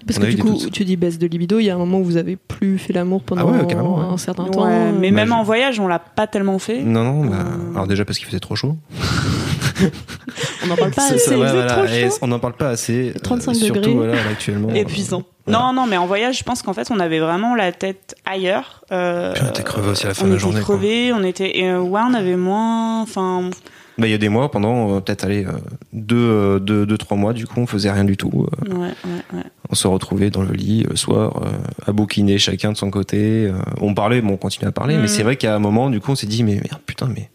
Parce 0.07 0.17
On 0.17 0.21
que 0.23 0.25
a 0.25 0.29
du 0.31 0.37
coup, 0.41 0.49
doutes. 0.53 0.71
tu 0.71 0.83
dis 0.83 0.95
baisse 0.97 1.19
de 1.19 1.27
libido, 1.27 1.59
il 1.59 1.65
y 1.65 1.69
a 1.69 1.75
un 1.75 1.77
moment 1.77 1.99
où 1.99 2.03
vous 2.03 2.17
avez 2.17 2.35
plus 2.35 2.79
fait 2.79 2.91
l'amour 2.91 3.21
pendant 3.21 3.47
Ah 3.47 3.51
ouais, 3.51 3.67
carrément, 3.67 3.99
ouais. 3.99 4.05
un 4.11 4.17
certain 4.17 4.45
temps. 4.45 4.63
Ouais, 4.65 4.71
euh, 4.73 4.91
mais 4.99 5.11
bah, 5.11 5.17
même 5.17 5.27
je- 5.27 5.33
en 5.33 5.43
voyage 5.43 5.79
on 5.79 5.87
l'a 5.87 5.99
pas 5.99 6.25
tellement 6.25 6.57
fait 6.57 6.81
Non, 6.81 7.03
non, 7.03 7.25
bah, 7.29 7.35
Euh. 7.39 7.73
alors 7.75 7.85
déjà 7.85 8.03
parce 8.03 8.17
qu'il 8.17 8.25
faisait 8.25 8.39
trop 8.39 8.55
chaud. 8.55 8.77
On 10.63 10.67
n'en 10.67 10.75
parle 10.75 10.91
pas 10.91 11.03
assez. 11.05 11.17
ça, 11.17 11.31
ouais, 11.31 11.37
il 11.37 11.43
faisait 11.43 11.53
voilà, 11.53 11.73
trop 11.73 11.85
et 11.85 12.09
chaud. 12.09 12.17
on 12.21 12.27
n'en 12.27 12.39
parle 12.39 12.53
pas 12.53 12.69
assez. 12.69 13.13
euh, 13.15 13.19
35 13.19 13.53
surtout, 13.55 13.73
degrés. 13.81 13.93
voilà, 13.93 14.13
là, 14.15 14.21
actuellement. 14.31 14.69
euh, 14.69 14.73
épuisant. 14.75 15.23
voilà. 15.45 15.59
Non, 15.59 15.73
non, 15.73 15.87
mais 15.87 15.97
en 15.97 16.05
voyage, 16.07 16.37
je 16.39 16.43
pense 16.43 16.61
qu'en 16.61 16.73
fait, 16.73 16.89
on 16.91 16.99
avait 16.99 17.19
vraiment 17.19 17.55
la 17.55 17.71
tête 17.71 18.15
ailleurs. 18.25 18.83
Euh, 18.91 19.33
Puis 19.33 19.43
on 19.45 19.49
était 19.49 19.63
crevé 19.63 19.89
aussi 19.89 20.05
à 20.05 20.09
la 20.09 20.13
fin 20.13 20.23
on 20.23 20.25
de 20.27 20.31
la 20.31 20.35
était 20.35 20.41
journée, 20.43 20.61
quoi. 20.61 20.75
crevés, 20.77 21.13
on 21.13 21.23
était, 21.23 21.53
euh, 21.63 21.79
ouais, 21.79 22.01
on 22.07 22.13
avait 22.13 22.35
moins, 22.35 23.01
enfin, 23.01 23.49
Bah, 23.97 24.07
il 24.07 24.11
y 24.11 24.13
a 24.13 24.17
des 24.17 24.29
mois, 24.29 24.49
pendant 24.51 24.95
euh, 24.95 24.99
peut-être 24.99 25.23
aller 25.25 25.45
euh, 25.45 25.51
deux, 25.93 26.15
euh, 26.17 26.59
deux, 26.59 26.85
deux, 26.85 26.97
trois 26.97 27.17
mois, 27.17 27.33
du 27.33 27.45
coup, 27.47 27.59
on 27.59 27.67
faisait 27.67 27.91
rien 27.91 28.03
du 28.05 28.17
tout. 28.17 28.31
euh, 28.65 28.73
ouais, 28.73 28.79
ouais, 29.05 29.37
ouais. 29.37 29.43
on 29.69 29.75
se 29.75 29.87
retrouvait 29.87 30.29
dans 30.29 30.43
le 30.43 30.53
lit 30.53 30.83
le 30.89 30.95
soir, 30.95 31.41
euh, 31.43 31.49
à 31.87 31.91
bouquiner 31.91 32.37
chacun 32.37 32.71
de 32.71 32.77
son 32.77 32.89
côté. 32.91 33.47
euh, 33.47 33.53
on 33.79 33.93
parlait, 33.93 34.21
bon, 34.21 34.33
on 34.33 34.37
continuait 34.37 34.69
à 34.69 34.71
parler, 34.71 34.95
Mhm. 34.95 35.01
mais 35.01 35.07
c'est 35.07 35.23
vrai 35.23 35.35
qu'à 35.37 35.55
un 35.55 35.59
moment, 35.59 35.89
du 35.89 35.99
coup, 35.99 36.11
on 36.11 36.15
s'est 36.15 36.27
dit, 36.27 36.43
mais 36.43 36.53
merde, 36.55 36.81
putain, 36.85 37.07
mais 37.13 37.29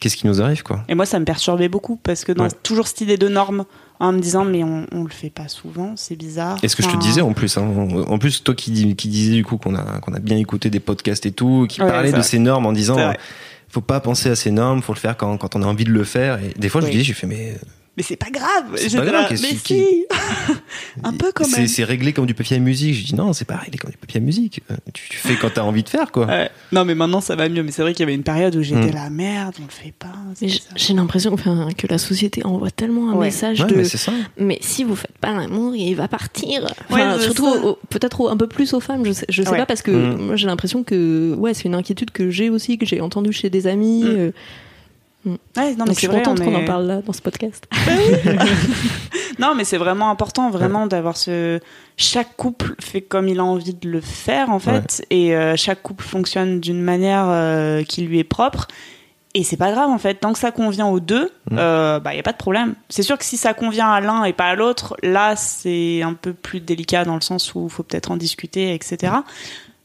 qu'est-ce 0.00 0.16
qui 0.16 0.26
nous 0.26 0.42
arrive, 0.42 0.62
quoi 0.62 0.82
Et 0.88 0.94
moi, 0.94 1.06
ça 1.06 1.18
me 1.20 1.24
perturbait 1.24 1.68
beaucoup 1.68 1.96
parce 1.96 2.24
que 2.24 2.32
dans 2.32 2.44
Ouais. 2.44 2.50
toujours 2.62 2.88
cette 2.88 3.00
idée 3.02 3.16
de 3.18 3.28
normes, 3.28 3.64
en 4.00 4.12
me 4.12 4.18
disant, 4.18 4.44
mais 4.46 4.64
on, 4.64 4.86
on 4.92 5.04
le 5.04 5.10
fait 5.10 5.28
pas 5.30 5.46
souvent, 5.48 5.92
c'est 5.94 6.16
bizarre. 6.16 6.56
Et 6.62 6.68
ce 6.68 6.74
que 6.76 6.82
je 6.82 6.88
te 6.88 6.96
disais 6.96 7.20
en 7.20 7.34
plus, 7.34 7.58
hein, 7.58 7.64
en 8.08 8.18
plus 8.18 8.42
toi 8.42 8.54
qui, 8.54 8.96
qui 8.96 9.08
disais 9.08 9.34
du 9.34 9.44
coup 9.44 9.58
qu'on 9.58 9.74
a 9.74 10.00
qu'on 10.00 10.14
a 10.14 10.18
bien 10.18 10.38
écouté 10.38 10.70
des 10.70 10.80
podcasts 10.80 11.26
et 11.26 11.32
tout, 11.32 11.66
qui 11.68 11.82
Ouais, 11.82 11.88
parlait 11.88 12.12
de 12.12 12.22
ces 12.22 12.38
normes 12.38 12.64
en 12.66 12.72
disant 12.72 13.12
faut 13.68 13.82
pas 13.82 14.00
penser 14.00 14.30
à 14.30 14.34
ces 14.36 14.50
normes, 14.50 14.82
faut 14.82 14.94
le 14.94 14.98
faire 14.98 15.16
quand, 15.16 15.36
quand 15.36 15.54
on 15.54 15.62
a 15.62 15.66
envie 15.66 15.84
de 15.84 15.92
le 15.92 16.02
faire. 16.04 16.40
Et 16.42 16.54
des 16.58 16.68
fois 16.70 16.80
je 16.80 16.86
lui 16.86 16.94
dis 16.96 17.04
j'ai 17.04 17.12
fait 17.12 17.26
mais 17.26 17.56
Mais 18.00 18.04
c'est 18.06 18.16
pas 18.16 18.30
grave. 18.30 18.64
C'est 18.76 18.96
pas 18.96 19.04
grave, 19.04 19.30
là, 19.30 19.36
mais 19.42 19.48
qui- 19.56 19.56
si. 19.74 20.04
Un 21.04 21.12
peu 21.12 21.32
quand 21.34 21.46
même. 21.50 21.66
c'est 21.68 21.84
réglé 21.84 22.12
comme 22.14 22.24
du 22.26 22.32
papier 22.34 22.56
à 22.56 22.60
musique. 22.60 22.94
Je 22.94 23.04
dis 23.04 23.14
non 23.14 23.32
c'est 23.34 23.44
pas 23.44 23.56
réglé 23.56 23.76
comme 23.78 23.90
du 23.90 23.96
papier 23.98 24.20
à 24.20 24.24
musique. 24.24 24.62
Euh, 24.70 24.76
Tu, 24.94 25.08
tu 25.10 25.16
fais 25.18 25.36
quand 25.36 25.50
t'as 25.52 25.62
envie 25.62 25.82
de 25.82 25.88
faire 25.88 26.10
quoi. 26.12 26.26
Ouais. 26.26 26.50
Non, 26.72 26.84
mais 26.86 26.94
maintenant 26.94 27.20
ça 27.20 27.36
va 27.36 27.48
mieux. 27.48 27.62
Mais 27.62 27.72
c'est 27.72 27.82
vrai 27.82 27.92
qu'il 27.92 28.00
y 28.00 28.04
avait 28.04 28.14
une 28.14 28.22
période 28.22 28.56
où 28.56 28.62
j'étais 28.62 28.90
Mm. 28.90 28.94
là, 28.94 29.10
merde, 29.10 29.54
on 29.60 29.64
le 29.64 29.70
fait 29.70 29.92
pas. 29.98 30.08
j'ai 30.76 30.94
l'impression 30.94 31.32
enfin, 31.34 31.68
que 31.76 31.86
la 31.86 31.98
société 31.98 32.44
envoie 32.44 32.70
tellement 32.70 33.10
un 33.10 33.14
Ouais. 33.16 33.26
message 33.26 33.60
Ouais, 33.60 33.66
de 33.66 33.74
mais 33.76 33.84
c'est 33.84 33.98
ça. 33.98 34.12
mais 34.38 34.58
si 34.62 34.82
vous 34.84 34.96
faites 34.96 35.16
pas 35.20 35.32
l'amour, 35.34 35.74
il 35.76 35.94
va 35.94 36.08
partir. 36.08 36.64
Enfin, 36.88 37.12
Ouais, 37.12 37.18
c'est 37.18 37.24
surtout 37.24 37.76
peut-être 37.90 38.30
un 38.30 38.36
peu 38.36 38.48
plus 38.48 38.72
aux 38.72 38.80
femmes, 38.80 39.04
je 39.04 39.12
sais, 39.12 39.26
je 39.28 39.42
sais 39.42 39.50
Ouais. 39.50 39.58
pas 39.58 39.66
parce 39.66 39.82
que 39.82 39.90
Mm. 39.90 40.16
moi 40.26 40.36
j'ai 40.36 40.46
l'impression 40.46 40.82
que 40.84 41.34
ouais, 41.36 41.52
c'est 41.54 41.64
une 41.64 41.74
inquiétude 41.74 42.10
que 42.10 42.30
j'ai 42.30 42.48
aussi 42.50 42.78
que 42.78 42.86
j'ai 42.86 43.00
entendue 43.02 43.32
chez 43.32 43.50
des 43.50 43.66
amis. 43.66 44.04
Mm. 44.04 44.06
euh, 44.08 44.30
Ouais, 45.26 45.74
non, 45.74 45.84
mais 45.86 45.86
je 45.88 45.90
c'est 45.92 45.94
suis 45.98 46.06
vrai, 46.06 46.18
contente 46.22 46.40
on 46.40 46.44
qu'on 46.44 46.54
en 46.54 46.64
parle 46.64 46.86
là 46.86 47.02
dans 47.02 47.12
ce 47.12 47.20
podcast. 47.22 47.66
Non, 49.38 49.54
mais 49.54 49.64
c'est 49.64 49.78
vraiment 49.78 50.10
important, 50.10 50.50
vraiment, 50.50 50.86
d'avoir 50.86 51.16
ce. 51.16 51.60
Chaque 51.96 52.36
couple 52.36 52.74
fait 52.78 53.00
comme 53.00 53.26
il 53.26 53.38
a 53.40 53.44
envie 53.44 53.72
de 53.72 53.88
le 53.88 54.00
faire, 54.02 54.50
en 54.50 54.58
fait, 54.58 55.02
et 55.08 55.34
euh, 55.34 55.54
chaque 55.56 55.82
couple 55.82 56.04
fonctionne 56.04 56.60
d'une 56.60 56.82
manière 56.82 57.24
euh, 57.26 57.82
qui 57.82 58.02
lui 58.02 58.18
est 58.18 58.24
propre. 58.24 58.68
Et 59.32 59.42
c'est 59.44 59.56
pas 59.56 59.70
grave, 59.72 59.88
en 59.88 59.96
fait. 59.98 60.14
Tant 60.16 60.32
que 60.34 60.38
ça 60.38 60.50
convient 60.50 60.88
aux 60.88 61.00
deux, 61.00 61.30
Mm. 61.50 61.56
euh, 61.58 62.00
bah, 62.00 62.14
y 62.14 62.18
a 62.18 62.22
pas 62.22 62.32
de 62.32 62.36
problème. 62.36 62.74
C'est 62.90 63.02
sûr 63.02 63.16
que 63.16 63.24
si 63.24 63.36
ça 63.38 63.54
convient 63.54 63.88
à 63.88 64.00
l'un 64.00 64.24
et 64.24 64.32
pas 64.34 64.44
à 64.46 64.54
l'autre, 64.56 64.94
là, 65.02 65.36
c'est 65.36 66.02
un 66.02 66.12
peu 66.14 66.34
plus 66.34 66.60
délicat 66.60 67.04
dans 67.04 67.14
le 67.14 67.20
sens 67.22 67.54
où 67.54 67.64
il 67.64 67.70
faut 67.70 67.82
peut-être 67.82 68.10
en 68.10 68.16
discuter, 68.18 68.74
etc. 68.74 69.12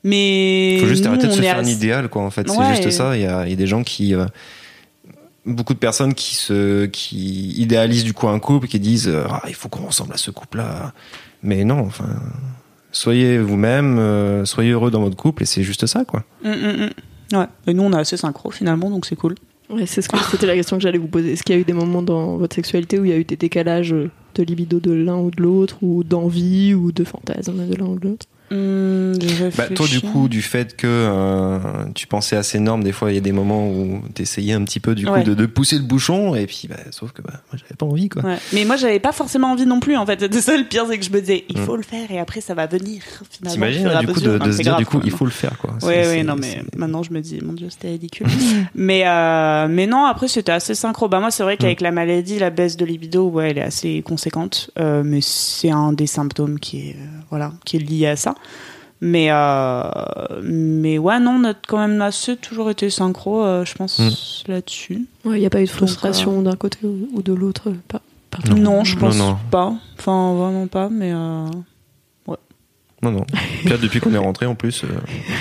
Mais. 0.04 0.76
Il 0.76 0.82
faut 0.82 0.88
juste 0.88 1.04
nous, 1.06 1.12
arrêter 1.12 1.28
de 1.28 1.32
se 1.32 1.42
faire 1.42 1.60
un 1.60 1.64
idéal 1.64 2.10
quoi 2.10 2.24
en 2.24 2.30
fait. 2.32 2.50
Ouais, 2.50 2.56
c'est 2.58 2.76
juste 2.76 2.88
et- 2.88 2.92
ça. 2.92 3.16
Il 3.16 3.22
y 3.24 3.26
a, 3.28 3.46
il 3.46 3.52
y 3.52 3.54
a 3.54 3.58
des 3.58 3.68
gens 3.68 3.84
qui 3.84 4.14
euh, 4.16 4.26
beaucoup 5.46 5.74
de 5.74 5.80
personnes 5.80 6.14
qui 6.14 6.36
se 6.36 6.86
qui 6.86 7.54
idéalisent 7.60 8.04
du 8.04 8.14
coup 8.14 8.28
un 8.28 8.40
couple 8.40 8.68
qui 8.68 8.80
disent 8.80 9.08
euh, 9.08 9.26
ah, 9.30 9.44
il 9.48 9.56
faut 9.56 9.70
qu'on 9.70 9.86
ressemble 9.86 10.14
à 10.14 10.18
ce 10.18 10.32
couple 10.32 10.58
là. 10.58 10.94
Mais 11.44 11.64
non 11.64 11.80
enfin. 11.80 12.06
Soyez 12.92 13.40
vous-même, 13.40 14.00
euh, 14.00 14.46
soyez 14.46 14.72
heureux 14.72 14.90
dans 14.90 15.02
votre 15.02 15.18
couple 15.18 15.44
et 15.44 15.46
c'est 15.46 15.64
juste 15.64 15.86
ça 15.86 16.06
quoi. 16.06 16.24
Mm, 16.44 16.50
mm, 16.50 16.86
mm. 16.86 16.90
Ouais. 17.34 17.48
Et 17.68 17.74
nous, 17.74 17.84
on 17.84 17.92
est 17.92 17.98
assez 17.98 18.18
synchro, 18.18 18.52
finalement, 18.52 18.90
donc 18.90 19.06
c'est 19.06 19.16
cool. 19.16 19.36
Ouais, 19.70 19.86
c'est 19.86 20.02
ce 20.02 20.10
que 20.10 20.18
c'était 20.30 20.46
la 20.46 20.56
question 20.56 20.78
que 20.78 20.84
j'allais 20.84 21.00
vous 21.00 21.08
poser. 21.08 21.34
Est-ce 21.34 21.44
qu'il 21.44 21.56
y 21.56 21.58
a 21.58 21.62
eu 21.62 21.66
des 21.66 21.74
moments 21.74 22.04
dans 22.04 22.38
votre 22.38 22.56
sexualité 22.56 23.00
où 23.00 23.06
il 23.06 23.12
y 23.12 23.14
a 23.14 23.18
eu 23.18 23.24
des 23.24 23.36
décalages 23.36 23.96
de 24.36 24.44
libido 24.44 24.80
de 24.80 24.92
l'un 24.92 25.18
ou 25.18 25.32
de 25.32 25.42
l'autre, 25.42 25.78
ou 25.82 26.04
d'envie, 26.04 26.74
ou 26.74 26.92
de 26.92 27.04
fantasme 27.04 27.68
de 27.68 27.76
l'un 27.76 27.86
ou 27.86 28.00
de 28.00 28.10
l'autre? 28.10 28.28
Je 28.52 29.56
Bah, 29.58 29.68
toi, 29.74 29.88
du 29.88 30.02
coup, 30.02 30.28
du 30.28 30.42
fait 30.42 30.76
que 30.76 30.86
euh, 30.88 31.60
tu 31.94 32.08
pensais 32.08 32.36
à 32.36 32.44
ces 32.44 32.60
normes, 32.60 32.84
des 32.84 32.92
fois, 32.92 33.12
il 33.12 33.16
y 33.16 33.18
a 33.18 33.22
des 33.22 33.32
moments 33.32 33.68
où 33.70 34.02
t'essayais 34.14 34.54
un 34.54 34.64
petit 34.64 34.80
peu, 34.80 34.96
du 34.96 35.06
coup, 35.06 35.12
Ouais. 35.14 35.24
de, 35.24 35.34
de 35.34 35.46
pousser 35.46 35.78
le 35.78 35.84
bouchon, 35.84 36.36
et 36.36 36.46
puis, 36.46 36.68
bah, 36.70 36.76
sauf 36.92 37.12
que, 37.12 37.22
bah, 37.22 37.34
moi, 37.34 37.42
j'avais 37.62 37.76
pas 37.78 37.86
envie, 37.86 38.10
quoi. 38.10 38.24
Ouais. 38.24 38.38
Mais 38.54 38.66
moi, 38.66 38.76
j'avais 38.76 39.00
pas 39.00 39.12
forcément 39.12 39.52
envie 39.52 39.66
non 39.66 39.80
plus, 39.80 39.96
en 39.98 40.06
fait. 40.06 40.20
C'était 40.20 40.42
ça 40.42 40.58
le 40.58 40.64
pire, 40.66 40.86
c'est 40.90 40.98
que 41.00 41.06
je 41.06 41.12
me 41.12 41.20
disais, 41.22 41.46
il 41.50 41.60
Mm. 41.60 41.66
faut 41.66 41.76
le 41.78 41.84
faire 41.84 42.12
et 42.12 42.20
après, 42.20 42.42
ça 42.42 42.54
va 42.54 42.68
venir. 42.68 43.02
Finalement, 43.30 43.54
T'imagines, 43.54 44.00
du 44.02 44.08
coup, 44.08 44.20
de, 44.22 44.38
de 44.38 44.52
se 44.52 44.58
dire, 44.58 44.66
grave, 44.74 44.78
du 44.80 44.86
coup, 44.86 45.00
il 45.04 45.12
faut 45.12 45.26
le 45.26 45.32
faire, 45.32 45.58
quoi. 45.58 45.72
Oui, 45.84 45.94
c'est- 46.04 46.24
non, 46.24 46.36
mais 46.36 46.62
maintenant 46.76 47.04
je 47.04 47.12
me 47.12 47.22
dis, 47.22 47.40
mon 47.44 47.54
Dieu, 47.54 47.68
c'était 47.70 47.90
ridicule. 47.90 48.28
mais, 48.76 49.04
euh, 49.08 49.68
mais 49.70 49.88
non, 49.88 50.06
après, 50.06 50.28
c'était 50.28 50.52
assez 50.52 50.76
synchro. 50.76 51.08
Bah, 51.08 51.20
moi, 51.20 51.32
c'est 51.32 51.44
vrai 51.44 51.58
qu'avec 51.58 51.82
la 51.82 51.92
maladie, 51.92 52.40
la 52.40 52.50
baisse 52.50 52.78
de 52.78 52.86
libido, 52.86 53.30
ouais, 53.30 53.52
elle 53.52 53.58
est 53.58 53.62
assez 53.64 54.02
conséquente. 54.02 54.70
Euh, 54.80 55.02
mais 55.06 55.20
c'est 55.22 55.72
un 55.72 55.94
des 55.94 56.08
symptômes 56.08 56.60
qui 56.60 56.90
est, 56.90 56.96
voilà, 57.30 57.54
qui 57.66 57.78
est 57.78 57.80
lié 57.80 58.08
à 58.08 58.16
ça. 58.16 58.36
Mais, 59.02 59.28
euh, 59.30 59.84
mais 60.42 60.98
ouais, 60.98 61.20
non, 61.20 61.38
on 61.42 61.44
a 61.44 61.54
quand 61.54 61.78
même 61.86 62.02
assez 62.02 62.38
toujours 62.38 62.70
été 62.70 62.90
synchro, 62.90 63.44
euh, 63.44 63.66
je 63.66 63.76
pense, 63.76 64.00
Mm. 64.00 64.52
là-dessus. 64.52 65.06
Ouais, 65.26 65.38
il 65.38 65.42
n'y 65.42 65.46
a 65.46 65.50
pas 65.50 65.62
eu 65.62 65.66
de 65.66 65.70
frustration 65.70 66.42
d'un 66.42 66.56
côté 66.56 66.80
ou, 66.84 67.10
ou 67.14 67.22
de 67.22 67.34
l'autre 67.34 67.74
pas, 67.90 68.02
pas 68.32 68.40
Non. 68.50 68.56
Non, 68.56 68.84
je 68.86 68.96
Non, 68.96 69.02
pense 69.02 69.18
non. 69.18 69.38
pas. 69.52 69.74
Enfin, 70.00 70.34
vraiment 70.36 70.68
pas, 70.68 70.90
mais. 70.90 71.12
euh, 71.14 71.46
Non, 73.04 73.12
non. 73.12 73.26
Puis 73.60 73.70
là, 73.70 73.78
depuis 73.78 74.00
qu'on 74.00 74.14
est 74.14 74.18
rentré, 74.18 74.46
en 74.48 74.56
plus, 74.56 74.84
euh, 74.84 74.88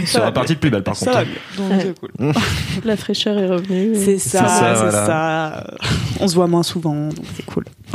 c'est 0.04 0.18
va 0.18 0.26
reparti 0.26 0.54
de 0.54 0.58
plus 0.58 0.70
belle, 0.70 0.82
par 0.82 0.96
ça 0.96 1.06
contre. 1.06 1.18
va 1.18 1.24
bien. 1.24 1.34
Donc, 1.56 1.70
Ouais. 1.70 1.78
c'est 1.80 1.98
cool. 2.00 2.32
La 2.84 2.96
fraîcheur 2.96 3.38
est 3.38 3.48
revenue. 3.48 3.94
C'est 3.94 4.18
ça, 4.18 4.40
C'est 4.40 4.48
ça, 4.48 4.74
voilà. 4.74 5.06
ça. 5.06 5.66
On 6.20 6.28
se 6.28 6.34
voit 6.34 6.48
moins 6.48 6.64
souvent, 6.64 7.08
donc 7.08 7.24
c'est 7.36 7.46
cool. 7.46 7.64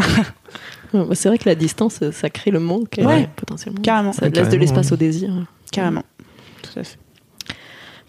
Ouais, 0.93 1.05
bah, 1.05 1.15
c'est 1.15 1.29
vrai 1.29 1.37
que 1.37 1.47
la 1.47 1.55
distance, 1.55 1.99
ça 2.11 2.29
crée 2.29 2.51
le 2.51 2.59
manque, 2.59 2.97
euh, 2.99 3.05
Ouais. 3.05 3.29
potentiellement. 3.35 3.81
Carrément. 3.81 4.11
Ça 4.13 4.27
laisse 4.29 4.49
de 4.49 4.57
l'espace 4.57 4.87
ouais. 4.87 4.93
au 4.93 4.97
désir. 4.97 5.29
Carrément. 5.71 6.03
Tout 6.63 6.79
à 6.79 6.83
fait. 6.83 6.97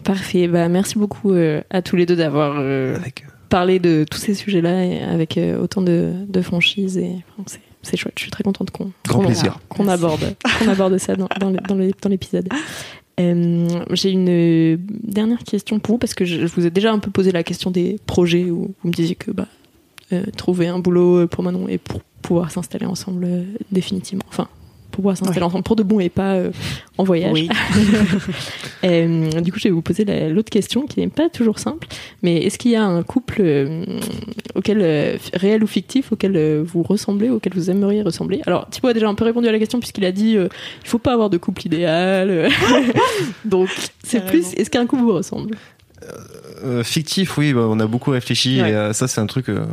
Parfait. 0.03 0.47
Bah, 0.47 0.67
merci 0.67 0.97
beaucoup 0.97 1.31
euh, 1.31 1.61
à 1.69 1.81
tous 1.81 1.95
les 1.95 2.05
deux 2.05 2.15
d'avoir 2.15 2.55
euh, 2.59 2.95
Avec, 2.95 3.23
parler 3.49 3.79
de 3.79 4.03
tous 4.09 4.17
ces 4.17 4.33
sujets-là 4.33 4.83
et 4.85 5.01
avec 5.03 5.37
euh, 5.37 5.61
autant 5.61 5.81
de, 5.81 6.11
de 6.27 6.41
franchise 6.41 6.97
et 6.97 7.17
enfin, 7.33 7.43
c'est 7.47 7.59
c'est 7.83 7.97
chouette. 7.97 8.13
Je 8.17 8.21
suis 8.23 8.31
très 8.31 8.43
contente 8.43 8.69
qu'on 8.69 8.91
Grand 9.07 9.19
qu'on- 9.21 9.25
plaisir. 9.25 9.57
qu'on 9.67 9.87
aborde 9.87 10.35
qu'on 10.59 10.67
aborde 10.69 10.97
ça 10.99 11.15
dans, 11.15 11.27
dans, 11.39 11.49
le- 11.49 11.57
dans 11.67 11.73
le- 11.75 11.91
dans 11.99 12.09
l'épisode. 12.09 12.47
Euh, 13.19 13.67
J'ai 13.91 14.11
une 14.11 14.29
euh, 14.29 14.77
dernière 15.03 15.39
question 15.43 15.79
pour 15.79 15.95
vous 15.95 15.97
parce 15.97 16.13
que 16.13 16.23
je, 16.23 16.41
je 16.41 16.45
vous 16.53 16.65
ai 16.67 16.69
déjà 16.69 16.91
un 16.91 16.99
peu 16.99 17.09
posé 17.09 17.31
la 17.31 17.41
question 17.43 17.71
des 17.71 17.97
projets 18.05 18.51
où 18.51 18.73
vous 18.83 18.87
me 18.87 18.93
disiez 18.93 19.15
que 19.15 19.31
bah, 19.31 19.47
euh, 20.13 20.23
trouver 20.37 20.67
un 20.67 20.77
boulot 20.77 21.27
pour 21.27 21.43
Manon 21.43 21.67
et 21.67 21.79
pour 21.79 22.01
pouvoir 22.21 22.51
s'installer 22.51 22.85
ensemble 22.85 23.25
euh, 23.25 23.43
définitivement. 23.71 24.23
Enfin, 24.29 24.47
pour 24.91 24.97
pouvoir 25.03 25.15
s'installer 25.17 25.39
Ouais. 25.39 25.45
ensemble 25.45 25.63
pour 25.63 25.75
de 25.77 25.83
bon 25.83 25.99
et 26.01 26.09
pas 26.09 26.33
euh, 26.33 26.51
en 26.97 27.03
voyage. 27.03 27.31
Oui. 27.33 27.49
Euh, 28.83 29.29
du 29.41 29.51
coup, 29.51 29.59
je 29.59 29.65
vais 29.65 29.69
vous 29.69 29.83
poser 29.83 30.05
la- 30.05 30.27
l'autre 30.29 30.49
question 30.49 30.87
qui 30.87 30.99
n'est 30.99 31.07
pas 31.07 31.29
toujours 31.29 31.59
simple. 31.59 31.87
Mais 32.23 32.37
est-ce 32.37 32.57
qu'il 32.57 32.71
y 32.71 32.75
a 32.75 32.83
un 32.83 33.03
couple 33.03 33.37
euh, 33.39 33.85
auquel, 34.55 34.79
euh, 34.81 35.17
réel 35.35 35.63
ou 35.63 35.67
fictif 35.67 36.11
auquel 36.11 36.61
vous 36.63 36.81
ressemblez, 36.81 37.29
auquel 37.29 37.53
vous 37.53 37.69
aimeriez 37.69 38.01
ressembler? 38.01 38.41
Alors, 38.47 38.67
Thibaut 38.71 38.87
a 38.87 38.93
déjà 38.93 39.07
un 39.07 39.13
peu 39.13 39.23
répondu 39.23 39.47
à 39.47 39.51
la 39.51 39.59
question 39.59 39.79
puisqu'il 39.79 40.03
a 40.03 40.11
dit 40.11 40.31
il 40.31 40.49
faut 40.83 40.97
pas 40.97 41.13
avoir 41.13 41.29
de 41.29 41.37
couple 41.37 41.67
idéal. 41.67 42.49
Donc, 43.45 43.69
c'est 44.03 44.25
plus 44.25 44.53
est-ce 44.55 44.71
qu'un 44.71 44.87
couple 44.87 45.03
vous 45.03 45.13
ressemble? 45.13 45.55
Euh, 46.63 46.83
fictif, 46.83 47.37
oui, 47.37 47.53
bah, 47.53 47.61
on 47.69 47.79
a 47.79 47.87
beaucoup 47.87 48.11
réfléchi 48.11 48.61
Ouais. 48.61 48.71
et 48.71 48.73
euh, 48.75 48.93
ça, 48.93 49.07
c'est 49.07 49.21
un 49.21 49.25
truc 49.25 49.49
euh, 49.49 49.65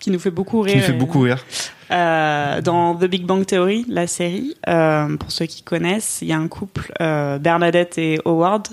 Qui 0.00 0.10
nous 0.10 0.18
fait 0.18 0.30
beaucoup 0.30 0.60
rire. 0.60 0.74
qui 0.74 0.78
nous 0.80 0.84
fait 0.86 0.92
beaucoup 0.92 1.20
rire. 1.20 1.44
Euh, 1.90 2.60
dans 2.60 2.94
The 2.94 3.04
Big 3.04 3.24
Bang 3.24 3.44
Theory, 3.46 3.84
la 3.88 4.06
série, 4.06 4.54
euh, 4.68 5.16
pour 5.16 5.30
ceux 5.32 5.46
qui 5.46 5.62
connaissent, 5.62 6.18
il 6.22 6.28
y 6.28 6.32
a 6.32 6.38
un 6.38 6.48
couple, 6.48 6.92
euh, 7.00 7.38
Bernadette 7.38 7.98
et 7.98 8.18
Howard, 8.24 8.68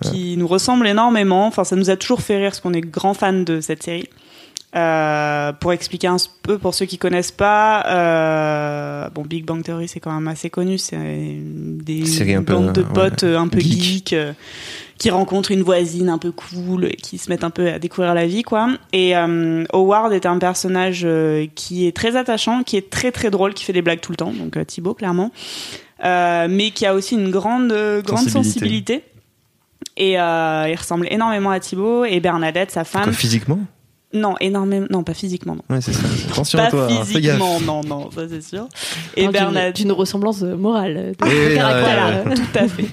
qui 0.00 0.36
nous 0.36 0.48
ressemblent 0.48 0.86
énormément. 0.86 1.46
Enfin, 1.46 1.64
ça 1.64 1.76
nous 1.76 1.90
a 1.90 1.96
toujours 1.96 2.22
fait 2.22 2.36
rire 2.38 2.50
parce 2.50 2.60
qu'on 2.60 2.72
est 2.72 2.80
grands 2.80 3.14
fans 3.14 3.32
de 3.32 3.60
cette 3.60 3.82
série. 3.82 4.08
Euh, 4.74 5.52
pour 5.52 5.74
expliquer 5.74 6.06
un 6.06 6.16
peu 6.42 6.56
pour 6.56 6.72
ceux 6.74 6.86
qui 6.86 6.96
connaissent 6.96 7.30
pas, 7.30 7.84
euh, 7.88 9.10
bon 9.10 9.20
Big 9.22 9.44
Bang 9.44 9.62
Theory 9.62 9.86
c'est 9.86 10.00
quand 10.00 10.14
même 10.14 10.28
assez 10.28 10.48
connu, 10.48 10.78
c'est 10.78 10.96
des 10.96 12.38
bandes 12.38 12.72
de 12.72 12.80
potes 12.82 13.22
euh, 13.24 13.36
un 13.38 13.48
peu 13.48 13.60
geek. 13.60 13.82
geek, 13.82 14.12
euh, 14.14 14.32
qui 15.02 15.10
rencontrent 15.10 15.50
une 15.50 15.64
voisine 15.64 16.08
un 16.08 16.18
peu 16.18 16.30
cool 16.30 16.84
et 16.84 16.94
qui 16.94 17.18
se 17.18 17.28
mettent 17.28 17.42
un 17.42 17.50
peu 17.50 17.66
à 17.66 17.80
découvrir 17.80 18.14
la 18.14 18.24
vie 18.24 18.44
quoi. 18.44 18.68
Et 18.92 19.16
euh, 19.16 19.64
Howard 19.72 20.12
est 20.12 20.26
un 20.26 20.38
personnage 20.38 21.02
euh, 21.04 21.48
qui 21.56 21.88
est 21.88 21.96
très 21.96 22.14
attachant, 22.14 22.62
qui 22.62 22.76
est 22.76 22.88
très 22.88 23.10
très 23.10 23.28
drôle, 23.28 23.52
qui 23.52 23.64
fait 23.64 23.72
des 23.72 23.82
blagues 23.82 23.98
tout 24.00 24.12
le 24.12 24.16
temps, 24.16 24.30
donc 24.32 24.56
euh, 24.56 24.64
Thibaut 24.64 24.94
clairement, 24.94 25.32
Euh, 26.04 26.46
mais 26.48 26.70
qui 26.70 26.86
a 26.86 26.94
aussi 26.94 27.16
une 27.16 27.30
grande 27.32 27.72
grande 28.06 28.28
Sensibilité. 28.28 29.02
sensibilité. 29.02 29.04
Et 29.96 30.12
il 30.12 30.76
ressemble 30.76 31.08
énormément 31.10 31.50
à 31.50 31.58
Thibaut 31.58 32.04
et 32.04 32.20
Bernadette, 32.20 32.70
sa 32.70 32.84
femme. 32.84 33.12
Physiquement 33.12 33.58
Non, 34.14 34.34
énormément. 34.40 34.86
Non, 34.90 35.02
pas 35.02 35.14
physiquement, 35.14 35.56
non. 35.56 35.62
Ouais, 35.70 35.80
c'est 35.80 35.92
ça. 35.92 36.02
Attention 36.32 36.58
pas 36.58 36.64
à 36.66 36.70
toi, 36.70 36.88
hein, 36.90 37.04
physiquement, 37.04 37.60
non, 37.60 37.80
non, 37.82 38.10
ça 38.10 38.22
c'est 38.28 38.42
sûr. 38.42 38.66
Et 39.16 39.22
d'une- 39.22 39.30
Bernadette. 39.32 39.76
d'une 39.76 39.92
ressemblance 39.92 40.42
euh, 40.42 40.56
morale, 40.56 41.14
de, 41.18 41.24
Oui, 41.26 41.50
de 41.50 41.54
caractère. 41.54 42.24
Tout 42.34 42.58
à 42.58 42.68
fait. 42.68 42.86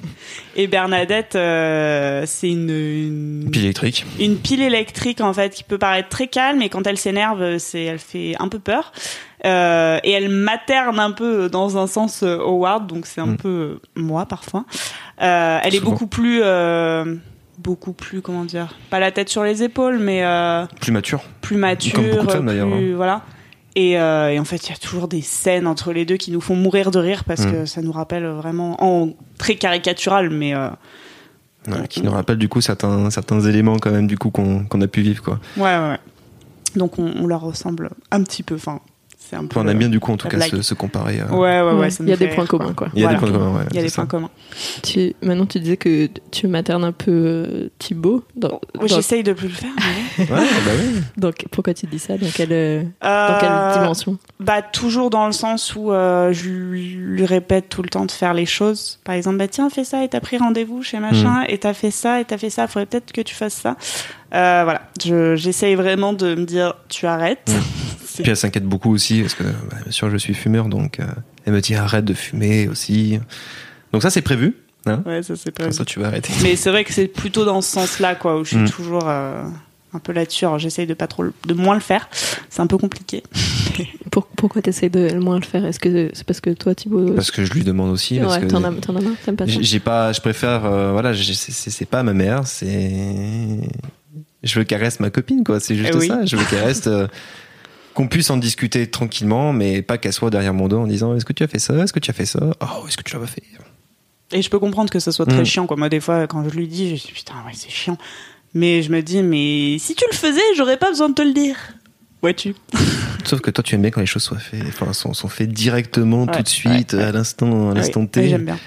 Et 0.56 0.66
Bernadette, 0.66 1.36
euh, 1.36 2.24
c'est 2.26 2.48
une, 2.50 2.70
une, 2.70 3.50
Pile 3.50 3.64
électrique. 3.64 4.04
une 4.18 4.36
pile 4.36 4.62
électrique 4.62 5.20
en 5.20 5.32
fait 5.32 5.50
qui 5.54 5.62
peut 5.64 5.78
paraître 5.78 6.08
très 6.08 6.26
calme 6.26 6.60
et 6.62 6.68
quand 6.68 6.86
elle 6.86 6.98
s'énerve, 6.98 7.58
c'est 7.58 7.84
elle 7.84 7.98
fait 7.98 8.34
un 8.38 8.48
peu 8.48 8.58
peur. 8.58 8.92
Euh, 9.46 9.98
et 10.04 10.10
elle 10.10 10.28
materne 10.28 10.98
un 10.98 11.12
peu 11.12 11.48
dans 11.48 11.78
un 11.78 11.86
sens 11.86 12.22
euh, 12.22 12.38
Howard, 12.38 12.86
donc 12.86 13.06
c'est 13.06 13.20
un 13.22 13.26
Mm. 13.26 13.36
peu 13.36 13.48
euh, 13.48 13.80
moi 13.96 14.26
parfois. 14.26 14.64
Euh, 15.22 15.58
elle 15.62 15.74
est 15.74 15.80
beaucoup 15.80 16.06
plus, 16.06 16.40
euh, 16.42 17.14
beaucoup 17.62 17.92
plus 17.92 18.20
comment 18.22 18.44
dire, 18.44 18.74
pas 18.90 18.98
la 19.00 19.10
tête 19.12 19.28
sur 19.28 19.42
les 19.44 19.62
épaules, 19.62 19.98
mais 19.98 20.24
euh, 20.24 20.66
Plus 20.80 20.92
mature. 20.92 21.22
plus 21.40 21.56
mature, 21.56 21.94
Comme 21.94 22.10
beaucoup 22.10 22.26
de 22.26 22.32
femmes, 22.32 22.46
d'ailleurs, 22.46 22.70
plus- 22.70 22.94
voilà. 22.94 23.22
Et, 23.76 23.98
euh, 24.00 24.30
et 24.32 24.38
en 24.40 24.44
fait, 24.44 24.66
il 24.66 24.70
y 24.70 24.74
a 24.74 24.76
toujours 24.76 25.06
des 25.06 25.22
scènes 25.22 25.66
entre 25.68 25.92
les 25.92 26.04
deux 26.04 26.16
qui 26.16 26.32
nous 26.32 26.40
font 26.40 26.56
mourir 26.56 26.90
de 26.90 26.98
rire 26.98 27.22
parce 27.24 27.42
Mm. 27.46 27.52
que 27.52 27.64
ça 27.66 27.82
nous 27.82 27.92
rappelle 27.92 28.26
vraiment, 28.26 28.76
en 28.82 29.10
très 29.38 29.54
caricatural, 29.54 30.30
mais 30.30 30.54
euh, 30.54 30.68
Ouais, 31.68 31.86
qui 31.88 32.02
nous 32.02 32.10
rappelle 32.10 32.38
du 32.38 32.48
coup 32.48 32.60
certains, 32.62 33.10
certains 33.10 33.40
éléments 33.42 33.76
quand 33.78 33.90
même 33.90 34.06
du 34.06 34.16
coup 34.18 34.30
qu'on 34.30 34.64
a 34.80 34.86
pu 34.88 35.02
vivre 35.02 35.22
quoi. 35.22 35.38
ouais, 35.56 35.62
ouais. 35.62 35.88
ouais. 35.90 35.98
Donc 36.74 36.98
on, 36.98 37.12
on 37.20 37.26
leur 37.26 37.42
ressemble 37.42 37.90
un 38.10 38.22
petit 38.22 38.42
peu. 38.42 38.54
Enfin, 38.54 38.80
c'est 39.30 39.36
un 39.36 39.40
peu. 39.44 39.58
Enfin, 39.60 39.66
on 39.66 39.68
aime 39.70 39.78
bien 39.78 39.88
du 39.88 40.00
coup 40.00 40.12
en 40.12 40.16
tout 40.16 40.28
la 40.28 40.38
cas 40.38 40.56
se, 40.56 40.62
se 40.62 40.74
comparer. 40.74 41.20
euh, 41.20 41.32
Ouais, 41.32 41.60
ouais, 41.60 41.72
ouais. 41.72 41.80
Ouais, 41.80 41.90
ça 41.90 42.02
il 42.02 42.10
y 42.10 42.12
a 42.12 42.16
des 42.16 42.28
points 42.28 42.46
communs, 42.46 42.72
quoi. 42.74 42.88
Il 42.94 43.00
y 43.02 43.04
a 43.06 43.08
des 43.08 43.16
points 43.16 43.30
communs. 43.30 43.52
Ouais, 43.58 43.64
Il 43.70 43.76
y 43.76 43.78
a 43.78 43.82
des 43.82 43.90
points 43.90 44.06
communs. 44.06 44.30
Tu, 44.82 45.14
maintenant, 45.22 45.46
tu 45.46 45.60
disais 45.60 45.76
que 45.76 46.08
tu 46.30 46.48
maternes 46.48 46.84
un 46.84 46.92
peu 46.92 47.10
euh, 47.12 47.68
Thibaut. 47.78 48.24
Dans, 48.34 48.60
Ouais, 48.78 48.88
dans- 48.88 48.96
J'essaye 48.96 49.22
de 49.22 49.32
plus 49.32 49.48
le 49.48 49.54
faire. 49.54 49.70
mais- 50.18 50.24
Ouais, 50.24 50.26
bah 50.30 50.70
oui. 50.78 51.00
donc, 51.16 51.46
pourquoi 51.50 51.72
tu 51.74 51.86
dis 51.86 51.98
ça? 51.98 52.16
Dans 52.18 52.26
quelle, 52.34 52.52
euh, 52.52 52.82
dans 53.02 53.08
Euh, 53.08 53.38
quelle 53.40 53.80
dimension? 53.80 54.18
Bah 54.40 54.62
toujours 54.62 55.10
dans 55.10 55.26
le 55.26 55.32
sens 55.32 55.74
où 55.76 55.92
euh, 55.92 56.32
je 56.32 56.48
lui 56.48 57.24
répète 57.26 57.68
tout 57.68 57.82
le 57.82 57.88
temps 57.88 58.06
de 58.06 58.10
faire 58.10 58.34
les 58.34 58.46
choses. 58.46 58.98
Par 59.04 59.14
exemple, 59.14 59.36
bah 59.36 59.48
tiens, 59.48 59.70
fais 59.70 59.84
ça 59.84 60.02
et 60.04 60.08
t'as 60.08 60.20
pris 60.20 60.38
rendez-vous 60.38 60.82
chez 60.82 60.98
machin 60.98 61.44
et 61.48 61.58
t'as 61.58 61.74
fait 61.74 61.90
ça 61.90 62.20
et 62.20 62.24
t'as 62.24 62.38
fait 62.38 62.50
ça. 62.50 62.66
Faudrait 62.66 62.86
peut-être 62.86 63.12
que 63.12 63.20
tu 63.20 63.34
fasses 63.34 63.54
ça. 63.54 63.76
Euh, 64.34 64.60
voilà, 64.64 64.82
je 65.04 65.34
j'essaye 65.36 65.74
vraiment 65.74 66.12
de 66.12 66.34
me 66.34 66.44
dire 66.44 66.74
tu 66.88 67.06
arrêtes. 67.06 67.40
C'est- 67.46 67.79
Puis 68.22 68.30
elle 68.30 68.36
s'inquiète 68.36 68.64
beaucoup 68.64 68.92
aussi 68.92 69.20
parce 69.20 69.34
que 69.34 69.44
bah, 69.44 69.76
bien 69.82 69.92
sûr 69.92 70.10
je 70.10 70.16
suis 70.16 70.34
fumeur 70.34 70.66
donc 70.68 71.00
euh, 71.00 71.04
elle 71.46 71.52
me 71.52 71.60
dit 71.60 71.74
arrête 71.74 72.04
de 72.04 72.14
fumer 72.14 72.68
aussi. 72.68 73.18
Donc 73.92 74.02
ça 74.02 74.10
c'est 74.10 74.22
prévu. 74.22 74.56
Hein 74.86 75.02
Ouais, 75.06 75.22
ça 75.22 75.34
c'est 75.36 75.50
pas. 75.50 75.64
Comme 75.64 75.72
ça 75.72 75.84
tu 75.84 76.00
vas 76.00 76.06
arrêter. 76.08 76.32
Mais 76.42 76.56
c'est 76.56 76.70
vrai 76.70 76.84
que 76.84 76.92
c'est 76.92 77.06
plutôt 77.08 77.44
dans 77.44 77.60
ce 77.60 77.70
sens-là 77.72 78.14
quoi 78.14 78.38
où 78.38 78.44
je 78.44 78.50
suis 78.50 78.56
Mm. 78.58 78.68
toujours 78.70 79.08
euh, 79.08 79.42
un 79.92 79.98
peu 79.98 80.12
là-dessus. 80.12 80.44
Alors 80.46 80.58
j'essaye 80.58 80.86
de 80.86 80.94
pas 80.94 81.06
trop 81.06 81.24
de 81.24 81.54
moins 81.54 81.74
le 81.74 81.80
faire. 81.80 82.08
C'est 82.48 82.60
un 82.60 82.66
peu 82.66 82.78
compliqué. 82.78 83.22
Pour- 84.10 84.26
Pourquoi 84.26 84.60
tu 84.62 84.70
de 84.90 85.14
moins 85.18 85.38
le 85.38 85.44
faire? 85.44 85.64
Est-ce 85.64 85.78
que 85.78 86.10
c'est 86.14 86.24
parce 86.24 86.40
que 86.40 86.50
toi, 86.50 86.74
Thibaut. 86.74 87.12
Parce 87.12 87.30
que 87.30 87.44
je 87.44 87.52
lui 87.52 87.62
demande 87.62 87.90
aussi. 87.90 88.18
parce 88.18 88.38
ouais, 88.38 88.46
t'en 88.48 88.64
as, 88.64 88.70
marre 88.70 88.80
T'aimes 89.24 89.36
pas 89.36 89.46
ça? 89.46 89.52
j'ai 89.60 89.80
pas, 89.80 90.12
je 90.12 90.20
préfère 90.20 90.64
euh, 90.64 90.92
voilà, 90.92 91.12
c'est- 91.14 91.84
pas 91.86 92.02
ma 92.02 92.12
mère, 92.14 92.46
c'est 92.46 93.60
je 94.42 94.58
veux 94.58 94.64
qu'elle 94.64 94.80
reste 94.80 95.00
ma 95.00 95.10
copine 95.10 95.44
quoi. 95.44 95.60
C'est 95.60 95.76
juste 95.76 95.90
Eh 95.94 95.98
oui. 95.98 96.08
ça. 96.08 96.24
Je 96.24 96.36
veux 96.36 96.44
qu'elle 96.46 96.64
reste. 96.64 96.86
euh, 96.86 97.06
qu'on 97.94 98.08
puisse 98.08 98.30
en 98.30 98.36
discuter 98.36 98.88
tranquillement, 98.90 99.52
mais 99.52 99.82
pas 99.82 99.98
qu'elle 99.98 100.12
soit 100.12 100.30
derrière 100.30 100.54
mon 100.54 100.68
dos 100.68 100.78
en 100.80 100.86
disant 100.86 101.14
est-ce 101.16 101.24
que 101.24 101.32
tu 101.32 101.42
as 101.42 101.48
fait 101.48 101.58
ça, 101.58 101.74
est-ce 101.82 101.92
que 101.92 101.98
tu 102.00 102.10
as 102.10 102.14
fait 102.14 102.26
ça, 102.26 102.40
oh 102.60 102.86
est-ce 102.86 102.96
que 102.96 103.02
tu 103.02 103.14
l'as 103.14 103.20
pas 103.20 103.26
fait? 103.26 103.42
Et 104.32 104.42
je 104.42 104.48
peux 104.50 104.58
comprendre 104.60 104.90
que 104.90 105.00
ce 105.00 105.10
soit 105.10 105.26
très 105.26 105.40
Mm. 105.42 105.46
chiant, 105.46 105.66
quoi. 105.66 105.76
Moi, 105.76 105.88
des 105.88 105.98
fois, 105.98 106.26
quand 106.28 106.48
je 106.48 106.54
lui 106.54 106.68
dis, 106.68 106.96
je 106.96 107.06
dis 107.06 107.12
putain, 107.12 107.34
ouais, 107.46 107.52
c'est 107.54 107.68
chiant. 107.70 107.98
Mais 108.54 108.82
je 108.82 108.90
me 108.92 109.02
dis, 109.02 109.22
mais 109.22 109.76
si 109.78 109.94
tu 109.96 110.04
le 110.10 110.16
faisais, 110.16 110.40
j'aurais 110.56 110.76
pas 110.76 110.90
besoin 110.90 111.08
de 111.08 111.14
te 111.14 111.22
le 111.22 111.32
dire. 111.32 111.56
Vois-tu? 112.22 112.54
Sauf 113.24 113.40
que 113.40 113.50
toi, 113.50 113.62
tu 113.64 113.74
aimes 113.74 113.82
bien 113.82 113.90
quand 113.90 114.00
les 114.00 114.06
choses 114.06 114.22
soient 114.22 114.38
faites, 114.38 114.62
enfin, 114.68 114.92
sont, 114.92 115.14
sont 115.14 115.28
faites 115.28 115.52
directement, 115.52 116.24
Ouais, 116.26 116.32
tout 116.36 116.42
de 116.42 116.48
suite, 116.48 116.92
ouais, 116.92 117.02
à 117.02 117.12
l'instant, 117.12 117.70
à 117.70 117.74
l'instant 117.74 118.06
T. 118.06 118.28
J'aime 118.28 118.44
bien. 118.44 118.58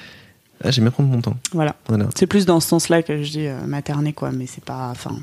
Ah, 0.63 0.71
j'aime 0.71 0.83
bien 0.85 0.91
prendre 0.91 1.09
mon 1.09 1.21
temps. 1.21 1.37
Voilà. 1.53 1.75
Voilà. 1.87 2.07
C'est 2.15 2.27
plus 2.27 2.45
dans 2.45 2.59
ce 2.59 2.67
sens-là 2.69 3.03
que 3.03 3.23
je 3.23 3.31
dis 3.31 3.47
euh, 3.47 3.59
materner, 3.65 4.11
quoi. 4.13 4.31
Mais 4.31 4.47
c'est 4.47 4.63
pas. 4.63 4.89
Enfin. 4.91 5.17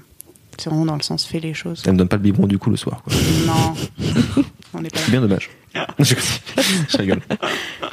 C'est 0.61 0.69
vraiment 0.71 0.85
dans 0.85 0.97
le 0.97 1.03
sens 1.03 1.25
fais 1.25 1.41
les 1.41 1.55
choses. 1.55 1.81
Ça 1.83 1.91
me 1.93 1.97
donne 1.99 2.09
pas 2.09 2.17
le 2.17 2.23
biberon 2.23 2.47
du 2.47 2.59
coup 2.59 2.69
le 2.71 2.77
soir. 2.77 3.03
quoi. 3.03 3.13
Non. 3.47 3.75
On 4.75 4.83
pas 4.83 4.89
bien 5.09 5.21
dommage. 5.21 5.51
je, 5.99 6.15
je 6.89 6.97
rigole. 6.99 7.21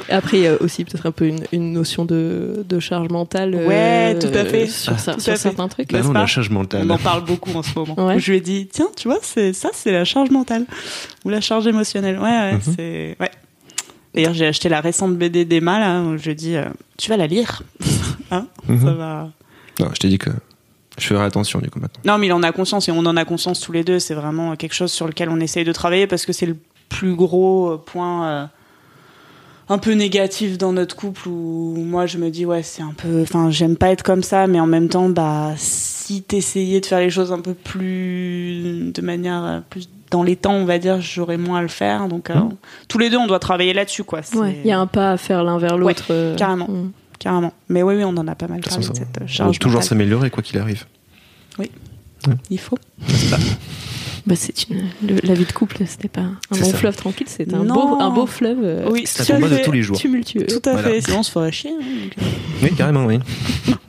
Après, 0.08 0.36
il 0.38 0.42
y 0.42 0.46
a 0.46 0.60
aussi 0.62 0.84
peut-être 0.84 1.06
un 1.06 1.10
peu 1.10 1.26
une, 1.26 1.44
une 1.52 1.72
notion 1.72 2.04
de, 2.04 2.64
de 2.68 2.78
charge 2.78 3.08
mentale. 3.08 3.54
euh, 3.54 3.66
Ouais, 3.66 4.18
tout 4.18 4.28
à 4.32 4.44
fait. 4.44 4.66
Sur, 4.68 4.92
Ah, 4.94 4.98
ça- 4.98 5.14
tout 5.14 5.20
sur 5.20 5.32
à 5.32 5.36
fait. 5.36 5.42
certains 5.42 5.66
trucs. 5.68 5.90
Bah 5.90 6.02
non, 6.02 6.12
la 6.12 6.26
charge 6.26 6.50
mentale. 6.50 6.86
On 6.86 6.90
en 6.94 6.98
parle 6.98 7.24
beaucoup 7.24 7.50
en 7.56 7.62
ce 7.62 7.76
moment. 7.76 7.94
Ouais. 8.06 8.20
Je 8.20 8.30
lui 8.30 8.38
ai 8.38 8.40
dit, 8.40 8.68
tiens, 8.70 8.88
tu 8.96 9.08
vois, 9.08 9.18
c'est 9.22 9.52
ça, 9.52 9.70
c'est 9.72 9.90
la 9.90 10.04
charge 10.04 10.30
mentale 10.30 10.66
ou 11.24 11.30
la 11.30 11.40
charge 11.40 11.66
émotionnelle. 11.66 12.16
Ouais, 12.18 12.24
ouais, 12.24 12.52
Mhm. 12.54 12.60
c'est 12.76 13.16
ouais. 13.18 13.30
D'ailleurs, 14.14 14.34
j'ai 14.34 14.46
acheté 14.46 14.68
la 14.68 14.80
récente 14.80 15.16
BD 15.16 15.44
d'Emma 15.44 15.80
là. 15.80 16.00
Où 16.02 16.16
je 16.16 16.30
dis, 16.30 16.54
euh, 16.56 16.66
tu 16.96 17.10
vas 17.10 17.16
la 17.16 17.26
lire, 17.26 17.62
hein 18.30 18.46
Mhm. 18.68 18.80
Ça 18.84 18.92
va. 18.92 19.30
Non, 19.80 19.88
je 19.94 19.98
t'ai 19.98 20.08
dit 20.08 20.18
que 20.18 20.30
je 20.98 21.06
ferai 21.06 21.24
attention 21.24 21.58
du 21.60 21.70
coup 21.70 21.78
maintenant. 21.80 22.00
Non, 22.04 22.18
mais 22.18 22.26
il 22.26 22.32
en 22.32 22.42
a 22.42 22.52
conscience 22.52 22.88
et 22.88 22.92
on 22.92 22.98
en 23.06 23.16
a 23.16 23.24
conscience 23.24 23.60
tous 23.60 23.72
les 23.72 23.84
deux. 23.84 23.98
C'est 23.98 24.14
vraiment 24.14 24.56
quelque 24.56 24.74
chose 24.74 24.92
sur 24.92 25.06
lequel 25.06 25.28
on 25.30 25.40
essaye 25.40 25.64
de 25.64 25.72
travailler 25.72 26.06
parce 26.06 26.26
que 26.26 26.32
c'est 26.32 26.46
le 26.46 26.56
plus 26.88 27.14
gros 27.14 27.70
euh, 27.72 27.76
point 27.76 28.26
euh, 28.28 28.44
un 29.68 29.78
peu 29.78 29.92
négatif 29.92 30.56
dans 30.56 30.72
notre 30.72 30.96
couple 30.96 31.28
où 31.28 31.74
moi 31.76 32.06
je 32.06 32.16
me 32.18 32.30
dis 32.30 32.46
ouais 32.46 32.62
c'est 32.62 32.80
un 32.82 32.94
peu, 32.96 33.20
enfin 33.22 33.50
j'aime 33.50 33.76
pas 33.76 33.90
être 33.90 34.02
comme 34.02 34.22
ça, 34.22 34.46
mais 34.46 34.58
en 34.60 34.66
même 34.66 34.88
temps 34.88 35.08
bah 35.10 35.52
si 35.56 36.22
t'essayais 36.22 36.80
de 36.80 36.86
faire 36.86 37.00
les 37.00 37.10
choses 37.10 37.32
un 37.32 37.40
peu 37.40 37.52
plus 37.52 38.92
de 38.94 39.02
manière 39.02 39.44
euh, 39.44 39.60
plus 39.68 39.88
dans 40.10 40.22
les 40.22 40.36
temps 40.36 40.54
on 40.54 40.64
va 40.64 40.78
dire 40.78 41.02
j'aurais 41.02 41.36
moins 41.36 41.58
à 41.58 41.62
le 41.62 41.68
faire 41.68 42.08
donc 42.08 42.30
euh, 42.30 42.36
tous 42.88 42.96
les 42.96 43.10
deux 43.10 43.18
on 43.18 43.26
doit 43.26 43.38
travailler 43.38 43.74
là-dessus 43.74 44.04
quoi. 44.04 44.22
C'est- 44.22 44.38
Ouais, 44.38 44.56
il 44.64 44.66
y 44.68 44.72
a 44.72 44.78
un 44.80 44.86
pas 44.86 45.12
à 45.12 45.16
faire 45.18 45.44
l'un 45.44 45.58
vers 45.58 45.76
l'autre. 45.76 46.06
euh, 46.10 46.34
carrément. 46.34 46.66
mm. 46.68 46.90
Carrément. 47.18 47.52
Mais 47.68 47.82
oui 47.82 47.94
oui 47.96 48.04
on 48.04 48.16
en 48.16 48.26
a 48.28 48.34
pas 48.34 48.48
mal 48.48 48.60
parlé 48.60 48.78
de 48.86 48.94
cette 48.94 49.00
euh, 49.18 49.20
va 49.20 49.26
charge 49.26 49.58
toujours 49.58 49.82
s'améliorer 49.82 50.30
quoi 50.30 50.42
qu'il 50.42 50.58
arrive. 50.58 50.84
Il 52.50 52.58
faut. 52.58 52.76
Bah, 54.26 54.34
c'est 54.36 54.68
une, 54.68 54.82
le- 55.06 55.20
la 55.22 55.32
vie 55.32 55.46
de 55.46 55.52
couple, 55.52 55.78
c'était 55.86 56.08
pas 56.08 56.20
un 56.20 56.36
long 56.50 56.70
ça. 56.70 56.76
fleuve 56.76 56.96
tranquille, 56.96 57.28
c'est 57.30 57.50
un 57.54 57.62
Non. 57.64 57.74
beau, 57.74 58.00
un 58.00 58.10
beau 58.10 58.26
fleuve 58.26 58.58
euh, 58.62 58.88
Oui, 58.90 59.04
C'est 59.06 59.22
un 59.22 59.24
tout 59.24 59.32
à 59.32 59.34
combat 59.36 59.48
de 59.48 59.54
fait. 59.54 59.62
tous 59.62 59.72
les 59.72 59.82
jours. 59.82 59.96
tumultueux. 59.96 60.44
Tout 60.46 60.60
à 60.68 60.72
Voilà. 60.72 60.88
fait. 60.88 61.00
Sinon 61.00 61.20
on 61.20 61.22
se 61.22 61.30
ferait 61.30 61.52
chier. 61.52 61.70
hein, 61.70 61.80
euh. 62.20 62.24
Oui, 62.62 62.74
carrément, 62.76 63.06
oui. 63.06 63.20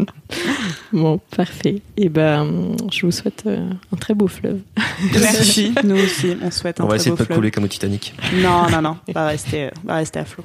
Bon, 0.94 1.20
parfait. 1.36 1.82
Et 1.98 2.10
ben, 2.10 2.76
je 2.92 3.06
vous 3.06 3.12
souhaite 3.12 3.44
euh, 3.46 3.70
un 3.94 3.98
très 3.98 4.14
beau 4.16 4.28
fleuve. 4.28 4.60
Merci. 5.14 5.74
Nous 5.84 5.96
aussi, 5.96 6.36
on 6.42 6.50
souhaite 6.52 6.80
un 6.80 6.86
On 6.86 6.88
va 6.88 6.94
très 6.94 7.02
essayer 7.02 7.12
beau 7.12 7.16
de 7.16 7.20
pas 7.20 7.26
fleuve. 7.26 7.38
couler 7.38 7.52
comme 7.52 7.64
au 7.66 7.68
Titanic. 7.68 8.14
Non, 8.42 8.70
non, 8.72 8.82
non. 8.82 8.98
Va 9.14 9.28
rester, 9.28 9.66
euh, 9.66 9.70
va 9.84 9.96
rester 9.98 10.20
à 10.20 10.26
flot. 10.26 10.44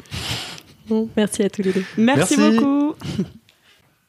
Bon, 0.88 1.08
merci 1.16 1.42
à 1.42 1.50
tous 1.50 1.62
les 1.62 1.72
deux. 1.72 1.84
Merci, 1.96 2.36
Merci. 2.36 2.56
beaucoup. 2.58 2.94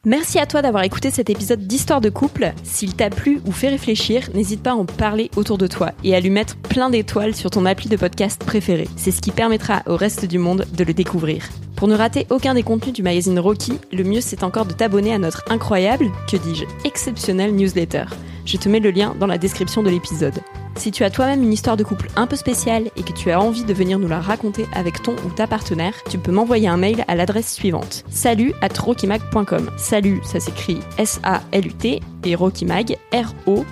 Merci 0.04 0.38
à 0.38 0.46
toi 0.46 0.62
d'avoir 0.62 0.84
écouté 0.84 1.10
cet 1.10 1.30
épisode 1.30 1.66
d'Histoire 1.66 2.00
de 2.00 2.10
couple. 2.10 2.52
S'il 2.62 2.94
t'a 2.94 3.10
plu 3.10 3.40
ou 3.44 3.50
fait 3.50 3.70
réfléchir, 3.70 4.28
n'hésite 4.34 4.62
pas 4.62 4.70
à 4.70 4.74
en 4.74 4.84
parler 4.84 5.32
autour 5.34 5.58
de 5.58 5.66
toi 5.66 5.90
et 6.04 6.14
à 6.14 6.20
lui 6.20 6.30
mettre 6.30 6.56
plein 6.56 6.90
d'étoiles 6.90 7.34
sur 7.34 7.50
ton 7.50 7.66
appli 7.66 7.88
de 7.88 7.96
podcast 7.96 8.44
préféré. 8.44 8.86
C'est 8.96 9.10
ce 9.10 9.20
qui 9.20 9.32
permettra 9.32 9.82
au 9.86 9.96
reste 9.96 10.24
du 10.24 10.38
monde 10.38 10.64
de 10.76 10.84
le 10.84 10.94
découvrir. 10.94 11.48
Pour 11.76 11.88
ne 11.88 11.94
rater 11.94 12.26
aucun 12.30 12.54
des 12.54 12.62
contenus 12.62 12.94
du 12.94 13.02
magazine 13.02 13.38
Rocky, 13.38 13.78
le 13.92 14.02
mieux 14.02 14.22
c'est 14.22 14.42
encore 14.42 14.64
de 14.64 14.72
t'abonner 14.72 15.12
à 15.12 15.18
notre 15.18 15.44
incroyable, 15.50 16.10
que 16.30 16.38
dis-je, 16.38 16.64
exceptionnel 16.84 17.54
newsletter. 17.54 18.04
Je 18.46 18.56
te 18.56 18.70
mets 18.70 18.80
le 18.80 18.90
lien 18.90 19.14
dans 19.20 19.26
la 19.26 19.36
description 19.36 19.82
de 19.82 19.90
l'épisode. 19.90 20.40
Si 20.76 20.90
tu 20.90 21.04
as 21.04 21.10
toi-même 21.10 21.42
une 21.42 21.52
histoire 21.52 21.76
de 21.76 21.84
couple 21.84 22.08
un 22.16 22.26
peu 22.26 22.36
spéciale 22.36 22.90
et 22.96 23.02
que 23.02 23.12
tu 23.12 23.30
as 23.30 23.40
envie 23.40 23.64
de 23.64 23.74
venir 23.74 23.98
nous 23.98 24.08
la 24.08 24.20
raconter 24.20 24.66
avec 24.72 25.02
ton 25.02 25.16
ou 25.26 25.30
ta 25.34 25.46
partenaire, 25.46 25.94
tu 26.08 26.16
peux 26.18 26.32
m'envoyer 26.32 26.68
un 26.68 26.78
mail 26.78 27.04
à 27.08 27.14
l'adresse 27.14 27.52
suivante 27.52 28.04
salut 28.08 28.54
at 28.62 28.78
rockymag.com. 28.78 29.70
Salut, 29.76 30.20
ça 30.24 30.40
s'écrit 30.40 30.80
S-A-L-U-T 30.98 32.00
et 32.24 32.34
Rockymag, 32.34 32.96
R-O-C-K-I-E-M-A-G. 33.12 33.64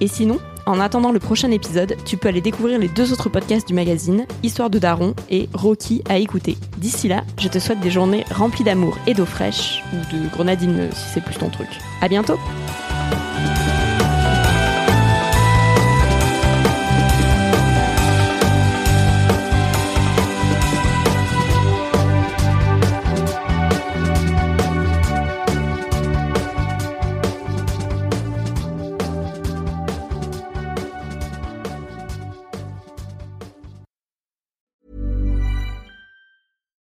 Et 0.00 0.08
sinon, 0.08 0.38
en 0.68 0.80
attendant 0.80 1.12
le 1.12 1.18
prochain 1.18 1.50
épisode, 1.50 1.96
tu 2.04 2.18
peux 2.18 2.28
aller 2.28 2.42
découvrir 2.42 2.78
les 2.78 2.88
deux 2.88 3.12
autres 3.12 3.30
podcasts 3.30 3.66
du 3.66 3.74
magazine, 3.74 4.26
Histoire 4.42 4.68
de 4.68 4.78
Daron 4.78 5.14
et 5.30 5.48
Rocky 5.54 6.02
à 6.08 6.18
écouter. 6.18 6.58
D'ici 6.76 7.08
là, 7.08 7.24
je 7.40 7.48
te 7.48 7.58
souhaite 7.58 7.80
des 7.80 7.90
journées 7.90 8.24
remplies 8.30 8.64
d'amour 8.64 8.98
et 9.06 9.14
d'eau 9.14 9.24
fraîche, 9.24 9.82
ou 9.94 10.14
de 10.14 10.28
grenadine 10.28 10.90
si 10.92 11.04
c'est 11.14 11.24
plus 11.24 11.36
ton 11.36 11.48
truc. 11.48 11.68
À 12.02 12.08
bientôt! 12.08 12.38